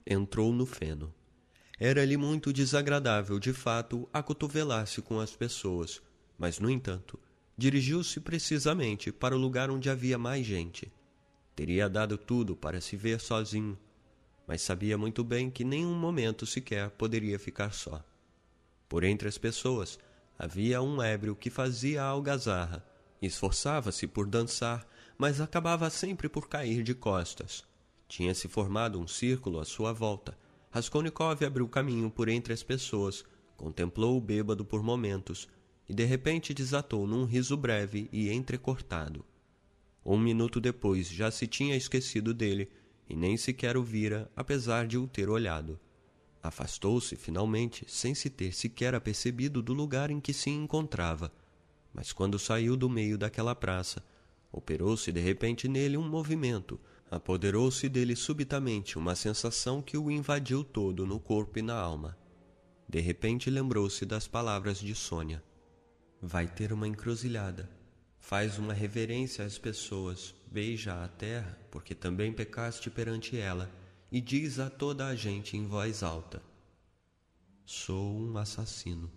Entrou 0.07 0.53
no 0.53 0.65
feno. 0.65 1.13
Era-lhe 1.77 2.15
muito 2.15 2.53
desagradável, 2.53 3.37
de 3.37 3.51
fato, 3.51 4.07
acotovelar-se 4.13 5.01
com 5.01 5.19
as 5.19 5.35
pessoas, 5.35 6.01
mas, 6.37 6.57
no 6.57 6.69
entanto, 6.69 7.19
dirigiu-se 7.57 8.21
precisamente 8.21 9.11
para 9.11 9.35
o 9.35 9.39
lugar 9.39 9.69
onde 9.69 9.89
havia 9.89 10.17
mais 10.17 10.45
gente. 10.45 10.89
Teria 11.53 11.89
dado 11.89 12.17
tudo 12.17 12.55
para 12.55 12.79
se 12.79 12.95
ver 12.95 13.19
sozinho, 13.19 13.77
mas 14.47 14.61
sabia 14.61 14.97
muito 14.97 15.21
bem 15.21 15.51
que 15.51 15.65
nem 15.65 15.85
um 15.85 15.93
momento 15.93 16.45
sequer 16.45 16.91
poderia 16.91 17.37
ficar 17.37 17.73
só. 17.73 18.01
Por 18.87 19.03
entre 19.03 19.27
as 19.27 19.37
pessoas 19.37 19.99
havia 20.39 20.81
um 20.81 21.01
ébrio 21.01 21.35
que 21.35 21.49
fazia 21.49 22.03
algazarra, 22.03 22.85
esforçava-se 23.21 24.07
por 24.07 24.27
dançar, 24.27 24.87
mas 25.23 25.39
acabava 25.39 25.89
sempre 25.89 26.27
por 26.27 26.49
cair 26.49 26.83
de 26.83 26.93
costas. 26.93 27.63
Tinha-se 28.09 28.49
formado 28.49 28.99
um 28.99 29.07
círculo 29.07 29.57
à 29.57 29.63
sua 29.63 29.93
volta, 29.93 30.37
Raskolnikov 30.69 31.41
abriu 31.45 31.65
caminho 31.69 32.11
por 32.11 32.27
entre 32.27 32.51
as 32.51 32.61
pessoas, 32.61 33.23
contemplou 33.55 34.17
o 34.17 34.19
bêbado 34.19 34.65
por 34.65 34.83
momentos 34.83 35.47
e 35.87 35.93
de 35.93 36.03
repente 36.03 36.53
desatou 36.53 37.07
num 37.07 37.23
riso 37.23 37.55
breve 37.55 38.09
e 38.11 38.29
entrecortado. 38.33 39.23
Um 40.05 40.19
minuto 40.19 40.59
depois 40.59 41.07
já 41.07 41.31
se 41.31 41.47
tinha 41.47 41.77
esquecido 41.77 42.33
dele 42.33 42.69
e 43.07 43.15
nem 43.15 43.37
sequer 43.37 43.77
o 43.77 43.81
vira, 43.81 44.29
apesar 44.35 44.85
de 44.85 44.97
o 44.97 45.07
ter 45.07 45.29
olhado. 45.29 45.79
Afastou-se, 46.43 47.15
finalmente, 47.15 47.85
sem 47.87 48.13
se 48.13 48.29
ter 48.29 48.53
sequer 48.53 48.93
apercebido 48.93 49.61
do 49.61 49.73
lugar 49.73 50.11
em 50.11 50.19
que 50.19 50.33
se 50.33 50.49
encontrava. 50.49 51.31
Mas 51.93 52.11
quando 52.11 52.37
saiu 52.37 52.75
do 52.75 52.89
meio 52.89 53.17
daquela 53.17 53.55
praça, 53.55 54.03
operou-se 54.53 55.11
de 55.11 55.19
repente 55.19 55.67
nele 55.67 55.97
um 55.97 56.07
movimento, 56.07 56.80
Apoderou-se 57.13 57.88
dele 57.88 58.15
subitamente 58.15 58.97
uma 58.97 59.13
sensação 59.13 59.84
que 59.84 59.95
o 59.95 60.09
invadiu 60.09 60.63
todo 60.63 61.05
no 61.05 61.19
corpo 61.19 61.59
e 61.59 61.61
na 61.61 61.75
alma. 61.75 62.17
De 62.89 62.99
repente 62.99 63.51
lembrou-se 63.51 64.03
das 64.03 64.27
palavras 64.27 64.80
de 64.80 64.95
Sônia. 64.95 65.43
Vai 66.19 66.47
ter 66.47 66.73
uma 66.73 66.88
encruzilhada. 66.88 67.69
Faz 68.17 68.57
uma 68.57 68.73
reverência 68.73 69.45
às 69.45 69.59
pessoas, 69.59 70.34
beija 70.51 71.03
a 71.03 71.07
terra, 71.07 71.55
porque 71.69 71.93
também 71.93 72.34
pecaste 72.34 72.89
perante 72.89 73.38
ela, 73.38 73.71
e 74.11 74.19
diz 74.19 74.57
a 74.57 74.67
toda 74.67 75.05
a 75.05 75.13
gente 75.13 75.55
em 75.55 75.67
voz 75.67 76.01
alta: 76.01 76.41
Sou 77.63 78.11
um 78.11 78.35
assassino. 78.39 79.11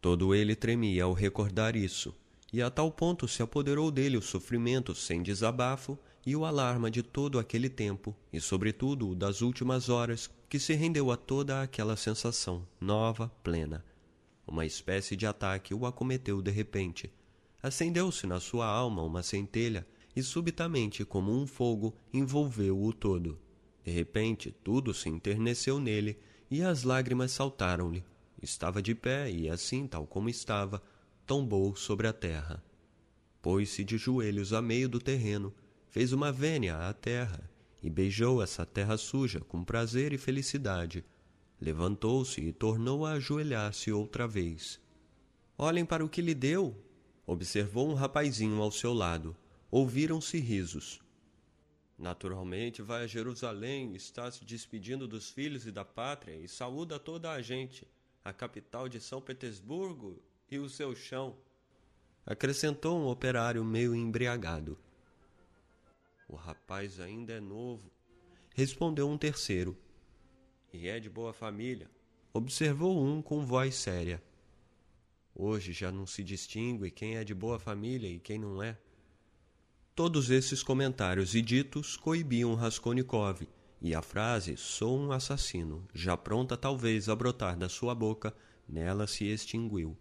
Todo 0.00 0.34
ele 0.34 0.56
tremia 0.56 1.04
ao 1.04 1.12
recordar 1.12 1.76
isso, 1.76 2.18
e 2.52 2.62
a 2.62 2.70
tal 2.70 2.90
ponto 2.90 3.28
se 3.28 3.42
apoderou 3.42 3.90
dele 3.90 4.16
o 4.16 4.22
sofrimento 4.22 4.94
sem 4.94 5.22
desabafo 5.22 5.98
e 6.24 6.34
o 6.34 6.44
alarma 6.44 6.90
de 6.90 7.02
todo 7.02 7.38
aquele 7.38 7.68
tempo, 7.68 8.14
e 8.32 8.40
sobretudo 8.40 9.10
o 9.10 9.14
das 9.14 9.40
últimas 9.40 9.88
horas, 9.88 10.30
que 10.48 10.58
se 10.58 10.74
rendeu 10.74 11.10
a 11.10 11.16
toda 11.16 11.62
aquela 11.62 11.96
sensação, 11.96 12.66
nova, 12.80 13.30
plena. 13.42 13.84
Uma 14.46 14.64
espécie 14.64 15.14
de 15.14 15.26
ataque 15.26 15.74
o 15.74 15.84
acometeu 15.84 16.40
de 16.40 16.50
repente. 16.50 17.12
Acendeu-se 17.62 18.26
na 18.26 18.40
sua 18.40 18.66
alma 18.66 19.02
uma 19.02 19.22
centelha 19.22 19.86
e 20.16 20.22
subitamente, 20.22 21.04
como 21.04 21.32
um 21.32 21.46
fogo, 21.46 21.94
envolveu-o 22.12 22.92
todo. 22.92 23.38
De 23.84 23.90
repente, 23.90 24.54
tudo 24.64 24.94
se 24.94 25.08
enterneceu 25.08 25.78
nele 25.78 26.18
e 26.50 26.62
as 26.62 26.82
lágrimas 26.82 27.32
saltaram-lhe. 27.32 28.04
Estava 28.42 28.80
de 28.80 28.94
pé 28.94 29.30
e, 29.30 29.48
assim, 29.48 29.86
tal 29.86 30.06
como 30.06 30.28
estava, 30.28 30.82
tombou 31.28 31.76
sobre 31.76 32.08
a 32.08 32.12
terra. 32.12 32.64
Pôs-se 33.42 33.84
de 33.84 33.98
joelhos 33.98 34.54
a 34.54 34.62
meio 34.62 34.88
do 34.88 34.98
terreno 34.98 35.54
fez 35.90 36.10
uma 36.10 36.32
vênia 36.32 36.88
à 36.88 36.94
terra 36.94 37.50
e 37.82 37.90
beijou 37.90 38.42
essa 38.42 38.64
terra 38.64 38.96
suja 38.96 39.38
com 39.40 39.62
prazer 39.62 40.14
e 40.14 40.16
felicidade. 40.16 41.04
Levantou-se 41.60 42.40
e 42.40 42.50
tornou 42.50 43.04
a 43.04 43.12
ajoelhar-se 43.12 43.92
outra 43.92 44.26
vez. 44.26 44.80
Olhem 45.58 45.84
para 45.84 46.02
o 46.02 46.08
que 46.08 46.22
lhe 46.22 46.34
deu! 46.34 46.74
observou 47.26 47.90
um 47.90 47.94
rapazinho 47.94 48.62
ao 48.62 48.72
seu 48.72 48.94
lado. 48.94 49.36
Ouviram-se 49.70 50.38
risos. 50.38 50.98
Naturalmente 51.98 52.80
vai 52.80 53.04
a 53.04 53.06
Jerusalém, 53.06 53.94
está 53.94 54.30
se 54.30 54.46
despedindo 54.46 55.06
dos 55.06 55.28
filhos 55.28 55.66
e 55.66 55.70
da 55.70 55.84
pátria 55.84 56.36
e 56.36 56.48
saúda 56.48 56.98
toda 56.98 57.30
a 57.30 57.42
gente, 57.42 57.86
a 58.24 58.32
capital 58.32 58.88
de 58.88 58.98
São 58.98 59.20
Petersburgo 59.20 60.22
e 60.50 60.58
o 60.58 60.68
seu 60.68 60.94
chão. 60.94 61.36
Acrescentou 62.24 62.98
um 62.98 63.06
operário 63.06 63.64
meio 63.64 63.94
embriagado. 63.94 64.78
O 66.28 66.36
rapaz 66.36 67.00
ainda 67.00 67.32
é 67.32 67.40
novo, 67.40 67.90
respondeu 68.54 69.08
um 69.08 69.16
terceiro. 69.16 69.76
E 70.72 70.88
é 70.88 71.00
de 71.00 71.08
boa 71.08 71.32
família, 71.32 71.90
observou 72.32 73.02
um 73.02 73.22
com 73.22 73.46
voz 73.46 73.74
séria. 73.74 74.22
Hoje 75.34 75.72
já 75.72 75.90
não 75.90 76.06
se 76.06 76.22
distingue 76.22 76.90
quem 76.90 77.16
é 77.16 77.24
de 77.24 77.32
boa 77.32 77.58
família 77.58 78.08
e 78.08 78.18
quem 78.18 78.38
não 78.38 78.62
é. 78.62 78.76
Todos 79.94 80.30
esses 80.30 80.62
comentários 80.62 81.34
e 81.34 81.40
ditos 81.40 81.96
coibiam 81.96 82.54
Raskolnikov, 82.54 83.48
e 83.80 83.94
a 83.94 84.02
frase 84.02 84.56
sou 84.56 84.98
um 84.98 85.12
assassino, 85.12 85.86
já 85.94 86.16
pronta 86.16 86.56
talvez 86.56 87.08
a 87.08 87.16
brotar 87.16 87.56
da 87.56 87.68
sua 87.68 87.94
boca, 87.94 88.34
nela 88.68 89.06
se 89.06 89.24
extinguiu, 89.24 89.96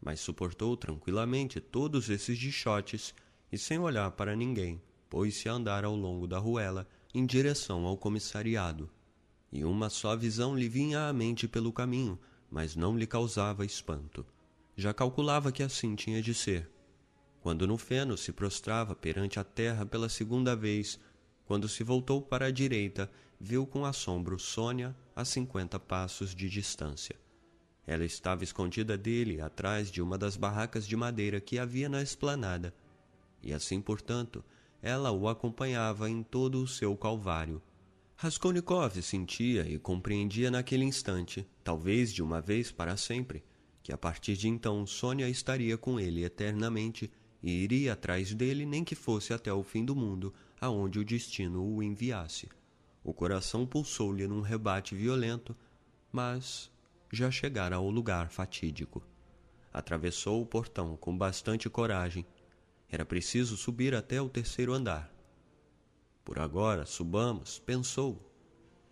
mas 0.00 0.20
suportou 0.20 0.76
tranquilamente 0.76 1.60
todos 1.60 2.08
esses 2.08 2.38
dichotes 2.38 3.14
e 3.50 3.58
sem 3.58 3.78
olhar 3.78 4.10
para 4.12 4.36
ninguém, 4.36 4.80
pôs-se 5.08 5.48
a 5.48 5.52
andar 5.52 5.84
ao 5.84 5.96
longo 5.96 6.26
da 6.26 6.38
ruela 6.38 6.86
em 7.14 7.24
direção 7.24 7.84
ao 7.86 7.96
comissariado. 7.96 8.90
E 9.50 9.64
uma 9.64 9.88
só 9.88 10.14
visão 10.14 10.56
lhe 10.56 10.68
vinha 10.68 11.08
à 11.08 11.12
mente 11.12 11.48
pelo 11.48 11.72
caminho, 11.72 12.18
mas 12.50 12.76
não 12.76 12.96
lhe 12.96 13.06
causava 13.06 13.64
espanto. 13.64 14.24
Já 14.76 14.92
calculava 14.92 15.50
que 15.50 15.62
assim 15.62 15.94
tinha 15.94 16.22
de 16.22 16.34
ser. 16.34 16.70
Quando 17.40 17.66
no 17.66 17.78
feno 17.78 18.16
se 18.16 18.32
prostrava 18.32 18.94
perante 18.94 19.40
a 19.40 19.44
terra 19.44 19.86
pela 19.86 20.08
segunda 20.08 20.54
vez, 20.54 21.00
quando 21.46 21.68
se 21.68 21.82
voltou 21.82 22.20
para 22.20 22.46
a 22.46 22.50
direita, 22.50 23.10
viu 23.40 23.66
com 23.66 23.84
assombro 23.84 24.38
Sônia 24.38 24.94
a 25.16 25.24
cinquenta 25.24 25.78
passos 25.78 26.34
de 26.34 26.48
distância. 26.48 27.16
Ela 27.88 28.04
estava 28.04 28.44
escondida 28.44 28.98
dele 28.98 29.40
atrás 29.40 29.90
de 29.90 30.02
uma 30.02 30.18
das 30.18 30.36
barracas 30.36 30.86
de 30.86 30.94
madeira 30.94 31.40
que 31.40 31.58
havia 31.58 31.88
na 31.88 32.02
esplanada, 32.02 32.74
e 33.42 33.50
assim, 33.50 33.80
portanto, 33.80 34.44
ela 34.82 35.10
o 35.10 35.26
acompanhava 35.26 36.10
em 36.10 36.22
todo 36.22 36.62
o 36.62 36.68
seu 36.68 36.94
calvário. 36.94 37.62
Raskolnikov 38.14 39.00
sentia 39.00 39.66
e 39.66 39.78
compreendia 39.78 40.50
naquele 40.50 40.84
instante, 40.84 41.48
talvez 41.64 42.12
de 42.12 42.22
uma 42.22 42.42
vez 42.42 42.70
para 42.70 42.94
sempre, 42.94 43.42
que 43.82 43.90
a 43.90 43.96
partir 43.96 44.36
de 44.36 44.48
então 44.48 44.86
Sônia 44.86 45.26
estaria 45.26 45.78
com 45.78 45.98
ele 45.98 46.22
eternamente 46.22 47.10
e 47.42 47.50
iria 47.50 47.94
atrás 47.94 48.34
dele 48.34 48.66
nem 48.66 48.84
que 48.84 48.94
fosse 48.94 49.32
até 49.32 49.50
o 49.50 49.62
fim 49.62 49.82
do 49.82 49.96
mundo, 49.96 50.34
aonde 50.60 50.98
o 50.98 51.04
destino 51.06 51.64
o 51.64 51.82
enviasse. 51.82 52.50
O 53.02 53.14
coração 53.14 53.66
pulsou-lhe 53.66 54.28
num 54.28 54.42
rebate 54.42 54.94
violento, 54.94 55.56
mas 56.12 56.70
já 57.10 57.30
chegara 57.30 57.76
ao 57.76 57.88
lugar 57.90 58.30
fatídico. 58.30 59.02
Atravessou 59.72 60.42
o 60.42 60.46
portão 60.46 60.96
com 60.96 61.16
bastante 61.16 61.68
coragem 61.68 62.26
era 62.90 63.04
preciso 63.04 63.56
subir 63.56 63.94
até 63.94 64.20
o 64.20 64.28
terceiro 64.28 64.72
andar. 64.72 65.12
Por 66.24 66.38
agora, 66.38 66.86
subamos, 66.86 67.58
pensou. 67.58 68.24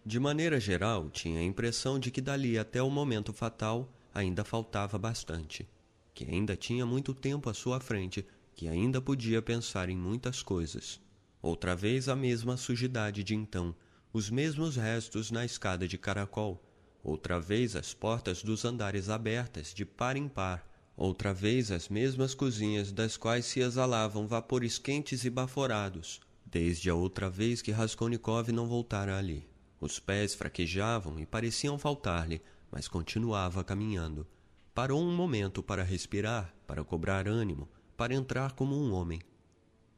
De 0.04 0.20
maneira 0.20 0.60
geral, 0.60 1.08
tinha 1.08 1.40
a 1.40 1.42
impressão 1.44 1.98
de 1.98 2.10
que 2.10 2.20
dali 2.20 2.58
até 2.58 2.82
o 2.82 2.90
momento 2.90 3.32
fatal 3.32 3.90
ainda 4.12 4.44
faltava 4.44 4.98
bastante, 4.98 5.68
que 6.14 6.24
ainda 6.24 6.56
tinha 6.56 6.84
muito 6.84 7.14
tempo 7.14 7.48
à 7.48 7.54
sua 7.54 7.80
frente, 7.80 8.24
que 8.54 8.68
ainda 8.68 9.00
podia 9.00 9.40
pensar 9.40 9.88
em 9.88 9.96
muitas 9.96 10.42
coisas. 10.42 11.00
Outra 11.40 11.74
vez 11.74 12.08
a 12.08 12.16
mesma 12.16 12.56
sujidade 12.56 13.24
de 13.24 13.34
então, 13.34 13.74
os 14.12 14.30
mesmos 14.30 14.76
restos 14.76 15.30
na 15.30 15.44
escada 15.44 15.88
de 15.88 15.98
caracol, 15.98 16.62
outra 17.10 17.40
vez 17.40 17.76
as 17.76 17.94
portas 17.94 18.42
dos 18.42 18.64
andares 18.64 19.08
abertas 19.08 19.72
de 19.72 19.84
par 19.84 20.16
em 20.16 20.28
par, 20.28 20.66
Outra 20.96 21.34
vez 21.34 21.70
as 21.70 21.90
mesmas 21.90 22.34
cozinhas 22.34 22.90
das 22.90 23.18
quais 23.18 23.44
se 23.44 23.60
exalavam 23.60 24.26
vapores 24.26 24.78
quentes 24.78 25.26
e 25.26 25.30
baforados, 25.30 26.20
desde 26.46 26.88
a 26.88 26.94
outra 26.94 27.28
vez 27.28 27.60
que 27.60 27.70
Raskolnikov 27.70 28.50
não 28.50 28.66
voltara 28.66 29.18
ali. 29.18 29.46
Os 29.78 29.98
pés 29.98 30.34
fraquejavam 30.34 31.20
e 31.20 31.26
pareciam 31.26 31.78
faltar-lhe, 31.78 32.40
mas 32.72 32.88
continuava 32.88 33.62
caminhando. 33.62 34.26
Parou 34.74 35.02
um 35.02 35.14
momento 35.14 35.62
para 35.62 35.82
respirar, 35.82 36.54
para 36.66 36.82
cobrar 36.82 37.28
ânimo, 37.28 37.68
para 37.94 38.14
entrar 38.14 38.52
como 38.52 38.74
um 38.74 38.94
homem. 38.94 39.20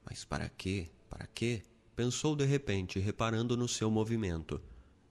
Mas 0.05 0.25
para 0.25 0.49
quê? 0.49 0.89
Para 1.09 1.29
quê? 1.29 1.63
Pensou 1.95 2.35
de 2.35 2.45
repente, 2.45 2.99
reparando 2.99 3.57
no 3.57 3.69
seu 3.69 3.89
movimento. 3.89 4.61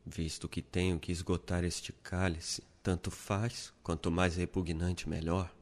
Visto 0.09 0.47
que 0.47 0.61
tenho 0.61 0.97
que 0.97 1.11
esgotar 1.11 1.65
este 1.65 1.91
cálice, 1.91 2.63
tanto 2.81 3.11
faz, 3.11 3.73
quanto 3.83 4.09
mais 4.09 4.37
repugnante, 4.37 5.09
melhor. 5.09 5.53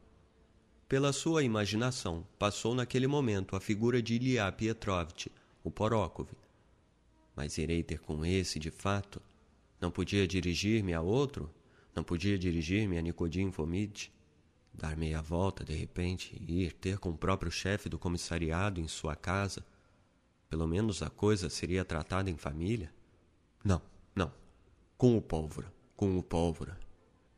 Pela 0.87 1.11
sua 1.11 1.41
imaginação, 1.41 2.23
passou 2.37 2.75
naquele 2.75 3.07
momento 3.07 3.55
a 3.55 3.59
figura 3.59 4.03
de 4.03 4.13
Ilya 4.13 4.51
Pietrovitch, 4.51 5.27
o 5.63 5.71
Porokov. 5.71 6.29
Mas 7.35 7.57
irei 7.57 7.81
ter 7.81 7.99
com 7.99 8.23
esse, 8.23 8.59
de 8.59 8.69
fato? 8.69 9.19
Não 9.81 9.89
podia 9.89 10.27
dirigir-me 10.27 10.93
a 10.93 11.01
outro? 11.01 11.49
Não 11.95 12.03
podia 12.03 12.37
dirigir-me 12.37 12.99
a 12.99 13.01
Nicodim 13.01 13.51
Fomitch? 13.51 14.09
Dar 14.71 14.95
meia 14.95 15.23
volta, 15.23 15.63
de 15.63 15.73
repente, 15.73 16.39
e 16.39 16.65
ir 16.65 16.71
ter 16.71 16.99
com 16.99 17.09
o 17.09 17.17
próprio 17.17 17.51
chefe 17.51 17.89
do 17.89 17.97
comissariado 17.97 18.79
em 18.79 18.87
sua 18.87 19.15
casa? 19.15 19.65
Pelo 20.47 20.67
menos 20.67 21.01
a 21.01 21.09
coisa 21.09 21.49
seria 21.49 21.83
tratada 21.83 22.29
em 22.29 22.37
família? 22.37 22.93
Não, 23.63 23.81
não. 24.15 24.31
Com 24.97 25.17
o 25.17 25.21
pólvora, 25.21 25.71
com 25.95 26.17
o 26.17 26.23
pólvora. 26.23 26.79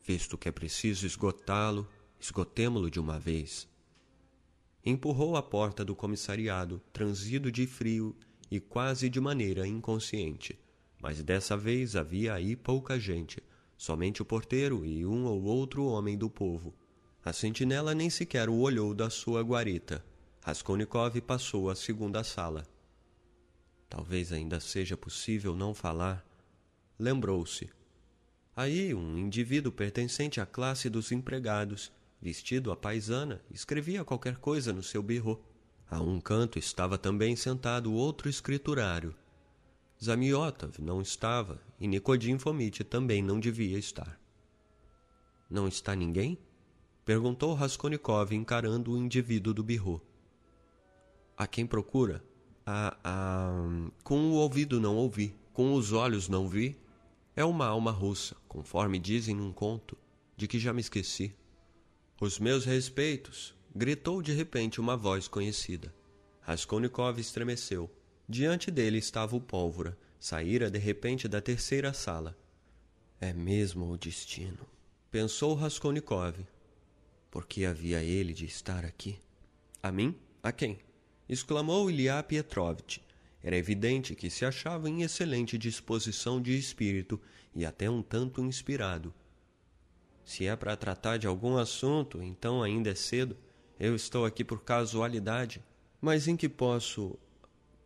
Visto 0.05 0.37
que 0.37 0.47
é 0.47 0.51
preciso 0.51 1.05
esgotá-lo, 1.05 1.87
Esgotemo-lo 2.19 2.89
de 2.89 2.99
uma 2.99 3.19
vez. 3.19 3.67
Empurrou 4.83 5.35
a 5.35 5.43
porta 5.43 5.85
do 5.85 5.95
comissariado, 5.95 6.81
transido 6.91 7.51
de 7.51 7.67
frio 7.67 8.15
e 8.49 8.59
quase 8.59 9.09
de 9.09 9.19
maneira 9.19 9.67
inconsciente. 9.67 10.57
Mas 10.99 11.21
dessa 11.21 11.55
vez 11.55 11.95
havia 11.95 12.33
aí 12.33 12.55
pouca 12.55 12.99
gente, 12.99 13.43
somente 13.77 14.21
o 14.21 14.25
porteiro 14.25 14.83
e 14.83 15.05
um 15.05 15.25
ou 15.25 15.43
outro 15.43 15.85
homem 15.85 16.17
do 16.17 16.29
povo. 16.29 16.73
A 17.23 17.31
sentinela 17.31 17.93
nem 17.93 18.09
sequer 18.09 18.49
o 18.49 18.55
olhou 18.55 18.93
da 18.93 19.09
sua 19.09 19.41
guarita. 19.41 20.03
Raskolnikov 20.41 21.19
passou 21.21 21.69
à 21.69 21.75
segunda 21.75 22.23
sala. 22.23 22.65
Talvez 23.89 24.31
ainda 24.31 24.59
seja 24.59 24.97
possível 24.97 25.55
não 25.55 25.73
falar. 25.73 26.25
Lembrou-se. 26.99 27.69
Aí 28.55 28.93
um 28.93 29.17
indivíduo 29.17 29.71
pertencente 29.71 30.41
à 30.41 30.45
classe 30.45 30.89
dos 30.89 31.11
empregados 31.11 31.91
vestido 32.21 32.71
à 32.71 32.75
paisana, 32.75 33.41
escrevia 33.51 34.03
qualquer 34.03 34.37
coisa 34.37 34.73
no 34.73 34.83
seu 34.83 35.01
birro. 35.01 35.41
A 35.89 36.01
um 36.01 36.19
canto 36.19 36.59
estava 36.59 36.97
também 36.97 37.35
sentado 37.35 37.93
outro 37.93 38.27
escriturário. 38.27 39.15
Zamiotov 40.03 40.79
não 40.79 41.01
estava 41.01 41.61
e 41.79 41.87
Nicodim 41.87 42.37
Fomit 42.37 42.83
também 42.83 43.21
não 43.21 43.39
devia 43.39 43.77
estar. 43.77 44.19
Não 45.49 45.67
está 45.67 45.95
ninguém? 45.95 46.37
Perguntou 47.05 47.53
Raskolnikov 47.53 48.33
encarando 48.33 48.91
o 48.91 48.97
indivíduo 48.97 49.53
do 49.53 49.63
birro. 49.63 50.01
A 51.37 51.47
quem 51.47 51.65
procura? 51.65 52.21
A, 52.65 52.97
a... 53.01 53.51
Com 54.03 54.31
o 54.31 54.33
ouvido 54.33 54.81
não 54.81 54.97
ouvi, 54.97 55.33
com 55.53 55.73
os 55.73 55.93
olhos 55.93 56.27
não 56.27 56.49
vi. 56.49 56.77
É 57.37 57.45
uma 57.45 57.67
alma 57.67 57.91
russa, 57.91 58.35
conforme 58.47 58.97
dizem 58.97 59.35
num 59.35 59.53
conto, 59.53 59.95
de 60.35 60.47
que 60.47 60.57
já 60.57 60.73
me 60.73 60.81
esqueci. 60.81 61.35
Os 62.19 62.39
meus 62.39 62.65
respeitos! 62.65 63.53
gritou 63.75 64.23
de 64.23 64.33
repente 64.33 64.81
uma 64.81 64.97
voz 64.97 65.27
conhecida. 65.27 65.93
Raskolnikov 66.41 67.19
estremeceu. 67.19 67.91
Diante 68.27 68.71
dele 68.71 68.97
estava 68.97 69.35
o 69.35 69.39
pólvora. 69.39 69.95
Saíra 70.19 70.71
de 70.71 70.79
repente 70.79 71.27
da 71.27 71.39
terceira 71.39 71.93
sala. 71.93 72.35
É 73.21 73.31
mesmo 73.31 73.91
o 73.91 73.99
destino, 73.99 74.65
pensou 75.11 75.53
Raskolnikov. 75.53 76.43
Por 77.29 77.45
que 77.45 77.65
havia 77.65 78.01
ele 78.01 78.33
de 78.33 78.45
estar 78.45 78.83
aqui? 78.83 79.19
A 79.83 79.91
mim? 79.91 80.15
A 80.41 80.51
quem? 80.51 80.79
exclamou 81.29 81.91
Ilya 81.91 82.23
Pietrovitch. 82.23 82.97
Era 83.43 83.55
evidente 83.55 84.15
que 84.15 84.29
se 84.29 84.45
achava 84.45 84.89
em 84.89 85.03
excelente 85.03 85.57
disposição 85.57 86.41
de 86.41 86.57
espírito 86.57 87.19
e 87.53 87.65
até 87.65 87.89
um 87.89 88.01
tanto 88.01 88.41
inspirado. 88.41 89.13
Se 90.25 90.45
é 90.45 90.55
para 90.55 90.75
tratar 90.75 91.17
de 91.17 91.25
algum 91.25 91.57
assunto, 91.57 92.21
então 92.21 92.61
ainda 92.61 92.89
é 92.89 92.95
cedo. 92.95 93.37
Eu 93.79 93.95
estou 93.95 94.25
aqui 94.25 94.43
por 94.43 94.61
casualidade. 94.63 95.63
Mas 96.01 96.27
em 96.27 96.35
que 96.35 96.49
posso. 96.49 97.17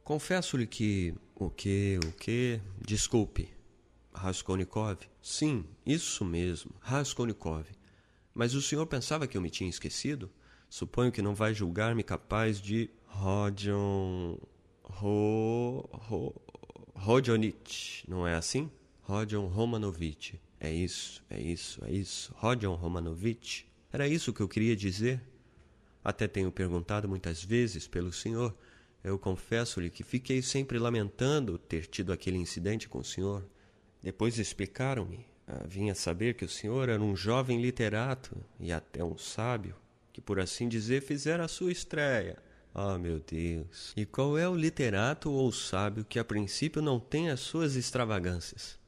Confesso-lhe 0.04 0.66
que. 0.66 1.14
O 1.36 1.50
que? 1.50 2.00
O 2.04 2.12
que? 2.14 2.60
Desculpe. 2.86 3.50
Raskolnikov? 4.14 4.98
Sim, 5.22 5.66
isso 5.86 6.26
mesmo, 6.26 6.72
Raskolnikov. 6.80 7.66
Mas 8.34 8.54
o 8.54 8.62
senhor 8.62 8.86
pensava 8.88 9.28
que 9.28 9.38
eu 9.38 9.42
me 9.42 9.50
tinha 9.50 9.70
esquecido? 9.70 10.30
Suponho 10.70 11.12
que 11.12 11.22
não 11.22 11.36
vai 11.36 11.54
julgar-me 11.54 12.04
capaz 12.04 12.60
de. 12.60 12.90
Rodion. 13.06 14.38
Ro. 14.92 15.90
Ro. 15.92 16.36
Rodionich, 16.96 18.04
não 18.08 18.28
é 18.28 18.36
assim? 18.36 18.70
Rodion 19.02 19.48
Romanovich. 19.48 20.40
É 20.60 20.72
isso, 20.72 21.24
é 21.30 21.42
isso, 21.42 21.84
é 21.84 21.92
isso. 21.92 22.34
Rodion 22.38 22.76
Romanovich. 22.76 23.66
Era 23.92 24.08
isso 24.08 24.32
que 24.32 24.42
eu 24.42 24.48
queria 24.48 24.76
dizer. 24.76 25.20
Até 26.04 26.28
tenho 26.28 26.52
perguntado 26.52 27.10
muitas 27.10 27.44
vezes 27.44 27.88
pelo 27.88 28.14
senhor. 28.14 28.56
Eu 29.04 29.18
confesso-lhe 29.18 29.90
que 29.90 30.04
fiquei 30.04 30.42
sempre 30.42 30.78
lamentando 30.78 31.58
ter 31.58 31.88
tido 31.88 32.14
aquele 32.14 32.38
incidente 32.38 32.88
com 32.88 33.00
o 33.00 33.04
senhor. 33.04 33.44
Depois 34.04 34.38
explicaram-me. 34.38 35.26
Ah, 35.48 35.66
vinha 35.68 35.96
saber 35.96 36.36
que 36.36 36.46
o 36.46 36.50
senhor 36.50 36.88
era 36.88 37.02
um 37.02 37.16
jovem 37.16 37.60
literato 37.60 38.38
e 38.60 38.72
até 38.72 39.04
um 39.04 39.18
sábio, 39.18 39.76
que 40.14 40.22
por 40.22 40.40
assim 40.40 40.70
dizer 40.70 41.02
fizera 41.02 41.46
a 41.46 41.48
sua 41.48 41.72
estreia. 41.72 42.38
Ah, 42.74 42.94
oh, 42.94 42.98
meu 42.98 43.20
Deus! 43.20 43.92
E 43.98 44.06
qual 44.06 44.38
é 44.38 44.48
o 44.48 44.56
literato 44.56 45.30
ou 45.30 45.52
sábio 45.52 46.06
que 46.06 46.18
a 46.18 46.24
princípio 46.24 46.82
não 46.82 47.02
tem 47.02 47.30
as 47.30 47.42
suas 47.42 47.76
extravagâncias? 47.76 48.80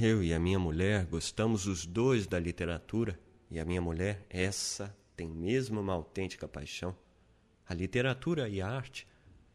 Eu 0.00 0.22
e 0.22 0.34
a 0.34 0.38
minha 0.40 0.58
mulher 0.58 1.06
gostamos 1.06 1.66
os 1.66 1.86
dois 1.86 2.26
da 2.26 2.40
literatura, 2.40 3.18
e 3.48 3.60
a 3.60 3.64
minha 3.64 3.80
mulher, 3.80 4.26
essa, 4.28 4.96
tem 5.16 5.28
mesmo 5.28 5.80
uma 5.80 5.92
autêntica 5.92 6.48
paixão. 6.48 6.96
A 7.68 7.72
literatura 7.72 8.48
e 8.48 8.60
a 8.60 8.68
arte, 8.68 9.06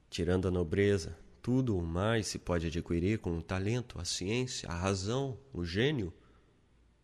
tirando 0.10 0.48
a 0.48 0.52
nobreza, 0.52 1.18
tudo 1.42 1.78
o 1.78 1.82
mais 1.82 2.28
se 2.28 2.40
pode 2.40 2.68
adquirir 2.68 3.20
com 3.20 3.38
o 3.38 3.44
talento, 3.44 4.00
a 4.00 4.06
ciência, 4.06 4.70
a 4.70 4.74
razão, 4.74 5.38
o 5.52 5.66
gênio. 5.66 6.14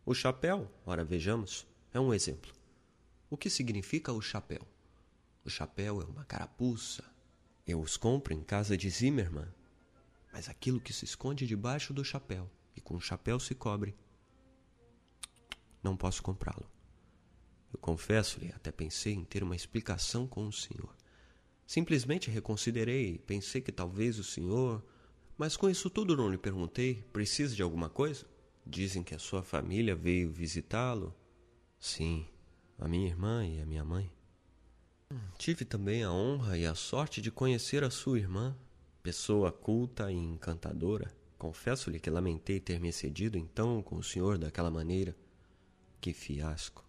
O 0.06 0.14
chapéu, 0.14 0.72
ora 0.85 1.03
vejamos, 1.03 1.68
é 1.93 1.99
um 1.99 2.14
exemplo. 2.14 2.52
O 3.30 3.35
que 3.35 3.49
significa 3.49 4.14
o 4.14 4.22
chapéu? 4.22 4.61
O 5.44 5.50
chapéu 5.50 6.02
é 6.02 6.06
uma 6.06 6.24
carapuça. 6.26 7.04
Eu 7.66 7.82
os 7.82 7.98
compro 7.98 8.34
em 8.34 8.44
casa 8.44 8.78
de 8.78 8.90
Zimmermann. 8.90 9.48
Mas 10.32 10.48
aquilo 10.48 10.80
que 10.80 10.94
se 10.94 11.06
esconde 11.06 11.48
debaixo 11.48 11.94
do 11.94 12.06
chapéu 12.06 12.50
e 12.76 12.82
com 12.82 12.96
o 12.96 13.02
chapéu 13.02 13.40
se 13.40 13.54
cobre, 13.54 13.96
não 15.84 15.98
posso 15.98 16.22
comprá-lo. 16.22 16.70
Eu 17.74 17.80
confesso-lhe, 17.80 18.52
até 18.54 18.72
pensei 18.72 19.14
em 19.14 19.24
ter 19.24 19.44
uma 19.44 19.56
explicação 19.56 20.28
com 20.28 20.48
o 20.48 20.54
senhor. 20.54 20.96
Simplesmente 21.66 22.30
reconsiderei, 22.30 23.18
pensei 23.18 23.62
que 23.62 23.72
talvez 23.72 24.20
o 24.20 24.24
senhor. 24.24 24.84
Mas 25.38 25.56
com 25.56 25.70
isso 25.70 25.90
tudo 25.90 26.16
não 26.16 26.30
lhe 26.30 26.38
perguntei: 26.38 27.02
precisa 27.14 27.56
de 27.56 27.64
alguma 27.64 27.90
coisa? 27.90 28.26
Dizem 28.66 29.04
que 29.04 29.16
a 29.16 29.20
sua 29.20 29.42
família 29.42 29.96
veio 29.96 30.32
visitá-lo. 30.32 31.16
Sim, 31.80 32.28
a 32.78 32.88
minha 32.88 33.08
irmã 33.08 33.46
e 33.46 33.60
a 33.62 33.66
minha 33.66 33.84
mãe. 33.84 34.12
Tive 35.38 35.66
também 35.66 36.04
a 36.04 36.12
honra 36.12 36.58
e 36.58 36.66
a 36.66 36.76
sorte 36.76 37.22
de 37.22 37.32
conhecer 37.32 37.84
a 37.84 37.90
sua 37.90 38.20
irmã, 38.20 38.56
pessoa 39.02 39.52
culta 39.52 40.12
e 40.12 40.16
encantadora. 40.16 41.12
Confesso-lhe 41.38 42.00
que 42.00 42.10
lamentei 42.10 42.60
ter 42.60 42.80
me 42.80 42.90
excedido 42.90 43.38
então 43.38 43.82
com 43.82 43.96
o 43.96 44.04
senhor 44.04 44.38
daquela 44.38 44.70
maneira. 44.70 45.16
Que 46.00 46.14
fiasco! 46.14 46.86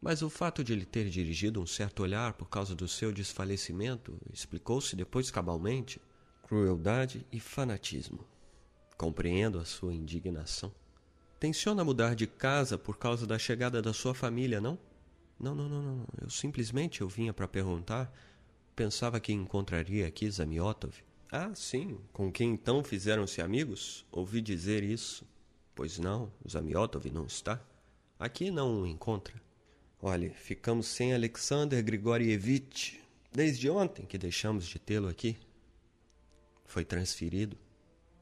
Mas 0.00 0.22
o 0.22 0.30
fato 0.30 0.62
de 0.62 0.72
ele 0.72 0.84
ter 0.84 1.10
dirigido 1.10 1.60
um 1.60 1.66
certo 1.66 2.02
olhar 2.02 2.34
por 2.34 2.48
causa 2.48 2.74
do 2.74 2.86
seu 2.86 3.12
desfalecimento 3.12 4.16
explicou-se 4.32 4.94
depois 4.94 5.30
cabalmente 5.30 6.00
crueldade 6.44 7.26
e 7.30 7.38
fanatismo. 7.38 8.26
Compreendo 8.96 9.58
a 9.58 9.64
sua 9.64 9.92
indignação. 9.92 10.72
Tenciona 11.38 11.84
mudar 11.84 12.14
de 12.14 12.26
casa 12.26 12.78
por 12.78 12.96
causa 12.96 13.26
da 13.26 13.38
chegada 13.38 13.82
da 13.82 13.92
sua 13.92 14.14
família, 14.14 14.60
não? 14.60 14.78
Não, 15.38 15.54
não, 15.54 15.68
não, 15.68 15.82
não. 15.82 16.06
Eu 16.20 16.30
simplesmente 16.30 17.00
eu 17.00 17.08
vinha 17.08 17.32
para 17.32 17.46
perguntar. 17.46 18.12
Pensava 18.74 19.20
que 19.20 19.32
encontraria 19.32 20.06
aqui 20.06 20.30
Zamiotov. 20.30 20.94
Ah, 21.30 21.54
sim. 21.54 21.98
Com 22.12 22.32
quem 22.32 22.50
então 22.52 22.82
fizeram-se 22.82 23.40
amigos? 23.40 24.04
Ouvi 24.10 24.40
dizer 24.40 24.82
isso. 24.82 25.26
Pois 25.74 25.98
não, 25.98 26.32
Zamiotov 26.48 27.08
não 27.10 27.26
está. 27.26 27.60
Aqui 28.18 28.50
não 28.50 28.82
o 28.82 28.86
encontra. 28.86 29.40
Olhe, 30.00 30.30
ficamos 30.30 30.86
sem 30.86 31.14
Alexander 31.14 31.82
Grigorievich 31.82 33.00
desde 33.32 33.68
ontem 33.68 34.06
que 34.06 34.18
deixamos 34.18 34.66
de 34.66 34.78
tê-lo 34.78 35.08
aqui. 35.08 35.36
Foi 36.64 36.84
transferido 36.84 37.56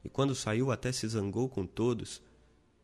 e 0.03 0.09
quando 0.09 0.33
saiu 0.35 0.71
até 0.71 0.91
se 0.91 1.07
zangou 1.07 1.49
com 1.49 1.65
todos. 1.65 2.21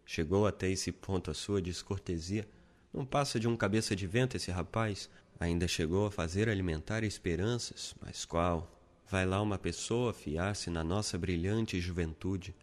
Chegou 0.05 0.45
até 0.45 0.69
esse 0.69 0.91
ponto 0.91 1.31
a 1.31 1.33
sua 1.33 1.61
descortesia. 1.61 2.47
Não 2.93 3.05
passa 3.05 3.39
de 3.39 3.47
um 3.47 3.57
cabeça 3.57 3.95
de 3.95 4.05
vento 4.05 4.37
esse 4.37 4.51
rapaz. 4.51 5.09
Ainda 5.39 5.67
chegou 5.67 6.05
a 6.05 6.11
fazer 6.11 6.47
alimentar 6.47 7.03
esperanças, 7.03 7.95
mas 7.99 8.23
qual? 8.23 8.79
Vai 9.09 9.25
lá 9.25 9.41
uma 9.41 9.57
pessoa 9.57 10.13
fiar-se 10.13 10.69
na 10.69 10.83
nossa 10.83 11.17
brilhante 11.17 11.79
juventude. 11.79 12.55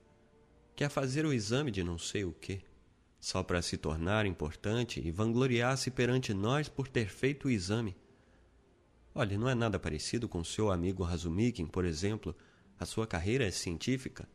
Quer 0.76 0.88
fazer 0.88 1.26
o 1.26 1.32
exame 1.32 1.70
de 1.70 1.82
não 1.82 1.98
sei 1.98 2.24
o 2.24 2.32
quê 2.32 2.62
só 3.20 3.42
para 3.42 3.60
se 3.60 3.76
tornar 3.76 4.24
importante 4.24 4.98
e 5.04 5.10
vangloriar-se 5.10 5.90
perante 5.90 6.32
nós 6.32 6.68
por 6.68 6.88
ter 6.88 7.08
feito 7.08 7.46
o 7.46 7.50
exame. 7.50 7.94
Olhe, 9.14 9.36
não 9.36 9.48
é 9.48 9.54
nada 9.54 9.78
parecido 9.78 10.26
com 10.26 10.42
seu 10.42 10.70
amigo 10.70 11.02
Razumikin, 11.02 11.66
por 11.66 11.84
exemplo. 11.84 12.34
A 12.78 12.86
sua 12.86 13.06
carreira 13.06 13.44
é 13.44 13.50
científica 13.50 14.26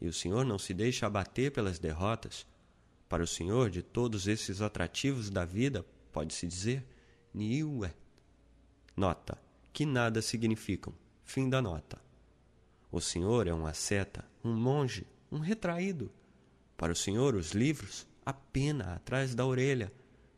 e 0.00 0.08
o 0.08 0.12
senhor 0.12 0.44
não 0.44 0.58
se 0.58 0.74
deixa 0.74 1.06
abater 1.06 1.52
pelas 1.52 1.78
derrotas. 1.78 2.44
Para 3.12 3.24
o 3.24 3.26
senhor, 3.26 3.68
de 3.68 3.82
todos 3.82 4.26
esses 4.26 4.62
atrativos 4.62 5.28
da 5.28 5.44
vida, 5.44 5.84
pode-se 6.10 6.46
dizer, 6.46 6.82
niue. 7.34 7.90
Nota, 8.96 9.38
que 9.70 9.84
nada 9.84 10.22
significam. 10.22 10.94
Fim 11.22 11.50
da 11.50 11.60
nota. 11.60 12.00
O 12.90 13.02
senhor 13.02 13.46
é 13.46 13.52
um 13.52 13.66
asceta, 13.66 14.24
um 14.42 14.54
monge, 14.54 15.06
um 15.30 15.40
retraído. 15.40 16.10
Para 16.74 16.94
o 16.94 16.96
senhor, 16.96 17.34
os 17.34 17.50
livros 17.50 18.06
a 18.24 18.32
pena 18.32 18.94
atrás 18.94 19.34
da 19.34 19.44
orelha, 19.44 19.92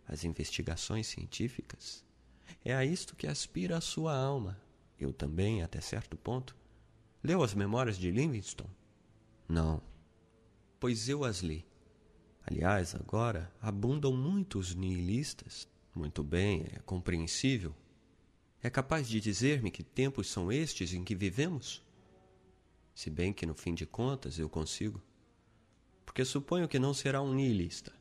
as 0.09 0.25
investigações 0.25 1.07
científicas. 1.07 2.05
É 2.65 2.75
a 2.75 2.85
isto 2.85 3.15
que 3.15 3.29
aspira 3.29 3.77
a 3.77 3.81
sua 3.81 4.17
alma. 4.17 4.61
Eu 4.99 5.13
também, 5.13 5.63
até 5.63 5.81
certo 5.81 6.17
ponto. 6.17 6.57
Leu 7.23 7.41
as 7.41 7.55
memórias 7.55 7.97
de 7.97 8.11
Livingstone? 8.11 8.77
Não. 9.49 9.81
Pois 10.81 11.09
eu 11.09 11.23
as 11.23 11.39
li. 11.39 11.65
Aliás, 12.47 12.95
agora 12.95 13.53
abundam 13.61 14.13
muitos 14.13 14.75
nihilistas. 14.75 15.67
Muito 15.95 16.23
bem, 16.23 16.67
é 16.73 16.79
compreensível. 16.81 17.75
É 18.63 18.69
capaz 18.69 19.09
de 19.09 19.21
dizer-me 19.21 19.71
que 19.71 19.83
tempos 19.83 20.29
são 20.29 20.51
estes 20.51 20.93
em 20.93 21.05
que 21.05 21.15
vivemos? 21.15 21.83
Se 22.95 23.11
bem 23.11 23.33
que 23.33 23.47
no 23.47 23.55
fim 23.55 23.75
de 23.75 23.87
contas 23.87 24.39
eu 24.39 24.49
consigo 24.49 25.03
porque 26.15 26.25
suponho 26.25 26.69
que 26.69 26.79
não 26.79 26.95
será 26.95 27.21
um 27.21 27.35
nihilista. 27.35 27.93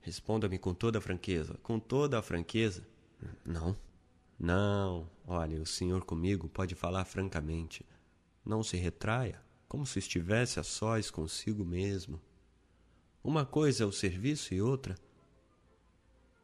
Responda-me 0.00 0.60
com 0.60 0.72
toda 0.72 0.98
a 0.98 1.00
franqueza, 1.00 1.58
com 1.60 1.80
toda 1.80 2.16
a 2.16 2.22
franqueza. 2.22 2.86
Não. 3.44 3.76
Não. 4.38 5.10
Olha, 5.26 5.60
o 5.60 5.66
senhor 5.66 6.04
comigo 6.04 6.48
pode 6.48 6.76
falar 6.76 7.04
francamente. 7.04 7.84
Não 8.46 8.62
se 8.62 8.76
retraia, 8.76 9.42
como 9.66 9.84
se 9.84 9.98
estivesse 9.98 10.60
a 10.60 10.62
sós 10.62 11.10
consigo 11.10 11.64
mesmo. 11.64 12.20
Uma 13.22 13.44
coisa 13.44 13.84
é 13.84 13.86
o 13.86 13.92
serviço 13.92 14.54
e 14.54 14.62
outra. 14.62 14.96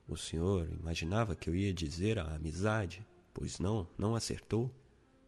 O 0.07 0.17
senhor 0.17 0.69
imaginava 0.71 1.35
que 1.35 1.49
eu 1.49 1.55
ia 1.55 1.73
dizer 1.73 2.19
a 2.19 2.35
amizade, 2.35 3.07
pois 3.33 3.59
não, 3.59 3.89
não 3.97 4.15
acertou. 4.15 4.71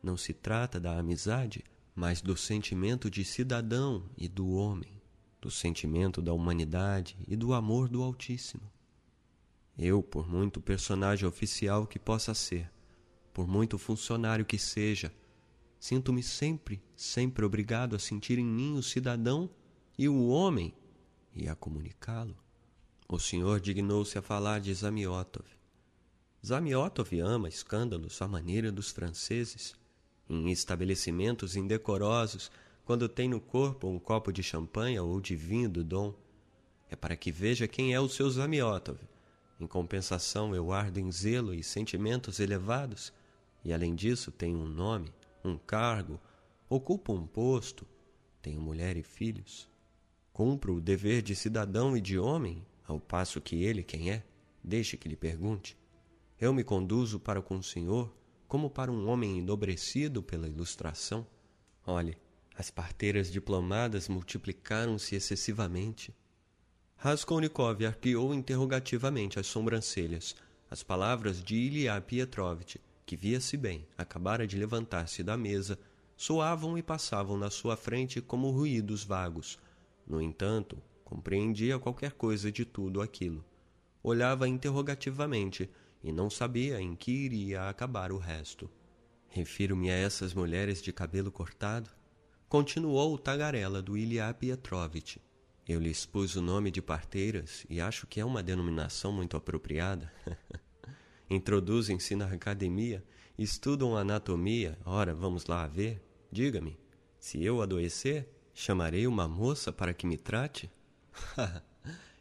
Não 0.03 0.17
se 0.17 0.33
trata 0.33 0.79
da 0.79 0.99
amizade, 0.99 1.65
mas 1.95 2.21
do 2.21 2.37
sentimento 2.37 3.11
de 3.11 3.25
cidadão 3.25 4.09
e 4.17 4.29
do 4.29 4.51
homem 4.51 4.97
do 5.47 5.51
sentimento 5.53 6.21
da 6.21 6.33
humanidade 6.33 7.17
e 7.29 7.37
do 7.37 7.55
amor 7.55 7.89
do 7.89 8.03
Altíssimo. 8.03 8.69
Eu, 9.79 10.03
por 10.03 10.29
muito 10.29 10.61
personagem 10.61 11.25
oficial 11.25 11.87
que 11.87 12.01
possa 12.01 12.35
ser, 12.35 12.69
por 13.33 13.47
muito 13.47 13.79
funcionário 13.79 14.45
que 14.45 14.59
seja, 14.59 15.13
sinto-me 15.79 16.21
sempre, 16.21 16.83
sempre 16.97 17.45
obrigado 17.45 17.95
a 17.95 17.99
sentir 18.01 18.41
em 18.41 18.45
mim 18.45 18.77
o 18.77 18.83
cidadão 18.83 19.49
e 19.97 20.09
o 20.09 20.27
homem 20.27 20.75
e 21.37 21.49
a 21.49 21.55
comunicá-lo. 21.55 22.37
O 23.09 23.19
senhor 23.19 23.61
dignou-se 23.61 24.19
a 24.19 24.23
falar 24.23 24.61
de 24.61 24.73
Zamiotov. 24.75 25.47
Zamiotov 26.45 27.13
ama 27.21 27.49
escândalos 27.49 28.21
à 28.23 28.27
maneira 28.27 28.73
dos 28.73 28.91
franceses, 28.91 29.75
em 30.29 30.51
estabelecimentos 30.51 31.55
indecorosos 31.55 32.51
quando 32.85 33.09
tem 33.09 33.29
no 33.29 33.41
corpo 33.41 33.89
um 33.89 33.99
copo 33.99 34.33
de 34.33 34.43
champanhe 34.43 34.99
ou 34.99 35.21
de 35.21 35.37
vinho 35.37 35.69
do 35.69 35.85
dom, 35.85 36.15
é 36.89 36.97
para 36.97 37.17
que 37.17 37.33
veja 37.33 37.69
quem 37.69 37.93
é 37.93 38.01
o 38.01 38.09
seu 38.09 38.31
Zamiotov. 38.31 38.99
Em 39.61 39.67
compensação, 39.67 40.55
eu 40.55 40.73
ardo 40.73 40.99
em 40.99 41.11
zelo 41.11 41.53
e 41.53 41.63
sentimentos 41.63 42.41
elevados, 42.41 43.13
e 43.65 43.73
além 43.73 43.95
disso 43.95 44.31
tenho 44.31 44.59
um 44.59 44.69
nome, 44.69 45.13
um 45.45 45.57
cargo, 45.57 46.21
Ocupo 46.69 47.13
um 47.13 47.25
posto, 47.25 47.87
tenho 48.43 48.61
mulher 48.61 48.97
e 48.97 49.03
filhos. 49.05 49.69
Cumpro 50.37 50.75
o 50.75 50.81
dever 50.83 51.23
de 51.23 51.35
cidadão 51.35 51.97
e 51.97 52.01
de 52.03 52.19
homem, 52.19 52.63
ao 52.87 53.01
passo 53.01 53.41
que 53.41 53.65
ele, 53.65 53.83
quem 53.83 54.11
é, 54.11 54.23
deixe 54.63 54.95
que 54.95 55.09
lhe 55.09 55.17
pergunte. 55.17 55.79
Eu 56.39 56.53
me 56.53 56.63
conduzo 56.63 57.19
para 57.19 57.41
com 57.41 57.57
o 57.57 57.63
Senhor 57.63 58.15
como 58.47 58.69
para 58.69 58.93
um 58.93 59.09
homem 59.09 59.39
enobrecido 59.39 60.23
pela 60.23 60.47
ilustração. 60.47 61.27
Olhe, 61.87 62.19
as 62.55 62.71
parteiras 62.71 63.33
diplomadas 63.33 64.11
multiplicaram-se 64.11 65.17
excessivamente. 65.17 66.15
Raskolnikov 66.99 67.83
arqueou 67.87 68.35
interrogativamente 68.35 69.41
as 69.41 69.47
sobrancelhas. 69.47 70.37
As 70.71 70.83
palavras 70.83 71.43
de 71.43 71.57
Ilya 71.57 71.99
Pietrovitch, 72.03 72.77
que 73.07 73.17
via-se 73.17 73.57
bem, 73.57 73.89
acabara 73.97 74.47
de 74.47 74.59
levantar-se 74.59 75.23
da 75.23 75.35
mesa, 75.35 75.79
soavam 76.15 76.77
e 76.77 76.83
passavam 76.83 77.39
na 77.39 77.49
sua 77.49 77.75
frente 77.75 78.21
como 78.21 78.51
ruídos 78.51 79.03
vagos. 79.03 79.59
No 80.07 80.23
entanto, 80.23 80.81
compreendia 81.05 81.79
qualquer 81.79 82.13
coisa 82.13 82.53
de 82.53 82.65
tudo 82.65 83.03
aquilo. 83.03 83.45
Olhava 84.03 84.49
interrogativamente 84.49 85.69
e 86.03 86.13
não 86.13 86.31
sabia 86.31 86.81
em 86.81 86.95
que 86.95 87.11
iria 87.11 87.69
acabar 87.69 88.13
o 88.13 88.19
resto. 88.19 88.71
Refiro-me 89.29 89.91
a 89.91 89.95
essas 89.95 90.33
mulheres 90.33 90.81
de 90.81 90.93
cabelo 90.93 91.31
cortado? 91.31 91.91
Continuou 92.49 93.13
o 93.13 93.19
tagarela 93.19 93.83
do 93.83 93.99
Ilya 93.99 94.33
Pietrovitch. 94.33 95.17
Eu 95.69 95.81
lhes 95.81 96.07
pus 96.07 96.37
o 96.37 96.41
nome 96.41 96.71
de 96.71 96.81
parteiras 96.81 97.67
e 97.69 97.81
acho 97.81 98.07
que 98.07 98.21
é 98.21 98.25
uma 98.25 98.41
denominação 98.41 99.13
muito 99.13 99.37
apropriada. 99.37 100.13
Introduzem-se 101.29 102.15
na 102.15 102.27
academia, 102.27 103.05
estudam 103.37 103.97
anatomia. 103.97 104.79
Ora, 104.85 105.13
vamos 105.13 105.47
lá 105.47 105.67
ver. 105.67 106.01
Diga-me, 106.31 106.79
se 107.19 107.43
eu 107.43 107.61
adoecer, 107.61 108.29
chamarei 108.59 109.07
uma 109.07 109.29
moça 109.29 109.71
para 109.71 109.93
que 109.93 110.07
me 110.07 110.17
trate? 110.17 110.71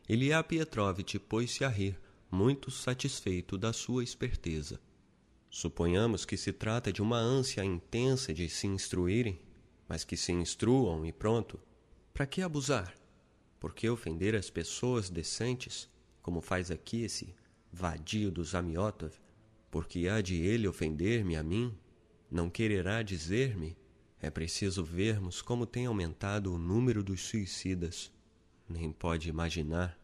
Ilya 0.07 0.44
Pietrovitch 0.44 1.16
pôs-se 1.18 1.64
a 1.64 1.70
rir, 1.70 1.98
muito 2.30 2.70
satisfeito 2.70 3.57
da 3.57 3.72
sua 3.72 4.03
esperteza. 4.03 4.78
Suponhamos 5.49 6.26
que 6.26 6.36
se 6.36 6.52
trata 6.52 6.91
de 6.91 7.02
uma 7.02 7.18
ânsia 7.18 7.64
intensa 7.64 8.34
de 8.34 8.49
se 8.49 8.68
instruírem, 8.68 9.40
mas 9.88 10.03
que 10.03 10.18
se 10.18 10.34
instruam 10.34 11.06
e 11.06 11.14
pronto. 11.14 11.57
Para 12.14 12.28
que 12.28 12.41
abusar? 12.41 12.94
Por 13.57 13.74
que 13.74 13.90
ofender 13.90 14.36
as 14.36 14.49
pessoas 14.49 15.10
decentes, 15.10 15.90
como 16.22 16.41
faz 16.41 16.70
aqui 16.70 17.03
esse 17.03 17.34
vadio 17.72 18.30
do 18.30 18.44
Zamiotov? 18.44 19.14
Porque 19.72 20.10
há 20.10 20.20
de 20.20 20.36
ele 20.36 20.68
ofender-me 20.68 21.38
a 21.38 21.44
mim? 21.44 21.74
Não 22.30 22.49
quererá 22.49 23.02
dizer-me? 23.02 23.78
É 24.26 24.31
preciso 24.31 24.84
vermos 24.84 25.39
como 25.39 25.68
tem 25.68 25.85
aumentado 25.85 26.52
o 26.52 26.57
número 26.57 27.03
dos 27.03 27.22
suicidas. 27.22 28.11
Nem 28.68 28.91
pode 28.91 29.30
imaginar. 29.30 29.95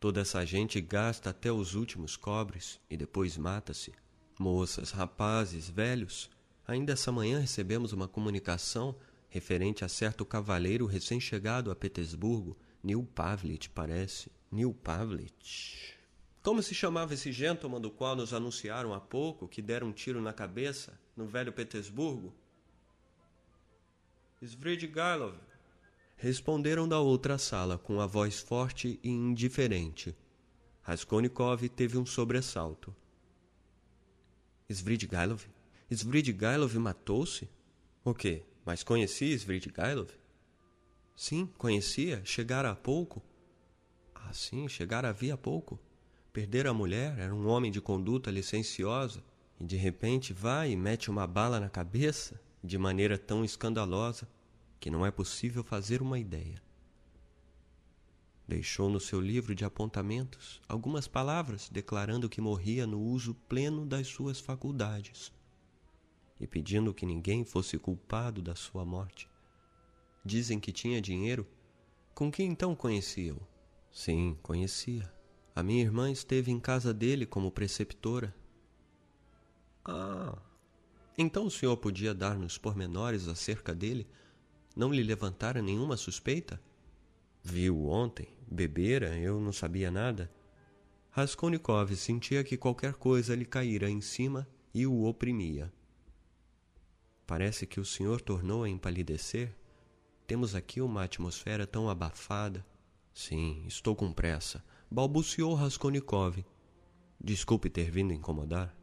Toda 0.00 0.20
essa 0.20 0.44
gente 0.44 0.80
gasta 0.80 1.30
até 1.30 1.52
os 1.52 1.76
últimos 1.76 2.16
cobres 2.16 2.80
e 2.90 2.96
depois 2.96 3.36
mata-se. 3.36 3.92
Moças, 4.36 4.90
rapazes, 4.90 5.70
velhos. 5.70 6.28
Ainda 6.66 6.94
essa 6.94 7.12
manhã 7.12 7.38
recebemos 7.38 7.92
uma 7.92 8.08
comunicação 8.08 8.96
referente 9.28 9.84
a 9.84 9.88
certo 9.88 10.24
cavaleiro 10.24 10.84
recém-chegado 10.84 11.70
a 11.70 11.76
Petersburgo, 11.76 12.56
Nil 12.82 13.08
Pavlich, 13.14 13.70
parece. 13.70 14.28
Nil 14.50 14.74
Pavlich. 14.74 15.94
Como 16.42 16.60
se 16.60 16.74
chamava 16.74 17.14
esse 17.14 17.30
gentleman 17.30 17.80
do 17.80 17.92
qual 17.92 18.16
nos 18.16 18.34
anunciaram 18.34 18.92
há 18.92 18.98
pouco 18.98 19.46
que 19.46 19.62
deram 19.62 19.86
um 19.86 19.92
tiro 19.92 20.20
na 20.20 20.32
cabeça 20.32 20.98
no 21.16 21.26
velho 21.26 21.52
Petersburgo? 21.52 22.34
Svidrigailov. 24.42 25.34
Responderam 26.14 26.86
da 26.86 27.00
outra 27.00 27.38
sala 27.38 27.78
com 27.78 28.02
a 28.02 28.06
voz 28.06 28.38
forte 28.38 29.00
e 29.02 29.08
indiferente. 29.08 30.14
Raskolnikov 30.82 31.66
teve 31.70 31.96
um 31.96 32.04
sobressalto. 32.04 32.94
Svidrigailov? 34.68 35.42
Svidrigailov 35.90 36.74
matou-se? 36.76 37.48
O 38.04 38.12
quê? 38.12 38.44
Mas 38.62 38.82
conhecia 38.82 39.34
Svidrigailov? 39.34 40.10
Sim, 41.16 41.46
conhecia. 41.56 42.20
Chegara 42.22 42.70
há 42.70 42.76
pouco. 42.76 43.22
Ah, 44.14 44.34
sim, 44.34 44.68
chegara 44.68 45.08
havia 45.08 45.38
pouco. 45.38 45.80
Perdera 46.30 46.70
a 46.70 46.74
mulher, 46.74 47.18
era 47.18 47.34
um 47.34 47.48
homem 47.48 47.70
de 47.70 47.80
conduta 47.80 48.30
licenciosa, 48.30 49.24
e 49.58 49.64
de 49.64 49.76
repente 49.76 50.34
vai 50.34 50.72
e 50.72 50.76
mete 50.76 51.10
uma 51.10 51.26
bala 51.26 51.58
na 51.58 51.70
cabeça, 51.70 52.38
de 52.66 52.76
maneira 52.76 53.16
tão 53.16 53.44
escandalosa, 53.44 54.28
que 54.78 54.90
não 54.90 55.06
é 55.06 55.10
possível 55.10 55.64
fazer 55.64 56.02
uma 56.02 56.18
ideia. 56.18 56.62
Deixou 58.46 58.88
no 58.90 59.00
seu 59.00 59.20
livro 59.20 59.54
de 59.54 59.64
apontamentos 59.64 60.60
algumas 60.68 61.08
palavras 61.08 61.68
declarando 61.68 62.28
que 62.28 62.40
morria 62.40 62.86
no 62.86 63.00
uso 63.00 63.34
pleno 63.48 63.86
das 63.86 64.06
suas 64.06 64.38
faculdades 64.38 65.32
e 66.38 66.46
pedindo 66.46 66.94
que 66.94 67.06
ninguém 67.06 67.44
fosse 67.44 67.78
culpado 67.78 68.42
da 68.42 68.54
sua 68.54 68.84
morte. 68.84 69.28
Dizem 70.24 70.60
que 70.60 70.72
tinha 70.72 71.00
dinheiro. 71.00 71.46
Com 72.14 72.30
que 72.30 72.42
então 72.42 72.74
conhecia-o? 72.74 73.40
Sim, 73.90 74.36
conhecia. 74.42 75.10
A 75.54 75.62
minha 75.62 75.82
irmã 75.82 76.10
esteve 76.10 76.50
em 76.50 76.60
casa 76.60 76.92
dele 76.92 77.24
como 77.24 77.50
preceptora. 77.50 78.34
Ah, 79.84 80.36
então 81.18 81.46
o 81.46 81.50
senhor 81.50 81.76
podia 81.76 82.14
dar-nos 82.14 82.58
pormenores 82.58 83.28
acerca 83.28 83.74
dele? 83.74 84.06
Não 84.74 84.92
lhe 84.92 85.02
levantara 85.02 85.62
nenhuma 85.62 85.96
suspeita? 85.96 86.60
Viu 87.42 87.86
ontem, 87.86 88.28
bebera, 88.46 89.16
eu 89.18 89.40
não 89.40 89.52
sabia 89.52 89.90
nada. 89.90 90.30
Raskolnikov 91.10 91.96
sentia 91.96 92.44
que 92.44 92.56
qualquer 92.56 92.94
coisa 92.94 93.34
lhe 93.34 93.46
caíra 93.46 93.88
em 93.88 94.00
cima 94.02 94.46
e 94.74 94.86
o 94.86 95.04
oprimia. 95.04 95.72
Parece 97.26 97.66
que 97.66 97.80
o 97.80 97.84
senhor 97.84 98.20
tornou 98.20 98.64
a 98.64 98.68
empalidecer. 98.68 99.56
Temos 100.26 100.54
aqui 100.54 100.80
uma 100.80 101.04
atmosfera 101.04 101.66
tão 101.66 101.88
abafada. 101.88 102.64
Sim, 103.14 103.64
estou 103.66 103.96
com 103.96 104.12
pressa, 104.12 104.62
balbuciou 104.90 105.54
Raskolnikov. 105.54 106.44
Desculpe 107.18 107.70
ter 107.70 107.90
vindo 107.90 108.12
incomodar. 108.12 108.76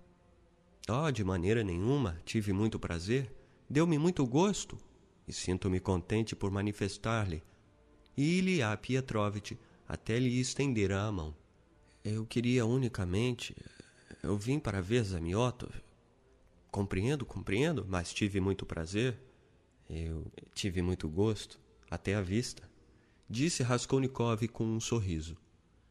Oh, 0.90 1.10
de 1.12 1.24
maneira 1.24 1.64
nenhuma, 1.64 2.20
tive 2.26 2.52
muito 2.52 2.78
prazer, 2.78 3.32
deu-me 3.70 3.98
muito 3.98 4.26
gosto, 4.26 4.78
e 5.28 5.32
sinto-me 5.32 5.80
contente 5.80 6.36
por 6.36 6.52
manifestar-lhe. 6.52 7.42
E 8.18 8.40
Ilya 8.40 8.76
Pietrovitch 8.78 9.54
até 9.88 10.20
lhe 10.20 10.40
estendera 10.40 11.04
a 11.04 11.12
mão. 11.12 11.36
Eu 12.04 12.26
queria 12.26 12.66
unicamente. 12.66 13.56
Eu 14.22 14.38
vim 14.38 14.60
para 14.60 14.82
ver 14.82 15.04
Zamiotov, 15.04 15.74
Compreendo, 16.74 17.24
compreendo, 17.24 17.86
mas 17.88 18.12
tive 18.12 18.42
muito 18.42 18.66
prazer. 18.66 19.16
Eu 19.88 20.26
tive 20.56 20.82
muito 20.82 21.08
gosto, 21.08 21.60
até 21.90 22.16
a 22.16 22.22
vista. 22.22 22.68
Disse 23.30 23.62
Raskolnikov 23.62 24.48
com 24.48 24.66
um 24.66 24.80
sorriso. 24.80 25.38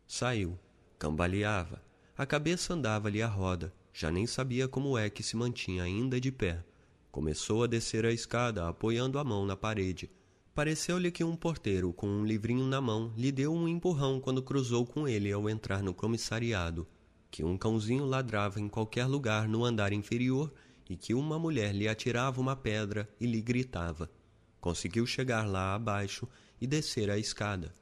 Saiu, 0.09 0.59
cambaleava, 0.99 1.81
a 2.19 2.27
cabeça 2.27 2.75
andava-lhe 2.75 3.23
à 3.23 3.29
roda, 3.29 3.73
já 3.93 4.11
nem 4.11 4.27
sabia 4.27 4.67
como 4.67 4.97
é 4.97 5.11
que 5.11 5.23
se 5.23 5.37
mantinha 5.37 5.83
ainda 5.83 6.21
de 6.21 6.33
pé. 6.33 6.65
Começou 7.11 7.63
a 7.63 7.67
descer 7.67 8.07
a 8.07 8.13
escada, 8.13 8.67
apoiando 8.67 9.19
a 9.19 9.25
mão 9.25 9.45
na 9.45 9.57
parede. 9.57 10.11
Pareceu-lhe 10.55 11.11
que 11.11 11.23
um 11.23 11.37
porteiro, 11.37 11.93
com 11.93 12.07
um 12.07 12.25
livrinho 12.25 12.65
na 12.67 12.81
mão, 12.81 13.13
lhe 13.17 13.31
deu 13.31 13.53
um 13.53 13.69
empurrão 13.69 14.21
quando 14.21 14.43
cruzou 14.43 14.87
com 14.87 15.07
ele 15.07 15.31
ao 15.31 15.49
entrar 15.49 15.83
no 15.83 15.95
comissariado, 15.95 16.87
que 17.31 17.45
um 17.45 17.57
cãozinho 17.57 18.05
ladrava 18.05 18.61
em 18.61 18.69
qualquer 18.69 19.07
lugar 19.07 19.49
no 19.49 19.65
andar 19.65 19.93
inferior 19.93 20.53
e 20.89 20.97
que 20.97 21.15
uma 21.15 21.39
mulher 21.39 21.75
lhe 21.75 21.89
atirava 21.89 22.41
uma 22.41 22.57
pedra 22.57 23.09
e 23.21 23.27
lhe 23.27 23.41
gritava. 23.41 24.11
Conseguiu 24.61 25.07
chegar 25.07 25.47
lá 25.47 25.75
abaixo 25.75 26.29
e 26.61 26.67
descer 26.67 27.11
a 27.11 27.19
escada. 27.19 27.73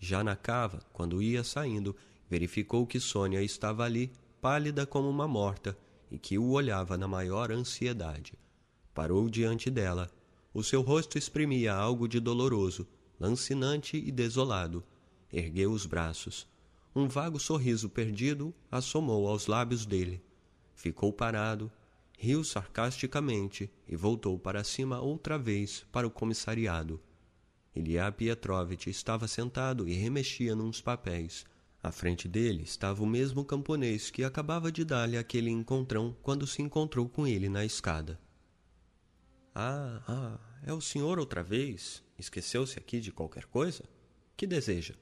Já 0.00 0.22
na 0.22 0.36
cava, 0.36 0.80
quando 0.92 1.22
ia 1.22 1.42
saindo, 1.42 1.96
verificou 2.28 2.86
que 2.86 3.00
Sônia 3.00 3.42
estava 3.42 3.84
ali, 3.84 4.12
pálida 4.46 4.86
como 4.86 5.10
uma 5.10 5.26
morta, 5.26 5.76
e 6.08 6.16
que 6.16 6.38
o 6.38 6.50
olhava 6.50 6.96
na 6.96 7.08
maior 7.08 7.50
ansiedade. 7.50 8.34
Parou 8.94 9.28
diante 9.28 9.68
dela. 9.68 10.08
O 10.54 10.62
seu 10.62 10.82
rosto 10.82 11.18
exprimia 11.18 11.74
algo 11.74 12.06
de 12.06 12.20
doloroso, 12.20 12.86
lancinante 13.18 13.96
e 13.96 14.12
desolado. 14.12 14.84
Ergueu 15.32 15.72
os 15.72 15.84
braços. 15.84 16.46
Um 16.94 17.08
vago 17.08 17.40
sorriso 17.40 17.90
perdido 17.90 18.54
assomou 18.70 19.26
aos 19.26 19.48
lábios 19.48 19.84
dele. 19.84 20.22
Ficou 20.76 21.12
parado, 21.12 21.68
riu 22.16 22.44
sarcasticamente 22.44 23.68
e 23.88 23.96
voltou 23.96 24.38
para 24.38 24.62
cima 24.62 25.00
outra 25.00 25.36
vez 25.36 25.84
para 25.90 26.06
o 26.06 26.10
comissariado. 26.10 27.00
Ilya 27.74 28.12
Pietrovitch 28.12 28.86
estava 28.86 29.26
sentado 29.26 29.88
e 29.88 29.94
remexia 29.94 30.54
nos 30.54 30.80
papéis. 30.80 31.44
À 31.86 31.92
frente 31.92 32.26
dele 32.26 32.64
estava 32.64 33.00
o 33.00 33.06
mesmo 33.06 33.44
camponês 33.44 34.10
que 34.10 34.24
acabava 34.24 34.72
de 34.72 34.84
dar-lhe 34.84 35.16
aquele 35.16 35.50
encontrão 35.50 36.16
quando 36.20 36.44
se 36.44 36.60
encontrou 36.60 37.08
com 37.08 37.28
ele 37.28 37.48
na 37.48 37.64
escada. 37.64 38.18
Ah, 39.54 40.02
ah, 40.08 40.38
é 40.64 40.72
o 40.72 40.80
senhor 40.80 41.16
outra 41.16 41.44
vez? 41.44 42.02
Esqueceu-se 42.18 42.76
aqui 42.76 42.98
de 42.98 43.12
qualquer 43.12 43.44
coisa? 43.44 43.84
Que 44.36 44.48
deseja? 44.48 44.96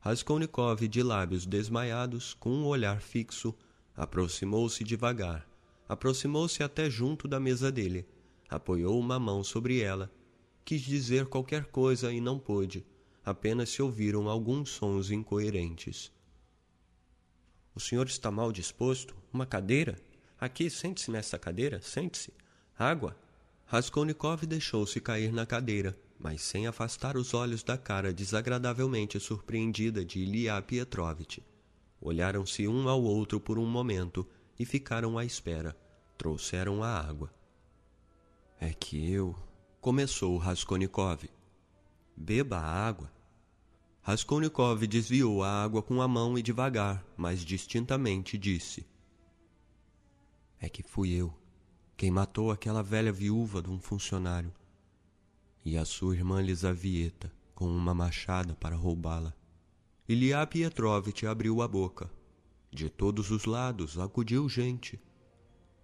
Raskolnikov, 0.00 0.88
de 0.88 1.02
lábios 1.02 1.44
desmaiados, 1.44 2.32
com 2.32 2.48
um 2.48 2.64
olhar 2.64 3.02
fixo, 3.02 3.54
aproximou-se 3.94 4.82
devagar, 4.82 5.46
aproximou-se 5.86 6.62
até 6.62 6.88
junto 6.88 7.28
da 7.28 7.38
mesa 7.38 7.70
dele, 7.70 8.08
apoiou 8.48 8.98
uma 8.98 9.18
mão 9.18 9.44
sobre 9.44 9.82
ela, 9.82 10.10
quis 10.64 10.80
dizer 10.80 11.26
qualquer 11.26 11.66
coisa 11.66 12.10
e 12.10 12.22
não 12.22 12.38
pôde, 12.38 12.86
apenas 13.28 13.68
se 13.68 13.82
ouviram 13.82 14.28
alguns 14.28 14.70
sons 14.70 15.10
incoerentes. 15.10 16.10
O 17.74 17.80
senhor 17.80 18.06
está 18.06 18.30
mal 18.30 18.50
disposto? 18.50 19.14
Uma 19.32 19.46
cadeira? 19.46 19.96
Aqui, 20.40 20.68
sente-se 20.68 21.10
nessa 21.10 21.38
cadeira, 21.38 21.80
sente-se. 21.80 22.32
Água? 22.76 23.16
Raskolnikov 23.66 24.46
deixou-se 24.46 25.00
cair 25.00 25.32
na 25.32 25.44
cadeira, 25.44 25.96
mas 26.18 26.42
sem 26.42 26.66
afastar 26.66 27.16
os 27.16 27.34
olhos 27.34 27.62
da 27.62 27.76
cara 27.76 28.12
desagradavelmente 28.12 29.20
surpreendida 29.20 30.04
de 30.04 30.20
Ilya 30.20 30.60
Pietrovitch. 30.62 31.38
Olharam-se 32.00 32.66
um 32.66 32.88
ao 32.88 33.02
outro 33.02 33.38
por 33.38 33.58
um 33.58 33.66
momento 33.66 34.26
e 34.58 34.64
ficaram 34.64 35.18
à 35.18 35.24
espera. 35.24 35.76
Trouxeram 36.16 36.82
a 36.82 36.98
água. 36.98 37.32
É 38.60 38.72
que 38.72 39.12
eu. 39.12 39.36
começou 39.80 40.36
Raskolnikov. 40.36 41.28
Beba 42.16 42.58
a 42.58 42.88
água. 42.88 43.17
Raskolnikov 44.08 44.86
desviou 44.86 45.42
a 45.42 45.62
água 45.62 45.82
com 45.82 46.00
a 46.00 46.08
mão 46.08 46.38
e 46.38 46.42
devagar, 46.42 47.04
mas 47.14 47.40
distintamente 47.44 48.38
disse: 48.38 48.86
É 50.58 50.66
que 50.66 50.82
fui 50.82 51.10
eu 51.10 51.30
quem 51.94 52.10
matou 52.10 52.50
aquela 52.50 52.82
velha 52.82 53.12
viúva 53.12 53.60
de 53.60 53.68
um 53.68 53.78
funcionário, 53.78 54.50
e 55.62 55.76
a 55.76 55.84
sua 55.84 56.16
irmã 56.16 56.40
Lisavieta 56.40 57.30
com 57.54 57.66
uma 57.66 57.92
machada 57.92 58.54
para 58.54 58.74
roubá-la. 58.74 59.34
Ilya 60.08 60.46
Pietrovitch 60.46 61.24
abriu 61.24 61.60
a 61.60 61.68
boca. 61.68 62.10
De 62.70 62.88
todos 62.88 63.30
os 63.30 63.44
lados 63.44 63.98
acudiu 63.98 64.48
gente. 64.48 64.98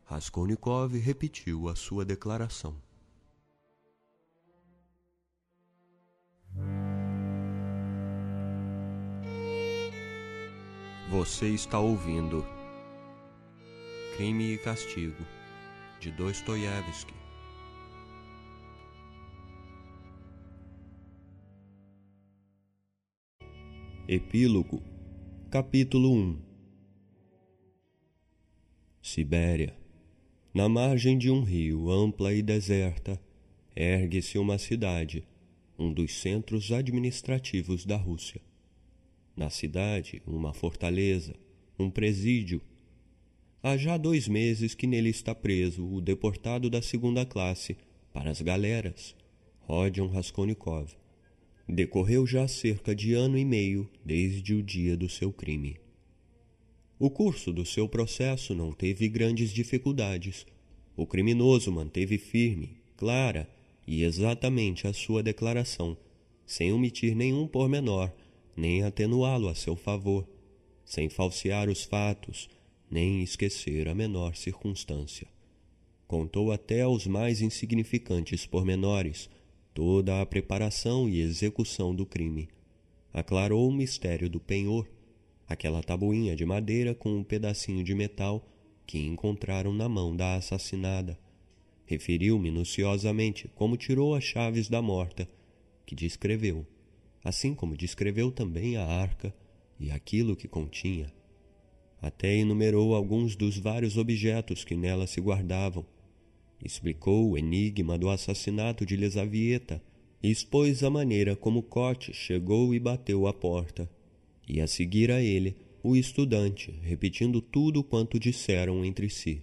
Raskolnikov 0.06 0.96
repetiu 0.96 1.68
a 1.68 1.76
sua 1.76 2.06
declaração. 2.06 2.74
Você 11.10 11.51
está 11.51 11.78
ouvindo 11.78 12.43
Crime 14.16 14.55
e 14.55 14.59
Castigo 14.59 15.22
de 16.01 16.10
Dostoiévski. 16.10 17.12
Epílogo 24.09 24.82
Capítulo 25.51 26.10
1 26.10 26.43
Sibéria 29.02 29.76
Na 30.55 30.70
margem 30.70 31.18
de 31.18 31.31
um 31.31 31.43
rio 31.43 31.90
ampla 31.90 32.32
e 32.32 32.43
deserta, 32.43 33.20
ergue-se 33.76 34.39
uma 34.39 34.56
cidade, 34.56 35.28
um 35.78 35.93
dos 35.93 36.14
centros 36.14 36.72
administrativos 36.72 37.85
da 37.85 37.97
Rússia. 37.98 38.40
Na 39.36 39.51
cidade, 39.51 40.23
uma 40.27 40.52
fortaleza, 40.52 41.35
um 41.78 41.90
presídio, 41.90 42.62
Há 43.66 43.78
já 43.78 43.97
dois 43.97 44.28
meses 44.28 44.74
que 44.74 44.86
nele 44.86 45.09
está 45.09 45.35
preso 45.35 45.90
o 45.90 45.98
deportado 45.98 46.69
da 46.69 46.82
segunda 46.82 47.24
classe 47.24 47.78
para 48.12 48.31
as 48.31 48.43
galeras, 48.43 49.16
Rodion 49.61 50.09
Raskolnikov. 50.09 50.93
Decorreu 51.66 52.27
já 52.27 52.47
cerca 52.47 52.94
de 52.94 53.15
ano 53.15 53.39
e 53.39 53.44
meio 53.47 53.89
desde 54.05 54.52
o 54.52 54.62
dia 54.62 54.94
do 54.98 55.09
seu 55.09 55.32
crime. 55.32 55.78
O 56.98 57.09
curso 57.09 57.55
do 57.55 57.65
seu 57.65 57.89
processo 57.89 58.55
não 58.55 58.70
teve 58.70 59.09
grandes 59.09 59.51
dificuldades. 59.51 60.44
O 60.94 61.06
criminoso 61.06 61.73
manteve 61.73 62.19
firme, 62.19 62.77
clara 62.98 63.48
e 63.86 64.02
exatamente 64.02 64.86
a 64.86 64.93
sua 64.93 65.23
declaração, 65.23 65.97
sem 66.44 66.70
omitir 66.70 67.16
nenhum 67.16 67.48
pormenor, 67.48 68.12
nem 68.56 68.82
atenuá-lo 68.82 69.48
a 69.48 69.55
seu 69.55 69.76
favor, 69.76 70.26
sem 70.85 71.09
falsear 71.09 71.68
os 71.68 71.85
fatos, 71.85 72.48
nem 72.90 73.22
esquecer 73.22 73.89
a 73.89 73.94
menor 73.94 74.36
circunstância. 74.36 75.26
Contou 76.06 76.52
até 76.52 76.82
aos 76.82 77.06
mais 77.06 77.40
insignificantes 77.40 78.47
pormenores 78.47 79.28
toda 79.72 80.20
a 80.20 80.26
preparação 80.26 81.09
e 81.09 81.20
execução 81.20 81.94
do 81.94 82.06
crime. 82.06 82.48
Aclarou 83.12 83.68
o 83.68 83.72
mistério 83.72 84.28
do 84.28 84.39
penhor, 84.39 84.89
aquela 85.48 85.82
tabuinha 85.82 86.36
de 86.36 86.44
madeira 86.44 86.94
com 86.94 87.10
um 87.10 87.24
pedacinho 87.24 87.82
de 87.82 87.94
metal 87.94 88.47
que 88.86 88.98
encontraram 88.98 89.72
na 89.72 89.89
mão 89.89 90.14
da 90.14 90.36
assassinada. 90.36 91.18
Referiu 91.86 92.39
minuciosamente 92.39 93.51
como 93.55 93.76
tirou 93.76 94.14
as 94.14 94.24
chaves 94.24 94.68
da 94.68 94.81
morta, 94.81 95.28
que 95.85 95.94
descreveu, 95.94 96.66
assim 97.24 97.55
como 97.55 97.76
descreveu 97.76 98.30
também 98.30 98.76
a 98.76 98.84
arca 98.84 99.34
e 99.80 99.90
aquilo 99.90 100.36
que 100.36 100.46
continha. 100.46 101.10
Até 102.01 102.36
enumerou 102.36 102.94
alguns 102.94 103.34
dos 103.34 103.56
vários 103.56 103.96
objetos 103.96 104.62
que 104.62 104.76
nela 104.76 105.06
se 105.06 105.22
guardavam. 105.22 105.86
Explicou 106.62 107.30
o 107.30 107.38
enigma 107.38 107.96
do 107.96 108.10
assassinato 108.10 108.84
de 108.84 108.94
Lesavieta 108.94 109.82
e 110.22 110.30
expôs 110.30 110.84
a 110.84 110.90
maneira 110.90 111.34
como 111.34 111.62
Cote 111.62 112.12
chegou 112.12 112.74
e 112.74 112.78
bateu 112.78 113.26
à 113.26 113.32
porta. 113.32 113.90
E 114.46 114.60
a 114.60 114.66
seguir 114.66 115.10
a 115.10 115.22
ele, 115.22 115.56
o 115.82 115.96
estudante, 115.96 116.78
repetindo 116.82 117.40
tudo 117.40 117.82
quanto 117.82 118.20
disseram 118.20 118.84
entre 118.84 119.09
si. 119.09 119.42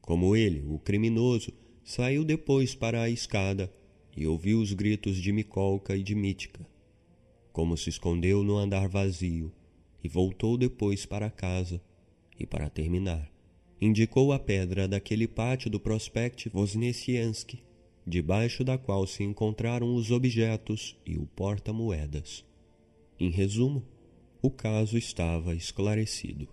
Como 0.00 0.36
ele, 0.36 0.64
o 0.68 0.78
criminoso, 0.78 1.52
saiu 1.82 2.24
depois 2.24 2.74
para 2.74 3.02
a 3.02 3.10
escada 3.10 3.72
e 4.16 4.26
ouviu 4.26 4.60
os 4.60 4.72
gritos 4.72 5.16
de 5.16 5.32
Micolca 5.32 5.96
e 5.96 6.02
de 6.04 6.14
Mítica. 6.14 6.69
Como 7.52 7.76
se 7.76 7.90
escondeu 7.90 8.42
no 8.42 8.56
andar 8.56 8.88
vazio, 8.88 9.52
e 10.02 10.08
voltou 10.08 10.56
depois 10.56 11.04
para 11.04 11.30
casa. 11.30 11.80
E 12.38 12.46
para 12.46 12.70
terminar, 12.70 13.30
indicou 13.80 14.32
a 14.32 14.38
pedra 14.38 14.88
daquele 14.88 15.28
pátio 15.28 15.70
do 15.70 15.78
Prospect 15.78 16.48
Vosnesiensky, 16.48 17.62
debaixo 18.06 18.64
da 18.64 18.78
qual 18.78 19.06
se 19.06 19.22
encontraram 19.22 19.94
os 19.94 20.10
objetos 20.10 20.96
e 21.04 21.16
o 21.16 21.26
porta-moedas. 21.26 22.44
Em 23.18 23.30
resumo, 23.30 23.84
o 24.40 24.50
caso 24.50 24.96
estava 24.96 25.54
esclarecido. 25.54 26.48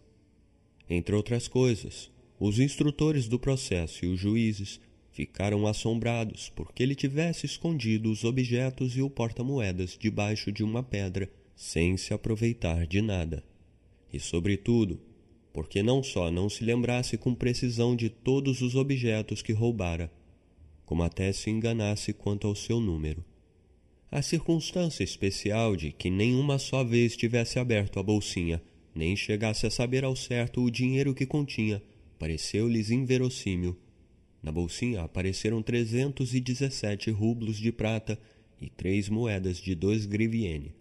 Entre 0.89 1.15
outras 1.15 1.47
coisas, 1.47 2.11
os 2.39 2.59
instrutores 2.59 3.27
do 3.27 3.39
processo 3.39 4.05
e 4.05 4.09
os 4.09 4.19
juízes 4.19 4.79
ficaram 5.17 5.65
assombrados 5.65 6.51
porque 6.55 6.83
ele 6.83 6.93
tivesse 6.93 7.47
escondido 7.47 8.11
os 8.11 8.23
objetos 8.23 8.95
e 8.95 9.01
o 9.01 9.09
porta-moedas 9.09 9.97
debaixo 9.99 10.51
de 10.51 10.63
uma 10.63 10.83
pedra 10.83 11.27
sem 11.55 11.97
se 11.97 12.13
aproveitar 12.13 12.85
de 12.85 13.01
nada. 13.01 13.43
E, 14.13 14.19
sobretudo, 14.19 15.01
porque 15.51 15.81
não 15.81 16.03
só 16.03 16.29
não 16.29 16.47
se 16.47 16.63
lembrasse 16.63 17.17
com 17.17 17.33
precisão 17.33 17.95
de 17.95 18.11
todos 18.11 18.61
os 18.61 18.75
objetos 18.75 19.41
que 19.41 19.51
roubara, 19.51 20.11
como 20.85 21.01
até 21.01 21.33
se 21.33 21.49
enganasse 21.49 22.13
quanto 22.13 22.45
ao 22.45 22.53
seu 22.53 22.79
número. 22.79 23.25
A 24.11 24.21
circunstância 24.21 25.03
especial 25.03 25.75
de 25.75 25.91
que 25.91 26.11
nenhuma 26.11 26.59
só 26.59 26.83
vez 26.83 27.17
tivesse 27.17 27.57
aberto 27.57 27.99
a 27.99 28.03
bolsinha, 28.03 28.61
nem 28.93 29.15
chegasse 29.15 29.65
a 29.65 29.71
saber 29.71 30.03
ao 30.03 30.15
certo 30.15 30.61
o 30.61 30.69
dinheiro 30.69 31.15
que 31.15 31.25
continha, 31.25 31.81
pareceu-lhes 32.19 32.91
inverossímil. 32.91 33.75
Na 34.47 34.51
bolsinha 34.53 35.01
apareceram 35.01 35.61
trezentos 35.61 36.33
e 36.33 36.39
dezessete 36.39 37.11
rublos 37.11 37.57
de 37.57 37.69
prata 37.69 38.17
e 38.61 38.69
três 38.69 39.09
moedas 39.09 39.57
de 39.57 39.75
dois 39.75 40.05
griviene. 40.05 40.71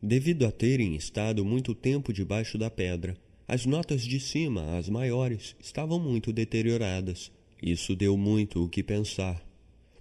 Devido 0.00 0.46
a 0.46 0.52
terem 0.52 0.94
estado 0.94 1.44
muito 1.44 1.74
tempo 1.74 2.12
debaixo 2.12 2.56
da 2.56 2.70
pedra, 2.70 3.16
as 3.48 3.66
notas 3.66 4.02
de 4.02 4.20
cima, 4.20 4.78
as 4.78 4.88
maiores, 4.88 5.56
estavam 5.60 5.98
muito 5.98 6.32
deterioradas. 6.32 7.32
Isso 7.60 7.96
deu 7.96 8.16
muito 8.16 8.62
o 8.62 8.68
que 8.68 8.84
pensar. 8.84 9.44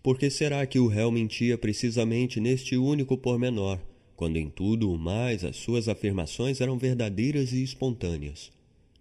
Por 0.04 0.20
que 0.20 0.30
será 0.30 0.64
que 0.68 0.78
o 0.78 0.86
réu 0.86 1.12
mentia 1.12 1.58
precisamente 1.58 2.40
neste 2.40 2.78
único 2.78 3.18
pormenor, 3.18 3.80
quando 4.16 4.38
em 4.38 4.48
tudo 4.48 4.92
o 4.92 4.96
mais 4.96 5.44
as 5.44 5.56
suas 5.56 5.88
afirmações 5.88 6.62
eram 6.62 6.78
verdadeiras 6.78 7.52
e 7.52 7.64
espontâneas? 7.64 8.52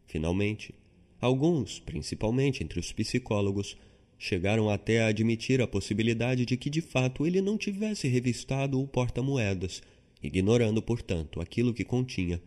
Finalmente, 0.07 0.75
alguns, 1.21 1.79
principalmente 1.81 2.65
entre 2.65 2.81
os 2.81 2.91
psicólogos, 2.93 3.77
chegaram 4.19 4.71
até 4.71 5.03
a 5.03 5.09
admitir 5.09 5.61
a 5.61 5.67
possibilidade 5.67 6.47
de 6.47 6.57
que 6.57 6.71
de 6.71 6.81
fato 6.81 7.27
ele 7.27 7.41
não 7.41 7.59
tivesse 7.59 8.09
revistado 8.09 8.81
o 8.81 8.87
porta-moedas 8.87 9.83
ignorando, 10.23 10.83
portanto, 10.83 11.41
aquilo 11.41 11.75
que 11.75 11.85
continha, 11.85 12.41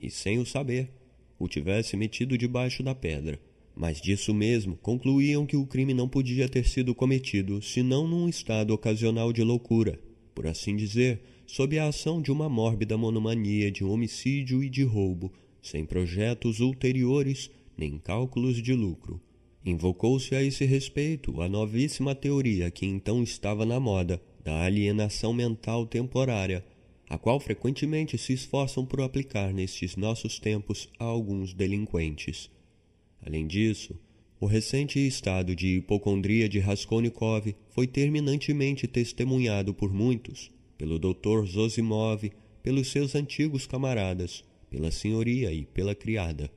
e 0.00 0.10
sem 0.10 0.38
o 0.38 0.46
saber, 0.46 0.90
o 1.38 1.48
tivesse 1.48 1.96
metido 1.96 2.36
debaixo 2.38 2.82
da 2.82 2.94
pedra, 2.94 3.40
mas 3.74 4.00
disso 4.00 4.32
mesmo 4.32 4.76
concluíam 4.76 5.44
que 5.44 5.56
o 5.56 5.66
crime 5.66 5.92
não 5.92 6.08
podia 6.08 6.48
ter 6.48 6.66
sido 6.66 6.94
cometido 6.94 7.60
senão 7.60 8.06
num 8.08 8.28
estado 8.28 8.72
ocasional 8.72 9.32
de 9.32 9.42
loucura, 9.42 10.00
por 10.34 10.46
assim 10.46 10.76
dizer, 10.76 11.20
sob 11.46 11.78
a 11.78 11.88
ação 11.88 12.20
de 12.22 12.32
uma 12.32 12.48
mórbida 12.48 12.96
monomania 12.96 13.70
de 13.70 13.84
homicídio 13.84 14.62
e 14.62 14.70
de 14.70 14.82
roubo, 14.82 15.32
sem 15.60 15.84
projetos 15.84 16.60
ulteriores 16.60 17.50
nem 17.76 17.98
cálculos 17.98 18.62
de 18.62 18.72
lucro. 18.72 19.20
Invocou-se 19.66 20.32
a 20.32 20.40
esse 20.40 20.64
respeito 20.64 21.42
a 21.42 21.48
novíssima 21.48 22.14
teoria 22.14 22.70
que 22.70 22.86
então 22.86 23.20
estava 23.20 23.66
na 23.66 23.80
moda 23.80 24.22
da 24.44 24.62
alienação 24.62 25.32
mental 25.32 25.84
temporária, 25.84 26.64
a 27.10 27.18
qual 27.18 27.40
frequentemente 27.40 28.16
se 28.16 28.32
esforçam 28.32 28.86
por 28.86 29.00
aplicar 29.00 29.52
nestes 29.52 29.96
nossos 29.96 30.38
tempos 30.38 30.88
a 31.00 31.04
alguns 31.04 31.52
delinquentes. 31.52 32.48
Além 33.20 33.44
disso, 33.44 33.98
o 34.38 34.46
recente 34.46 35.04
estado 35.04 35.56
de 35.56 35.78
hipocondria 35.78 36.48
de 36.48 36.60
Raskolnikov 36.60 37.52
foi 37.70 37.88
terminantemente 37.88 38.86
testemunhado 38.86 39.74
por 39.74 39.92
muitos, 39.92 40.48
pelo 40.78 40.96
Dr. 40.96 41.44
Zosimov, 41.44 42.30
pelos 42.62 42.92
seus 42.92 43.16
antigos 43.16 43.66
camaradas, 43.66 44.44
pela 44.70 44.92
senhoria 44.92 45.52
e 45.52 45.64
pela 45.64 45.92
criada. 45.92 46.48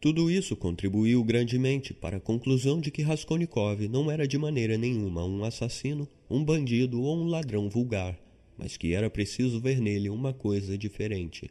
Tudo 0.00 0.30
isso 0.30 0.54
contribuiu 0.54 1.24
grandemente 1.24 1.94
para 1.94 2.18
a 2.18 2.20
conclusão 2.20 2.80
de 2.80 2.90
que 2.90 3.02
Raskolnikov 3.02 3.88
não 3.88 4.10
era 4.10 4.28
de 4.28 4.36
maneira 4.36 4.76
nenhuma 4.76 5.24
um 5.24 5.42
assassino, 5.42 6.06
um 6.28 6.44
bandido 6.44 7.00
ou 7.00 7.16
um 7.16 7.26
ladrão 7.26 7.68
vulgar, 7.68 8.18
mas 8.58 8.76
que 8.76 8.92
era 8.92 9.08
preciso 9.08 9.60
ver 9.60 9.80
nele 9.80 10.10
uma 10.10 10.32
coisa 10.32 10.76
diferente. 10.76 11.50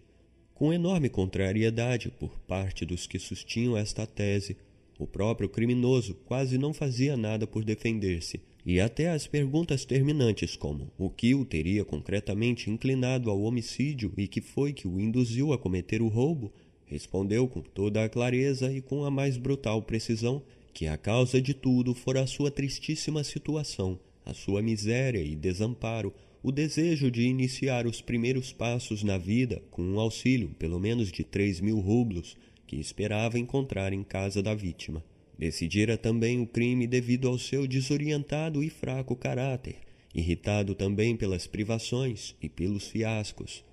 Com 0.53 0.71
enorme 0.71 1.09
contrariedade 1.09 2.09
por 2.09 2.39
parte 2.39 2.85
dos 2.85 3.07
que 3.07 3.19
sustinham 3.19 3.75
esta 3.75 4.05
tese, 4.05 4.55
o 4.97 5.05
próprio 5.05 5.49
criminoso 5.49 6.13
quase 6.25 6.57
não 6.57 6.73
fazia 6.73 7.17
nada 7.17 7.45
por 7.45 7.65
defender-se, 7.65 8.39
e 8.65 8.79
até 8.79 9.09
as 9.09 9.27
perguntas 9.27 9.85
terminantes 9.85 10.55
como 10.55 10.91
o 10.97 11.09
que 11.09 11.35
o 11.35 11.43
teria 11.43 11.83
concretamente 11.83 12.69
inclinado 12.69 13.29
ao 13.29 13.41
homicídio 13.41 14.13
e 14.17 14.27
que 14.27 14.39
foi 14.39 14.71
que 14.71 14.87
o 14.87 14.99
induziu 14.99 15.51
a 15.51 15.57
cometer 15.57 16.01
o 16.01 16.07
roubo, 16.07 16.53
respondeu 16.85 17.47
com 17.47 17.61
toda 17.61 18.03
a 18.03 18.09
clareza 18.09 18.71
e 18.71 18.81
com 18.81 19.03
a 19.03 19.11
mais 19.11 19.37
brutal 19.37 19.81
precisão 19.81 20.41
que 20.73 20.87
a 20.87 20.97
causa 20.97 21.41
de 21.41 21.53
tudo 21.53 21.93
fora 21.93 22.21
a 22.21 22.27
sua 22.27 22.51
tristíssima 22.51 23.23
situação, 23.23 23.97
a 24.25 24.33
sua 24.33 24.61
miséria 24.61 25.23
e 25.23 25.35
desamparo, 25.35 26.13
o 26.43 26.51
desejo 26.51 27.09
de 27.09 27.23
iniciar 27.23 27.87
os 27.87 28.01
primeiros 28.01 28.51
passos 28.51 29.01
na 29.01 29.17
vida 29.17 29.63
com 29.71 29.81
um 29.81 29.99
auxílio, 29.99 30.49
pelo 30.59 30.79
menos 30.79 31.11
de 31.11 31.23
três 31.23 31.59
mil 31.59 31.79
rublos, 31.79 32.37
que 32.67 32.75
esperava 32.75 33.39
encontrar 33.39 33.93
em 33.93 34.03
casa 34.03 34.43
da 34.43 34.53
vítima. 34.53 35.03
Decidira 35.37 35.97
também 35.97 36.41
o 36.41 36.47
crime 36.47 36.85
devido 36.85 37.27
ao 37.27 37.37
seu 37.37 37.65
desorientado 37.65 38.63
e 38.63 38.69
fraco 38.69 39.15
caráter, 39.15 39.77
irritado 40.13 40.75
também 40.75 41.15
pelas 41.15 41.47
privações 41.47 42.35
e 42.41 42.47
pelos 42.47 42.87
fiascos. 42.87 43.63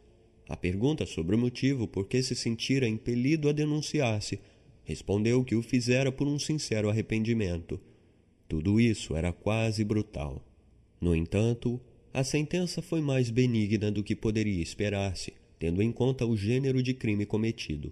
A 0.53 0.57
pergunta 0.57 1.07
sobre 1.07 1.35
o 1.35 1.39
motivo 1.39 1.89
por 1.89 2.07
que 2.07 2.23
se 2.23 2.35
sentira 2.35 2.87
impelido 2.87 3.49
a 3.49 3.53
denunciar-se, 3.53 4.39
respondeu 4.85 5.43
que 5.43 5.55
o 5.55 5.63
fizera 5.63 6.13
por 6.13 6.29
um 6.29 6.39
sincero 6.39 6.91
arrependimento. 6.91 7.81
Tudo 8.47 8.79
isso 8.79 9.17
era 9.17 9.33
quase 9.33 9.83
brutal. 9.83 10.47
No 11.01 11.15
entanto, 11.15 11.81
a 12.13 12.23
sentença 12.23 12.83
foi 12.83 13.01
mais 13.01 13.31
benigna 13.31 13.91
do 13.91 14.05
que 14.05 14.15
poderia 14.15 14.63
esperar-se, 14.63 15.33
tendo 15.59 15.81
em 15.81 15.91
conta 15.91 16.27
o 16.27 16.37
gênero 16.37 16.83
de 16.83 16.93
crime 16.93 17.25
cometido. 17.25 17.91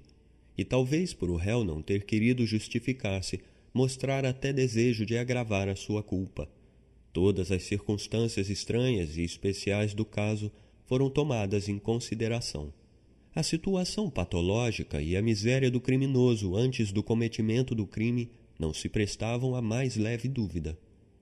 E 0.54 0.62
talvez 0.62 1.14
por 1.14 1.30
o 1.30 1.36
réu 1.36 1.64
não 1.64 1.80
ter 1.80 2.04
querido 2.04 2.44
justificar-se, 2.44 3.40
mostrar 3.72 4.26
até 4.26 4.52
desejo 4.52 5.06
de 5.06 5.16
agravar 5.16 5.66
a 5.66 5.76
sua 5.76 6.02
culpa. 6.02 6.46
Todas 7.10 7.50
as 7.50 7.62
circunstâncias 7.62 8.50
estranhas 8.50 9.16
e 9.16 9.24
especiais 9.24 9.94
do 9.94 10.04
caso 10.04 10.52
foram 10.90 11.08
tomadas 11.08 11.68
em 11.68 11.78
consideração. 11.78 12.72
A 13.32 13.44
situação 13.44 14.10
patológica 14.10 15.00
e 15.00 15.16
a 15.16 15.22
miséria 15.22 15.70
do 15.70 15.80
criminoso 15.80 16.56
antes 16.56 16.90
do 16.90 17.00
cometimento 17.00 17.76
do 17.76 17.86
crime 17.86 18.28
não 18.58 18.74
se 18.74 18.88
prestavam 18.88 19.54
a 19.54 19.62
mais 19.62 19.94
leve 19.94 20.26
dúvida. 20.26 20.76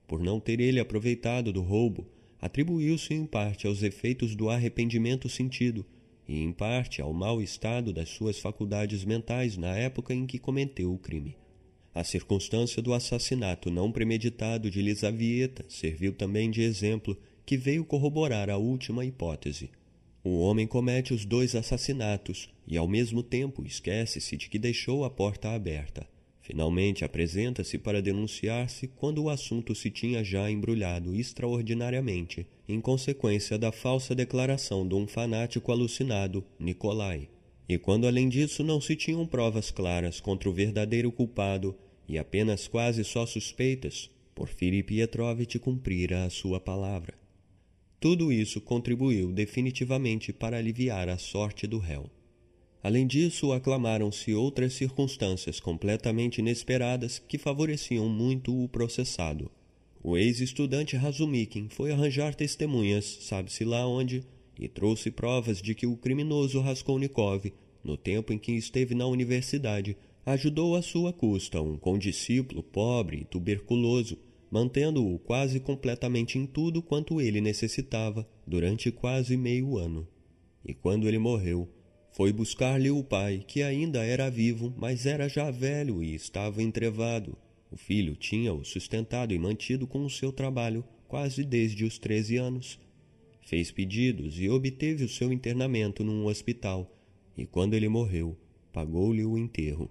Por 0.07 0.21
não 0.21 0.41
ter 0.41 0.59
ele 0.59 0.81
aproveitado 0.81 1.53
do 1.53 1.61
roubo, 1.61 2.09
atribuiu-se 2.41 3.13
em 3.13 3.27
parte 3.27 3.67
aos 3.67 3.83
efeitos 3.83 4.35
do 4.35 4.49
arrependimento 4.49 5.29
sentido 5.29 5.85
e 6.27 6.41
em 6.43 6.51
parte 6.51 7.03
ao 7.03 7.13
mau 7.13 7.43
estado 7.43 7.93
das 7.93 8.09
suas 8.09 8.39
faculdades 8.39 9.05
mentais 9.05 9.59
na 9.59 9.77
época 9.77 10.15
em 10.15 10.25
que 10.25 10.39
cometeu 10.39 10.95
o 10.95 10.99
crime. 10.99 11.37
A 11.95 12.03
circunstância 12.03 12.81
do 12.81 12.95
assassinato 12.95 13.71
não 13.71 13.93
premeditado 13.93 14.71
de 14.71 14.81
Lisavieta 14.81 15.63
serviu 15.69 16.15
também 16.15 16.51
de 16.51 16.63
exemplo 16.63 17.19
que 17.49 17.57
veio 17.57 17.83
corroborar 17.83 18.51
a 18.51 18.59
última 18.59 19.07
hipótese. 19.07 19.71
O 20.23 20.39
homem 20.41 20.67
comete 20.67 21.15
os 21.15 21.25
dois 21.25 21.55
assassinatos 21.55 22.51
e, 22.67 22.77
ao 22.77 22.87
mesmo 22.87 23.23
tempo, 23.23 23.65
esquece-se 23.65 24.37
de 24.37 24.51
que 24.51 24.59
deixou 24.59 25.03
a 25.03 25.09
porta 25.09 25.53
aberta. 25.53 26.07
Finalmente 26.43 27.07
apresenta-se 27.07 27.79
para 27.79 28.03
denunciar-se 28.03 28.87
quando 28.89 29.23
o 29.23 29.31
assunto 29.31 29.75
se 29.75 29.91
tinha 29.91 30.23
já 30.23 30.51
embrulhado 30.51 31.15
extraordinariamente, 31.15 32.47
em 32.69 32.83
consequência 32.83 33.57
da 33.57 33.73
falsa 33.73 34.15
declaração 34.15 34.87
de 34.87 34.95
um 34.95 35.07
fanático 35.07 35.73
alucinado, 35.73 36.45
Nikolai. 36.61 37.31
E 37.67 37.79
quando 37.79 38.07
além 38.07 38.29
disso 38.29 38.63
não 38.63 38.79
se 38.79 38.95
tinham 38.95 39.27
provas 39.27 39.71
claras 39.71 40.21
contra 40.21 40.51
o 40.51 40.53
verdadeiro 40.53 41.11
culpado 41.11 41.75
e 42.07 42.19
apenas 42.19 42.69
quase 42.69 43.03
só 43.05 43.25
suspeitas, 43.25 44.11
Porfiri 44.35 44.83
Pietrovitch 44.83 45.57
cumprira 45.57 46.27
a 46.27 46.31
sua 46.31 46.61
palavra. 46.61 47.15
Tudo 48.01 48.33
isso 48.33 48.61
contribuiu 48.61 49.33
definitivamente 49.33 50.33
para 50.33 50.57
aliviar 50.57 51.09
a 51.09 51.19
sorte 51.19 51.67
do 51.67 51.79
réu. 51.79 52.09
Além 52.81 53.07
disso, 53.07 53.53
aclamaram-se 53.53 54.33
outras 54.33 54.75
circunstâncias 54.75 55.59
completamente 55.59 56.39
inesperadas 56.39 57.19
que 57.19 57.37
favoreciam 57.37 58.09
muito 58.09 58.57
o 58.57 58.69
processado. 58.69 59.51
O 60.03 60.17
ex-estudante 60.17 60.97
Razumikin 60.97 61.69
foi 61.69 61.91
arranjar 61.91 62.37
testemunhas, 62.37 63.19
sabe-se 63.23 63.65
lá 63.65 63.85
onde, 63.85 64.23
e 64.57 64.69
trouxe 64.69 65.11
provas 65.11 65.61
de 65.61 65.75
que 65.75 65.87
o 65.87 65.97
criminoso 65.97 66.61
Raskolnikov, 66.61 67.53
no 67.83 67.97
tempo 67.97 68.33
em 68.33 68.39
que 68.39 68.53
esteve 68.53 68.95
na 68.95 69.07
universidade, 69.07 69.97
ajudou 70.25 70.77
à 70.77 70.83
sua 70.83 71.13
custa 71.13 71.61
um 71.61 71.77
condiscípulo 71.77 72.63
pobre 72.63 73.23
e 73.23 73.25
tuberculoso, 73.25 74.17
mantendo-o 74.51 75.19
quase 75.19 75.61
completamente 75.61 76.39
em 76.39 76.47
tudo 76.47 76.83
quanto 76.83 77.21
ele 77.21 77.41
necessitava 77.41 78.29
durante 78.47 78.91
quase 78.91 79.37
meio 79.37 79.77
ano. 79.77 80.07
E 80.65 80.75
quando 80.75 81.07
ele 81.07 81.19
morreu, 81.19 81.69
foi 82.13 82.33
buscar-lhe 82.33 82.91
o 82.91 83.05
pai, 83.05 83.45
que 83.47 83.63
ainda 83.63 84.05
era 84.05 84.31
vivo, 84.31 84.75
mas 84.77 85.07
era 85.07 85.29
já 85.29 85.51
velho 85.51 86.03
e 86.03 86.15
estava 86.15 86.63
entrevado. 86.63 87.37
O 87.71 87.77
filho 87.77 88.17
tinha-o 88.17 88.65
sustentado 88.65 89.35
e 89.35 89.39
mantido 89.39 89.87
com 89.87 90.05
o 90.05 90.11
seu 90.11 90.33
trabalho 90.33 90.85
quase 91.07 91.45
desde 91.45 91.85
os 91.85 91.99
treze 91.99 92.37
anos. 92.37 92.79
Fez 93.43 93.71
pedidos 93.71 94.39
e 94.39 94.49
obteve 94.49 95.05
o 95.05 95.09
seu 95.09 95.33
internamento 95.33 96.05
num 96.05 96.27
hospital, 96.27 96.95
e 97.37 97.47
quando 97.47 97.75
ele 97.75 97.89
morreu, 97.89 98.37
pagou-lhe 98.73 99.25
o 99.25 99.39
enterro. 99.39 99.91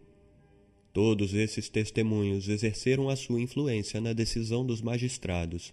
Todos 0.97 1.35
esses 1.35 1.69
testemunhos 1.69 2.49
exerceram 2.49 3.07
a 3.07 3.15
sua 3.15 3.39
influência 3.39 4.01
na 4.01 4.13
decisão 4.13 4.65
dos 4.65 4.81
magistrados. 4.81 5.71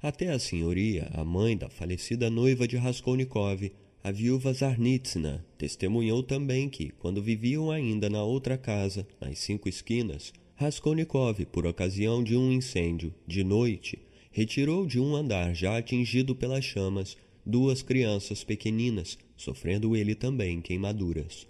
Até 0.00 0.30
a 0.30 0.38
senhoria, 0.38 1.10
a 1.12 1.24
mãe 1.24 1.56
da 1.56 1.68
falecida 1.68 2.30
noiva 2.30 2.68
de 2.68 2.76
Raskolnikov, 2.76 3.72
a 4.04 4.12
viúva 4.12 4.52
Zarnitsina 4.52 5.44
testemunhou 5.58 6.22
também 6.22 6.68
que, 6.68 6.90
quando 7.00 7.20
viviam 7.20 7.68
ainda 7.68 8.08
na 8.08 8.22
outra 8.22 8.56
casa, 8.56 9.04
nas 9.20 9.40
cinco 9.40 9.68
esquinas, 9.68 10.32
Raskolnikov, 10.54 11.44
por 11.46 11.66
ocasião 11.66 12.22
de 12.22 12.36
um 12.36 12.52
incêndio, 12.52 13.12
de 13.26 13.42
noite, 13.42 13.98
retirou 14.30 14.86
de 14.86 15.00
um 15.00 15.16
andar 15.16 15.52
já 15.52 15.76
atingido 15.76 16.32
pelas 16.32 16.64
chamas 16.64 17.16
duas 17.44 17.82
crianças 17.82 18.44
pequeninas, 18.44 19.18
sofrendo 19.36 19.96
ele 19.96 20.14
também 20.14 20.60
queimaduras. 20.60 21.44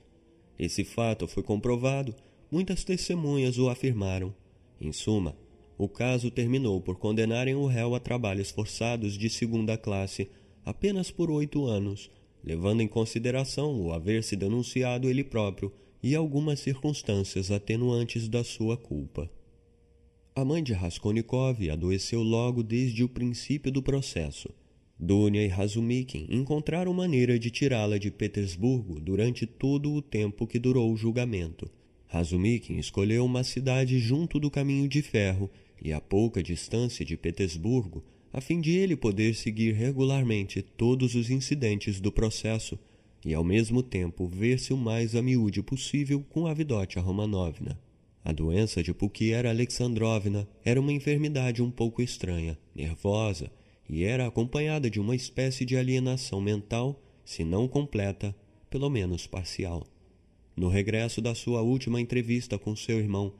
Esse 0.59 0.85
fato 0.85 1.29
foi 1.29 1.43
comprovado, 1.43 2.15
muitas 2.51 2.85
testemunhas 2.85 3.59
o 3.59 3.69
afirmaram. 3.69 4.35
Em 4.81 4.93
suma, 4.93 5.37
o 5.77 5.89
caso 5.89 6.31
terminou 6.31 6.81
por 6.81 6.97
condenarem 6.97 7.55
o 7.55 7.67
réu 7.67 7.95
a 7.95 8.01
trabalhos 8.01 8.51
forçados 8.51 9.19
de 9.19 9.29
segunda 9.29 9.77
classe 9.77 10.29
apenas 10.65 11.11
por 11.11 11.31
oito 11.31 11.67
anos, 11.67 12.11
levando 12.43 12.81
em 12.81 12.89
consideração 12.89 13.81
o 13.81 13.93
haver 13.93 14.23
se 14.23 14.37
denunciado 14.37 15.09
ele 15.09 15.25
próprio 15.25 15.73
e 16.03 16.15
algumas 16.15 16.61
circunstâncias 16.61 17.51
atenuantes 17.51 18.29
da 18.29 18.45
sua 18.45 18.77
culpa. 18.77 19.31
A 20.37 20.45
mãe 20.45 20.63
de 20.63 20.73
Raskolnikov 20.73 21.71
adoeceu 21.71 22.23
logo 22.23 22.63
desde 22.63 23.03
o 23.05 23.09
princípio 23.09 23.71
do 23.71 23.83
processo. 23.83 24.51
Dunia 24.99 25.45
e 25.45 25.49
Razumikin 25.49 26.27
encontraram 26.29 26.93
maneira 26.93 27.39
de 27.39 27.51
tirá-la 27.51 27.99
de 27.99 28.11
Petersburgo 28.11 29.01
durante 29.01 29.47
todo 29.47 29.93
o 29.93 30.03
tempo 30.03 30.47
que 30.47 30.59
durou 30.59 30.93
o 30.93 30.97
julgamento. 30.97 31.71
Razumikin 32.15 32.79
escolheu 32.79 33.25
uma 33.25 33.43
cidade 33.43 33.99
junto 33.99 34.39
do 34.39 34.49
caminho 34.49 34.87
de 34.87 35.03
ferro 35.03 35.51
e 35.83 35.93
a 35.93 36.01
pouca 36.01 36.41
distância 36.41 37.05
de 37.05 37.17
Petersburgo, 37.17 38.05
a 38.33 38.41
fim 38.41 38.61
de 38.61 38.71
ele 38.71 38.95
poder 38.95 39.35
seguir 39.35 39.73
regularmente 39.73 40.63
todos 40.63 41.17
os 41.17 41.29
incidentes 41.29 42.01
do 42.01 42.13
processo 42.13 42.79
e, 43.25 43.35
ao 43.35 43.43
mesmo 43.43 43.83
tempo, 43.83 44.29
ver-se 44.29 44.73
o 44.73 44.77
mais 44.77 45.17
a 45.17 45.23
miúde 45.23 45.61
possível 45.61 46.25
com 46.31 46.47
a 46.47 46.55
Romanovna. 47.01 47.81
A 48.25 48.31
doença 48.31 48.81
de 48.81 48.95
Pukiera 48.95 49.51
Alexandrovna 49.51 50.49
era 50.65 50.81
uma 50.81 50.93
enfermidade 50.93 51.61
um 51.61 51.71
pouco 51.71 52.01
estranha, 52.01 52.57
nervosa, 52.77 53.51
e 53.89 54.05
era 54.05 54.25
acompanhada 54.25 54.89
de 54.89 55.01
uma 55.01 55.17
espécie 55.17 55.65
de 55.65 55.77
alienação 55.77 56.41
mental, 56.41 57.03
se 57.25 57.43
não 57.43 57.67
completa, 57.67 58.33
pelo 58.71 58.89
menos 58.89 59.27
parcial. 59.27 59.85
No 60.57 60.69
regresso 60.69 61.21
da 61.21 61.35
sua 61.35 61.63
última 61.63 62.01
entrevista 62.01 62.59
com 62.59 62.77
seu 62.77 62.99
irmão, 62.99 63.33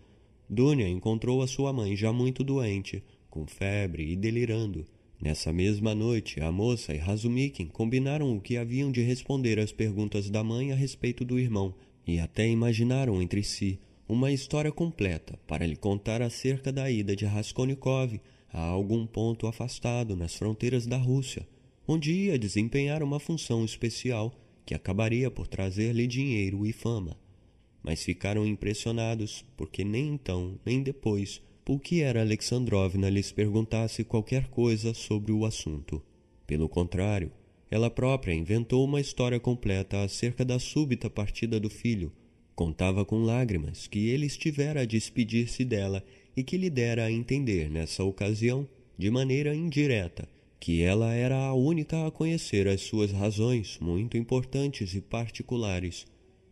Dunia 0.49 0.89
encontrou 0.89 1.43
a 1.43 1.47
sua 1.47 1.73
mãe 1.73 1.97
já 1.97 2.13
muito 2.13 2.43
doente, 2.43 3.03
com 3.31 3.47
febre 3.47 4.11
e 4.13 4.17
delirando. 4.17 4.85
Nessa 5.21 5.53
mesma 5.53 5.95
noite, 5.95 6.41
a 6.41 6.53
moça 6.53 6.93
e 6.93 6.99
Razumikin 6.99 7.67
combinaram 7.69 8.37
o 8.37 8.41
que 8.41 8.57
haviam 8.57 8.93
de 8.93 9.01
responder 9.01 9.59
às 9.59 9.73
perguntas 9.73 10.29
da 10.29 10.45
mãe 10.45 10.73
a 10.73 10.75
respeito 10.75 11.25
do 11.25 11.39
irmão 11.39 11.75
e 12.07 12.19
até 12.19 12.47
imaginaram 12.49 13.23
entre 13.23 13.43
si 13.43 13.79
uma 14.09 14.31
história 14.31 14.71
completa 14.71 15.39
para 15.47 15.67
lhe 15.67 15.77
contar 15.77 16.21
acerca 16.21 16.71
da 16.71 16.91
ida 16.91 17.17
de 17.17 17.25
Raskolnikov 17.25 18.21
a 18.53 18.61
algum 18.61 19.07
ponto 19.07 19.47
afastado 19.47 20.15
nas 20.15 20.35
fronteiras 20.35 20.87
da 20.87 20.99
Rússia, 20.99 21.47
onde 21.89 22.13
ia 22.13 22.39
desempenhar 22.39 23.03
uma 23.03 23.19
função 23.19 23.65
especial 23.65 24.33
que 24.65 24.75
acabaria 24.75 25.31
por 25.31 25.47
trazer-lhe 25.47 26.07
dinheiro 26.07 26.65
e 26.67 26.73
fama. 26.73 27.17
Mas 27.83 28.03
ficaram 28.03 28.47
impressionados 28.47 29.45
porque 29.57 29.85
nem 29.85 30.15
então, 30.15 30.59
nem 30.65 30.83
depois, 30.83 31.43
Pulquiera 31.65 32.21
Alexandrovna 32.21 33.09
lhes 33.09 33.33
perguntasse 33.33 34.05
qualquer 34.05 34.49
coisa 34.49 34.95
sobre 34.95 35.33
o 35.33 35.45
assunto. 35.45 36.03
Pelo 36.47 36.69
contrário, 36.69 37.31
ela 37.71 37.91
própria 37.91 38.35
inventou 38.35 38.85
uma 38.85 39.01
história 39.01 39.41
completa 39.41 40.03
acerca 40.03 40.45
da 40.45 40.59
súbita 40.59 41.09
partida 41.09 41.59
do 41.59 41.71
filho, 41.71 42.13
Contava 42.55 43.05
com 43.05 43.25
lágrimas 43.25 43.89
que 43.89 44.09
ele 44.09 44.27
estivera 44.27 44.83
a 44.83 44.85
despedir-se 44.85 45.65
dela 45.65 46.05
e 46.37 46.45
que 46.45 46.57
lhe 46.57 46.71
dera 46.71 47.05
a 47.05 47.11
entender 47.11 47.69
nessa 47.69 48.05
ocasião, 48.05 48.69
de 48.97 49.11
maneira 49.11 49.55
indireta, 49.57 50.29
que 50.65 50.81
ela 50.81 51.13
era 51.13 51.37
a 51.37 51.53
única 51.53 52.07
a 52.07 52.11
conhecer 52.11 52.67
as 52.67 52.81
suas 52.81 53.13
razões 53.13 53.79
muito 53.83 54.17
importantes 54.17 54.95
e 54.95 55.01
particulares, 55.03 56.07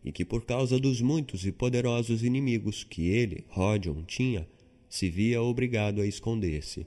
e 0.05 0.13
que 0.13 0.23
por 0.23 0.45
causa 0.45 0.79
dos 0.79 1.01
muitos 1.01 1.47
e 1.47 1.51
poderosos 1.51 2.23
inimigos 2.23 2.85
que 2.85 3.09
ele, 3.09 3.43
Rodion, 3.49 4.03
tinha, 4.05 4.47
se 4.87 5.09
via 5.09 5.41
obrigado 5.41 6.03
a 6.03 6.07
esconder-se. 6.07 6.87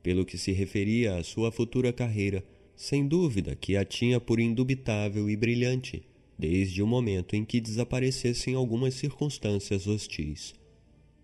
Pelo 0.00 0.24
que 0.24 0.38
se 0.38 0.52
referia 0.52 1.16
à 1.16 1.24
sua 1.24 1.50
futura 1.50 1.92
carreira, 1.92 2.44
sem 2.76 3.04
dúvida 3.04 3.56
que 3.56 3.76
a 3.76 3.84
tinha 3.84 4.20
por 4.20 4.38
indubitável 4.38 5.28
e 5.28 5.34
brilhante, 5.34 6.06
desde 6.38 6.80
o 6.80 6.86
momento 6.86 7.34
em 7.34 7.44
que 7.44 7.60
desaparecessem 7.60 8.54
algumas 8.54 8.94
circunstâncias 8.94 9.88
hostis. 9.88 10.54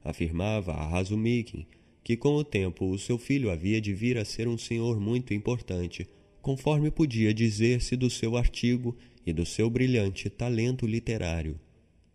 Afirmava 0.02 0.72
a 0.72 0.88
Razumikin 0.88 1.68
que 2.10 2.16
com 2.16 2.34
o 2.34 2.42
tempo 2.42 2.90
o 2.90 2.98
seu 2.98 3.16
filho 3.16 3.52
havia 3.52 3.80
de 3.80 3.94
vir 3.94 4.18
a 4.18 4.24
ser 4.24 4.48
um 4.48 4.58
senhor 4.58 4.98
muito 4.98 5.32
importante, 5.32 6.08
conforme 6.42 6.90
podia 6.90 7.32
dizer-se 7.32 7.94
do 7.94 8.10
seu 8.10 8.36
artigo 8.36 8.96
e 9.24 9.32
do 9.32 9.46
seu 9.46 9.70
brilhante 9.70 10.28
talento 10.28 10.88
literário. 10.88 11.56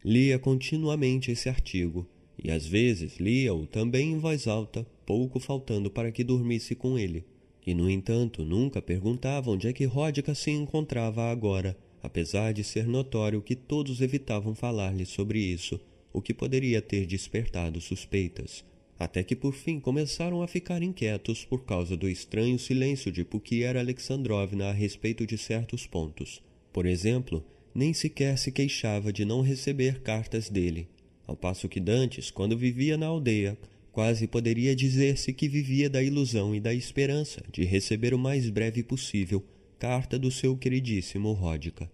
Lia 0.04 0.38
continuamente 0.38 1.32
esse 1.32 1.48
artigo, 1.48 2.06
e 2.38 2.52
às 2.52 2.66
vezes 2.66 3.22
lia-o 3.22 3.66
também 3.66 4.12
em 4.12 4.20
voz 4.20 4.48
alta, 4.48 4.86
pouco 5.06 5.40
faltando 5.40 5.90
para 5.90 6.12
que 6.12 6.26
dormisse 6.26 6.76
com 6.76 7.00
ele. 7.00 7.24
E, 7.66 7.74
no 7.74 7.90
entanto, 7.90 8.44
nunca 8.44 8.82
perguntava 8.82 9.50
onde 9.50 9.70
é 9.70 9.72
que 9.72 9.86
Ródica 9.86 10.36
se 10.36 10.52
encontrava 10.52 11.32
agora, 11.32 11.78
apesar 12.04 12.52
de 12.52 12.66
ser 12.66 12.86
notório 12.86 13.42
que 13.42 13.56
todos 13.56 14.02
evitavam 14.02 14.54
falar-lhe 14.54 15.06
sobre 15.06 15.40
isso, 15.40 15.80
o 16.12 16.22
que 16.22 16.34
poderia 16.34 16.82
ter 16.82 17.06
despertado 17.06 17.80
suspeitas, 17.80 18.66
até 18.98 19.24
que 19.24 19.36
por 19.36 19.54
fim 19.54 19.80
começaram 19.80 20.42
a 20.42 20.48
ficar 20.48 20.82
inquietos 20.82 21.44
por 21.44 21.66
causa 21.66 21.98
do 21.98 22.08
estranho 22.08 22.58
silêncio 22.58 23.12
de 23.12 23.24
Pukiera 23.24 23.80
Alexandrovna 23.80 24.70
a 24.70 24.72
respeito 24.72 25.26
de 25.26 25.38
certos 25.38 25.86
pontos. 25.86 26.42
Por 26.72 26.86
exemplo, 26.86 27.46
nem 27.74 27.94
sequer 27.94 28.38
se 28.38 28.52
queixava 28.52 29.12
de 29.12 29.26
não 29.26 29.42
receber 29.42 30.02
cartas 30.02 30.50
dele, 30.50 30.88
ao 31.28 31.36
passo 31.36 31.68
que 31.68 31.80
Dantes, 31.80 32.32
quando 32.32 32.58
vivia 32.58 32.98
na 32.98 33.08
aldeia, 33.08 33.58
quase 33.92 34.28
poderia 34.28 34.76
dizer-se 34.76 35.34
que 35.34 35.48
vivia 35.48 35.90
da 35.90 36.02
ilusão 36.02 36.56
e 36.56 36.60
da 36.60 36.74
esperança 36.74 37.44
de 37.52 37.64
receber 37.64 38.14
o 38.14 38.20
mais 38.20 38.50
breve 38.50 38.84
possível 38.84 39.44
carta 39.78 40.18
do 40.18 40.32
seu 40.32 40.58
queridíssimo 40.58 41.32
Ródica. 41.34 41.92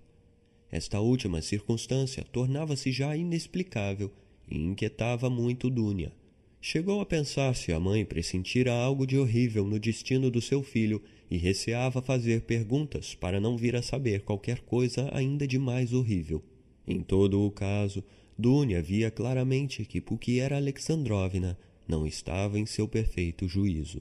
Esta 0.72 1.00
última 1.00 1.42
circunstância 1.42 2.24
tornava-se 2.32 2.92
já 2.92 3.16
inexplicável 3.16 4.12
e 4.50 4.58
inquietava 4.58 5.30
muito 5.30 5.70
Dúnia. 5.70 6.12
Chegou 6.64 7.02
a 7.02 7.06
pensar 7.08 7.56
se 7.56 7.74
a 7.74 7.80
mãe 7.80 8.06
pressentira 8.06 8.72
algo 8.72 9.08
de 9.08 9.18
horrível 9.18 9.66
no 9.66 9.80
destino 9.80 10.30
do 10.30 10.40
seu 10.40 10.62
filho 10.62 11.02
e 11.30 11.36
receava 11.36 12.04
fazer 12.04 12.42
perguntas 12.42 13.16
para 13.16 13.40
não 13.40 13.58
vir 13.58 13.76
a 13.76 13.82
saber 13.82 14.22
qualquer 14.22 14.60
coisa 14.60 15.10
ainda 15.12 15.48
de 15.48 15.58
mais 15.58 15.92
horrível. 15.92 16.44
Em 16.88 17.02
todo 17.02 17.42
o 17.42 17.50
caso, 17.50 18.04
Dúnia 18.38 18.80
via 18.80 19.10
claramente 19.10 19.84
que 19.86 20.00
Pukiera 20.00 20.56
Alexandrovna 20.56 21.58
não 21.88 22.06
estava 22.06 22.60
em 22.60 22.68
seu 22.68 22.88
perfeito 22.88 23.48
juízo. 23.48 24.00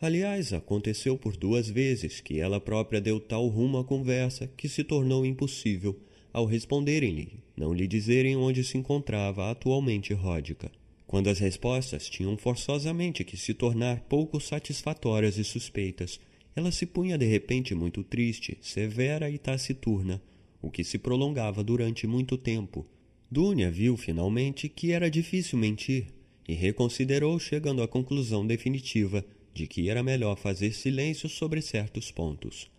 Aliás, 0.00 0.52
aconteceu 0.52 1.18
por 1.18 1.36
duas 1.36 1.68
vezes 1.68 2.20
que 2.20 2.38
ela 2.38 2.60
própria 2.60 3.00
deu 3.00 3.18
tal 3.18 3.48
rumo 3.48 3.78
à 3.78 3.84
conversa 3.84 4.46
que 4.56 4.68
se 4.68 4.84
tornou 4.84 5.26
impossível, 5.26 5.98
ao 6.32 6.46
responderem-lhe, 6.46 7.40
não 7.56 7.74
lhe 7.74 7.88
dizerem 7.88 8.36
onde 8.36 8.62
se 8.62 8.78
encontrava 8.78 9.50
atualmente 9.50 10.14
Ródica. 10.14 10.70
Quando 11.12 11.28
as 11.28 11.40
respostas 11.40 12.08
tinham 12.08 12.38
forçosamente 12.38 13.22
que 13.22 13.36
se 13.36 13.52
tornar 13.52 14.00
pouco 14.08 14.40
satisfatórias 14.40 15.36
e 15.36 15.44
suspeitas, 15.44 16.18
ela 16.56 16.72
se 16.72 16.86
punha 16.86 17.18
de 17.18 17.26
repente 17.26 17.74
muito 17.74 18.02
triste, 18.02 18.56
severa 18.62 19.28
e 19.28 19.36
taciturna, 19.36 20.22
o 20.62 20.70
que 20.70 20.82
se 20.82 20.96
prolongava 20.96 21.62
durante 21.62 22.06
muito 22.06 22.38
tempo. 22.38 22.86
Dúnia 23.30 23.70
viu 23.70 23.94
finalmente 23.94 24.70
que 24.70 24.92
era 24.92 25.10
difícil 25.10 25.58
mentir 25.58 26.06
e 26.48 26.54
reconsiderou, 26.54 27.38
chegando 27.38 27.82
à 27.82 27.86
conclusão 27.86 28.46
definitiva 28.46 29.22
de 29.52 29.66
que 29.66 29.90
era 29.90 30.02
melhor 30.02 30.38
fazer 30.38 30.72
silêncio 30.72 31.28
sobre 31.28 31.60
certos 31.60 32.10
pontos. 32.10 32.70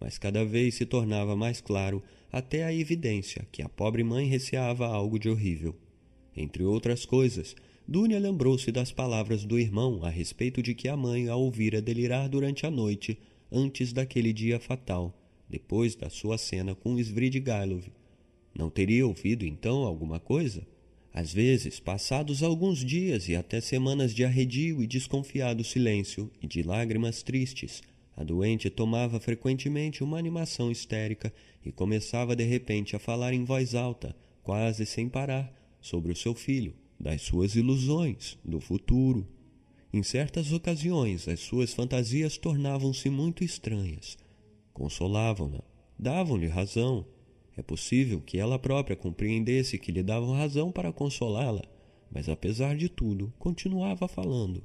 Mas 0.00 0.16
cada 0.16 0.44
vez 0.44 0.76
se 0.76 0.86
tornava 0.86 1.34
mais 1.34 1.60
claro 1.60 2.00
até 2.30 2.62
a 2.62 2.72
evidência 2.72 3.48
que 3.50 3.62
a 3.62 3.68
pobre 3.68 4.04
mãe 4.04 4.28
receava 4.28 4.86
algo 4.86 5.18
de 5.18 5.28
horrível. 5.28 5.74
Entre 6.36 6.62
outras 6.62 7.04
coisas, 7.04 7.56
Dúnia 7.90 8.20
lembrou-se 8.20 8.70
das 8.70 8.92
palavras 8.92 9.44
do 9.44 9.58
irmão 9.58 10.04
a 10.04 10.08
respeito 10.08 10.62
de 10.62 10.76
que 10.76 10.86
a 10.86 10.96
mãe 10.96 11.26
a 11.26 11.34
ouvira 11.34 11.82
delirar 11.82 12.28
durante 12.28 12.64
a 12.64 12.70
noite, 12.70 13.18
antes 13.50 13.92
daquele 13.92 14.32
dia 14.32 14.60
fatal, 14.60 15.12
depois 15.48 15.96
da 15.96 16.08
sua 16.08 16.38
cena 16.38 16.72
com 16.72 16.96
Svidrigailov. 17.00 17.88
Não 18.56 18.70
teria 18.70 19.04
ouvido 19.04 19.44
então 19.44 19.82
alguma 19.82 20.20
coisa? 20.20 20.64
Às 21.12 21.32
vezes, 21.32 21.80
passados 21.80 22.44
alguns 22.44 22.84
dias 22.84 23.28
e 23.28 23.34
até 23.34 23.60
semanas 23.60 24.14
de 24.14 24.24
arredio 24.24 24.80
e 24.80 24.86
desconfiado 24.86 25.64
silêncio 25.64 26.30
e 26.40 26.46
de 26.46 26.62
lágrimas 26.62 27.24
tristes, 27.24 27.82
a 28.16 28.22
doente 28.22 28.70
tomava 28.70 29.18
frequentemente 29.18 30.04
uma 30.04 30.16
animação 30.16 30.70
histérica 30.70 31.34
e 31.66 31.72
começava 31.72 32.36
de 32.36 32.44
repente 32.44 32.94
a 32.94 33.00
falar 33.00 33.32
em 33.32 33.42
voz 33.42 33.74
alta, 33.74 34.14
quase 34.44 34.86
sem 34.86 35.08
parar, 35.08 35.52
sobre 35.80 36.12
o 36.12 36.16
seu 36.16 36.36
filho, 36.36 36.72
das 37.00 37.22
suas 37.22 37.56
ilusões, 37.56 38.38
do 38.44 38.60
futuro. 38.60 39.26
Em 39.90 40.02
certas 40.02 40.52
ocasiões, 40.52 41.26
as 41.26 41.40
suas 41.40 41.72
fantasias 41.72 42.36
tornavam-se 42.36 43.08
muito 43.08 43.42
estranhas. 43.42 44.18
Consolavam-na, 44.74 45.62
davam-lhe 45.98 46.46
razão, 46.46 47.06
é 47.56 47.62
possível 47.62 48.20
que 48.20 48.38
ela 48.38 48.58
própria 48.58 48.94
compreendesse 48.94 49.78
que 49.78 49.90
lhe 49.90 50.02
davam 50.02 50.32
razão 50.32 50.70
para 50.70 50.92
consolá-la, 50.92 51.62
mas 52.12 52.28
apesar 52.28 52.76
de 52.76 52.88
tudo, 52.88 53.32
continuava 53.38 54.06
falando. 54.06 54.62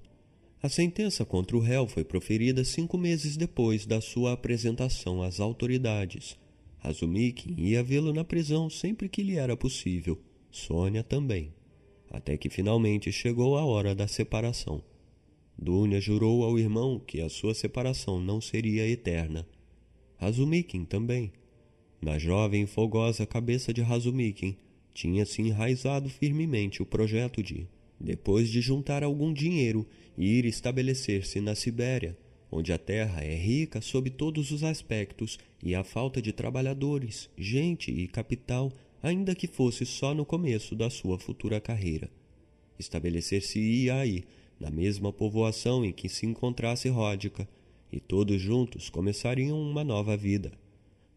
A 0.62 0.70
sentença 0.70 1.24
contra 1.26 1.56
o 1.56 1.60
réu 1.60 1.88
foi 1.88 2.04
proferida 2.04 2.64
cinco 2.64 2.98
meses 2.98 3.38
depois 3.38 3.86
da 3.86 4.02
sua 4.02 4.34
apresentação 4.34 5.22
às 5.22 5.40
autoridades. 5.40 6.38
Razumikin 6.80 7.56
ia 7.58 7.84
vê-lo 7.84 8.14
na 8.14 8.24
prisão 8.24 8.70
sempre 8.70 9.08
que 9.10 9.24
lhe 9.24 9.38
era 9.38 9.56
possível, 9.56 10.20
Sônia 10.52 11.04
também, 11.04 11.54
até 12.16 12.38
que 12.38 12.50
finalmente 12.50 13.12
chegou 13.12 13.58
a 13.58 13.66
hora 13.66 13.94
da 13.94 14.08
separação. 14.08 14.82
Dunia 15.58 16.00
jurou 16.00 16.44
ao 16.44 16.58
irmão 16.58 16.98
que 16.98 17.20
a 17.20 17.28
sua 17.28 17.54
separação 17.54 18.22
não 18.22 18.40
seria 18.40 18.88
eterna. 18.88 19.46
Razumikin 20.18 20.86
também. 20.86 21.34
Na 22.02 22.18
jovem 22.18 22.64
e 22.64 22.68
fogosa 22.68 23.26
cabeça 23.26 23.74
de 23.74 23.82
Razumikin 23.82 24.56
tinha-se 24.94 25.42
enraizado 25.42 26.10
firmemente 26.10 26.82
o 26.82 26.86
projeto 26.86 27.44
de, 27.44 27.68
depois 28.00 28.50
de 28.50 28.62
juntar 28.62 29.04
algum 29.04 29.34
dinheiro, 29.34 29.86
ir 30.18 30.46
estabelecer-se 30.46 31.42
na 31.42 31.54
Sibéria, 31.54 32.18
onde 32.50 32.72
a 32.72 32.78
terra 32.78 33.22
é 33.22 33.36
rica 33.36 33.82
sob 33.82 34.10
todos 34.10 34.52
os 34.52 34.64
aspectos 34.64 35.38
e 35.62 35.76
a 35.76 35.84
falta 35.84 36.22
de 36.22 36.32
trabalhadores, 36.32 37.30
gente 37.38 37.92
e 37.92 38.08
capital, 38.08 38.72
ainda 39.06 39.36
que 39.36 39.46
fosse 39.46 39.86
só 39.86 40.16
no 40.16 40.26
começo 40.26 40.76
da 40.76 40.90
sua 40.90 41.20
futura 41.20 41.62
carreira. 41.62 42.10
Estabelecer-se-ia 42.80 43.94
aí, 43.98 44.24
na 44.60 44.72
mesma 44.72 45.14
povoação 45.14 45.86
em 45.86 45.92
que 45.92 46.10
se 46.10 46.26
encontrasse 46.26 46.90
Ródica, 46.90 47.48
e 47.92 48.00
todos 48.00 48.42
juntos 48.42 48.90
começariam 48.90 49.62
uma 49.62 49.84
nova 49.84 50.18
vida. 50.18 50.52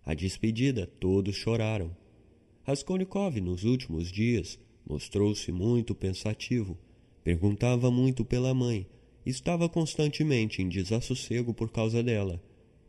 A 0.05 0.13
despedida 0.13 0.87
todos 1.01 1.35
choraram. 1.35 1.97
Raskolnikov, 2.63 3.41
nos 3.41 3.65
últimos 3.65 4.13
dias, 4.13 4.59
mostrou-se 4.87 5.51
muito 5.51 5.95
pensativo. 5.95 6.77
Perguntava 7.25 7.91
muito 7.91 8.23
pela 8.23 8.53
mãe. 8.53 8.87
Estava 9.25 9.67
constantemente 9.67 10.61
em 10.61 10.69
desassossego 10.69 11.55
por 11.55 11.71
causa 11.71 12.03
dela. 12.03 12.39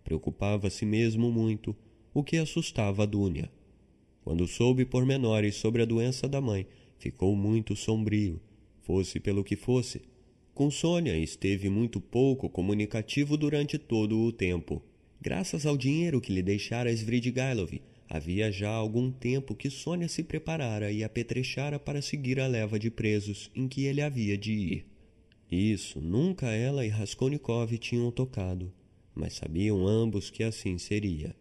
Preocupava-se 0.03 0.85
mesmo 0.85 1.31
muito, 1.31 1.73
o 2.13 2.21
que 2.21 2.35
assustava 2.35 3.03
a 3.03 3.05
Dúnia. 3.05 3.49
Quando 4.23 4.47
soube 4.47 4.85
pormenores 4.85 5.55
sobre 5.55 5.81
a 5.81 5.85
doença 5.85 6.27
da 6.27 6.39
mãe, 6.39 6.67
ficou 6.97 7.35
muito 7.35 7.75
sombrio. 7.75 8.39
Fosse 8.81 9.19
pelo 9.19 9.43
que 9.43 9.55
fosse, 9.55 10.01
com 10.53 10.69
Sônia 10.69 11.17
esteve 11.17 11.69
muito 11.69 12.01
pouco 12.01 12.49
comunicativo 12.49 13.37
durante 13.37 13.77
todo 13.77 14.19
o 14.19 14.31
tempo. 14.31 14.83
Graças 15.21 15.65
ao 15.65 15.77
dinheiro 15.77 16.19
que 16.19 16.33
lhe 16.33 16.41
deixara 16.41 16.91
Svidrigailov, 16.91 17.71
Havia 18.09 18.51
já 18.51 18.71
algum 18.71 19.11
tempo 19.11 19.53
que 19.53 19.69
Sônia 19.69 20.07
se 20.07 20.23
preparara 20.23 20.91
e 20.91 21.03
apetrechara 21.03 21.77
para 21.77 22.01
seguir 22.01 22.39
a 22.39 22.47
leva 22.47 22.79
de 22.79 22.89
presos 22.89 23.51
em 23.53 23.67
que 23.67 23.85
ele 23.85 24.01
havia 24.01 24.35
de 24.35 24.51
ir. 24.51 24.85
Isso 25.51 26.01
nunca 26.01 26.47
ela 26.47 26.83
e 26.83 26.89
Raskolnikov 26.89 27.77
tinham 27.77 28.09
tocado, 28.09 28.73
mas 29.13 29.33
sabiam 29.33 29.87
ambos 29.87 30.31
que 30.31 30.43
assim 30.43 30.79
seria. 30.79 31.35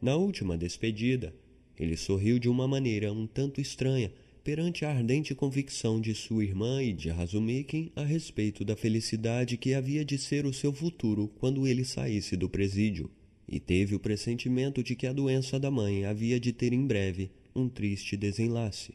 Na 0.00 0.16
última 0.16 0.56
despedida, 0.56 1.34
ele 1.80 1.96
sorriu 1.96 2.38
de 2.38 2.46
uma 2.46 2.68
maneira 2.68 3.10
um 3.10 3.26
tanto 3.26 3.58
estranha 3.58 4.12
perante 4.44 4.84
a 4.84 4.90
ardente 4.90 5.34
convicção 5.34 5.98
de 5.98 6.14
sua 6.14 6.44
irmã 6.44 6.82
e 6.82 6.92
de 6.92 7.08
Razumikin 7.08 7.90
a 7.96 8.04
respeito 8.04 8.66
da 8.66 8.76
felicidade 8.76 9.56
que 9.56 9.72
havia 9.72 10.04
de 10.04 10.18
ser 10.18 10.44
o 10.44 10.52
seu 10.52 10.74
futuro 10.74 11.28
quando 11.38 11.66
ele 11.66 11.82
saísse 11.82 12.36
do 12.36 12.50
presídio 12.50 13.10
e 13.48 13.58
teve 13.58 13.94
o 13.94 13.98
pressentimento 13.98 14.82
de 14.82 14.94
que 14.94 15.06
a 15.06 15.12
doença 15.12 15.58
da 15.58 15.70
mãe 15.70 16.04
havia 16.04 16.38
de 16.38 16.52
ter 16.52 16.74
em 16.74 16.86
breve 16.86 17.30
um 17.56 17.66
triste 17.66 18.14
desenlace. 18.14 18.94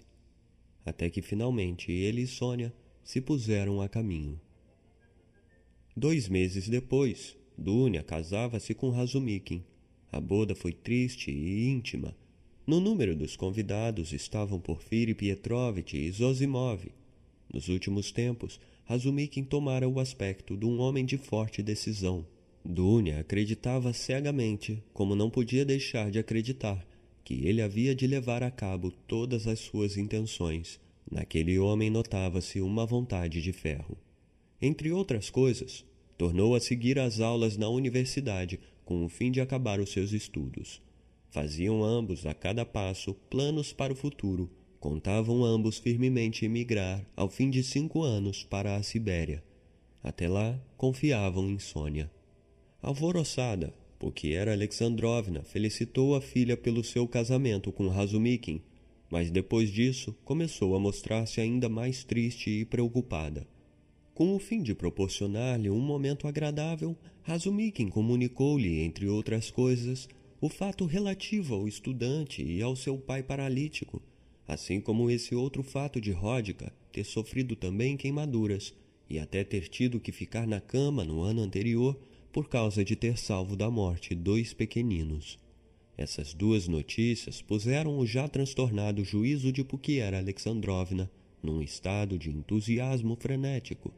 Até 0.85 1.09
que 1.09 1.23
finalmente 1.23 1.91
ele 1.91 2.21
e 2.21 2.27
Sônia 2.27 2.71
se 3.03 3.19
puseram 3.19 3.81
a 3.81 3.89
caminho. 3.89 4.39
Dois 5.97 6.29
meses 6.29 6.69
depois, 6.69 7.35
Dunia 7.57 8.03
casava-se 8.03 8.75
com 8.75 8.91
Razumikin. 8.91 9.63
A 10.11 10.21
boda 10.21 10.53
foi 10.53 10.71
triste 10.71 11.31
e 11.31 11.67
íntima. 11.67 12.15
No 12.65 12.79
número 12.79 13.15
dos 13.15 13.35
convidados 13.35 14.11
estavam 14.11 14.59
Porfiri 14.59 15.13
Pietrovitch 15.13 15.93
e 15.93 16.11
Zosimov. 16.11 16.85
Nos 17.53 17.69
últimos 17.69 18.11
tempos, 18.11 18.59
Razumikin 18.85 19.43
tomara 19.43 19.87
o 19.87 19.99
aspecto 19.99 20.57
de 20.57 20.65
um 20.65 20.79
homem 20.79 21.05
de 21.05 21.17
forte 21.17 21.61
decisão 21.61 22.25
Dunia 22.67 23.19
acreditava 23.19 23.93
cegamente, 23.93 24.83
como 24.91 25.15
não 25.15 25.29
podia 25.29 25.63
deixar 25.63 26.09
de 26.09 26.17
acreditar, 26.17 26.83
que 27.23 27.45
ele 27.45 27.61
havia 27.61 27.93
de 27.93 28.07
levar 28.07 28.41
a 28.41 28.49
cabo 28.49 28.89
todas 28.89 29.45
as 29.45 29.59
suas 29.59 29.97
intenções. 29.97 30.79
Naquele 31.09 31.59
homem 31.59 31.91
notava-se 31.91 32.59
uma 32.59 32.83
vontade 32.83 33.39
de 33.39 33.53
ferro. 33.53 33.95
Entre 34.59 34.91
outras 34.91 35.29
coisas, 35.29 35.85
tornou 36.17 36.55
a 36.55 36.59
seguir 36.59 36.97
as 36.97 37.19
aulas 37.19 37.55
na 37.55 37.69
universidade 37.69 38.59
com 38.83 39.05
o 39.05 39.09
fim 39.09 39.29
de 39.29 39.39
acabar 39.39 39.79
os 39.79 39.91
seus 39.91 40.11
estudos. 40.11 40.81
Faziam 41.35 41.83
ambos, 41.83 42.25
a 42.25 42.33
cada 42.33 42.65
passo, 42.65 43.13
planos 43.29 43.73
para 43.73 43.91
o 43.91 43.95
futuro. 43.95 44.49
Contavam 44.79 45.43
ambos 45.43 45.77
firmemente 45.77 46.45
emigrar, 46.45 47.05
ao 47.13 47.27
fim 47.27 47.49
de 47.49 47.61
cinco 47.61 48.03
anos, 48.03 48.45
para 48.45 48.77
a 48.77 48.81
Sibéria. 48.81 49.43
Até 50.01 50.29
lá, 50.29 50.57
confiavam 50.77 51.49
em 51.49 51.59
Sônia. 51.59 52.09
Alvoroçada, 52.81 53.73
porque 53.99 54.29
era 54.29 54.53
Alexandrovna, 54.53 55.43
felicitou 55.43 56.15
a 56.15 56.21
filha 56.21 56.55
pelo 56.55 56.85
seu 56.85 57.05
casamento 57.05 57.69
com 57.69 57.89
Razumikin, 57.89 58.61
mas 59.11 59.29
depois 59.29 59.69
disso 59.69 60.15
começou 60.23 60.73
a 60.73 60.79
mostrar-se 60.79 61.41
ainda 61.41 61.67
mais 61.67 62.05
triste 62.05 62.49
e 62.49 62.63
preocupada. 62.63 63.45
Com 64.13 64.33
o 64.33 64.39
fim 64.39 64.63
de 64.63 64.73
proporcionar-lhe 64.73 65.69
um 65.69 65.81
momento 65.81 66.29
agradável, 66.29 66.95
Razumikin 67.23 67.89
comunicou-lhe, 67.89 68.79
entre 68.79 69.09
outras 69.09 69.51
coisas, 69.51 70.07
o 70.45 70.49
fato 70.49 70.85
relativo 70.85 71.55
ao 71.55 71.67
estudante 71.67 72.43
e 72.43 72.61
ao 72.61 72.75
seu 72.75 72.99
pai 72.99 73.23
paralítico, 73.23 73.99
assim 74.47 74.79
como 74.79 75.09
esse 75.09 75.33
outro 75.33 75.63
fato 75.63 75.99
de 75.99 76.11
Ródica 76.11 76.71
ter 76.91 77.03
sofrido 77.03 77.55
também 77.55 77.97
queimaduras 77.97 78.71
e 79.09 79.17
até 79.17 79.43
ter 79.43 79.67
tido 79.67 79.99
que 79.99 80.11
ficar 80.11 80.45
na 80.45 80.61
cama 80.61 81.03
no 81.03 81.23
ano 81.23 81.41
anterior 81.41 81.99
por 82.31 82.47
causa 82.47 82.85
de 82.85 82.95
ter 82.95 83.17
salvo 83.17 83.55
da 83.55 83.71
morte 83.71 84.13
dois 84.13 84.53
pequeninos. 84.53 85.39
Essas 85.97 86.31
duas 86.31 86.67
notícias 86.67 87.41
puseram 87.41 87.97
o 87.97 88.05
já 88.05 88.27
transtornado 88.27 89.03
juízo 89.03 89.51
de 89.51 89.63
Puquiera 89.63 90.19
Alexandrovna 90.19 91.09
num 91.41 91.59
estado 91.59 92.19
de 92.19 92.29
entusiasmo 92.29 93.15
frenético. 93.15 93.91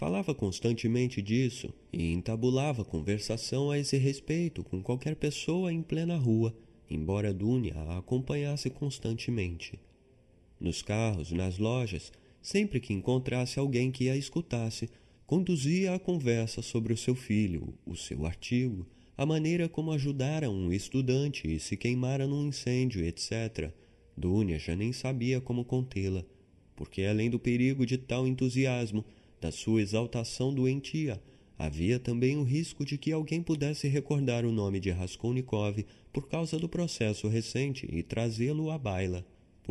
Falava 0.00 0.34
constantemente 0.34 1.20
disso 1.20 1.74
e 1.92 2.10
entabulava 2.10 2.86
conversação 2.86 3.70
a 3.70 3.78
esse 3.78 3.98
respeito 3.98 4.64
com 4.64 4.82
qualquer 4.82 5.14
pessoa 5.14 5.70
em 5.70 5.82
plena 5.82 6.16
rua, 6.16 6.56
embora 6.88 7.34
Dunia 7.34 7.74
a 7.74 7.98
acompanhasse 7.98 8.70
constantemente. 8.70 9.78
Nos 10.58 10.80
carros, 10.80 11.32
nas 11.32 11.58
lojas, 11.58 12.10
sempre 12.40 12.80
que 12.80 12.94
encontrasse 12.94 13.58
alguém 13.58 13.90
que 13.90 14.08
a 14.08 14.16
escutasse, 14.16 14.88
conduzia 15.26 15.94
a 15.94 15.98
conversa 15.98 16.62
sobre 16.62 16.94
o 16.94 16.96
seu 16.96 17.14
filho, 17.14 17.74
o 17.84 17.94
seu 17.94 18.24
artigo, 18.24 18.86
a 19.18 19.26
maneira 19.26 19.68
como 19.68 19.92
ajudara 19.92 20.48
um 20.48 20.72
estudante 20.72 21.46
e 21.46 21.60
se 21.60 21.76
queimara 21.76 22.26
num 22.26 22.46
incêndio, 22.46 23.04
etc. 23.04 23.70
Dunia 24.16 24.58
já 24.58 24.74
nem 24.74 24.94
sabia 24.94 25.42
como 25.42 25.62
contê-la, 25.62 26.24
porque 26.74 27.04
além 27.04 27.28
do 27.28 27.38
perigo 27.38 27.84
de 27.84 27.98
tal 27.98 28.26
entusiasmo, 28.26 29.04
da 29.40 29.50
sua 29.50 29.80
exaltação 29.80 30.52
doentia, 30.52 31.20
havia 31.58 31.98
também 31.98 32.36
o 32.36 32.42
risco 32.42 32.84
de 32.84 32.98
que 32.98 33.12
alguém 33.12 33.42
pudesse 33.42 33.88
recordar 33.88 34.44
o 34.44 34.52
nome 34.52 34.80
de 34.80 34.90
Raskolnikov 34.90 35.84
por 36.12 36.28
causa 36.28 36.58
do 36.58 36.68
processo 36.68 37.28
recente 37.28 37.88
e 37.90 38.02
trazê-lo 38.02 38.70
à 38.70 38.78
baila 38.78 39.24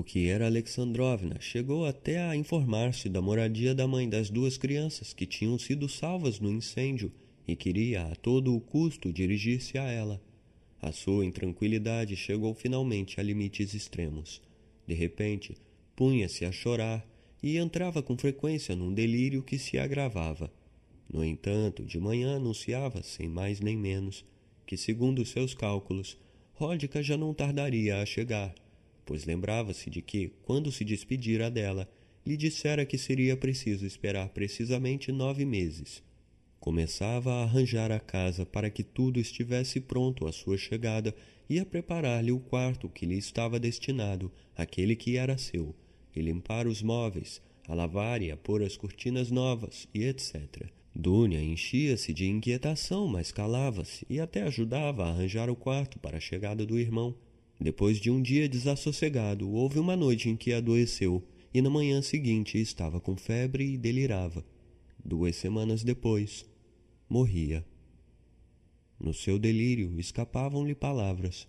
que 0.04 0.28
era 0.28 0.46
Alexandrovna 0.46 1.40
chegou 1.40 1.86
até 1.86 2.20
a 2.20 2.36
informar-se 2.36 3.10
da 3.10 3.22
moradia 3.22 3.74
da 3.74 3.88
mãe 3.88 4.08
das 4.08 4.30
duas 4.30 4.58
crianças 4.58 5.14
que 5.14 5.26
tinham 5.26 5.58
sido 5.58 5.88
salvas 5.88 6.40
no 6.40 6.52
incêndio 6.52 7.12
e 7.48 7.56
queria 7.56 8.04
a 8.04 8.16
todo 8.16 8.56
o 8.56 8.62
custo 8.62 9.12
dirigir-se 9.12 9.78
a 9.78 9.84
ela. 9.84 10.22
A 10.82 10.92
sua 10.92 11.26
intranquilidade 11.26 12.16
chegou 12.16 12.54
finalmente 12.54 13.20
a 13.20 13.24
limites 13.24 13.74
extremos. 13.74 14.42
De 14.88 14.94
repente, 14.94 15.56
punha-se 15.96 16.46
a 16.46 16.52
chorar 16.52 17.06
e 17.42 17.58
entrava 17.58 18.02
com 18.02 18.18
frequência 18.18 18.76
num 18.76 18.94
delírio 18.94 19.44
que 19.44 19.58
se 19.58 19.78
agravava. 19.78 20.52
No 21.12 21.24
entanto, 21.24 21.84
de 21.84 22.00
manhã 22.00 22.36
anunciava, 22.36 23.02
sem 23.02 23.28
mais 23.28 23.60
nem 23.60 23.78
menos, 23.78 24.26
que, 24.66 24.78
segundo 24.78 25.26
seus 25.26 25.54
cálculos, 25.54 26.18
Ródica 26.54 27.02
já 27.02 27.18
não 27.18 27.34
tardaria 27.34 28.02
a 28.02 28.06
chegar 28.06 28.54
pois 29.10 29.26
lembrava-se 29.26 29.90
de 29.90 30.04
que, 30.04 30.34
quando 30.44 30.72
se 30.72 30.86
despedira 30.86 31.50
dela, 31.50 31.90
lhe 32.24 32.38
dissera 32.38 32.86
que 32.86 32.96
seria 32.96 33.36
preciso 33.36 33.84
esperar 33.84 34.30
precisamente 34.30 35.12
nove 35.12 35.46
meses. 35.46 36.04
Começava 36.60 37.34
a 37.34 37.44
arranjar 37.44 37.92
a 37.92 38.00
casa 38.00 38.46
para 38.46 38.70
que 38.70 38.84
tudo 38.84 39.20
estivesse 39.20 39.80
pronto 39.80 40.28
à 40.28 40.32
sua 40.32 40.60
chegada 40.60 41.16
e 41.50 41.60
a 41.60 41.66
preparar-lhe 41.66 42.32
o 42.32 42.40
quarto 42.40 42.88
que 42.88 43.08
lhe 43.08 43.18
estava 43.18 43.60
destinado, 43.60 44.32
aquele 44.56 44.96
que 44.96 45.18
era 45.18 45.40
seu, 45.40 45.76
e 46.16 46.22
limpar 46.22 46.68
os 46.68 46.82
móveis, 46.82 47.42
a 47.68 47.74
lavar 47.74 48.22
e 48.22 48.32
a 48.32 48.38
pôr 48.38 48.64
as 48.64 48.76
cortinas 48.76 49.30
novas, 49.30 49.88
e 49.94 50.04
etc. 50.04 50.70
Dúnia 50.96 51.42
enchia-se 51.42 52.14
de 52.14 52.28
inquietação, 52.28 53.08
mas 53.08 53.32
calava-se 53.32 54.06
e 54.10 54.20
até 54.20 54.42
ajudava 54.44 55.06
a 55.06 55.10
arranjar 55.10 55.50
o 55.50 55.56
quarto 55.56 56.00
para 56.00 56.18
a 56.18 56.20
chegada 56.20 56.66
do 56.66 56.80
irmão. 56.80 57.16
Depois 57.60 58.00
de 58.00 58.10
um 58.10 58.22
dia 58.22 58.50
desassossegado, 58.50 59.50
houve 59.50 59.80
uma 59.80 59.96
noite 59.96 60.30
em 60.30 60.36
que 60.36 60.52
adoeceu 60.54 61.24
e 61.54 61.62
na 61.62 61.70
manhã 61.70 62.02
seguinte 62.02 62.60
estava 62.60 63.00
com 63.00 63.16
febre 63.16 63.74
e 63.74 63.78
delirava. 63.78 64.46
Duas 65.04 65.36
semanas 65.36 65.84
depois, 65.84 66.46
morria. 67.08 67.66
No 69.00 69.14
seu 69.14 69.40
delírio 69.40 69.98
escapavam-lhe 70.00 70.76
palavras, 70.76 71.48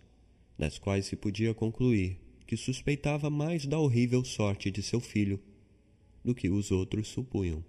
das 0.57 0.79
quais 0.79 1.07
se 1.07 1.17
podia 1.17 1.53
concluir 1.55 2.21
que 2.51 2.57
suspeitava 2.57 3.31
mais 3.31 3.65
da 3.65 3.79
horrível 3.79 4.25
sorte 4.25 4.73
de 4.73 4.83
seu 4.83 4.99
filho 4.99 5.41
do 6.25 6.35
que 6.35 6.51
os 6.51 6.73
outros 6.73 7.07
supunham. 7.07 7.65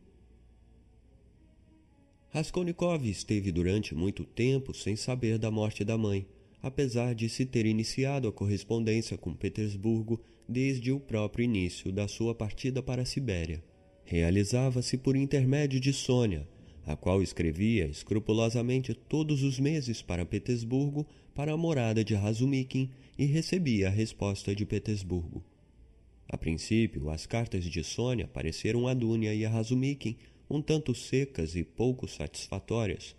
Raskolnikov 2.30 3.08
esteve 3.08 3.52
durante 3.52 3.94
muito 3.94 4.26
tempo 4.26 4.74
sem 4.74 4.96
saber 4.96 5.38
da 5.38 5.52
morte 5.52 5.86
da 5.86 6.00
mãe, 6.00 6.26
apesar 6.64 7.14
de 7.14 7.30
se 7.30 7.46
ter 7.46 7.68
iniciado 7.68 8.28
a 8.28 8.32
correspondência 8.32 9.16
com 9.20 9.36
Petersburgo 9.36 10.20
desde 10.50 10.92
o 10.92 11.00
próprio 11.00 11.44
início 11.44 11.92
da 11.92 12.08
sua 12.08 12.34
partida 12.34 12.82
para 12.82 13.04
a 13.04 13.06
Sibéria. 13.06 13.64
Realizava-se 14.04 14.98
por 14.98 15.16
intermédio 15.16 15.80
de 15.80 15.94
Sônia, 15.94 16.50
a 16.88 16.96
qual 16.96 17.22
escrevia 17.22 17.86
escrupulosamente 17.86 18.96
todos 18.96 19.44
os 19.44 19.60
meses 19.60 20.02
para 20.02 20.26
Petersburgo 20.26 21.06
para 21.34 21.54
a 21.54 21.58
morada 21.58 22.04
de 22.04 22.14
Razumikin 22.14 22.90
e 23.18 23.26
recebia 23.26 23.88
a 23.88 23.92
resposta 23.92 24.56
de 24.56 24.66
Petersburgo. 24.66 25.44
A 26.28 26.38
princípio, 26.38 27.10
as 27.10 27.26
cartas 27.26 27.66
de 27.66 27.84
Sônia 27.84 28.28
pareceram 28.28 28.88
a 28.88 28.94
Dunia 28.94 29.34
e 29.34 29.46
a 29.46 29.50
Razumikin 29.50 30.18
um 30.50 30.62
tanto 30.62 30.94
secas 30.94 31.56
e 31.56 31.64
pouco 31.64 32.08
satisfatórias, 32.08 33.16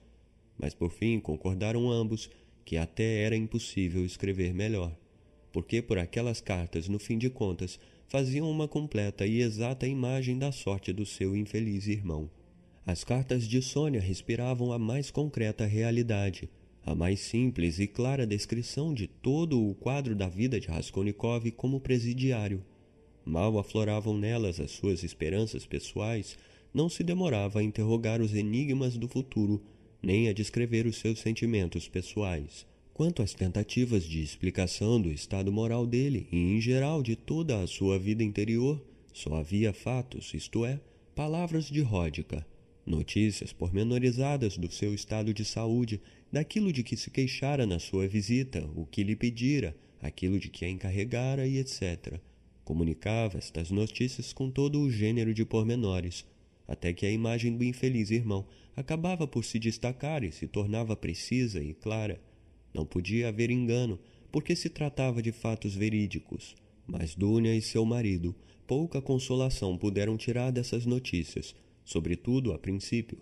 mas 0.59 0.75
por 0.75 0.91
fim 0.91 1.19
concordaram 1.19 1.91
ambos 1.91 2.31
que 2.65 2.77
até 2.77 3.23
era 3.23 3.37
impossível 3.37 4.05
escrever 4.05 4.53
melhor, 4.53 4.97
porque 5.51 5.81
por 5.83 5.99
aquelas 5.99 6.41
cartas, 6.41 6.89
no 6.89 6.99
fim 6.99 7.19
de 7.19 7.31
contas, 7.31 7.79
faziam 8.07 8.51
uma 8.51 8.69
completa 8.69 9.27
e 9.27 9.41
exata 9.41 9.87
imagem 9.87 10.39
da 10.39 10.53
sorte 10.53 10.93
do 10.93 11.07
seu 11.07 11.35
infeliz 11.35 11.87
irmão. 11.87 12.31
As 12.85 13.05
cartas 13.05 13.45
de 13.45 13.63
Sônia 13.63 14.01
respiravam 14.01 14.73
a 14.73 14.79
mais 14.79 15.11
concreta 15.11 15.65
realidade, 15.65 16.51
a 16.85 16.95
mais 16.95 17.21
simples 17.21 17.79
e 17.79 17.87
clara 17.87 18.27
descrição 18.27 18.93
de 18.93 19.07
todo 19.07 19.61
o 19.61 19.75
quadro 19.75 20.15
da 20.15 20.29
vida 20.29 20.59
de 20.59 20.69
Raskolnikov 20.69 21.51
como 21.53 21.81
presidiário. 21.81 22.65
Mal 23.25 23.57
afloravam 23.59 24.17
nelas 24.19 24.59
as 24.59 24.73
suas 24.73 25.05
esperanças 25.05 25.65
pessoais, 25.65 26.37
não 26.75 26.89
se 26.89 27.05
demorava 27.05 27.61
a 27.61 27.63
interrogar 27.63 28.21
os 28.21 28.35
enigmas 28.35 28.97
do 28.97 29.07
futuro, 29.07 29.63
nem 30.03 30.29
a 30.29 30.33
descrever 30.33 30.87
os 30.87 30.97
seus 30.97 31.21
sentimentos 31.21 31.87
pessoais. 31.89 32.67
Quanto 32.93 33.23
às 33.23 33.33
tentativas 33.33 34.05
de 34.05 34.23
explicação 34.23 35.01
do 35.01 35.11
estado 35.11 35.53
moral 35.53 35.87
dele 35.87 36.27
e, 36.33 36.37
em 36.37 36.61
geral, 36.61 37.03
de 37.03 37.15
toda 37.15 37.63
a 37.63 37.67
sua 37.67 37.99
vida 37.99 38.23
interior, 38.23 38.83
só 39.13 39.35
havia 39.37 39.73
fatos, 39.73 40.35
isto 40.35 40.65
é, 40.65 40.81
palavras 41.15 41.67
de 41.67 41.81
Ródica, 41.81 42.45
notícias 42.85 43.53
pormenorizadas 43.53 44.57
do 44.57 44.71
seu 44.71 44.95
estado 44.95 45.33
de 45.33 45.45
saúde, 45.45 46.01
daquilo 46.31 46.73
de 46.73 46.83
que 46.83 46.97
se 46.97 47.11
queixara 47.11 47.67
na 47.67 47.79
sua 47.79 48.09
visita, 48.09 48.69
o 48.75 48.85
que 48.87 49.03
lhe 49.03 49.15
pedira, 49.15 49.77
aquilo 50.01 50.39
de 50.39 50.49
que 50.49 50.65
a 50.65 50.69
encarregara 50.69 51.47
e 51.47 51.59
etc. 51.59 52.21
Comunicava 52.65 53.39
estas 53.39 53.71
notícias 53.71 54.33
com 54.33 54.51
todo 54.51 54.81
o 54.81 54.91
gênero 54.91 55.33
de 55.33 55.45
pormenores, 55.45 56.25
até 56.67 56.93
que 56.93 57.07
a 57.07 57.11
imagem 57.11 57.57
do 57.57 57.65
infeliz 57.65 58.11
irmão 58.11 58.47
acabava 58.75 59.27
por 59.27 59.45
se 59.45 59.59
destacar 59.59 60.25
e 60.25 60.33
se 60.33 60.47
tornava 60.47 60.97
precisa 60.97 61.63
e 61.63 61.75
clara. 61.75 62.21
Não 62.73 62.87
podia 62.87 63.29
haver 63.29 63.51
engano, 63.51 63.99
porque 64.31 64.57
se 64.57 64.69
tratava 64.69 65.21
de 65.21 65.31
fatos 65.31 65.75
verídicos. 65.75 66.55
Mas 66.87 67.15
Dunia 67.15 67.55
e 67.55 67.61
seu 67.61 67.85
marido 67.85 68.35
pouca 68.67 69.03
consolação 69.03 69.77
puderam 69.77 70.17
tirar 70.17 70.51
dessas 70.51 70.87
notícias, 70.87 71.55
sobretudo 71.85 72.53
a 72.53 72.59
princípio. 72.59 73.19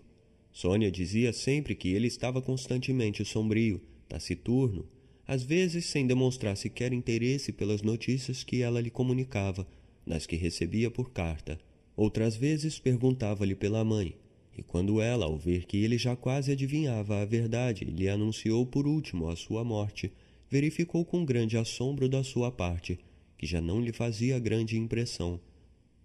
Sônia 0.51 0.91
dizia 0.91 1.31
sempre 1.31 1.75
que 1.75 1.89
ele 1.89 2.07
estava 2.07 2.41
constantemente 2.41 3.23
sombrio, 3.23 3.81
taciturno, 4.07 4.87
às 5.27 5.43
vezes 5.43 5.85
sem 5.85 6.05
demonstrar 6.05 6.57
sequer 6.57 6.91
interesse 6.91 7.51
pelas 7.51 7.81
notícias 7.81 8.43
que 8.43 8.61
ela 8.61 8.81
lhe 8.81 8.89
comunicava, 8.89 9.65
nas 10.05 10.25
que 10.25 10.35
recebia 10.35 10.91
por 10.91 11.11
carta. 11.11 11.59
Outras 11.95 12.35
vezes 12.35 12.79
perguntava-lhe 12.79 13.55
pela 13.55 13.83
mãe, 13.85 14.15
e 14.57 14.61
quando 14.61 14.99
ela, 14.99 15.25
ao 15.25 15.37
ver 15.37 15.65
que 15.65 15.77
ele 15.77 15.97
já 15.97 16.15
quase 16.15 16.51
adivinhava 16.51 17.21
a 17.21 17.25
verdade, 17.25 17.85
lhe 17.85 18.09
anunciou 18.09 18.65
por 18.65 18.85
último 18.85 19.29
a 19.29 19.35
sua 19.35 19.63
morte, 19.63 20.11
verificou 20.49 21.05
com 21.05 21.23
grande 21.23 21.57
assombro 21.57 22.09
da 22.09 22.23
sua 22.23 22.51
parte 22.51 22.99
que 23.41 23.47
já 23.47 23.59
não 23.59 23.81
lhe 23.81 23.91
fazia 23.91 24.37
grande 24.37 24.77
impressão 24.77 25.39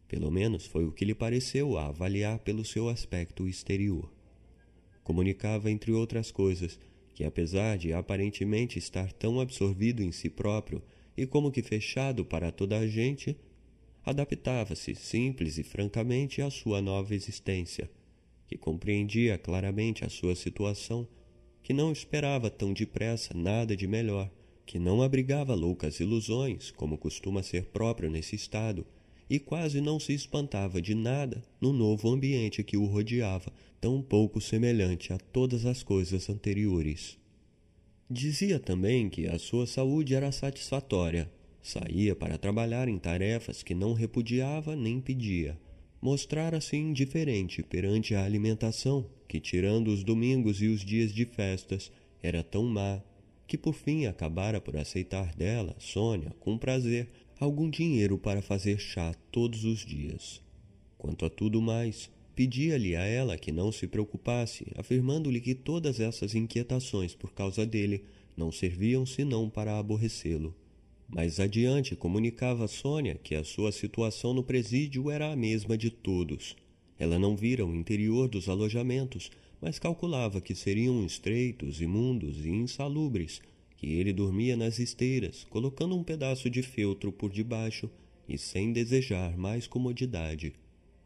pelo 0.09 0.31
menos 0.31 0.67
foi 0.67 0.85
o 0.85 0.93
que 0.93 1.05
lhe 1.05 1.15
pareceu 1.15 1.77
a 1.77 1.87
avaliar 1.87 2.39
pelo 2.39 2.65
seu 2.65 2.89
aspecto 2.89 3.49
exterior. 3.49 4.11
Comunicava, 5.03 5.71
entre 5.71 5.93
outras 5.93 6.31
coisas, 6.31 6.79
que 7.15 7.25
apesar 7.25 7.79
de 7.79 7.93
aparentemente 7.93 8.79
estar 8.79 9.13
tão 9.13 9.41
absorvido 9.41 10.03
em 10.03 10.13
si 10.13 10.29
próprio 10.29 10.83
e 11.17 11.27
como 11.27 11.51
que 11.51 11.63
fechado 11.63 12.25
para 12.25 12.53
toda 12.53 12.79
a 12.79 12.87
gente, 12.87 13.37
adaptava-se 14.05 14.95
simples 14.95 15.59
e 15.59 15.63
francamente 15.63 16.43
à 16.43 16.51
sua 16.51 16.81
nova 16.83 17.15
existência, 17.15 17.91
que 18.47 18.57
compreendia 18.57 19.39
claramente 19.39 20.05
a 20.05 20.09
sua 20.09 20.37
situação, 20.37 21.09
que 21.63 21.73
não 21.73 21.91
esperava 21.91 22.49
tão 22.49 22.73
depressa 22.73 23.35
nada 23.35 23.77
de 23.77 23.87
melhor, 23.87 24.31
que 24.65 24.79
não 24.79 25.03
abrigava 25.03 25.55
loucas 25.55 26.01
ilusões, 26.01 26.71
como 26.71 26.99
costuma 26.99 27.43
ser 27.43 27.67
próprio 27.67 28.11
nesse 28.11 28.37
estado, 28.37 28.87
e 29.29 29.39
quase 29.39 29.81
não 29.81 29.99
se 29.99 30.13
espantava 30.13 30.81
de 30.81 30.95
nada 30.95 31.43
no 31.61 31.73
novo 31.73 32.09
ambiente 32.09 32.63
que 32.63 32.77
o 32.77 32.87
rodeava, 32.87 33.53
tão 33.81 34.01
pouco 34.01 34.41
semelhante 34.41 35.13
a 35.13 35.19
todas 35.19 35.67
as 35.67 35.83
coisas 35.83 36.29
anteriores. 36.29 37.19
Dizia 38.09 38.61
também 38.61 39.09
que 39.09 39.27
a 39.27 39.39
sua 39.39 39.67
saúde 39.67 40.15
era 40.15 40.31
satisfatória. 40.31 41.31
Saía 41.61 42.15
para 42.15 42.39
trabalhar 42.39 42.87
em 42.87 42.99
tarefas 42.99 43.65
que 43.65 43.75
não 43.75 43.93
repudiava 43.93 44.77
nem 44.77 45.01
pedia. 45.01 45.59
Mostrara-se 46.01 46.77
indiferente 46.77 47.65
perante 47.65 48.15
a 48.15 48.25
alimentação, 48.25 49.07
que, 49.27 49.41
tirando 49.41 49.89
os 49.89 50.05
domingos 50.05 50.63
e 50.63 50.69
os 50.69 50.83
dias 50.85 51.13
de 51.13 51.25
festas, 51.25 51.91
era 52.23 52.45
tão 52.45 52.65
má, 52.65 53.03
que 53.47 53.59
por 53.59 53.75
fim 53.75 54.07
acabara 54.07 54.61
por 54.61 54.77
aceitar 54.77 55.35
dela, 55.35 55.75
Sônia, 55.79 56.33
com 56.39 56.57
prazer, 56.57 57.09
algum 57.39 57.69
dinheiro 57.69 58.17
para 58.17 58.41
fazer 58.41 58.79
chá 58.79 59.15
todos 59.31 59.65
os 59.65 59.85
dias. 59.85 60.41
Quanto 60.97 61.25
a 61.27 61.31
tudo 61.31 61.61
mais, 61.61 62.11
pedia-lhe 62.35 62.97
a 62.97 63.05
ela 63.05 63.37
que 63.37 63.53
não 63.53 63.71
se 63.71 63.87
preocupasse, 63.87 64.67
afirmando-lhe 64.75 65.41
que 65.41 65.55
todas 65.55 66.01
essas 66.01 66.35
inquietações 66.35 67.15
por 67.15 67.33
causa 67.33 67.67
dele 67.67 68.05
não 68.37 68.51
serviam 68.51 69.05
senão 69.05 69.51
para 69.51 69.79
aborrecê-lo. 69.79 70.55
Mais 71.09 71.39
adiante 71.39 71.95
comunicava 71.95 72.65
a 72.65 72.69
Sônia 72.69 73.21
que 73.23 73.35
a 73.35 73.45
sua 73.45 73.71
situação 73.71 74.35
no 74.35 74.43
presídio 74.43 75.11
era 75.11 75.31
a 75.31 75.37
mesma 75.37 75.77
de 75.77 75.91
todos. 75.91 76.57
Ela 76.99 77.19
não 77.19 77.37
vira 77.37 77.65
o 77.65 77.75
interior 77.75 78.29
dos 78.29 78.49
alojamentos, 78.49 79.31
mas 79.61 79.79
calculava 79.79 80.41
que 80.41 80.55
seriam 80.55 81.05
estreitos, 81.05 81.81
imundos 81.81 82.45
e 82.45 82.49
insalubres, 82.49 83.41
que 83.87 83.93
ele 84.01 84.13
dormia 84.13 84.57
nas 84.57 84.81
esteiras, 84.81 85.47
colocando 85.49 85.95
um 85.95 86.03
pedaço 86.03 86.51
de 86.51 86.61
feltro 86.61 87.13
por 87.13 87.31
debaixo 87.31 87.89
e 88.29 88.37
sem 88.37 88.73
desejar 88.73 89.39
mais 89.39 89.69
comodidade. 89.69 90.55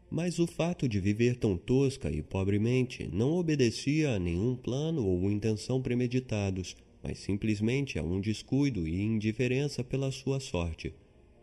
Mas 0.09 0.39
o 0.39 0.47
fato 0.47 0.89
de 0.89 0.99
viver 0.99 1.35
tão 1.35 1.55
tosca 1.55 2.11
e 2.11 2.23
pobremente 2.23 3.07
não 3.13 3.33
obedecia 3.33 4.15
a 4.15 4.19
nenhum 4.19 4.55
plano 4.55 5.05
ou 5.05 5.29
intenção 5.29 5.79
premeditados, 5.79 6.75
mas 7.03 7.19
simplesmente 7.19 7.99
a 7.99 8.03
um 8.03 8.19
descuido 8.19 8.87
e 8.87 8.99
indiferença 8.99 9.83
pela 9.83 10.09
sua 10.09 10.39
sorte. 10.39 10.91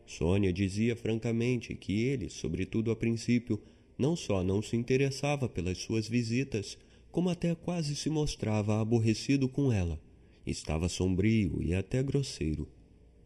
Sônia 0.06 0.52
dizia 0.52 0.97
francamente 0.97 1.73
que 1.77 2.02
ele, 2.02 2.28
sobretudo 2.28 2.90
a 2.90 2.97
princípio, 2.97 3.62
não 3.97 4.16
só 4.16 4.43
não 4.43 4.60
se 4.60 4.74
interessava 4.77 5.48
pelas 5.48 5.78
suas 5.78 6.09
visitas, 6.09 6.77
como 7.12 7.31
até 7.31 7.55
quase 7.55 7.94
se 7.94 8.10
mostrava 8.10 8.81
aborrecido 8.81 9.48
com 9.48 9.73
ela 9.73 10.01
Estava 10.48 10.88
sombrio 10.88 11.58
e 11.60 11.74
até 11.74 12.02
grosseiro, 12.02 12.66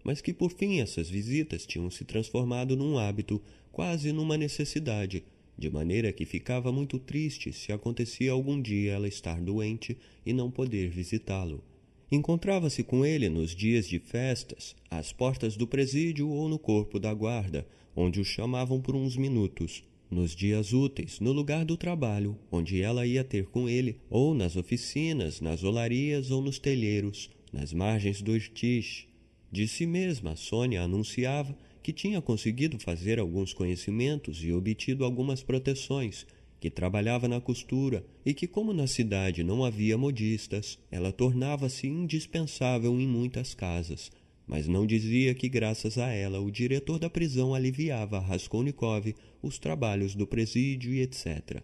mas 0.02 0.20
que 0.20 0.34
por 0.34 0.50
fim 0.50 0.80
essas 0.80 1.08
visitas 1.08 1.64
tinham 1.64 1.88
se 1.88 2.04
transformado 2.04 2.76
num 2.76 2.98
hábito, 2.98 3.40
quase 3.70 4.10
numa 4.10 4.36
necessidade, 4.36 5.22
de 5.56 5.70
maneira 5.70 6.12
que 6.12 6.26
ficava 6.26 6.72
muito 6.72 6.98
triste 6.98 7.52
se 7.52 7.70
acontecia 7.70 8.32
algum 8.32 8.60
dia 8.60 8.94
ela 8.94 9.06
estar 9.06 9.40
doente 9.40 9.96
e 10.26 10.32
não 10.32 10.50
poder 10.50 10.88
visitá-lo. 10.90 11.62
Encontrava-se 12.10 12.82
com 12.82 13.06
ele 13.06 13.28
nos 13.28 13.54
dias 13.54 13.86
de 13.86 14.00
festas, 14.00 14.74
às 14.90 15.12
portas 15.12 15.56
do 15.56 15.64
presídio 15.64 16.28
ou 16.28 16.48
no 16.48 16.58
corpo 16.58 16.98
da 16.98 17.14
guarda, 17.14 17.64
onde 17.94 18.20
o 18.20 18.24
chamavam 18.24 18.80
por 18.80 18.96
uns 18.96 19.16
minutos 19.16 19.84
nos 20.12 20.36
dias 20.36 20.74
úteis, 20.74 21.20
no 21.20 21.32
lugar 21.32 21.64
do 21.64 21.74
trabalho, 21.74 22.38
onde 22.50 22.82
ela 22.82 23.06
ia 23.06 23.24
ter 23.24 23.46
com 23.46 23.66
ele, 23.66 23.96
ou 24.10 24.34
nas 24.34 24.56
oficinas, 24.56 25.40
nas 25.40 25.64
olarias 25.64 26.30
ou 26.30 26.42
nos 26.42 26.58
telheiros, 26.58 27.30
nas 27.50 27.72
margens 27.72 28.20
do 28.20 28.36
Irtish. 28.36 29.08
De 29.50 29.66
si 29.66 29.86
mesma, 29.86 30.36
Sônia 30.36 30.82
anunciava 30.82 31.56
que 31.82 31.94
tinha 31.94 32.20
conseguido 32.20 32.78
fazer 32.78 33.18
alguns 33.18 33.54
conhecimentos 33.54 34.44
e 34.44 34.52
obtido 34.52 35.02
algumas 35.02 35.42
proteções, 35.42 36.26
que 36.60 36.70
trabalhava 36.70 37.26
na 37.26 37.40
costura 37.40 38.04
e 38.24 38.34
que, 38.34 38.46
como 38.46 38.72
na 38.72 38.86
cidade 38.86 39.42
não 39.42 39.64
havia 39.64 39.96
modistas, 39.96 40.78
ela 40.90 41.10
tornava-se 41.10 41.88
indispensável 41.88 43.00
em 43.00 43.06
muitas 43.06 43.54
casas, 43.54 44.12
mas 44.46 44.68
não 44.68 44.86
dizia 44.86 45.34
que, 45.34 45.48
graças 45.48 45.96
a 45.96 46.08
ela, 46.08 46.38
o 46.38 46.50
diretor 46.50 46.98
da 46.98 47.08
prisão 47.08 47.54
aliviava 47.54 48.20
Raskolnikov 48.20 49.14
os 49.42 49.58
trabalhos 49.58 50.14
do 50.14 50.26
presídio 50.26 50.94
e 50.94 51.00
etc. 51.00 51.62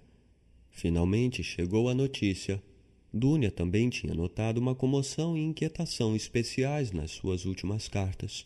Finalmente 0.71 1.43
chegou 1.43 1.89
a 1.89 1.95
notícia. 1.95 2.63
Dunia 3.13 3.51
também 3.51 3.89
tinha 3.89 4.13
notado 4.13 4.59
uma 4.59 4.75
comoção 4.75 5.37
e 5.37 5.41
inquietação 5.41 6.15
especiais 6.15 6.93
nas 6.93 7.13
suas 7.13 7.47
últimas 7.47 7.89
cartas. 7.89 8.45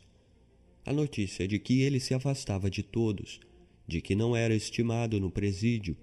A 0.85 0.93
notícia 0.93 1.49
de 1.49 1.59
que 1.59 1.81
ele 1.81 1.99
se 1.99 2.15
afastava 2.15 2.71
de 2.71 2.83
todos, 2.83 3.41
de 3.87 4.01
que 4.01 4.15
não 4.15 4.37
era 4.37 4.55
estimado 4.55 5.19
no 5.19 5.31
presídio, 5.31 5.97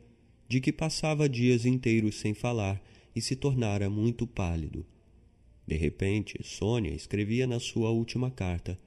de 0.48 0.60
que 0.60 0.74
passava 0.74 1.30
dias 1.30 1.66
inteiros 1.66 2.16
sem 2.16 2.34
falar 2.34 2.82
e 3.16 3.22
se 3.22 3.36
tornara 3.36 3.90
muito 3.90 4.26
pálido. 4.26 4.86
De 5.66 5.76
repente, 5.76 6.40
Sônia 6.44 6.94
escrevia 6.94 7.46
na 7.46 7.60
sua 7.60 7.92
última 7.92 8.32
carta 8.32 8.80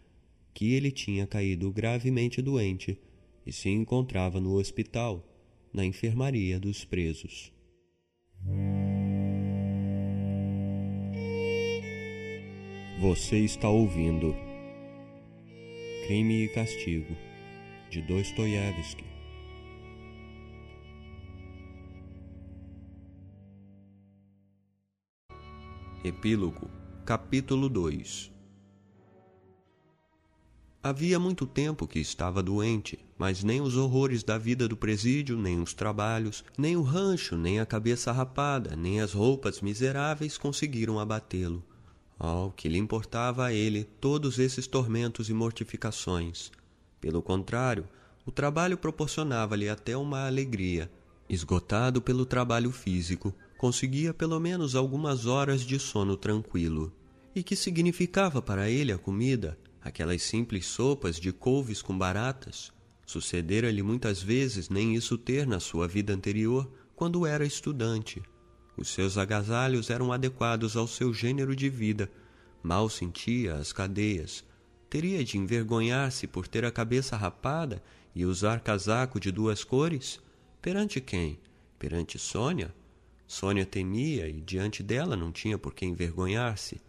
que 0.53 0.73
ele 0.75 0.91
tinha 0.91 1.27
caído 1.27 1.71
gravemente 1.71 2.43
doente 2.43 2.99
e 3.47 3.53
se 3.53 3.69
encontrava 3.69 4.41
no 4.41 4.55
hospital, 4.55 5.27
na 5.73 5.85
enfermaria 5.85 6.59
dos 6.59 6.85
presos. 6.85 7.53
Você 13.01 13.39
está 13.39 13.69
ouvindo 13.69 14.35
Crime 16.07 16.45
e 16.45 16.49
Castigo, 16.49 17.17
de 17.91 18.03
Dostoiévski. 18.03 19.05
Epílogo, 26.05 26.69
capítulo 27.05 27.69
2 27.69 28.32
Havia 30.85 31.17
muito 31.17 31.47
tempo 31.47 31.87
que 31.87 32.01
estava 32.01 32.43
doente, 32.43 32.99
mas 33.17 33.45
nem 33.45 33.61
os 33.61 33.77
horrores 33.77 34.25
da 34.25 34.37
vida 34.37 34.67
do 34.67 34.77
presídio, 34.77 35.37
nem 35.37 35.63
os 35.63 35.73
trabalhos, 35.73 36.45
nem 36.59 36.77
o 36.77 36.83
rancho, 36.83 37.37
nem 37.37 37.61
a 37.61 37.67
cabeça 37.67 38.11
rapada, 38.11 38.75
nem 38.75 39.01
as 39.01 39.13
roupas 39.13 39.61
miseráveis 39.61 40.37
conseguiram 40.37 40.99
abatê-lo. 40.99 41.63
Oh, 42.19 42.51
que 42.51 42.69
lhe 42.69 42.79
importava 42.79 43.47
a 43.47 43.53
ele 43.53 43.85
todos 44.01 44.41
esses 44.41 44.67
tormentos 44.67 45.31
e 45.31 45.33
mortificações. 45.33 46.51
Pelo 47.01 47.23
contrário, 47.23 47.89
o 48.27 48.33
trabalho 48.33 48.77
proporcionava-lhe 48.77 49.69
até 49.69 49.97
uma 49.97 50.27
alegria. 50.27 50.91
Esgotado 51.29 52.03
pelo 52.03 52.27
trabalho 52.27 52.73
físico, 52.73 53.33
conseguia 53.57 54.13
pelo 54.13 54.41
menos 54.41 54.75
algumas 54.75 55.27
horas 55.27 55.61
de 55.61 55.79
sono 55.79 56.17
tranquilo. 56.17 56.93
E 57.37 57.43
que 57.45 57.55
significava 57.55 58.43
para 58.43 58.69
ele 58.69 58.91
a 58.91 58.99
comida? 58.99 59.57
Aquelas 59.85 60.23
simples 60.23 60.67
sopas 60.67 61.19
de 61.19 61.33
couves 61.33 61.83
com 61.83 61.97
baratas? 61.97 62.73
Sucedera-lhe 63.05 63.83
muitas 63.83 64.23
vezes 64.23 64.69
nem 64.69 64.95
isso 64.95 65.19
ter 65.19 65.45
na 65.45 65.59
sua 65.59 65.89
vida 65.89 66.15
anterior, 66.15 66.71
quando 66.95 67.27
era 67.27 67.45
estudante. 67.45 68.23
Os 68.77 68.89
seus 68.89 69.19
agasalhos 69.19 69.91
eram 69.91 70.13
adequados 70.13 70.77
ao 70.77 70.87
seu 70.87 71.13
gênero 71.13 71.57
de 71.57 71.69
vida. 71.69 72.09
Mal 72.63 72.89
sentia 72.89 73.57
as 73.57 73.73
cadeias. 73.73 74.45
Teria 74.89 75.25
de 75.25 75.37
envergonhar-se 75.37 76.29
por 76.29 76.47
ter 76.47 76.65
a 76.65 76.71
cabeça 76.71 77.17
rapada 77.17 77.83
e 78.15 78.25
usar 78.25 78.61
casaco 78.61 79.19
de 79.19 79.33
duas 79.33 79.65
cores? 79.65 80.21
Perante 80.61 81.01
quem? 81.01 81.41
Perante 81.77 82.21
Sônia? 82.21 82.73
Sônia 83.27 83.67
temia 83.67 84.29
e 84.29 84.41
diante 84.41 84.81
dela 84.81 85.17
não 85.17 85.33
tinha 85.33 85.59
por 85.59 85.75
que 85.75 85.85
envergonhar-se, 85.85 86.81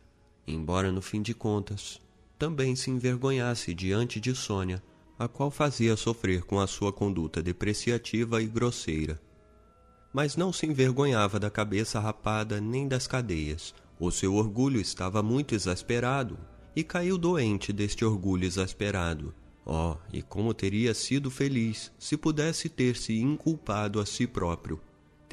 embora 0.46 0.92
no 0.92 1.02
fim 1.02 1.22
de 1.22 1.34
contas 1.34 2.00
também 2.38 2.76
se 2.76 2.90
envergonhasse 2.90 3.74
diante 3.74 4.20
de 4.20 4.36
Sônia, 4.36 4.82
a 5.18 5.28
qual 5.28 5.52
fazia 5.52 5.96
sofrer 5.96 6.44
com 6.44 6.60
a 6.60 6.68
sua 6.68 6.92
conduta 6.92 7.42
depreciativa 7.42 8.42
e 8.42 8.48
grosseira. 8.48 9.22
Mas 10.14 10.36
não 10.36 10.52
se 10.52 10.66
envergonhava 10.66 11.40
da 11.40 11.50
cabeça 11.50 12.00
rapada 12.00 12.60
nem 12.60 12.88
das 12.88 13.08
cadeias. 13.08 13.74
O 14.00 14.12
seu 14.12 14.36
orgulho 14.36 14.80
estava 14.80 15.24
muito 15.24 15.56
exasperado 15.56 16.38
e 16.76 16.84
caiu 16.84 17.18
doente 17.18 17.72
deste 17.72 18.04
orgulho 18.04 18.46
exasperado. 18.46 19.34
Oh, 19.66 19.96
e 20.12 20.22
como 20.22 20.54
teria 20.54 20.94
sido 20.94 21.32
feliz 21.32 21.92
se 21.98 22.18
pudesse 22.18 22.68
ter 22.68 22.98
se 22.98 23.18
inculpado 23.20 24.00
a 24.00 24.06
si 24.06 24.28
próprio 24.28 24.82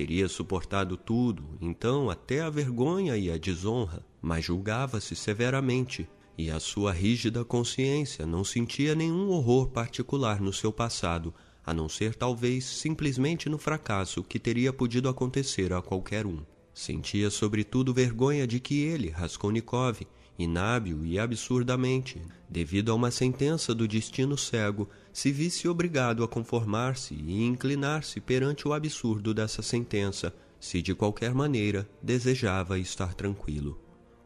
Teria 0.01 0.29
suportado 0.29 0.97
tudo, 0.97 1.45
então 1.61 2.09
até 2.09 2.41
a 2.41 2.49
vergonha 2.49 3.19
e 3.19 3.31
a 3.31 3.37
desonra, 3.37 4.03
mas 4.23 4.43
julgava-se 4.43 5.15
severamente, 5.15 6.09
e 6.41 6.51
a 6.51 6.59
sua 6.59 6.91
rígida 6.91 7.45
consciência 7.45 8.25
não 8.25 8.43
sentia 8.43 8.95
nenhum 8.95 9.29
horror 9.29 9.69
particular 9.69 10.41
no 10.41 10.53
seu 10.53 10.73
passado, 10.73 11.35
a 11.65 11.75
não 11.75 11.89
ser 11.89 12.15
talvez 12.15 12.65
simplesmente 12.65 13.49
no 13.49 13.59
fracasso 13.59 14.25
que 14.25 14.39
teria 14.39 14.73
podido 14.73 15.09
acontecer 15.09 15.73
a 15.73 15.83
qualquer 15.83 16.27
um. 16.27 16.39
Sentia 16.73 17.31
sobretudo 17.31 17.93
vergonha 17.93 18.47
de 18.47 18.59
que 18.59 18.81
ele, 18.81 19.11
Raskolnikov, 19.11 20.01
inábil 20.39 21.05
e 21.05 21.19
absurdamente, 21.19 22.23
devido 22.49 22.91
a 22.91 22.95
uma 22.95 23.11
sentença 23.11 23.75
do 23.75 23.87
destino 23.87 24.39
cego, 24.39 24.89
se 25.13 25.31
visse 25.31 25.69
obrigado 25.69 26.25
a 26.25 26.29
conformar-se 26.29 27.15
e 27.15 27.45
inclinar-se 27.45 28.21
perante 28.21 28.67
o 28.67 28.73
absurdo 28.73 29.35
dessa 29.35 29.61
sentença, 29.61 30.35
se 30.59 30.81
de 30.81 30.95
qualquer 30.95 31.35
maneira 31.35 31.89
desejava 32.03 32.79
estar 32.79 33.15
tranquilo. 33.15 33.80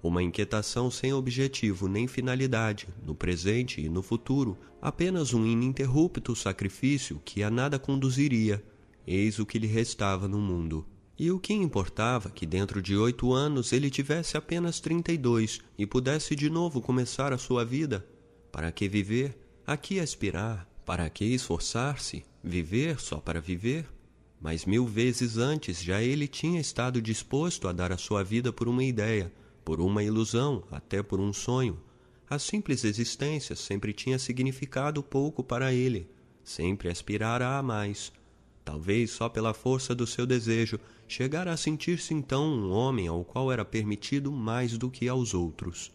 Uma 0.04 0.22
inquietação 0.22 0.90
sem 0.90 1.14
objetivo 1.14 1.88
nem 1.88 2.06
finalidade, 2.06 2.86
no 3.06 3.14
presente 3.14 3.80
e 3.80 3.88
no 3.88 4.02
futuro, 4.02 4.54
apenas 4.78 5.32
um 5.32 5.46
ininterrupto 5.46 6.36
sacrifício 6.36 7.22
que 7.24 7.42
a 7.42 7.50
nada 7.50 7.78
conduziria, 7.78 8.62
eis 9.06 9.38
o 9.38 9.46
que 9.46 9.58
lhe 9.58 9.66
restava 9.66 10.28
no 10.28 10.38
mundo. 10.38 10.86
E 11.18 11.30
o 11.30 11.40
que 11.40 11.54
importava 11.54 12.28
que 12.28 12.44
dentro 12.44 12.82
de 12.82 12.94
oito 12.94 13.32
anos 13.32 13.72
ele 13.72 13.88
tivesse 13.88 14.36
apenas 14.36 14.78
trinta 14.78 15.10
e 15.10 15.16
dois 15.16 15.62
e 15.78 15.86
pudesse 15.86 16.36
de 16.36 16.50
novo 16.50 16.82
começar 16.82 17.32
a 17.32 17.38
sua 17.38 17.64
vida? 17.64 18.06
Para 18.52 18.70
que 18.70 18.86
viver? 18.86 19.34
A 19.66 19.74
que 19.74 19.98
aspirar? 20.00 20.68
Para 20.84 21.08
que 21.08 21.24
esforçar-se? 21.24 22.26
Viver 22.42 23.00
só 23.00 23.16
para 23.16 23.40
viver? 23.40 23.88
Mas 24.38 24.66
mil 24.66 24.84
vezes 24.86 25.38
antes 25.38 25.82
já 25.82 26.02
ele 26.02 26.28
tinha 26.28 26.60
estado 26.60 27.00
disposto 27.00 27.66
a 27.68 27.72
dar 27.72 27.90
a 27.90 27.96
sua 27.96 28.22
vida 28.22 28.52
por 28.52 28.68
uma 28.68 28.84
ideia, 28.84 29.32
por 29.64 29.80
uma 29.80 30.02
ilusão, 30.02 30.62
até 30.70 31.02
por 31.02 31.18
um 31.18 31.32
sonho. 31.32 31.80
A 32.28 32.38
simples 32.38 32.84
existência 32.84 33.56
sempre 33.56 33.92
tinha 33.92 34.18
significado 34.18 35.02
pouco 35.02 35.42
para 35.42 35.72
ele, 35.72 36.08
sempre 36.42 36.88
aspirara 36.88 37.58
a 37.58 37.62
mais. 37.62 38.12
Talvez 38.64 39.10
só 39.10 39.28
pela 39.28 39.52
força 39.52 39.94
do 39.94 40.06
seu 40.06 40.26
desejo 40.26 40.80
chegara 41.06 41.52
a 41.52 41.56
sentir-se 41.56 42.14
então 42.14 42.46
um 42.46 42.70
homem 42.70 43.06
ao 43.08 43.24
qual 43.24 43.52
era 43.52 43.64
permitido 43.64 44.32
mais 44.32 44.78
do 44.78 44.90
que 44.90 45.06
aos 45.08 45.34
outros. 45.34 45.92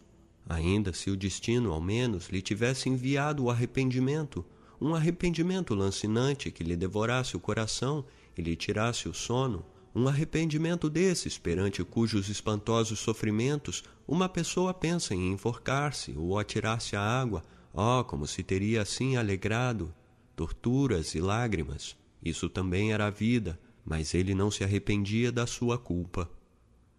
Ainda 0.48 0.92
se 0.92 1.10
o 1.10 1.16
destino, 1.16 1.72
ao 1.72 1.80
menos, 1.80 2.28
lhe 2.28 2.40
tivesse 2.40 2.88
enviado 2.88 3.44
o 3.44 3.50
arrependimento, 3.50 4.44
um 4.80 4.94
arrependimento 4.94 5.74
lancinante 5.74 6.50
que 6.50 6.64
lhe 6.64 6.76
devorasse 6.76 7.36
o 7.36 7.40
coração 7.40 8.04
e 8.36 8.42
lhe 8.42 8.56
tirasse 8.56 9.08
o 9.08 9.14
sono, 9.14 9.64
um 9.94 10.06
arrependimento 10.06 10.88
desses 10.88 11.36
perante 11.36 11.82
cujos 11.82 12.28
espantosos 12.28 13.00
sofrimentos 13.00 13.82
uma 14.06 14.28
pessoa 14.28 14.72
pensa 14.72 15.14
em 15.14 15.32
enforcar-se 15.32 16.12
ou 16.16 16.38
atirar-se 16.38 16.96
à 16.96 17.00
água, 17.00 17.44
oh, 17.72 18.04
como 18.04 18.26
se 18.26 18.42
teria 18.42 18.82
assim 18.82 19.16
alegrado! 19.16 19.94
Torturas 20.36 21.14
e 21.14 21.20
lágrimas. 21.20 21.96
Isso 22.22 22.48
também 22.48 22.92
era 22.92 23.06
a 23.06 23.10
vida, 23.10 23.58
mas 23.84 24.14
ele 24.14 24.34
não 24.34 24.50
se 24.50 24.64
arrependia 24.64 25.30
da 25.30 25.46
sua 25.46 25.76
culpa. 25.76 26.30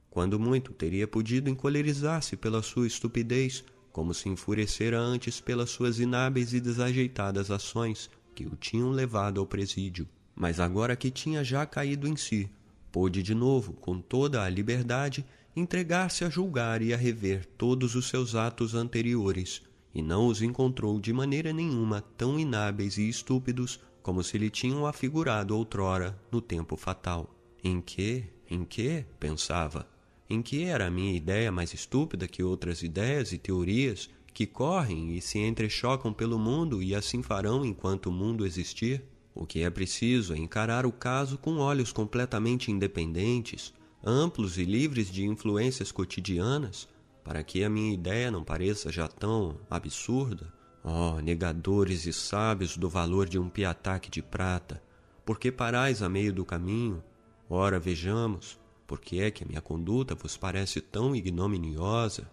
Quando 0.09 0.39
muito 0.39 0.73
teria 0.73 1.07
podido 1.07 1.49
encolerizar-se 1.49 2.35
pela 2.35 2.61
sua 2.61 2.85
estupidez, 2.85 3.63
como 3.91 4.13
se 4.13 4.29
enfurecera 4.29 4.99
antes 4.99 5.39
pelas 5.39 5.69
suas 5.69 5.99
inábeis 5.99 6.53
e 6.53 6.59
desajeitadas 6.59 7.49
ações 7.49 8.09
que 8.35 8.45
o 8.45 8.55
tinham 8.55 8.91
levado 8.91 9.39
ao 9.39 9.45
presídio. 9.45 10.07
Mas 10.35 10.59
agora 10.59 10.95
que 10.95 11.11
tinha 11.11 11.43
já 11.43 11.65
caído 11.65 12.07
em 12.07 12.15
si, 12.15 12.49
pôde 12.91 13.23
de 13.23 13.33
novo, 13.33 13.73
com 13.73 13.99
toda 13.99 14.43
a 14.43 14.49
liberdade, 14.49 15.25
entregar-se 15.55 16.23
a 16.23 16.29
julgar 16.29 16.81
e 16.81 16.93
a 16.93 16.97
rever 16.97 17.45
todos 17.57 17.95
os 17.95 18.07
seus 18.07 18.35
atos 18.35 18.75
anteriores, 18.75 19.61
e 19.93 20.01
não 20.01 20.27
os 20.27 20.41
encontrou 20.41 20.99
de 20.99 21.11
maneira 21.11 21.51
nenhuma 21.51 22.01
tão 22.01 22.39
inábeis 22.39 22.97
e 22.97 23.07
estúpidos 23.07 23.79
como 24.01 24.23
se 24.23 24.37
lhe 24.37 24.49
tinham 24.49 24.85
afigurado 24.85 25.55
outrora 25.55 26.19
no 26.31 26.41
tempo 26.41 26.75
fatal. 26.75 27.29
Em 27.63 27.79
que, 27.79 28.25
em 28.49 28.65
que, 28.65 29.05
pensava, 29.19 29.87
em 30.29 30.41
que 30.41 30.63
era 30.63 30.87
a 30.87 30.91
minha 30.91 31.13
ideia 31.13 31.51
mais 31.51 31.73
estúpida 31.73 32.27
que 32.27 32.41
outras 32.41 32.81
ideias 32.81 33.31
e 33.31 33.37
teorias 33.37 34.09
que 34.33 34.47
correm 34.47 35.15
e 35.15 35.21
se 35.21 35.39
entrechocam 35.39 36.13
pelo 36.13 36.39
mundo 36.39 36.81
e 36.81 36.95
assim 36.95 37.21
farão 37.21 37.65
enquanto 37.65 38.07
o 38.07 38.11
mundo 38.11 38.45
existir? 38.45 39.03
O 39.33 39.45
que 39.45 39.63
é 39.63 39.69
preciso 39.69 40.33
é 40.33 40.37
encarar 40.37 40.85
o 40.85 40.91
caso 40.91 41.37
com 41.37 41.57
olhos 41.57 41.91
completamente 41.91 42.71
independentes, 42.71 43.73
amplos 44.03 44.57
e 44.57 44.65
livres 44.65 45.09
de 45.09 45.25
influências 45.25 45.91
cotidianas, 45.91 46.87
para 47.23 47.43
que 47.43 47.63
a 47.63 47.69
minha 47.69 47.93
ideia 47.93 48.31
não 48.31 48.43
pareça 48.43 48.91
já 48.91 49.07
tão 49.07 49.57
absurda. 49.69 50.51
Oh, 50.83 51.21
negadores 51.21 52.05
e 52.05 52.13
sábios 52.13 52.75
do 52.75 52.89
valor 52.89 53.29
de 53.29 53.37
um 53.37 53.47
piataque 53.47 54.09
de 54.09 54.21
prata, 54.21 54.81
por 55.23 55.39
que 55.39 55.51
parais 55.51 56.01
a 56.01 56.09
meio 56.09 56.33
do 56.33 56.43
caminho? 56.43 57.03
Ora, 57.47 57.79
vejamos, 57.79 58.59
por 58.87 58.99
que 58.99 59.21
é 59.21 59.29
que 59.29 59.43
a 59.43 59.47
minha 59.47 59.61
conduta 59.61 60.15
vos 60.15 60.35
parece 60.35 60.81
tão 60.81 61.15
ignominiosa? 61.15 62.29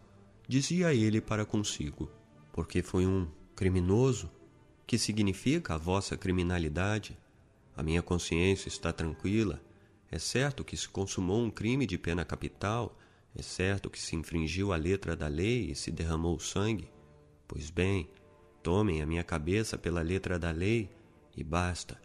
Dizia 0.48 0.94
ele 0.94 1.20
para 1.20 1.44
consigo, 1.44 2.10
porque 2.52 2.82
foi 2.82 3.06
um 3.06 3.28
criminoso? 3.54 4.30
Que 4.88 4.96
significa 4.96 5.74
a 5.74 5.76
vossa 5.76 6.16
criminalidade? 6.16 7.14
A 7.76 7.82
minha 7.82 8.00
consciência 8.00 8.68
está 8.68 8.90
tranquila. 8.90 9.60
É 10.10 10.18
certo 10.18 10.64
que 10.64 10.78
se 10.78 10.88
consumou 10.88 11.42
um 11.42 11.50
crime 11.50 11.86
de 11.86 11.98
pena 11.98 12.24
capital, 12.24 12.98
é 13.36 13.42
certo 13.42 13.90
que 13.90 14.00
se 14.00 14.16
infringiu 14.16 14.72
a 14.72 14.76
letra 14.76 15.14
da 15.14 15.28
lei 15.28 15.70
e 15.70 15.74
se 15.74 15.90
derramou 15.90 16.40
sangue. 16.40 16.88
Pois 17.46 17.68
bem, 17.68 18.08
tomem 18.62 19.02
a 19.02 19.06
minha 19.06 19.22
cabeça 19.22 19.76
pela 19.76 20.00
letra 20.00 20.38
da 20.38 20.50
lei 20.50 20.88
e 21.36 21.44
basta. 21.44 22.00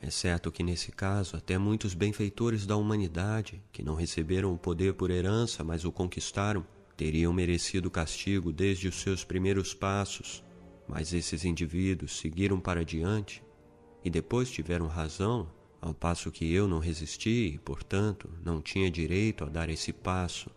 É 0.00 0.08
certo 0.08 0.52
que 0.52 0.62
nesse 0.62 0.92
caso 0.92 1.36
até 1.36 1.58
muitos 1.58 1.92
benfeitores 1.92 2.64
da 2.64 2.76
humanidade, 2.76 3.60
que 3.72 3.82
não 3.82 3.96
receberam 3.96 4.54
o 4.54 4.58
poder 4.58 4.94
por 4.94 5.10
herança, 5.10 5.64
mas 5.64 5.84
o 5.84 5.90
conquistaram, 5.90 6.64
teriam 6.96 7.32
merecido 7.32 7.90
castigo 7.90 8.52
desde 8.52 8.86
os 8.86 9.00
seus 9.00 9.24
primeiros 9.24 9.74
passos, 9.74 10.44
mas 10.88 11.12
esses 11.12 11.44
indivíduos 11.44 12.18
seguiram 12.18 12.58
para 12.58 12.84
diante 12.84 13.42
e 14.04 14.10
depois 14.10 14.50
tiveram 14.50 14.86
razão, 14.86 15.50
ao 15.80 15.94
passo 15.94 16.30
que 16.30 16.52
eu 16.52 16.66
não 16.66 16.78
resisti 16.78 17.52
e, 17.54 17.58
portanto, 17.58 18.28
não 18.44 18.60
tinha 18.60 18.90
direito 18.90 19.44
a 19.44 19.48
dar 19.48 19.68
esse 19.68 19.92
passo. 19.92 20.50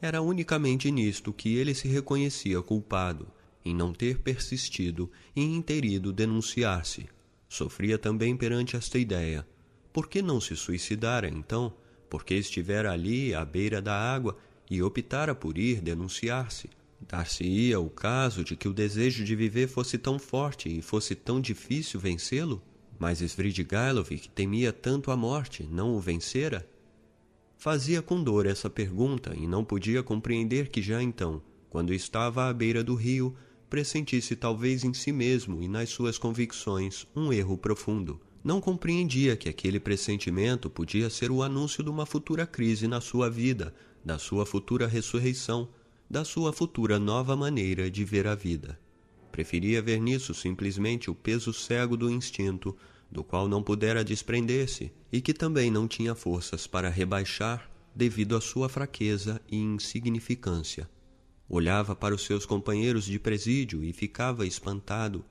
Era 0.00 0.22
unicamente 0.22 0.90
nisto 0.90 1.32
que 1.32 1.56
ele 1.56 1.74
se 1.74 1.88
reconhecia 1.88 2.62
culpado, 2.62 3.26
em 3.64 3.74
não 3.74 3.92
ter 3.92 4.18
persistido 4.18 5.10
e 5.34 5.42
em 5.42 5.60
ter 5.60 5.84
ido 5.84 6.12
denunciar-se. 6.12 7.06
Sofria 7.48 7.98
também 7.98 8.36
perante 8.36 8.76
esta 8.76 8.98
ideia. 8.98 9.46
Por 9.92 10.08
que 10.08 10.22
não 10.22 10.40
se 10.40 10.54
suicidara, 10.54 11.28
então? 11.28 11.72
Porque 12.08 12.34
estivera 12.34 12.92
ali 12.92 13.34
à 13.34 13.44
beira 13.44 13.82
da 13.82 13.94
água 13.94 14.36
e 14.70 14.82
optara 14.82 15.34
por 15.34 15.58
ir 15.58 15.80
denunciar-se. 15.80 16.70
Dar-se-ia 17.00 17.78
o 17.78 17.88
caso 17.88 18.42
de 18.42 18.56
que 18.56 18.68
o 18.68 18.72
desejo 18.72 19.24
de 19.24 19.36
viver 19.36 19.68
fosse 19.68 19.96
tão 19.96 20.18
forte 20.18 20.68
e 20.68 20.82
fosse 20.82 21.14
tão 21.14 21.40
difícil 21.40 22.00
vencê-lo? 22.00 22.62
Mas 22.98 23.20
Svidrigailov, 23.20 24.10
temia 24.34 24.72
tanto 24.72 25.10
a 25.10 25.16
morte, 25.16 25.62
não 25.62 25.94
o 25.94 26.00
vencera? 26.00 26.68
Fazia 27.56 28.02
com 28.02 28.22
dor 28.22 28.46
essa 28.46 28.68
pergunta 28.68 29.34
e 29.36 29.46
não 29.46 29.64
podia 29.64 30.02
compreender 30.02 30.68
que 30.68 30.82
já 30.82 31.02
então, 31.02 31.42
quando 31.70 31.94
estava 31.94 32.48
à 32.48 32.52
beira 32.52 32.82
do 32.82 32.94
rio, 32.94 33.36
pressentisse 33.68 34.34
talvez 34.34 34.84
em 34.84 34.94
si 34.94 35.12
mesmo 35.12 35.62
e 35.62 35.68
nas 35.68 35.90
suas 35.90 36.18
convicções 36.18 37.06
um 37.14 37.32
erro 37.32 37.56
profundo. 37.56 38.20
Não 38.42 38.60
compreendia 38.60 39.36
que 39.36 39.48
aquele 39.48 39.78
pressentimento 39.78 40.70
podia 40.70 41.10
ser 41.10 41.30
o 41.30 41.42
anúncio 41.42 41.82
de 41.82 41.90
uma 41.90 42.06
futura 42.06 42.46
crise 42.46 42.88
na 42.88 43.00
sua 43.00 43.28
vida, 43.28 43.74
da 44.04 44.18
sua 44.18 44.46
futura 44.46 44.86
ressurreição, 44.86 45.68
da 46.10 46.24
sua 46.24 46.52
futura 46.52 46.98
nova 46.98 47.36
maneira 47.36 47.90
de 47.90 48.04
ver 48.04 48.26
a 48.26 48.34
vida. 48.34 48.78
Preferia 49.30 49.82
ver 49.82 50.00
nisso 50.00 50.32
simplesmente 50.32 51.10
o 51.10 51.14
peso 51.14 51.52
cego 51.52 51.96
do 51.96 52.10
instinto, 52.10 52.74
do 53.10 53.22
qual 53.22 53.46
não 53.46 53.62
pudera 53.62 54.02
desprender-se 54.04 54.90
e 55.12 55.20
que 55.20 55.34
também 55.34 55.70
não 55.70 55.86
tinha 55.86 56.14
forças 56.14 56.66
para 56.66 56.88
rebaixar 56.88 57.70
devido 57.94 58.36
à 58.36 58.40
sua 58.40 58.68
fraqueza 58.68 59.40
e 59.50 59.56
insignificância. 59.56 60.88
Olhava 61.48 61.94
para 61.94 62.14
os 62.14 62.22
seus 62.22 62.46
companheiros 62.46 63.04
de 63.04 63.18
presídio 63.18 63.82
e 63.82 63.92
ficava 63.92 64.46
espantado, 64.46 65.24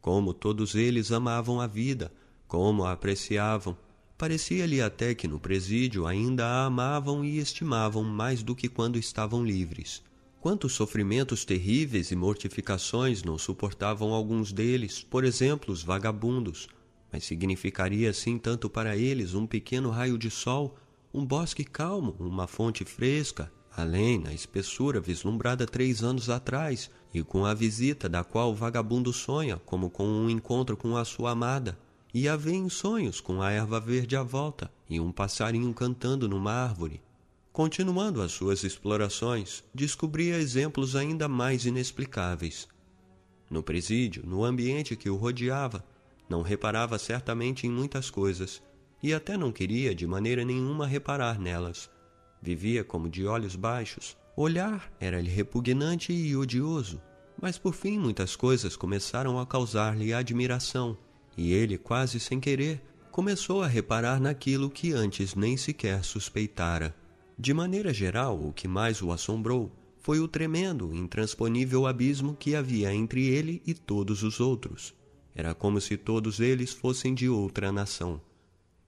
como 0.00 0.34
todos 0.34 0.74
eles 0.74 1.10
amavam 1.12 1.60
a 1.60 1.66
vida, 1.66 2.12
como 2.46 2.84
a 2.84 2.92
apreciavam. 2.92 3.76
Parecia-lhe 4.16 4.80
até 4.80 5.14
que 5.14 5.26
no 5.26 5.40
presídio 5.40 6.06
ainda 6.06 6.46
a 6.46 6.66
amavam 6.66 7.24
e 7.24 7.38
estimavam 7.38 8.04
mais 8.04 8.42
do 8.42 8.54
que 8.54 8.68
quando 8.68 8.98
estavam 8.98 9.44
livres. 9.44 10.02
Quantos 10.44 10.74
sofrimentos 10.74 11.42
terríveis 11.42 12.10
e 12.10 12.14
mortificações 12.14 13.22
não 13.22 13.38
suportavam 13.38 14.12
alguns 14.12 14.52
deles, 14.52 15.02
por 15.02 15.24
exemplo, 15.24 15.72
os 15.72 15.82
vagabundos, 15.82 16.68
mas 17.10 17.24
significaria 17.24 18.10
assim 18.10 18.36
tanto 18.36 18.68
para 18.68 18.94
eles 18.94 19.32
um 19.32 19.46
pequeno 19.46 19.88
raio 19.88 20.18
de 20.18 20.30
sol, 20.30 20.76
um 21.14 21.24
bosque 21.24 21.64
calmo, 21.64 22.14
uma 22.20 22.46
fonte 22.46 22.84
fresca, 22.84 23.50
além 23.74 24.18
na 24.18 24.34
espessura 24.34 25.00
vislumbrada 25.00 25.64
três 25.66 26.02
anos 26.02 26.28
atrás 26.28 26.90
e 27.14 27.22
com 27.22 27.46
a 27.46 27.54
visita 27.54 28.06
da 28.06 28.22
qual 28.22 28.52
o 28.52 28.54
vagabundo 28.54 29.14
sonha 29.14 29.56
como 29.64 29.88
com 29.88 30.06
um 30.06 30.28
encontro 30.28 30.76
com 30.76 30.94
a 30.94 31.06
sua 31.06 31.30
amada, 31.30 31.78
e 32.12 32.28
a 32.28 32.36
vê 32.36 32.52
em 32.52 32.68
sonhos 32.68 33.18
com 33.18 33.40
a 33.40 33.50
erva 33.50 33.80
verde 33.80 34.14
à 34.14 34.22
volta 34.22 34.70
e 34.90 35.00
um 35.00 35.10
passarinho 35.10 35.72
cantando 35.72 36.28
numa 36.28 36.52
árvore. 36.52 37.00
Continuando 37.54 38.20
as 38.20 38.32
suas 38.32 38.64
explorações, 38.64 39.62
descobria 39.72 40.40
exemplos 40.40 40.96
ainda 40.96 41.28
mais 41.28 41.64
inexplicáveis. 41.64 42.66
No 43.48 43.62
presídio, 43.62 44.26
no 44.26 44.42
ambiente 44.42 44.96
que 44.96 45.08
o 45.08 45.14
rodeava, 45.14 45.84
não 46.28 46.42
reparava 46.42 46.98
certamente 46.98 47.64
em 47.64 47.70
muitas 47.70 48.10
coisas, 48.10 48.60
e 49.00 49.14
até 49.14 49.36
não 49.36 49.52
queria 49.52 49.94
de 49.94 50.04
maneira 50.04 50.44
nenhuma 50.44 50.84
reparar 50.84 51.38
nelas. 51.38 51.88
Vivia 52.42 52.82
como 52.82 53.08
de 53.08 53.24
olhos 53.24 53.54
baixos. 53.54 54.16
Olhar 54.36 54.92
era-lhe 54.98 55.30
repugnante 55.30 56.12
e 56.12 56.36
odioso, 56.36 57.00
mas 57.40 57.56
por 57.56 57.72
fim 57.72 58.00
muitas 58.00 58.34
coisas 58.34 58.74
começaram 58.74 59.38
a 59.38 59.46
causar-lhe 59.46 60.12
admiração, 60.12 60.98
e 61.36 61.52
ele, 61.52 61.78
quase 61.78 62.18
sem 62.18 62.40
querer, 62.40 62.82
começou 63.12 63.62
a 63.62 63.68
reparar 63.68 64.20
naquilo 64.20 64.68
que 64.68 64.92
antes 64.92 65.36
nem 65.36 65.56
sequer 65.56 66.02
suspeitara. 66.02 67.03
De 67.38 67.52
maneira 67.52 67.92
geral, 67.92 68.40
o 68.40 68.52
que 68.52 68.68
mais 68.68 69.02
o 69.02 69.10
assombrou 69.10 69.72
foi 69.98 70.20
o 70.20 70.28
tremendo, 70.28 70.94
intransponível 70.94 71.86
abismo 71.86 72.36
que 72.36 72.54
havia 72.54 72.94
entre 72.94 73.26
ele 73.26 73.62
e 73.66 73.74
todos 73.74 74.22
os 74.22 74.38
outros. 74.38 74.94
Era 75.34 75.54
como 75.54 75.80
se 75.80 75.96
todos 75.96 76.38
eles 76.38 76.72
fossem 76.72 77.14
de 77.14 77.28
outra 77.28 77.72
nação. 77.72 78.20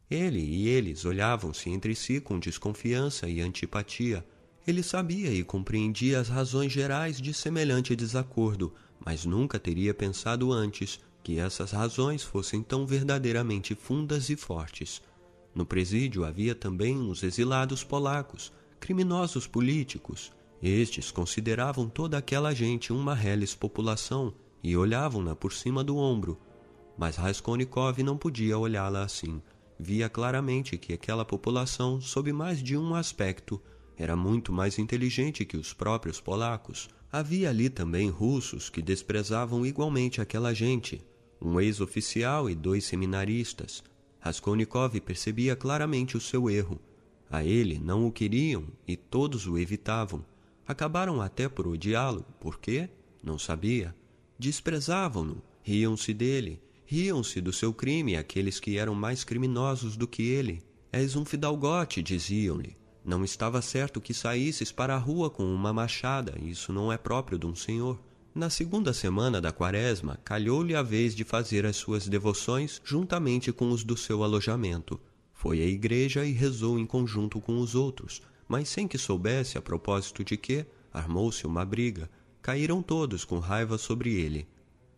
Ele 0.09 0.39
e 0.39 0.69
eles 0.69 1.05
olhavam-se 1.05 1.69
entre 1.71 1.95
si 1.95 2.21
com 2.21 2.39
desconfiança 2.39 3.29
e 3.29 3.41
antipatia. 3.41 4.25
Ele 4.65 4.83
sabia 4.83 5.33
e 5.33 5.43
compreendia 5.43 6.21
as 6.21 6.29
razões 6.29 6.71
gerais 6.71 7.21
de 7.21 7.35
semelhante 7.35 7.97
desacordo, 7.97 8.73
mas 9.05 9.25
nunca 9.25 9.59
teria 9.59 9.93
pensado 9.93 10.53
antes 10.53 11.01
que 11.25 11.41
essas 11.41 11.73
razões 11.73 12.23
fossem 12.23 12.63
tão 12.63 12.87
verdadeiramente 12.87 13.75
fundas 13.75 14.31
e 14.31 14.37
fortes. 14.37 15.03
No 15.57 15.65
presídio 15.65 16.23
havia 16.27 16.55
também 16.55 16.99
uns 16.99 17.23
exilados 17.23 17.83
polacos, 17.83 18.53
criminosos 18.79 19.47
políticos. 19.47 20.31
Estes 20.63 21.11
consideravam 21.11 21.89
toda 21.89 22.19
aquela 22.19 22.53
gente 22.53 22.93
uma 22.93 23.15
reles 23.15 23.55
população 23.55 24.35
e 24.63 24.77
olhavam-na 24.77 25.35
por 25.35 25.55
cima 25.55 25.83
do 25.83 25.97
ombro. 25.97 26.39
Mas 26.99 27.17
Raskolnikov 27.17 28.03
não 28.03 28.19
podia 28.19 28.59
olhá-la 28.59 29.03
assim. 29.03 29.41
Via 29.81 30.11
claramente 30.11 30.77
que 30.77 30.93
aquela 30.93 31.25
população, 31.25 32.03
sob 32.03 32.31
mais 32.35 32.63
de 32.63 32.77
um 32.77 32.95
aspecto, 32.95 33.59
era 33.97 34.15
muito 34.15 34.53
mais 34.53 34.79
inteligente 34.79 35.47
que 35.47 35.57
os 35.57 35.73
próprios 35.73 36.21
polacos. 36.21 36.87
Havia 37.11 37.49
ali 37.49 37.71
também 37.71 38.11
russos 38.11 38.69
que 38.69 38.83
desprezavam 38.83 39.65
igualmente 39.65 40.21
aquela 40.21 40.53
gente, 40.53 41.03
um 41.41 41.59
ex-oficial 41.59 42.51
e 42.51 42.55
dois 42.55 42.85
seminaristas. 42.85 43.83
Raskolnikov 44.21 45.01
percebia 45.01 45.55
claramente 45.55 46.17
o 46.17 46.21
seu 46.21 46.51
erro. 46.51 46.81
A 47.31 47.45
ele 47.45 47.79
não 47.79 48.07
o 48.07 48.13
queriam 48.13 48.65
e 48.87 48.97
todos 48.97 49.47
o 49.47 49.59
evitavam. 49.59 50.25
Acabaram 50.67 51.21
até 51.21 51.49
por 51.49 51.67
odiá-lo. 51.67 52.25
Por 52.41 52.59
quê? 52.59 52.89
Não 53.23 53.39
sabia. 53.39 53.95
Desprezavam-no, 54.39 55.43
riam-se 55.63 56.13
dele, 56.13 56.61
riam-se 56.85 57.41
do 57.41 57.53
seu 57.53 57.73
crime 57.73 58.17
aqueles 58.17 58.61
que 58.61 58.79
eram 58.79 58.95
mais 58.95 59.25
criminosos 59.25 59.97
do 59.97 60.07
que 60.07 60.23
ele. 60.23 60.63
És 60.93 61.17
um 61.17 61.25
fidalgote, 61.25 62.03
diziam-lhe. 62.03 62.77
Não 63.05 63.25
estava 63.25 63.63
certo 63.63 64.01
que 64.01 64.13
saísses 64.13 64.73
para 64.73 64.95
a 64.95 64.99
rua 64.99 65.31
com 65.31 65.45
uma 65.45 65.73
machada, 65.73 66.35
isso 66.43 66.73
não 66.73 66.93
é 66.93 66.99
próprio 66.99 67.39
de 67.39 67.47
um 67.47 67.55
senhor. 67.55 68.01
Na 68.37 68.51
segunda 68.51 68.93
semana 68.93 69.41
da 69.41 69.51
quaresma, 69.51 70.19
calhou-lhe 70.23 70.75
a 70.75 70.83
vez 70.83 71.15
de 71.15 71.25
fazer 71.25 71.65
as 71.65 71.75
suas 71.77 72.07
devoções 72.07 72.83
juntamente 72.85 73.51
com 73.51 73.71
os 73.71 73.83
do 73.83 73.97
seu 73.97 74.23
alojamento. 74.23 75.01
Foi 75.33 75.63
à 75.63 75.65
igreja 75.65 76.23
e 76.23 76.33
rezou 76.33 76.79
em 76.79 76.85
conjunto 76.85 77.41
com 77.41 77.59
os 77.59 77.75
outros, 77.75 78.21
mas 78.47 78.69
sem 78.69 78.87
que 78.87 78.99
soubesse 78.99 79.57
a 79.57 79.63
propósito 79.63 80.23
de 80.23 80.37
que, 80.37 80.67
armou-se 80.93 81.47
uma 81.47 81.65
briga, 81.65 82.11
caíram 82.43 82.83
todos 82.83 83.25
com 83.25 83.39
raiva 83.39 83.79
sobre 83.79 84.13
ele. 84.13 84.47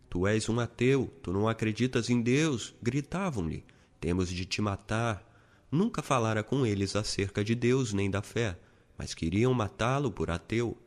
Tu 0.09 0.27
és 0.27 0.49
um 0.49 0.59
ateu, 0.59 1.09
tu 1.23 1.31
não 1.31 1.47
acreditas 1.47 2.09
em 2.09 2.21
Deus, 2.21 2.75
gritavam-lhe. 2.83 3.63
Temos 4.01 4.27
de 4.27 4.43
te 4.43 4.61
matar. 4.61 5.25
Nunca 5.71 6.01
falara 6.01 6.43
com 6.43 6.65
eles 6.65 6.93
acerca 6.93 7.41
de 7.41 7.55
Deus 7.55 7.93
nem 7.93 8.11
da 8.11 8.21
fé, 8.21 8.59
mas 8.97 9.13
queriam 9.13 9.53
matá-lo 9.53 10.11
por 10.11 10.29
ateu. 10.29 10.77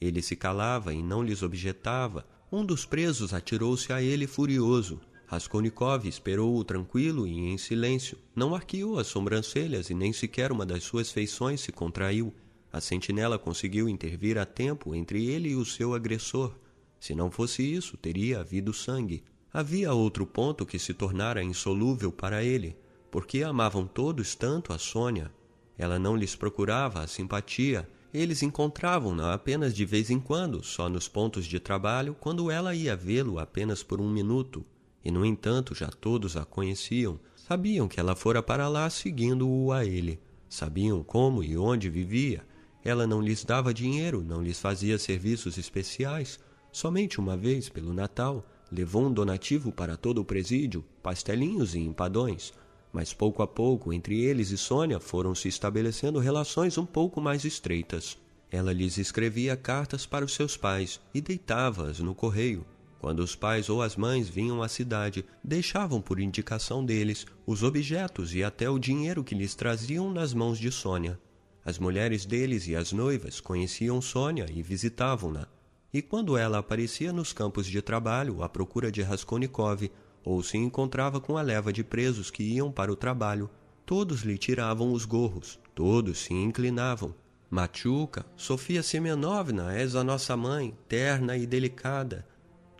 Ele 0.00 0.22
se 0.22 0.34
calava 0.34 0.94
e 0.94 1.02
não 1.02 1.22
lhes 1.22 1.42
objetava. 1.42 2.26
Um 2.50 2.64
dos 2.64 2.86
presos 2.86 3.34
atirou-se 3.34 3.92
a 3.92 4.02
ele 4.02 4.26
furioso. 4.26 5.00
Raskolnikov 5.26 6.08
esperou-o 6.08 6.64
tranquilo 6.64 7.26
e 7.26 7.38
em 7.38 7.58
silêncio. 7.58 8.18
Não 8.34 8.54
arqueou 8.54 8.98
as 8.98 9.06
sobrancelhas 9.06 9.90
e 9.90 9.94
nem 9.94 10.12
sequer 10.12 10.50
uma 10.50 10.66
das 10.66 10.82
suas 10.82 11.12
feições 11.12 11.60
se 11.60 11.70
contraiu. 11.70 12.34
A 12.72 12.80
sentinela 12.80 13.38
conseguiu 13.38 13.88
intervir 13.88 14.38
a 14.38 14.46
tempo 14.46 14.94
entre 14.94 15.26
ele 15.26 15.50
e 15.50 15.56
o 15.56 15.64
seu 15.64 15.94
agressor. 15.94 16.54
Se 16.98 17.14
não 17.14 17.30
fosse 17.30 17.62
isso, 17.62 17.96
teria 17.96 18.40
havido 18.40 18.72
sangue. 18.72 19.22
Havia 19.52 19.92
outro 19.92 20.26
ponto 20.26 20.64
que 20.64 20.78
se 20.78 20.94
tornara 20.94 21.42
insolúvel 21.42 22.12
para 22.12 22.42
ele, 22.42 22.76
porque 23.10 23.42
amavam 23.42 23.86
todos 23.86 24.34
tanto 24.34 24.72
a 24.72 24.78
Sônia. 24.78 25.32
Ela 25.76 25.98
não 25.98 26.16
lhes 26.16 26.36
procurava 26.36 27.00
a 27.00 27.06
simpatia, 27.06 27.88
eles 28.12 28.42
encontravam-na 28.42 29.32
apenas 29.32 29.74
de 29.74 29.84
vez 29.84 30.10
em 30.10 30.18
quando, 30.18 30.64
só 30.64 30.88
nos 30.88 31.06
pontos 31.06 31.46
de 31.46 31.60
trabalho, 31.60 32.16
quando 32.18 32.50
ela 32.50 32.74
ia 32.74 32.96
vê-lo 32.96 33.38
apenas 33.38 33.82
por 33.82 34.00
um 34.00 34.10
minuto. 34.10 34.64
E, 35.04 35.10
no 35.10 35.24
entanto, 35.24 35.74
já 35.74 35.88
todos 35.88 36.36
a 36.36 36.44
conheciam, 36.44 37.18
sabiam 37.36 37.88
que 37.88 37.98
ela 37.98 38.16
fora 38.16 38.42
para 38.42 38.68
lá 38.68 38.90
seguindo-o 38.90 39.72
a 39.72 39.84
ele, 39.84 40.20
sabiam 40.48 41.02
como 41.02 41.42
e 41.42 41.56
onde 41.56 41.88
vivia. 41.88 42.44
Ela 42.84 43.06
não 43.06 43.20
lhes 43.20 43.44
dava 43.44 43.72
dinheiro, 43.72 44.22
não 44.22 44.42
lhes 44.42 44.60
fazia 44.60 44.98
serviços 44.98 45.56
especiais. 45.56 46.38
Somente 46.72 47.20
uma 47.20 47.36
vez, 47.36 47.68
pelo 47.68 47.92
Natal, 47.92 48.46
levou 48.70 49.06
um 49.06 49.12
donativo 49.12 49.72
para 49.72 49.96
todo 49.96 50.20
o 50.20 50.24
presídio, 50.24 50.84
pastelinhos 51.02 51.74
e 51.74 51.80
empadões, 51.80 52.52
mas 52.92 53.12
pouco 53.12 53.42
a 53.42 53.46
pouco 53.46 53.92
entre 53.92 54.20
eles 54.20 54.50
e 54.50 54.58
Sônia 54.58 54.98
foram 54.98 55.34
se 55.34 55.48
estabelecendo 55.48 56.18
relações 56.18 56.76
um 56.76 56.86
pouco 56.86 57.20
mais 57.20 57.44
estreitas. 57.44 58.18
Ela 58.50 58.72
lhes 58.72 58.98
escrevia 58.98 59.56
cartas 59.56 60.06
para 60.06 60.24
os 60.24 60.34
seus 60.34 60.56
pais 60.56 61.00
e 61.14 61.20
deitava-as 61.20 62.00
no 62.00 62.14
correio. 62.14 62.64
Quando 62.98 63.20
os 63.20 63.34
pais 63.34 63.70
ou 63.70 63.80
as 63.80 63.96
mães 63.96 64.28
vinham 64.28 64.62
à 64.62 64.68
cidade, 64.68 65.24
deixavam 65.42 66.00
por 66.00 66.20
indicação 66.20 66.84
deles 66.84 67.26
os 67.46 67.62
objetos 67.62 68.34
e 68.34 68.42
até 68.42 68.68
o 68.68 68.78
dinheiro 68.78 69.24
que 69.24 69.34
lhes 69.34 69.54
traziam 69.54 70.12
nas 70.12 70.34
mãos 70.34 70.58
de 70.58 70.70
Sônia. 70.70 71.18
As 71.64 71.78
mulheres 71.78 72.26
deles 72.26 72.66
e 72.66 72.74
as 72.74 72.92
noivas 72.92 73.40
conheciam 73.40 74.00
Sônia 74.00 74.46
e 74.52 74.62
visitavam-na 74.62 75.46
e 75.92 76.00
quando 76.00 76.36
ela 76.36 76.58
aparecia 76.58 77.12
nos 77.12 77.32
campos 77.32 77.66
de 77.66 77.82
trabalho 77.82 78.42
à 78.42 78.48
procura 78.48 78.92
de 78.92 79.02
Raskolnikov 79.02 79.90
ou 80.24 80.42
se 80.42 80.56
encontrava 80.56 81.20
com 81.20 81.36
a 81.36 81.42
leva 81.42 81.72
de 81.72 81.82
presos 81.82 82.30
que 82.30 82.42
iam 82.42 82.70
para 82.70 82.92
o 82.92 82.96
trabalho, 82.96 83.50
todos 83.84 84.22
lhe 84.22 84.38
tiravam 84.38 84.92
os 84.92 85.04
gorros, 85.04 85.58
todos 85.74 86.18
se 86.18 86.34
inclinavam. 86.34 87.14
Machuca, 87.50 88.24
Sofia 88.36 88.82
Semenovna, 88.82 89.74
és 89.74 89.96
a 89.96 90.04
nossa 90.04 90.36
mãe, 90.36 90.76
terna 90.88 91.36
e 91.36 91.46
delicada. 91.46 92.24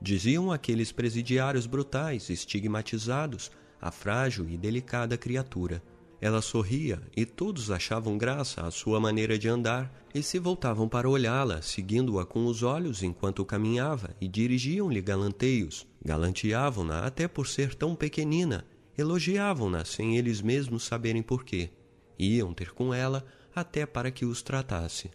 Diziam 0.01 0.53
aqueles 0.53 0.93
presidiários 0.93 1.67
brutais, 1.67 2.31
estigmatizados, 2.31 3.51
a 3.81 3.91
frágil 3.91 4.49
e 4.49 4.57
delicada 4.57 5.19
criatura. 5.19 5.83
Ela 6.21 6.43
sorria 6.43 7.01
e 7.17 7.25
todos 7.25 7.71
achavam 7.71 8.19
graça 8.19 8.61
à 8.67 8.71
sua 8.71 9.01
maneira 9.01 9.39
de 9.39 9.49
andar 9.49 10.05
e 10.15 10.23
se 10.23 10.39
voltavam 10.39 10.87
para 10.87 11.09
olhá-la, 11.09 11.63
seguindo-a 11.63 12.27
com 12.27 12.45
os 12.45 12.63
olhos 12.63 13.03
enquanto 13.03 13.45
caminhava 13.45 14.15
e 14.21 14.29
dirigiam-lhe 14.29 15.01
galanteios. 15.01 15.87
Galanteavam-na 16.05 17.07
até 17.07 17.27
por 17.27 17.47
ser 17.47 17.75
tão 17.75 17.95
pequenina, 17.95 18.67
elogiavam-na 18.99 19.85
sem 19.85 20.19
eles 20.19 20.43
mesmos 20.43 20.83
saberem 20.83 21.23
porquê. 21.23 21.71
Iam 22.19 22.53
ter 22.53 22.73
com 22.73 22.93
ela 22.93 23.25
até 23.55 23.87
para 23.87 24.11
que 24.11 24.27
os 24.27 24.43
tratasse. 24.43 25.11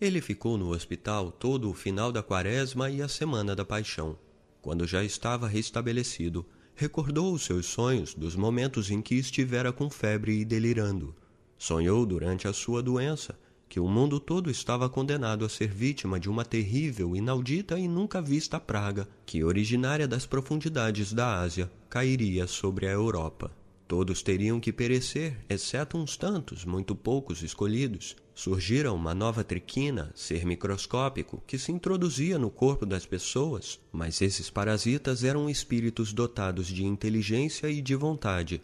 Ele 0.00 0.22
ficou 0.22 0.56
no 0.56 0.70
hospital 0.70 1.30
todo 1.30 1.70
o 1.70 1.74
final 1.74 2.10
da 2.10 2.22
quaresma 2.22 2.90
e 2.90 3.02
a 3.02 3.08
semana 3.08 3.54
da 3.54 3.64
paixão. 3.64 4.18
Quando 4.62 4.86
já 4.86 5.04
estava 5.04 5.46
restabelecido, 5.46 6.46
recordou 6.76 7.32
os 7.32 7.42
seus 7.42 7.64
sonhos 7.66 8.14
dos 8.14 8.36
momentos 8.36 8.90
em 8.90 9.00
que 9.00 9.14
estivera 9.14 9.72
com 9.72 9.88
febre 9.88 10.38
e 10.38 10.44
delirando. 10.44 11.14
Sonhou 11.58 12.04
durante 12.04 12.46
a 12.46 12.52
sua 12.52 12.82
doença 12.82 13.34
que 13.68 13.80
o 13.80 13.88
mundo 13.88 14.20
todo 14.20 14.50
estava 14.50 14.88
condenado 14.88 15.44
a 15.44 15.48
ser 15.48 15.68
vítima 15.68 16.20
de 16.20 16.28
uma 16.30 16.44
terrível, 16.44 17.16
inaudita 17.16 17.78
e 17.78 17.88
nunca 17.88 18.22
vista 18.22 18.60
praga 18.60 19.08
que, 19.24 19.42
originária 19.42 20.06
das 20.06 20.24
profundidades 20.26 21.12
da 21.12 21.40
Ásia, 21.40 21.70
cairia 21.88 22.46
sobre 22.46 22.86
a 22.86 22.92
Europa. 22.92 23.50
Todos 23.88 24.22
teriam 24.22 24.60
que 24.60 24.72
perecer, 24.72 25.38
exceto 25.48 25.96
uns 25.96 26.16
tantos, 26.16 26.64
muito 26.64 26.94
poucos 26.94 27.42
escolhidos. 27.42 28.16
Surgira 28.38 28.92
uma 28.92 29.14
nova 29.14 29.42
triquina, 29.42 30.12
ser 30.14 30.44
microscópico, 30.44 31.42
que 31.46 31.58
se 31.58 31.72
introduzia 31.72 32.38
no 32.38 32.50
corpo 32.50 32.84
das 32.84 33.06
pessoas, 33.06 33.80
mas 33.90 34.20
esses 34.20 34.50
parasitas 34.50 35.24
eram 35.24 35.48
espíritos 35.48 36.12
dotados 36.12 36.66
de 36.66 36.84
inteligência 36.84 37.70
e 37.70 37.80
de 37.80 37.94
vontade. 37.94 38.60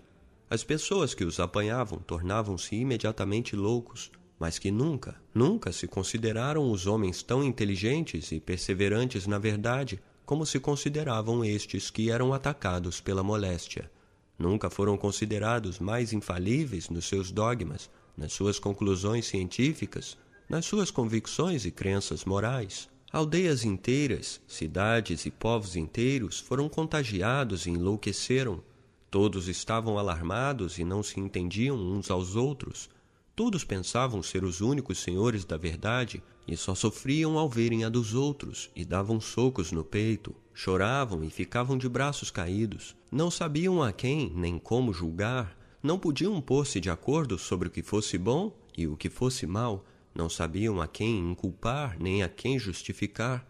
As 0.51 0.63
pessoas 0.63 1.15
que 1.15 1.25
os 1.25 1.41
apanhavam 1.41 1.99
tornavam-se 2.01 2.77
imediatamente 2.77 3.57
loucos, 3.57 4.13
mas 4.39 4.59
que 4.59 4.71
nunca, 4.71 5.17
nunca 5.35 5.73
se 5.73 5.89
consideraram 5.89 6.71
os 6.71 6.87
homens 6.87 7.23
tão 7.23 7.43
inteligentes 7.43 8.31
e 8.31 8.39
perseverantes 8.39 9.27
na 9.27 9.39
verdade 9.39 9.99
como 10.27 10.45
se 10.45 10.61
consideravam 10.61 11.43
estes 11.43 11.89
que 11.91 12.11
eram 12.11 12.35
atacados 12.35 13.01
pela 13.01 13.23
moléstia. 13.23 13.91
Nunca 14.39 14.69
foram 14.69 14.99
considerados 14.99 15.79
mais 15.79 16.13
infalíveis 16.13 16.91
nos 16.91 17.07
seus 17.07 17.31
dogmas, 17.31 17.89
nas 18.17 18.33
suas 18.33 18.59
conclusões 18.59 19.27
científicas, 19.27 20.17
nas 20.49 20.65
suas 20.65 20.91
convicções 20.91 21.65
e 21.65 21.71
crenças 21.71 22.25
morais. 22.25 22.89
Aldeias 23.13 23.65
inteiras, 23.65 24.41
cidades 24.47 25.27
e 25.27 25.31
povos 25.31 25.77
inteiros 25.77 26.41
foram 26.41 26.69
contagiados 26.69 27.67
e 27.67 27.71
enlouqueceram. 27.71 28.63
Todos 29.11 29.49
estavam 29.49 29.99
alarmados 29.99 30.79
e 30.79 30.85
não 30.85 31.03
se 31.03 31.21
entendiam 31.21 31.77
uns 31.77 32.11
aos 32.11 32.37
outros, 32.37 32.89
Todos 33.35 33.65
pensavam 33.65 34.23
ser 34.23 34.45
os 34.45 34.61
únicos 34.61 34.99
senhores 34.99 35.45
da 35.45 35.57
verdade 35.57 36.23
e 36.47 36.55
só 36.55 36.75
sofriam 36.75 37.39
ao 37.39 37.49
verem 37.49 37.83
a 37.83 37.89
dos 37.89 38.13
outros 38.13 38.71
e 38.77 38.85
davam 38.85 39.21
socos 39.21 39.73
no 39.73 39.83
peito, 39.83 40.35
choravam 40.53 41.25
e 41.25 41.31
ficavam 41.31 41.79
de 41.79 41.89
braços 41.89 42.31
caídos. 42.31 42.95
Não 43.11 43.31
sabiam 43.31 43.83
a 43.83 43.91
quem 43.91 44.31
nem 44.35 44.59
como 44.59 44.93
julgar, 44.93 45.57
não 45.83 45.99
podiam 45.99 46.41
pôr-se 46.41 46.81
de 46.81 46.91
acordo 46.91 47.39
sobre 47.39 47.69
o 47.69 47.71
que 47.71 47.83
fosse 47.83 48.17
bom 48.17 48.57
e 48.77 48.87
o 48.87 48.97
que 48.97 49.11
fosse 49.11 49.47
mal, 49.47 49.85
não 50.15 50.29
sabiam 50.29 50.81
a 50.81 50.87
quem 50.87 51.19
inculpar 51.19 51.97
nem 52.01 52.23
a 52.23 52.29
quem 52.29 52.59
justificar. 52.59 53.47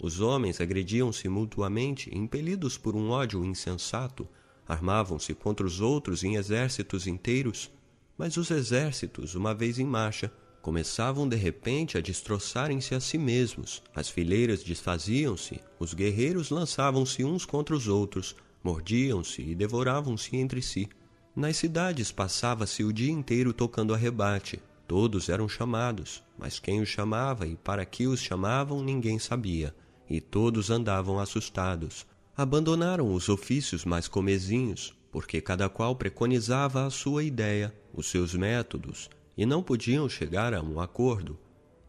Os 0.00 0.20
homens 0.20 0.60
agrediam-se 0.60 1.28
mutuamente, 1.28 2.10
impelidos 2.16 2.76
por 2.78 2.94
um 2.94 3.10
ódio 3.10 3.44
insensato, 3.44 4.28
armavam-se 4.66 5.34
contra 5.34 5.66
os 5.66 5.80
outros 5.80 6.22
em 6.22 6.36
exércitos 6.36 7.06
inteiros 7.06 7.70
mas 8.16 8.36
os 8.36 8.50
exércitos, 8.50 9.34
uma 9.34 9.54
vez 9.54 9.78
em 9.78 9.84
marcha, 9.84 10.32
começavam 10.60 11.28
de 11.28 11.36
repente 11.36 11.98
a 11.98 12.00
destroçarem-se 12.00 12.94
a 12.94 13.00
si 13.00 13.18
mesmos. 13.18 13.82
As 13.94 14.08
fileiras 14.08 14.62
desfaziam-se, 14.62 15.60
os 15.78 15.92
guerreiros 15.92 16.50
lançavam-se 16.50 17.24
uns 17.24 17.44
contra 17.44 17.74
os 17.74 17.88
outros, 17.88 18.36
mordiam-se 18.62 19.42
e 19.42 19.54
devoravam-se 19.54 20.36
entre 20.36 20.62
si. 20.62 20.88
Nas 21.34 21.56
cidades 21.56 22.12
passava-se 22.12 22.84
o 22.84 22.92
dia 22.92 23.10
inteiro 23.10 23.54
tocando 23.54 23.94
arrebate. 23.94 24.60
Todos 24.86 25.30
eram 25.30 25.48
chamados, 25.48 26.22
mas 26.38 26.58
quem 26.58 26.82
os 26.82 26.90
chamava 26.90 27.46
e 27.46 27.56
para 27.56 27.86
que 27.86 28.06
os 28.06 28.20
chamavam 28.20 28.82
ninguém 28.82 29.18
sabia, 29.18 29.74
e 30.10 30.20
todos 30.20 30.68
andavam 30.70 31.18
assustados. 31.18 32.06
Abandonaram 32.36 33.14
os 33.14 33.30
ofícios 33.30 33.82
mais 33.82 34.06
comezinhos, 34.06 34.94
porque 35.10 35.40
cada 35.40 35.70
qual 35.70 35.96
preconizava 35.96 36.84
a 36.84 36.90
sua 36.90 37.24
ideia, 37.24 37.74
os 37.94 38.10
seus 38.10 38.34
métodos, 38.34 39.08
e 39.34 39.46
não 39.46 39.62
podiam 39.62 40.06
chegar 40.10 40.52
a 40.52 40.60
um 40.60 40.80
acordo. 40.80 41.38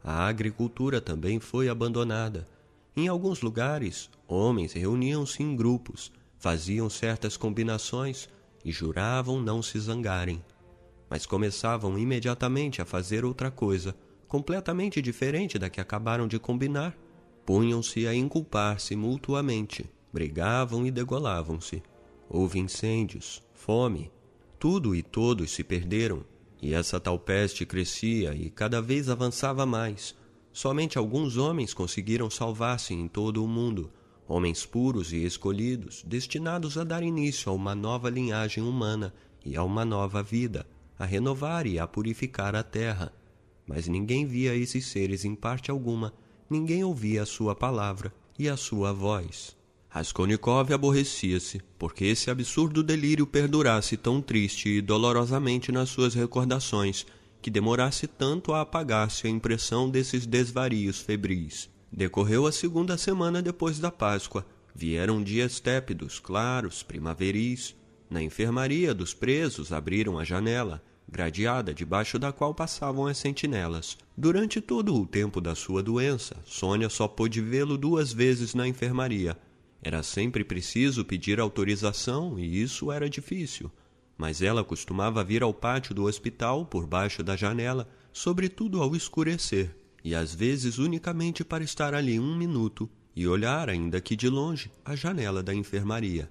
A 0.01 0.25
agricultura 0.25 1.01
também 1.01 1.41
foi 1.41 1.67
abandonada. 1.67 2.45
Em 2.95 3.09
alguns 3.09 3.41
lugares, 3.41 4.09
homens 4.25 4.71
reuniam-se 4.71 5.43
em 5.43 5.53
grupos, 5.53 6.13
faziam 6.37 6.89
certas 6.89 7.35
combinações 7.35 8.29
e 8.63 8.71
juravam 8.71 9.41
não 9.41 9.61
se 9.61 9.79
zangarem. 9.79 10.43
Mas 11.09 11.25
começavam 11.25 11.97
imediatamente 11.97 12.81
a 12.81 12.85
fazer 12.85 13.23
outra 13.25 13.51
coisa, 13.51 13.95
completamente 14.27 15.01
diferente 15.01 15.59
da 15.59 15.69
que 15.69 15.79
acabaram 15.79 16.27
de 16.27 16.39
combinar. 16.39 16.97
Punham-se 17.45 18.07
a 18.07 18.15
inculpar-se 18.15 18.95
mutuamente, 18.95 19.85
brigavam 20.11 20.85
e 20.85 20.91
degolavam-se. 20.91 21.83
Houve 22.29 22.59
incêndios, 22.59 23.43
fome, 23.53 24.11
tudo 24.57 24.95
e 24.95 25.03
todos 25.03 25.51
se 25.51 25.63
perderam, 25.63 26.23
e 26.61 26.73
essa 26.73 26.99
tal 26.99 27.19
peste 27.19 27.65
crescia 27.65 28.33
e 28.33 28.49
cada 28.49 28.81
vez 28.81 29.09
avançava 29.09 29.65
mais. 29.65 30.15
Somente 30.53 30.97
alguns 30.97 31.35
homens 31.35 31.73
conseguiram 31.73 32.29
salvar-se 32.29 32.93
em 32.93 33.07
todo 33.07 33.43
o 33.43 33.47
mundo, 33.47 33.91
homens 34.27 34.65
puros 34.65 35.11
e 35.11 35.23
escolhidos, 35.23 36.03
destinados 36.05 36.77
a 36.77 36.83
dar 36.83 37.03
início 37.03 37.51
a 37.51 37.55
uma 37.55 37.75
nova 37.75 38.09
linhagem 38.09 38.63
humana 38.63 39.13
e 39.45 39.55
a 39.55 39.63
uma 39.63 39.83
nova 39.83 40.23
vida, 40.23 40.65
a 40.97 41.05
renovar 41.05 41.67
e 41.67 41.79
a 41.79 41.87
purificar 41.87 42.55
a 42.55 42.63
terra. 42.63 43.11
mas 43.65 43.87
ninguém 43.87 44.25
via 44.25 44.55
esses 44.55 44.87
seres 44.87 45.23
em 45.23 45.35
parte 45.35 45.71
alguma, 45.71 46.13
ninguém 46.49 46.83
ouvia 46.83 47.23
a 47.23 47.25
sua 47.25 47.55
palavra 47.55 48.13
e 48.37 48.49
a 48.49 48.57
sua 48.57 48.91
voz. 48.91 49.55
Raskolnikov 49.87 50.73
aborrecia-se, 50.73 51.61
porque 51.77 52.05
esse 52.05 52.31
absurdo 52.31 52.81
delírio 52.81 53.27
perdurasse 53.27 53.95
tão 53.95 54.21
triste 54.21 54.67
e 54.69 54.81
dolorosamente 54.81 55.71
nas 55.71 55.89
suas 55.89 56.15
recordações, 56.15 57.05
que 57.41 57.51
demorasse 57.51 58.07
tanto 58.07 58.53
a 58.53 58.61
apagar-se 58.61 59.27
a 59.27 59.29
impressão 59.29 59.89
desses 59.89 60.25
desvarios 60.25 60.99
febris. 60.99 61.69
Decorreu 61.95 62.47
a 62.47 62.51
segunda 62.51 62.97
semana 62.97 63.39
depois 63.39 63.77
da 63.77 63.91
Páscoa. 63.91 64.43
Vieram 64.73 65.21
dias 65.21 65.59
tépidos, 65.59 66.17
claros, 66.17 66.81
primaveris. 66.81 67.75
Na 68.09 68.19
enfermaria 68.19 68.95
dos 68.95 69.13
presos 69.13 69.71
abriram 69.71 70.17
a 70.17 70.23
janela, 70.23 70.83
gradeada 71.07 71.71
debaixo 71.71 72.17
da 72.17 72.31
qual 72.31 72.51
passavam 72.51 73.05
as 73.05 73.19
sentinelas. 73.19 73.95
Durante 74.17 74.59
todo 74.59 74.95
o 74.95 75.05
tempo 75.05 75.39
da 75.39 75.53
sua 75.53 75.83
doença, 75.83 76.35
Sônia 76.47 76.89
só 76.89 77.07
pôde 77.07 77.39
vê-lo 77.41 77.77
duas 77.77 78.11
vezes 78.11 78.55
na 78.55 78.67
enfermaria. 78.67 79.37
Era 79.79 80.01
sempre 80.01 80.43
preciso 80.43 81.05
pedir 81.05 81.39
autorização 81.39 82.39
e 82.39 82.59
isso 82.59 82.91
era 82.91 83.07
difícil. 83.07 83.71
Mas 84.17 84.41
ela 84.41 84.63
costumava 84.63 85.23
vir 85.23 85.43
ao 85.43 85.53
pátio 85.53 85.93
do 85.93 86.05
hospital 86.05 86.65
por 86.65 86.87
baixo 86.87 87.21
da 87.21 87.35
janela, 87.35 87.87
sobretudo 88.11 88.81
ao 88.81 88.95
escurecer, 88.95 89.75
e 90.03 90.13
às 90.13 90.33
vezes 90.33 90.77
unicamente 90.77 91.43
para 91.43 91.63
estar 91.63 91.93
ali 91.93 92.19
um 92.19 92.35
minuto 92.35 92.89
e 93.15 93.27
olhar, 93.27 93.69
ainda 93.69 94.01
que 94.01 94.15
de 94.15 94.27
longe, 94.27 94.71
a 94.83 94.95
janela 94.95 95.41
da 95.41 95.53
enfermaria. 95.53 96.29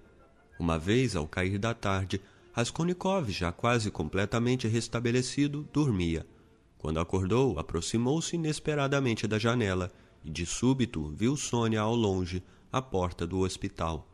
Uma 0.58 0.78
vez, 0.78 1.16
ao 1.16 1.26
cair 1.26 1.58
da 1.58 1.72
tarde, 1.72 2.20
Raskolnikov, 2.52 3.30
já 3.30 3.50
quase 3.50 3.90
completamente 3.90 4.68
restabelecido, 4.68 5.66
dormia. 5.72 6.26
Quando 6.76 7.00
acordou, 7.00 7.58
aproximou-se 7.58 8.36
inesperadamente 8.36 9.26
da 9.26 9.38
janela 9.38 9.90
e, 10.24 10.30
de 10.30 10.44
súbito, 10.44 11.10
viu 11.16 11.36
Sônia 11.36 11.80
ao 11.80 11.94
longe, 11.94 12.42
à 12.70 12.82
porta 12.82 13.26
do 13.26 13.38
hospital. 13.38 14.08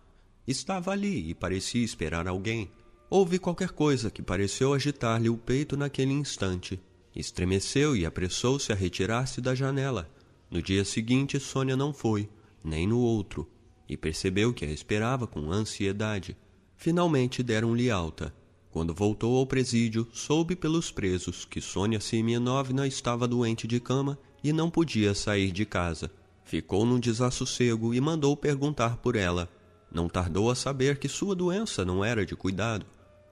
Estava 0.47 0.93
ali 0.93 1.31
e 1.31 1.35
parecia 1.35 1.85
esperar 1.85 2.29
alguém. 2.29 2.71
Houve 3.11 3.39
qualquer 3.39 3.71
coisa 3.71 4.11
que 4.11 4.23
pareceu 4.23 4.73
agitar-lhe 4.73 5.29
o 5.29 5.37
peito 5.37 5.77
naquele 5.77 6.13
instante. 6.13 6.81
Estremeceu 7.19 7.97
e 7.97 8.07
apressou-se 8.07 8.71
a 8.71 8.77
retirar-se 8.77 9.41
da 9.41 9.53
janela. 9.53 10.09
No 10.49 10.63
dia 10.63 10.85
seguinte, 10.85 11.41
Sônia 11.41 11.77
não 11.77 11.93
foi, 11.93 12.29
nem 12.63 12.87
no 12.87 13.01
outro, 13.01 13.51
e 13.89 13.97
percebeu 13.97 14.55
que 14.55 14.65
a 14.65 14.71
esperava 14.71 15.27
com 15.27 15.51
ansiedade. 15.51 16.37
Finalmente 16.77 17.43
deram-lhe 17.43 17.91
alta. 17.91 18.33
Quando 18.71 18.95
voltou 18.95 19.37
ao 19.37 19.45
presídio, 19.45 20.07
soube 20.13 20.55
pelos 20.55 20.93
presos 20.93 21.45
que 21.45 21.61
Sônia 21.61 21.99
Semyonovna 21.99 22.87
estava 22.87 23.27
doente 23.27 23.67
de 23.67 23.81
cama 23.81 24.17
e 24.45 24.53
não 24.53 24.71
podia 24.71 25.13
sair 25.13 25.51
de 25.51 25.67
casa. 25.67 26.13
Ficou 26.45 26.87
num 26.87 27.01
desassossego 27.01 27.93
e 27.93 28.01
mandou 28.01 28.37
perguntar 28.37 28.99
por 28.99 29.17
ela. 29.17 29.51
Não 29.91 30.09
tardou 30.09 30.53
a 30.53 30.55
saber 30.55 30.99
que 31.01 31.09
sua 31.09 31.35
doença 31.35 31.85
não 31.85 32.05
era 32.05 32.25
de 32.25 32.37
cuidado. 32.37 32.87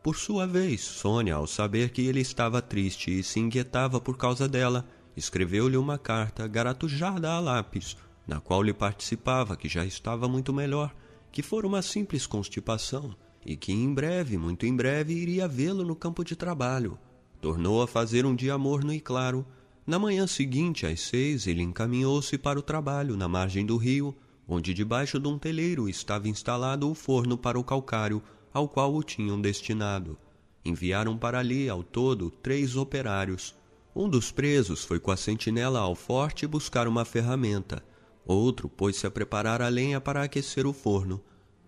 Por 0.06 0.14
sua 0.14 0.46
vez, 0.46 0.82
Sônia, 0.82 1.34
ao 1.34 1.48
saber 1.48 1.90
que 1.90 2.00
ele 2.00 2.20
estava 2.20 2.62
triste 2.62 3.10
e 3.10 3.24
se 3.24 3.40
inquietava 3.40 4.00
por 4.00 4.16
causa 4.16 4.48
dela, 4.48 4.86
escreveu-lhe 5.16 5.76
uma 5.76 5.98
carta 5.98 6.46
garatujada 6.46 7.28
a 7.28 7.40
lápis, 7.40 7.96
na 8.24 8.38
qual 8.38 8.62
lhe 8.62 8.72
participava 8.72 9.56
que 9.56 9.68
já 9.68 9.84
estava 9.84 10.28
muito 10.28 10.52
melhor, 10.52 10.94
que 11.32 11.42
fora 11.42 11.66
uma 11.66 11.82
simples 11.82 12.24
constipação 12.24 13.16
e 13.44 13.56
que 13.56 13.72
em 13.72 13.92
breve, 13.92 14.38
muito 14.38 14.64
em 14.64 14.76
breve, 14.76 15.12
iria 15.12 15.48
vê-lo 15.48 15.84
no 15.84 15.96
campo 15.96 16.22
de 16.22 16.36
trabalho. 16.36 16.96
Tornou 17.40 17.82
a 17.82 17.88
fazer 17.88 18.24
um 18.24 18.36
dia 18.36 18.56
morno 18.56 18.92
e 18.92 19.00
claro. 19.00 19.44
Na 19.84 19.98
manhã 19.98 20.24
seguinte, 20.28 20.86
às 20.86 21.00
seis, 21.00 21.48
ele 21.48 21.62
encaminhou-se 21.62 22.38
para 22.38 22.60
o 22.60 22.62
trabalho 22.62 23.16
na 23.16 23.26
margem 23.26 23.66
do 23.66 23.76
rio, 23.76 24.14
onde 24.46 24.72
debaixo 24.72 25.18
de 25.18 25.26
um 25.26 25.36
teleiro 25.36 25.88
estava 25.88 26.28
instalado 26.28 26.88
o 26.88 26.94
forno 26.94 27.36
para 27.36 27.58
o 27.58 27.64
calcário, 27.64 28.22
ao 28.56 28.66
qual 28.66 28.94
o 28.94 29.02
tinham 29.02 29.38
destinado. 29.38 30.16
Enviaram 30.64 31.14
para 31.18 31.38
ali, 31.38 31.68
ao 31.68 31.82
todo, 31.82 32.30
três 32.30 32.74
operários. 32.74 33.54
Um 33.94 34.08
dos 34.08 34.32
presos 34.32 34.82
foi 34.82 34.98
com 34.98 35.10
a 35.10 35.16
sentinela 35.16 35.80
ao 35.80 35.94
forte 35.94 36.46
buscar 36.46 36.88
uma 36.88 37.04
ferramenta. 37.04 37.84
Outro 38.24 38.66
pôs-se 38.66 39.06
a 39.06 39.10
preparar 39.10 39.60
a 39.60 39.68
lenha 39.68 40.00
para 40.00 40.22
aquecer 40.22 40.66
o 40.66 40.72
forno. 40.72 41.22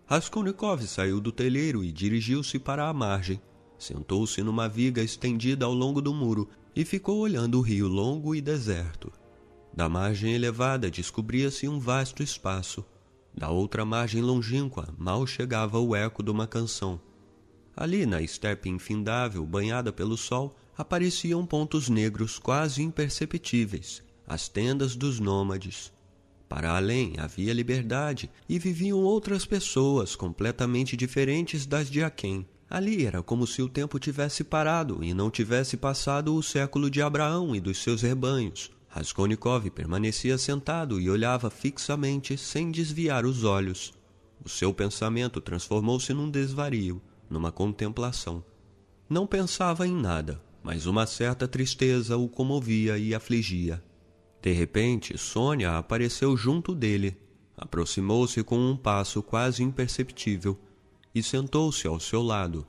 Raskolnikov 0.07 0.83
saiu 0.87 1.21
do 1.21 1.31
telheiro 1.31 1.85
e 1.85 1.93
dirigiu-se 1.93 2.59
para 2.59 2.89
a 2.89 2.95
margem. 2.95 3.39
Sentou-se 3.79 4.43
numa 4.43 4.67
viga 4.67 5.03
estendida 5.03 5.67
ao 5.67 5.75
longo 5.75 6.01
do 6.01 6.15
muro 6.15 6.49
e 6.75 6.87
ficou 6.87 7.19
olhando 7.19 7.59
o 7.59 7.61
rio 7.61 7.87
longo 7.87 8.35
e 8.35 8.41
deserto. 8.41 9.13
Da 9.75 9.91
margem 9.91 10.33
elevada 10.33 10.91
descobria-se 10.91 11.69
um 11.69 11.79
vasto 11.79 12.23
espaço. 12.23 12.83
Da 13.39 13.51
outra 13.51 13.85
margem 13.85 14.21
longínqua 14.21 14.93
mal 14.99 15.25
chegava 15.25 15.79
o 15.79 15.95
eco 15.95 16.25
de 16.25 16.31
uma 16.31 16.45
canção. 16.45 17.01
Ali, 17.77 18.05
na 18.05 18.21
estepe 18.21 18.69
infindável, 18.69 19.47
banhada 19.47 19.93
pelo 19.93 20.17
sol, 20.17 20.57
apareciam 20.77 21.47
pontos 21.47 21.89
negros 21.89 22.37
quase 22.37 22.83
imperceptíveis, 22.83 24.03
as 24.27 24.49
tendas 24.49 24.97
dos 24.97 25.21
nômades. 25.21 25.93
Para 26.49 26.77
além 26.77 27.15
havia 27.17 27.53
liberdade 27.53 28.29
e 28.49 28.59
viviam 28.59 28.99
outras 28.99 29.47
pessoas 29.47 30.17
completamente 30.17 30.97
diferentes 30.97 31.65
das 31.65 31.89
de 31.89 32.03
Aquém. 32.03 32.45
Ali 32.69 33.07
era 33.07 33.23
como 33.23 33.47
se 33.47 33.63
o 33.63 33.69
tempo 33.69 34.01
tivesse 34.01 34.43
parado 34.43 34.99
e 35.05 35.15
não 35.15 35.31
tivesse 35.31 35.77
passado 35.77 36.35
o 36.35 36.43
século 36.43 36.91
de 36.91 37.01
Abraão 37.01 37.55
e 37.55 37.61
dos 37.61 37.79
seus 37.79 38.03
rebanhos. 38.03 38.77
Raskolnikov 38.99 39.71
permanecia 39.71 40.37
sentado 40.37 41.01
e 41.01 41.09
olhava 41.09 41.51
fixamente, 41.51 42.37
sem 42.37 42.69
desviar 42.69 43.25
os 43.25 43.45
olhos. 43.45 43.93
O 44.45 44.49
seu 44.49 44.75
pensamento 44.75 45.41
transformou-se 45.41 46.13
num 46.13 46.29
desvario, 46.29 47.01
numa 47.31 47.53
contemplação. 47.53 48.43
Não 49.09 49.25
pensava 49.25 49.87
em 49.87 49.95
nada, 49.95 50.43
mas 50.65 50.85
uma 50.85 51.07
certa 51.07 51.47
tristeza 51.47 52.17
o 52.17 52.29
comovia 52.29 52.99
e 52.99 53.15
afligia. 53.15 53.81
De 54.43 54.51
repente, 54.51 55.17
Sônia 55.17 55.79
apareceu 55.79 56.37
junto 56.37 56.75
dele, 56.75 57.17
aproximou-se 57.57 58.43
com 58.43 58.59
um 58.59 58.77
passo 58.77 59.23
quase 59.23 59.63
imperceptível 59.63 60.59
e 61.15 61.23
sentou-se 61.23 61.87
ao 61.87 62.01
seu 62.01 62.21
lado. 62.21 62.67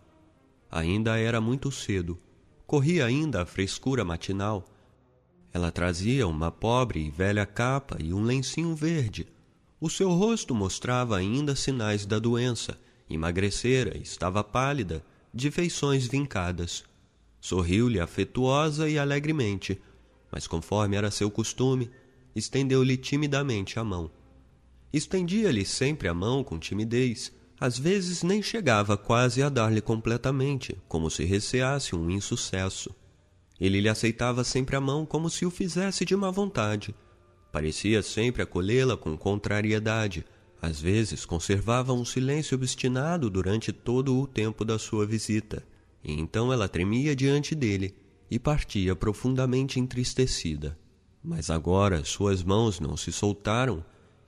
Ainda 0.69 1.17
era 1.17 1.41
muito 1.41 1.72
cedo. 1.72 2.19
Corria 2.67 3.08
ainda 3.08 3.41
a 3.41 3.45
frescura 3.48 4.06
matinal. 4.06 4.64
Ela 5.53 5.72
trazia 5.72 6.28
uma 6.28 6.52
pobre 6.52 7.00
e 7.00 7.10
velha 7.10 7.45
capa 7.45 7.98
e 8.00 8.14
um 8.14 8.24
lencinho 8.24 8.76
verde. 8.76 9.28
O 9.80 9.90
seu 9.90 10.11
rosto 10.11 10.53
mostrava 10.53 11.18
ainda 11.18 11.56
sinais 11.56 12.06
da 12.06 12.19
doença. 12.19 12.78
Emagrecera, 13.10 13.98
estava 13.98 14.44
pálida, 14.44 15.03
de 15.34 15.50
feições 15.50 16.08
vincadas. 16.08 16.84
Sorriu-lhe 17.42 18.00
afetuosa 18.00 18.90
e 18.90 19.00
alegremente 19.00 19.82
mas 20.32 20.48
conforme 20.48 20.95
era 20.95 21.11
seu 21.11 21.30
costume, 21.30 21.90
estendeu-lhe 22.36 22.98
timidamente 22.98 23.80
a 23.80 23.84
mão. 23.84 24.11
Estendia-lhe 24.92 25.66
sempre 25.66 26.08
a 26.08 26.14
mão 26.14 26.44
com 26.44 26.60
timidez, 26.60 27.32
às 27.60 27.78
vezes 27.78 28.24
nem 28.24 28.42
chegava 28.42 28.98
quase 28.98 29.44
a 29.44 29.50
dar-lhe 29.50 29.82
completamente, 29.82 30.78
como 30.88 31.10
se 31.10 31.26
receasse 31.26 31.95
um 31.95 32.10
insucesso. 32.10 32.95
Ele 33.60 33.82
lhe 33.82 33.90
aceitava 33.90 34.44
sempre 34.44 34.76
a 34.76 34.82
mão 34.82 35.06
como 35.06 35.30
se 35.30 35.46
o 35.46 35.52
fizesse 35.52 36.06
de 36.06 36.16
má 36.16 36.32
vontade. 36.32 36.96
Parecia 37.52 38.02
sempre 38.02 38.42
acolhê-la 38.42 38.96
com 38.96 39.18
contrariedade, 39.18 40.26
às 40.62 40.80
vezes 40.80 41.26
conservava 41.26 41.94
um 41.94 42.04
silêncio 42.04 42.56
obstinado 42.56 43.30
durante 43.30 43.72
todo 43.72 44.20
o 44.20 44.28
tempo 44.28 44.66
da 44.66 44.78
sua 44.78 45.06
visita, 45.06 45.66
e 46.04 46.14
então 46.14 46.52
ela 46.52 46.68
tremia 46.68 47.16
diante 47.16 47.56
dele, 47.56 47.96
e 48.30 48.38
partia 48.38 48.96
profundamente 48.96 49.80
entristecida. 49.80 50.78
Mas 51.24 51.50
agora 51.50 52.06
suas 52.06 52.44
mãos 52.44 52.80
não 52.80 52.96
se 52.96 53.12
soltaram. 53.12 53.84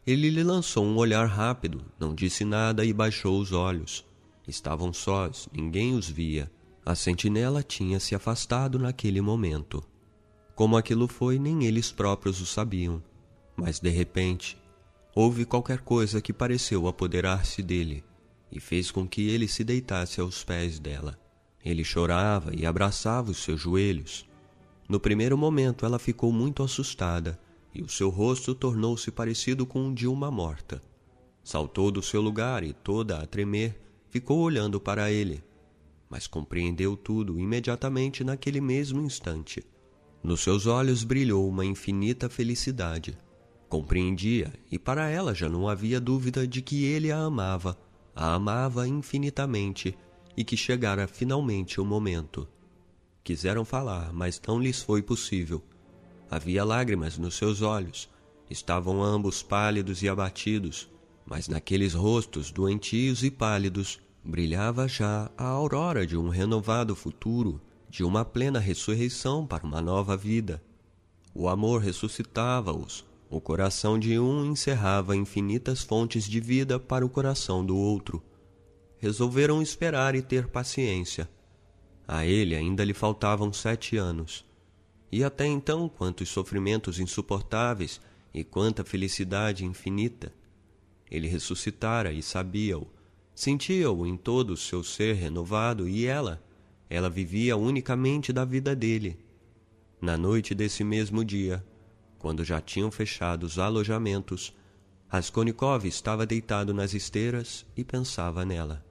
Ele 0.05 0.29
lhe 0.29 0.43
lançou 0.43 0.83
um 0.83 0.97
olhar 0.97 1.25
rápido, 1.25 1.83
não 1.99 2.15
disse 2.15 2.43
nada 2.43 2.83
e 2.83 2.91
baixou 2.91 3.39
os 3.39 3.51
olhos. 3.51 4.05
Estavam 4.47 4.91
sós, 4.91 5.47
ninguém 5.53 5.93
os 5.93 6.09
via. 6.09 6.51
A 6.83 6.95
sentinela 6.95 7.61
tinha 7.61 7.99
se 7.99 8.15
afastado 8.15 8.79
naquele 8.79 9.21
momento. 9.21 9.83
Como 10.55 10.75
aquilo 10.75 11.07
foi, 11.07 11.37
nem 11.37 11.65
eles 11.65 11.91
próprios 11.91 12.41
o 12.41 12.45
sabiam. 12.45 13.01
Mas 13.55 13.79
de 13.79 13.89
repente, 13.89 14.57
houve 15.15 15.45
qualquer 15.45 15.81
coisa 15.81 16.21
que 16.21 16.33
pareceu 16.33 16.87
apoderar-se 16.87 17.61
dele 17.61 18.03
e 18.51 18.59
fez 18.59 18.89
com 18.89 19.07
que 19.07 19.29
ele 19.29 19.47
se 19.47 19.63
deitasse 19.63 20.19
aos 20.19 20.43
pés 20.43 20.79
dela. 20.79 21.19
Ele 21.63 21.83
chorava 21.83 22.51
e 22.55 22.65
abraçava 22.65 23.29
os 23.29 23.37
seus 23.37 23.61
joelhos. 23.61 24.27
No 24.89 24.99
primeiro 24.99 25.37
momento 25.37 25.85
ela 25.85 25.99
ficou 25.99 26.33
muito 26.33 26.63
assustada 26.63 27.39
e 27.73 27.81
o 27.81 27.87
seu 27.87 28.09
rosto 28.09 28.55
tornou-se 28.55 29.09
parecido 29.11 29.65
com 29.65 29.89
o 29.89 29.93
de 29.93 30.07
uma 30.07 30.31
morta. 30.31 30.81
Saltou 31.43 31.91
do 31.91 32.01
seu 32.01 32.21
lugar 32.21 32.63
e, 32.63 32.73
toda 32.73 33.19
a 33.19 33.25
tremer, 33.25 33.79
ficou 34.09 34.39
olhando 34.39 34.79
para 34.79 35.11
ele, 35.11 35.43
mas 36.11 36.27
compreendeu 36.27 36.97
tudo 36.97 37.39
imediatamente 37.39 38.21
naquele 38.21 38.59
mesmo 38.59 39.01
instante. 39.01 39.65
Nos 40.21 40.41
seus 40.41 40.67
olhos 40.67 41.05
brilhou 41.05 41.47
uma 41.47 41.65
infinita 41.65 42.29
felicidade. 42.29 43.17
Compreendia, 43.69 44.51
e 44.69 44.77
para 44.77 45.09
ela 45.09 45.33
já 45.33 45.47
não 45.47 45.69
havia 45.69 46.01
dúvida 46.01 46.45
de 46.45 46.61
que 46.61 46.83
ele 46.83 47.13
a 47.13 47.17
amava, 47.17 47.77
a 48.13 48.33
amava 48.33 48.85
infinitamente 48.85 49.97
e 50.35 50.43
que 50.43 50.57
chegara 50.57 51.07
finalmente 51.07 51.79
o 51.79 51.85
momento. 51.85 52.45
Quiseram 53.23 53.63
falar, 53.63 54.11
mas 54.11 54.41
não 54.45 54.59
lhes 54.59 54.81
foi 54.81 55.01
possível. 55.01 55.63
Havia 56.29 56.65
lágrimas 56.65 57.17
nos 57.17 57.35
seus 57.35 57.61
olhos. 57.61 58.09
Estavam 58.49 59.01
ambos 59.01 59.41
pálidos 59.41 60.03
e 60.03 60.09
abatidos, 60.09 60.89
mas 61.25 61.47
naqueles 61.47 61.93
rostos 61.93 62.51
doentios 62.51 63.23
e 63.23 63.31
pálidos 63.31 64.01
brilhava 64.23 64.87
já 64.87 65.31
a 65.37 65.45
aurora 65.45 66.05
de 66.05 66.17
um 66.17 66.29
renovado 66.29 66.95
futuro 66.95 67.59
de 67.89 68.03
uma 68.03 68.23
plena 68.23 68.59
ressurreição 68.59 69.45
para 69.45 69.65
uma 69.65 69.81
nova 69.81 70.15
vida. 70.15 70.63
O 71.33 71.49
amor 71.49 71.81
ressuscitava-os, 71.81 73.05
o 73.29 73.41
coração 73.41 73.97
de 73.97 74.17
um 74.19 74.45
encerrava 74.45 75.15
infinitas 75.15 75.81
fontes 75.81 76.25
de 76.25 76.39
vida 76.39 76.79
para 76.79 77.05
o 77.05 77.09
coração 77.09 77.65
do 77.65 77.75
outro. 77.75 78.23
Resolveram 78.97 79.61
esperar 79.61 80.15
e 80.15 80.21
ter 80.21 80.47
paciência. 80.47 81.29
A 82.07 82.25
ele 82.25 82.55
ainda 82.55 82.83
lhe 82.83 82.93
faltavam 82.93 83.51
sete 83.51 83.97
anos. 83.97 84.45
E 85.11 85.23
até 85.23 85.45
então, 85.45 85.89
quantos 85.89 86.29
sofrimentos 86.29 86.99
insuportáveis 86.99 87.99
e 88.33 88.43
quanta 88.43 88.83
felicidade 88.83 89.65
infinita! 89.65 90.31
Ele 91.09 91.27
ressuscitara 91.27 92.13
e 92.13 92.21
sabia-o, 92.21 92.87
sentia-o 93.33 94.05
em 94.05 94.17
todo 94.17 94.51
o 94.51 94.57
seu 94.57 94.83
ser 94.83 95.15
renovado 95.15 95.87
e 95.87 96.05
ela, 96.05 96.41
ela 96.89 97.09
vivia 97.09 97.55
unicamente 97.55 98.33
da 98.33 98.45
vida 98.45 98.75
dele. 98.75 99.17
Na 100.01 100.17
noite 100.17 100.55
desse 100.55 100.83
mesmo 100.83 101.23
dia, 101.23 101.63
quando 102.17 102.43
já 102.43 102.59
tinham 102.59 102.91
fechado 102.91 103.43
os 103.43 103.57
alojamentos, 103.57 104.53
Raskolnikov 105.07 105.85
estava 105.85 106.25
deitado 106.25 106.73
nas 106.73 106.93
esteiras 106.93 107.65
e 107.75 107.83
pensava 107.83 108.45
nela. 108.45 108.85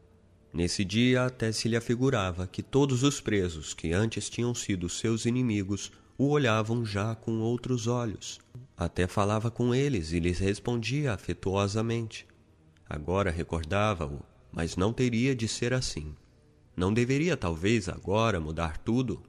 Nesse 0.53 0.85
dia 0.85 1.25
até 1.25 1.53
se 1.53 1.69
lhe 1.69 1.77
afigurava 1.77 2.47
que 2.47 2.63
todos 2.63 3.03
os 3.03 3.21
presos 3.21 3.73
que 3.73 3.93
antes 3.93 4.29
tinham 4.29 4.55
sido 4.55 4.89
seus 4.89 5.25
inimigos 5.25 5.93
o 6.19 6.29
olhavam 6.29 6.85
já 6.85 7.15
com 7.15 7.41
outros 7.41 7.87
olhos. 7.87 8.39
Até 8.77 9.07
falava 9.07 9.51
com 9.51 9.75
eles 9.75 10.13
e 10.13 10.21
lhes 10.21 10.39
respondia 10.39 11.15
afetuosamente. 11.15 12.27
Agora 12.89 13.31
recordava-o, 13.31 14.21
mas 14.53 14.77
não 14.77 14.93
teria 14.93 15.35
de 15.35 15.47
ser 15.47 15.73
assim. 15.73 16.15
Não 16.77 16.93
deveria 16.93 17.37
talvez 17.37 17.89
agora 17.89 18.41
mudar 18.41 18.79
tudo? 18.79 19.23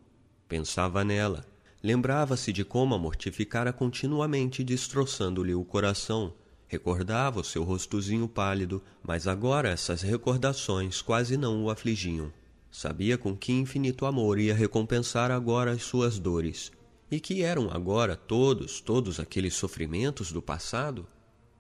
Pensava 0.48 1.04
nela. 1.04 1.46
Lembrava-se 1.84 2.54
de 2.54 2.64
como 2.64 2.94
a 2.94 3.00
mortificara 3.00 3.74
continuamente, 3.74 4.64
destroçando-lhe 4.64 5.54
o 5.54 5.66
coração. 5.66 6.34
Recordava 6.68 7.42
o 7.42 7.44
seu 7.44 7.64
rostozinho 7.64 8.28
pálido, 8.28 8.82
mas 9.04 9.28
agora 9.28 9.70
essas 9.70 10.02
recordações 10.02 11.02
quase 11.02 11.36
não 11.36 11.64
o 11.64 11.70
afligiam. 11.70 12.32
Sabia 12.72 13.18
com 13.18 13.36
que 13.36 13.52
infinito 13.52 14.06
amor 14.06 14.40
ia 14.40 14.56
recompensar 14.56 15.32
agora 15.32 15.72
as 15.72 15.84
suas 15.84 16.18
dores. 16.18 16.72
E 17.10 17.20
que 17.20 17.42
eram 17.42 17.70
agora 17.70 18.16
todos, 18.16 18.80
todos 18.80 19.20
aqueles 19.20 19.54
sofrimentos 19.54 20.32
do 20.32 20.42
passado? 20.42 21.06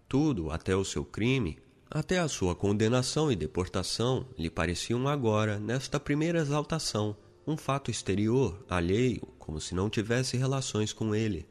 Tudo, 0.07 0.49
até 0.49 0.73
o 0.75 0.85
seu 0.85 1.03
crime, 1.03 1.57
até 1.93 2.19
a 2.19 2.27
sua 2.29 2.55
condenação 2.55 3.29
e 3.29 3.35
deportação 3.35 4.25
lhe 4.37 4.49
pareciam 4.49 5.09
agora, 5.09 5.59
nesta 5.59 5.99
primeira 5.99 6.39
exaltação, 6.39 7.17
um 7.45 7.57
fato 7.57 7.91
exterior, 7.91 8.65
alheio, 8.69 9.27
como 9.37 9.59
se 9.59 9.75
não 9.75 9.89
tivesse 9.89 10.37
relações 10.37 10.93
com 10.93 11.13
ele. 11.13 11.45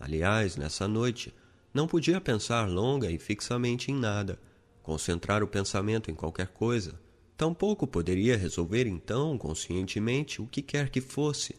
Aliás, 0.00 0.56
nessa 0.56 0.88
noite, 0.88 1.32
não 1.72 1.86
podia 1.86 2.20
pensar 2.20 2.68
longa 2.68 3.08
e 3.08 3.20
fixamente 3.20 3.92
em 3.92 3.94
nada, 3.94 4.40
concentrar 4.82 5.44
o 5.44 5.48
pensamento 5.48 6.10
em 6.10 6.14
qualquer 6.14 6.48
coisa. 6.48 7.00
Tampouco 7.36 7.86
poderia 7.86 8.36
resolver 8.36 8.84
então, 8.88 9.38
conscientemente, 9.38 10.42
o 10.42 10.46
que 10.48 10.60
quer 10.60 10.88
que 10.88 11.00
fosse. 11.00 11.54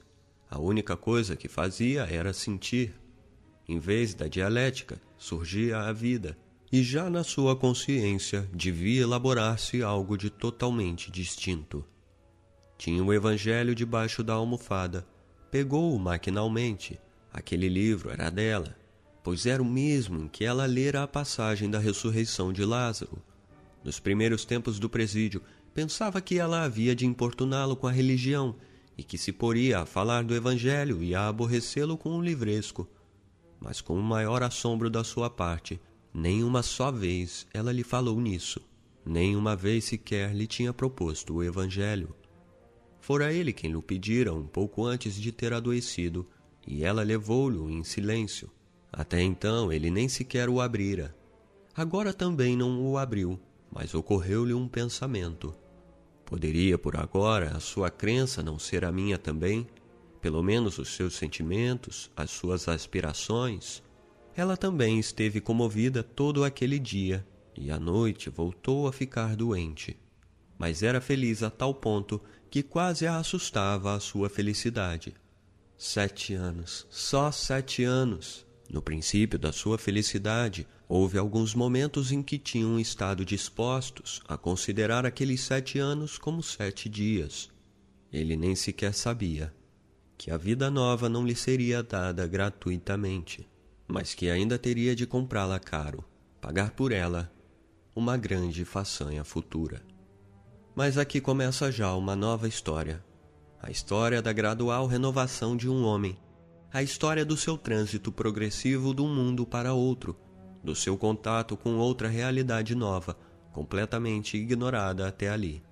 A 0.52 0.60
única 0.60 0.98
coisa 0.98 1.38
que 1.38 1.48
fazia 1.48 2.02
era 2.04 2.34
sentir. 2.34 2.94
Em 3.66 3.80
vez 3.80 4.14
da 4.14 4.28
dialética, 4.28 5.02
surgia 5.18 5.80
a 5.80 5.94
vida 5.94 6.36
e 6.72 6.84
já 6.84 7.10
na 7.10 7.24
sua 7.24 7.56
consciência 7.56 8.48
devia 8.54 9.02
elaborar-se 9.02 9.82
algo 9.82 10.18
de 10.18 10.30
totalmente 10.30 11.10
distinto. 11.10 11.84
Tinha 12.78 13.04
o 13.04 13.14
Evangelho 13.14 13.74
debaixo 13.74 14.24
da 14.24 14.34
almofada. 14.34 15.06
Pegou-o 15.52 16.00
maquinalmente. 16.00 17.00
Aquele 17.34 17.68
livro 17.68 18.12
era 18.12 18.30
dela, 18.30 18.76
pois 19.24 19.46
era 19.46 19.62
o 19.62 19.66
mesmo 19.66 20.20
em 20.20 20.28
que 20.28 20.46
ela 20.46 20.66
lera 20.66 21.04
a 21.04 21.08
passagem 21.08 21.70
da 21.70 21.80
ressurreição 21.80 22.54
de 22.54 22.64
Lázaro. 22.64 23.22
Nos 23.84 24.00
primeiros 24.00 24.46
tempos 24.46 24.80
do 24.80 24.90
presídio, 24.90 25.42
pensava 25.74 26.22
que 26.22 26.38
ela 26.38 26.64
havia 26.64 26.96
de 26.96 27.06
importuná-lo 27.06 27.76
com 27.76 27.88
a 27.88 27.92
religião 27.92 28.56
e 28.98 29.04
que 29.04 29.18
se 29.18 29.32
poria 29.32 29.80
a 29.80 29.86
falar 29.86 30.24
do 30.24 30.36
Evangelho 30.36 31.02
e 31.04 31.16
a 31.16 31.28
aborrecê-lo 31.28 31.98
com 31.98 32.18
o 32.18 32.22
livresco. 32.22 32.88
Mas 33.60 33.82
com 33.82 33.94
o 33.94 34.04
maior 34.04 34.44
assombro 34.44 34.90
da 34.90 35.04
sua 35.04 35.30
parte, 35.30 35.80
nem 36.14 36.44
uma 36.44 36.64
só 36.64 36.92
vez 36.92 37.46
ela 37.54 37.72
lhe 37.72 37.84
falou 37.84 38.20
nisso, 38.20 38.62
nem 39.06 39.36
uma 39.36 39.56
vez 39.56 39.86
sequer 39.86 40.34
lhe 40.34 40.48
tinha 40.48 40.74
proposto 40.74 41.36
o 41.36 41.44
Evangelho. 41.44 42.16
Fora 43.00 43.34
ele 43.34 43.54
quem 43.54 43.72
lhe 43.72 43.82
pedira 43.82 44.34
um 44.34 44.46
pouco 44.46 44.86
antes 44.86 45.16
de 45.16 45.32
ter 45.32 45.54
adoecido, 45.54 46.28
e 46.68 46.84
ela 46.84 47.02
levou-lhe 47.02 47.58
em 47.74 47.84
silêncio. 47.84 48.52
Até 48.92 49.22
então 49.22 49.72
ele 49.72 49.90
nem 49.90 50.08
sequer 50.10 50.50
o 50.50 50.60
abrira. 50.60 51.16
Agora 51.76 52.14
também 52.14 52.58
não 52.58 52.82
o 52.86 52.98
abriu, 52.98 53.40
mas 53.72 53.94
ocorreu-lhe 53.94 54.54
um 54.54 54.68
pensamento. 54.68 55.56
Poderia 56.26 56.78
por 56.78 56.96
agora 56.98 57.56
a 57.56 57.60
sua 57.60 57.90
crença 57.90 58.44
não 58.44 58.60
ser 58.60 58.86
a 58.86 58.92
minha 58.92 59.18
também? 59.18 59.68
Pelo 60.22 60.44
menos 60.44 60.78
os 60.78 60.90
seus 60.90 61.16
sentimentos, 61.16 62.12
as 62.16 62.30
suas 62.30 62.68
aspirações, 62.68 63.82
ela 64.40 64.56
também 64.56 64.98
esteve 64.98 65.42
comovida 65.42 66.02
todo 66.02 66.46
aquele 66.46 66.80
dia 66.80 67.28
e 67.58 67.70
à 67.70 67.78
noite 67.78 68.30
voltou 68.30 68.88
a 68.88 68.94
ficar 68.94 69.36
doente. 69.36 69.98
Mas 70.58 70.82
era 70.82 71.02
feliz 71.02 71.44
a 71.44 71.50
tal 71.50 71.74
ponto 71.74 72.22
que 72.50 72.64
quase 72.64 73.06
a 73.06 73.18
assustava 73.18 73.94
a 73.94 74.00
sua 74.00 74.30
felicidade. 74.30 75.14
Sete 75.78 76.36
anos, 76.36 76.88
só 76.90 77.34
sete 77.34 77.84
anos. 77.84 78.46
No 78.70 78.82
princípio 78.82 79.38
da 79.38 79.52
sua 79.52 79.78
felicidade, 79.78 80.66
houve 80.88 81.18
alguns 81.18 81.54
momentos 81.54 82.10
em 82.10 82.24
que 82.24 82.38
tinham 82.38 82.80
estado 82.80 83.26
dispostos 83.26 84.22
a 84.26 84.38
considerar 84.38 85.06
aqueles 85.06 85.42
sete 85.42 85.80
anos 85.80 86.18
como 86.18 86.42
sete 86.42 86.88
dias. 86.88 87.50
Ele 88.12 88.38
nem 88.38 88.56
sequer 88.56 88.94
sabia 88.94 89.54
que 90.18 90.32
a 90.32 90.38
vida 90.38 90.72
nova 90.72 91.10
não 91.10 91.26
lhe 91.26 91.36
seria 91.36 91.84
dada 91.84 92.26
gratuitamente 92.26 93.46
mas 93.90 94.14
que 94.14 94.30
ainda 94.30 94.58
teria 94.60 94.96
de 94.96 95.08
comprá-la 95.08 95.60
caro, 95.60 96.06
pagar 96.40 96.72
por 96.72 96.92
ela 96.92 97.32
uma 97.96 98.16
grande 98.16 98.64
façanha 98.64 99.24
futura. 99.24 99.82
Mas 100.76 100.98
aqui 100.98 101.20
começa 101.20 101.72
já 101.72 101.94
uma 101.96 102.16
nova 102.16 102.48
história. 102.48 103.04
A 103.62 103.72
história 103.72 104.22
da 104.22 104.32
gradual 104.32 104.86
renovação 104.86 105.58
de 105.58 105.68
um 105.68 105.84
homem. 105.84 106.18
A 106.72 106.84
história 106.84 107.26
do 107.26 107.36
seu 107.36 107.58
trânsito 107.58 108.12
progressivo 108.12 108.94
de 108.94 109.02
um 109.02 109.14
mundo 109.14 109.46
para 109.46 109.74
outro, 109.74 110.16
do 110.64 110.76
seu 110.76 110.96
contato 110.96 111.58
com 111.58 111.76
outra 111.78 112.08
realidade 112.08 112.76
nova, 112.76 113.18
completamente 113.52 114.38
ignorada 114.38 115.08
até 115.08 115.30
ali. 115.30 115.64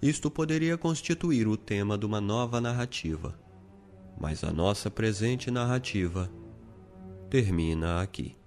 Isto 0.00 0.30
poderia 0.30 0.78
constituir 0.78 1.46
o 1.46 1.58
tema 1.58 1.96
de 1.98 2.06
uma 2.06 2.20
nova 2.22 2.60
narrativa. 2.60 3.38
Mas 4.18 4.42
a 4.42 4.50
nossa 4.50 4.90
presente 4.90 5.50
narrativa 5.50 6.30
termina 7.30 8.00
aqui. 8.02 8.43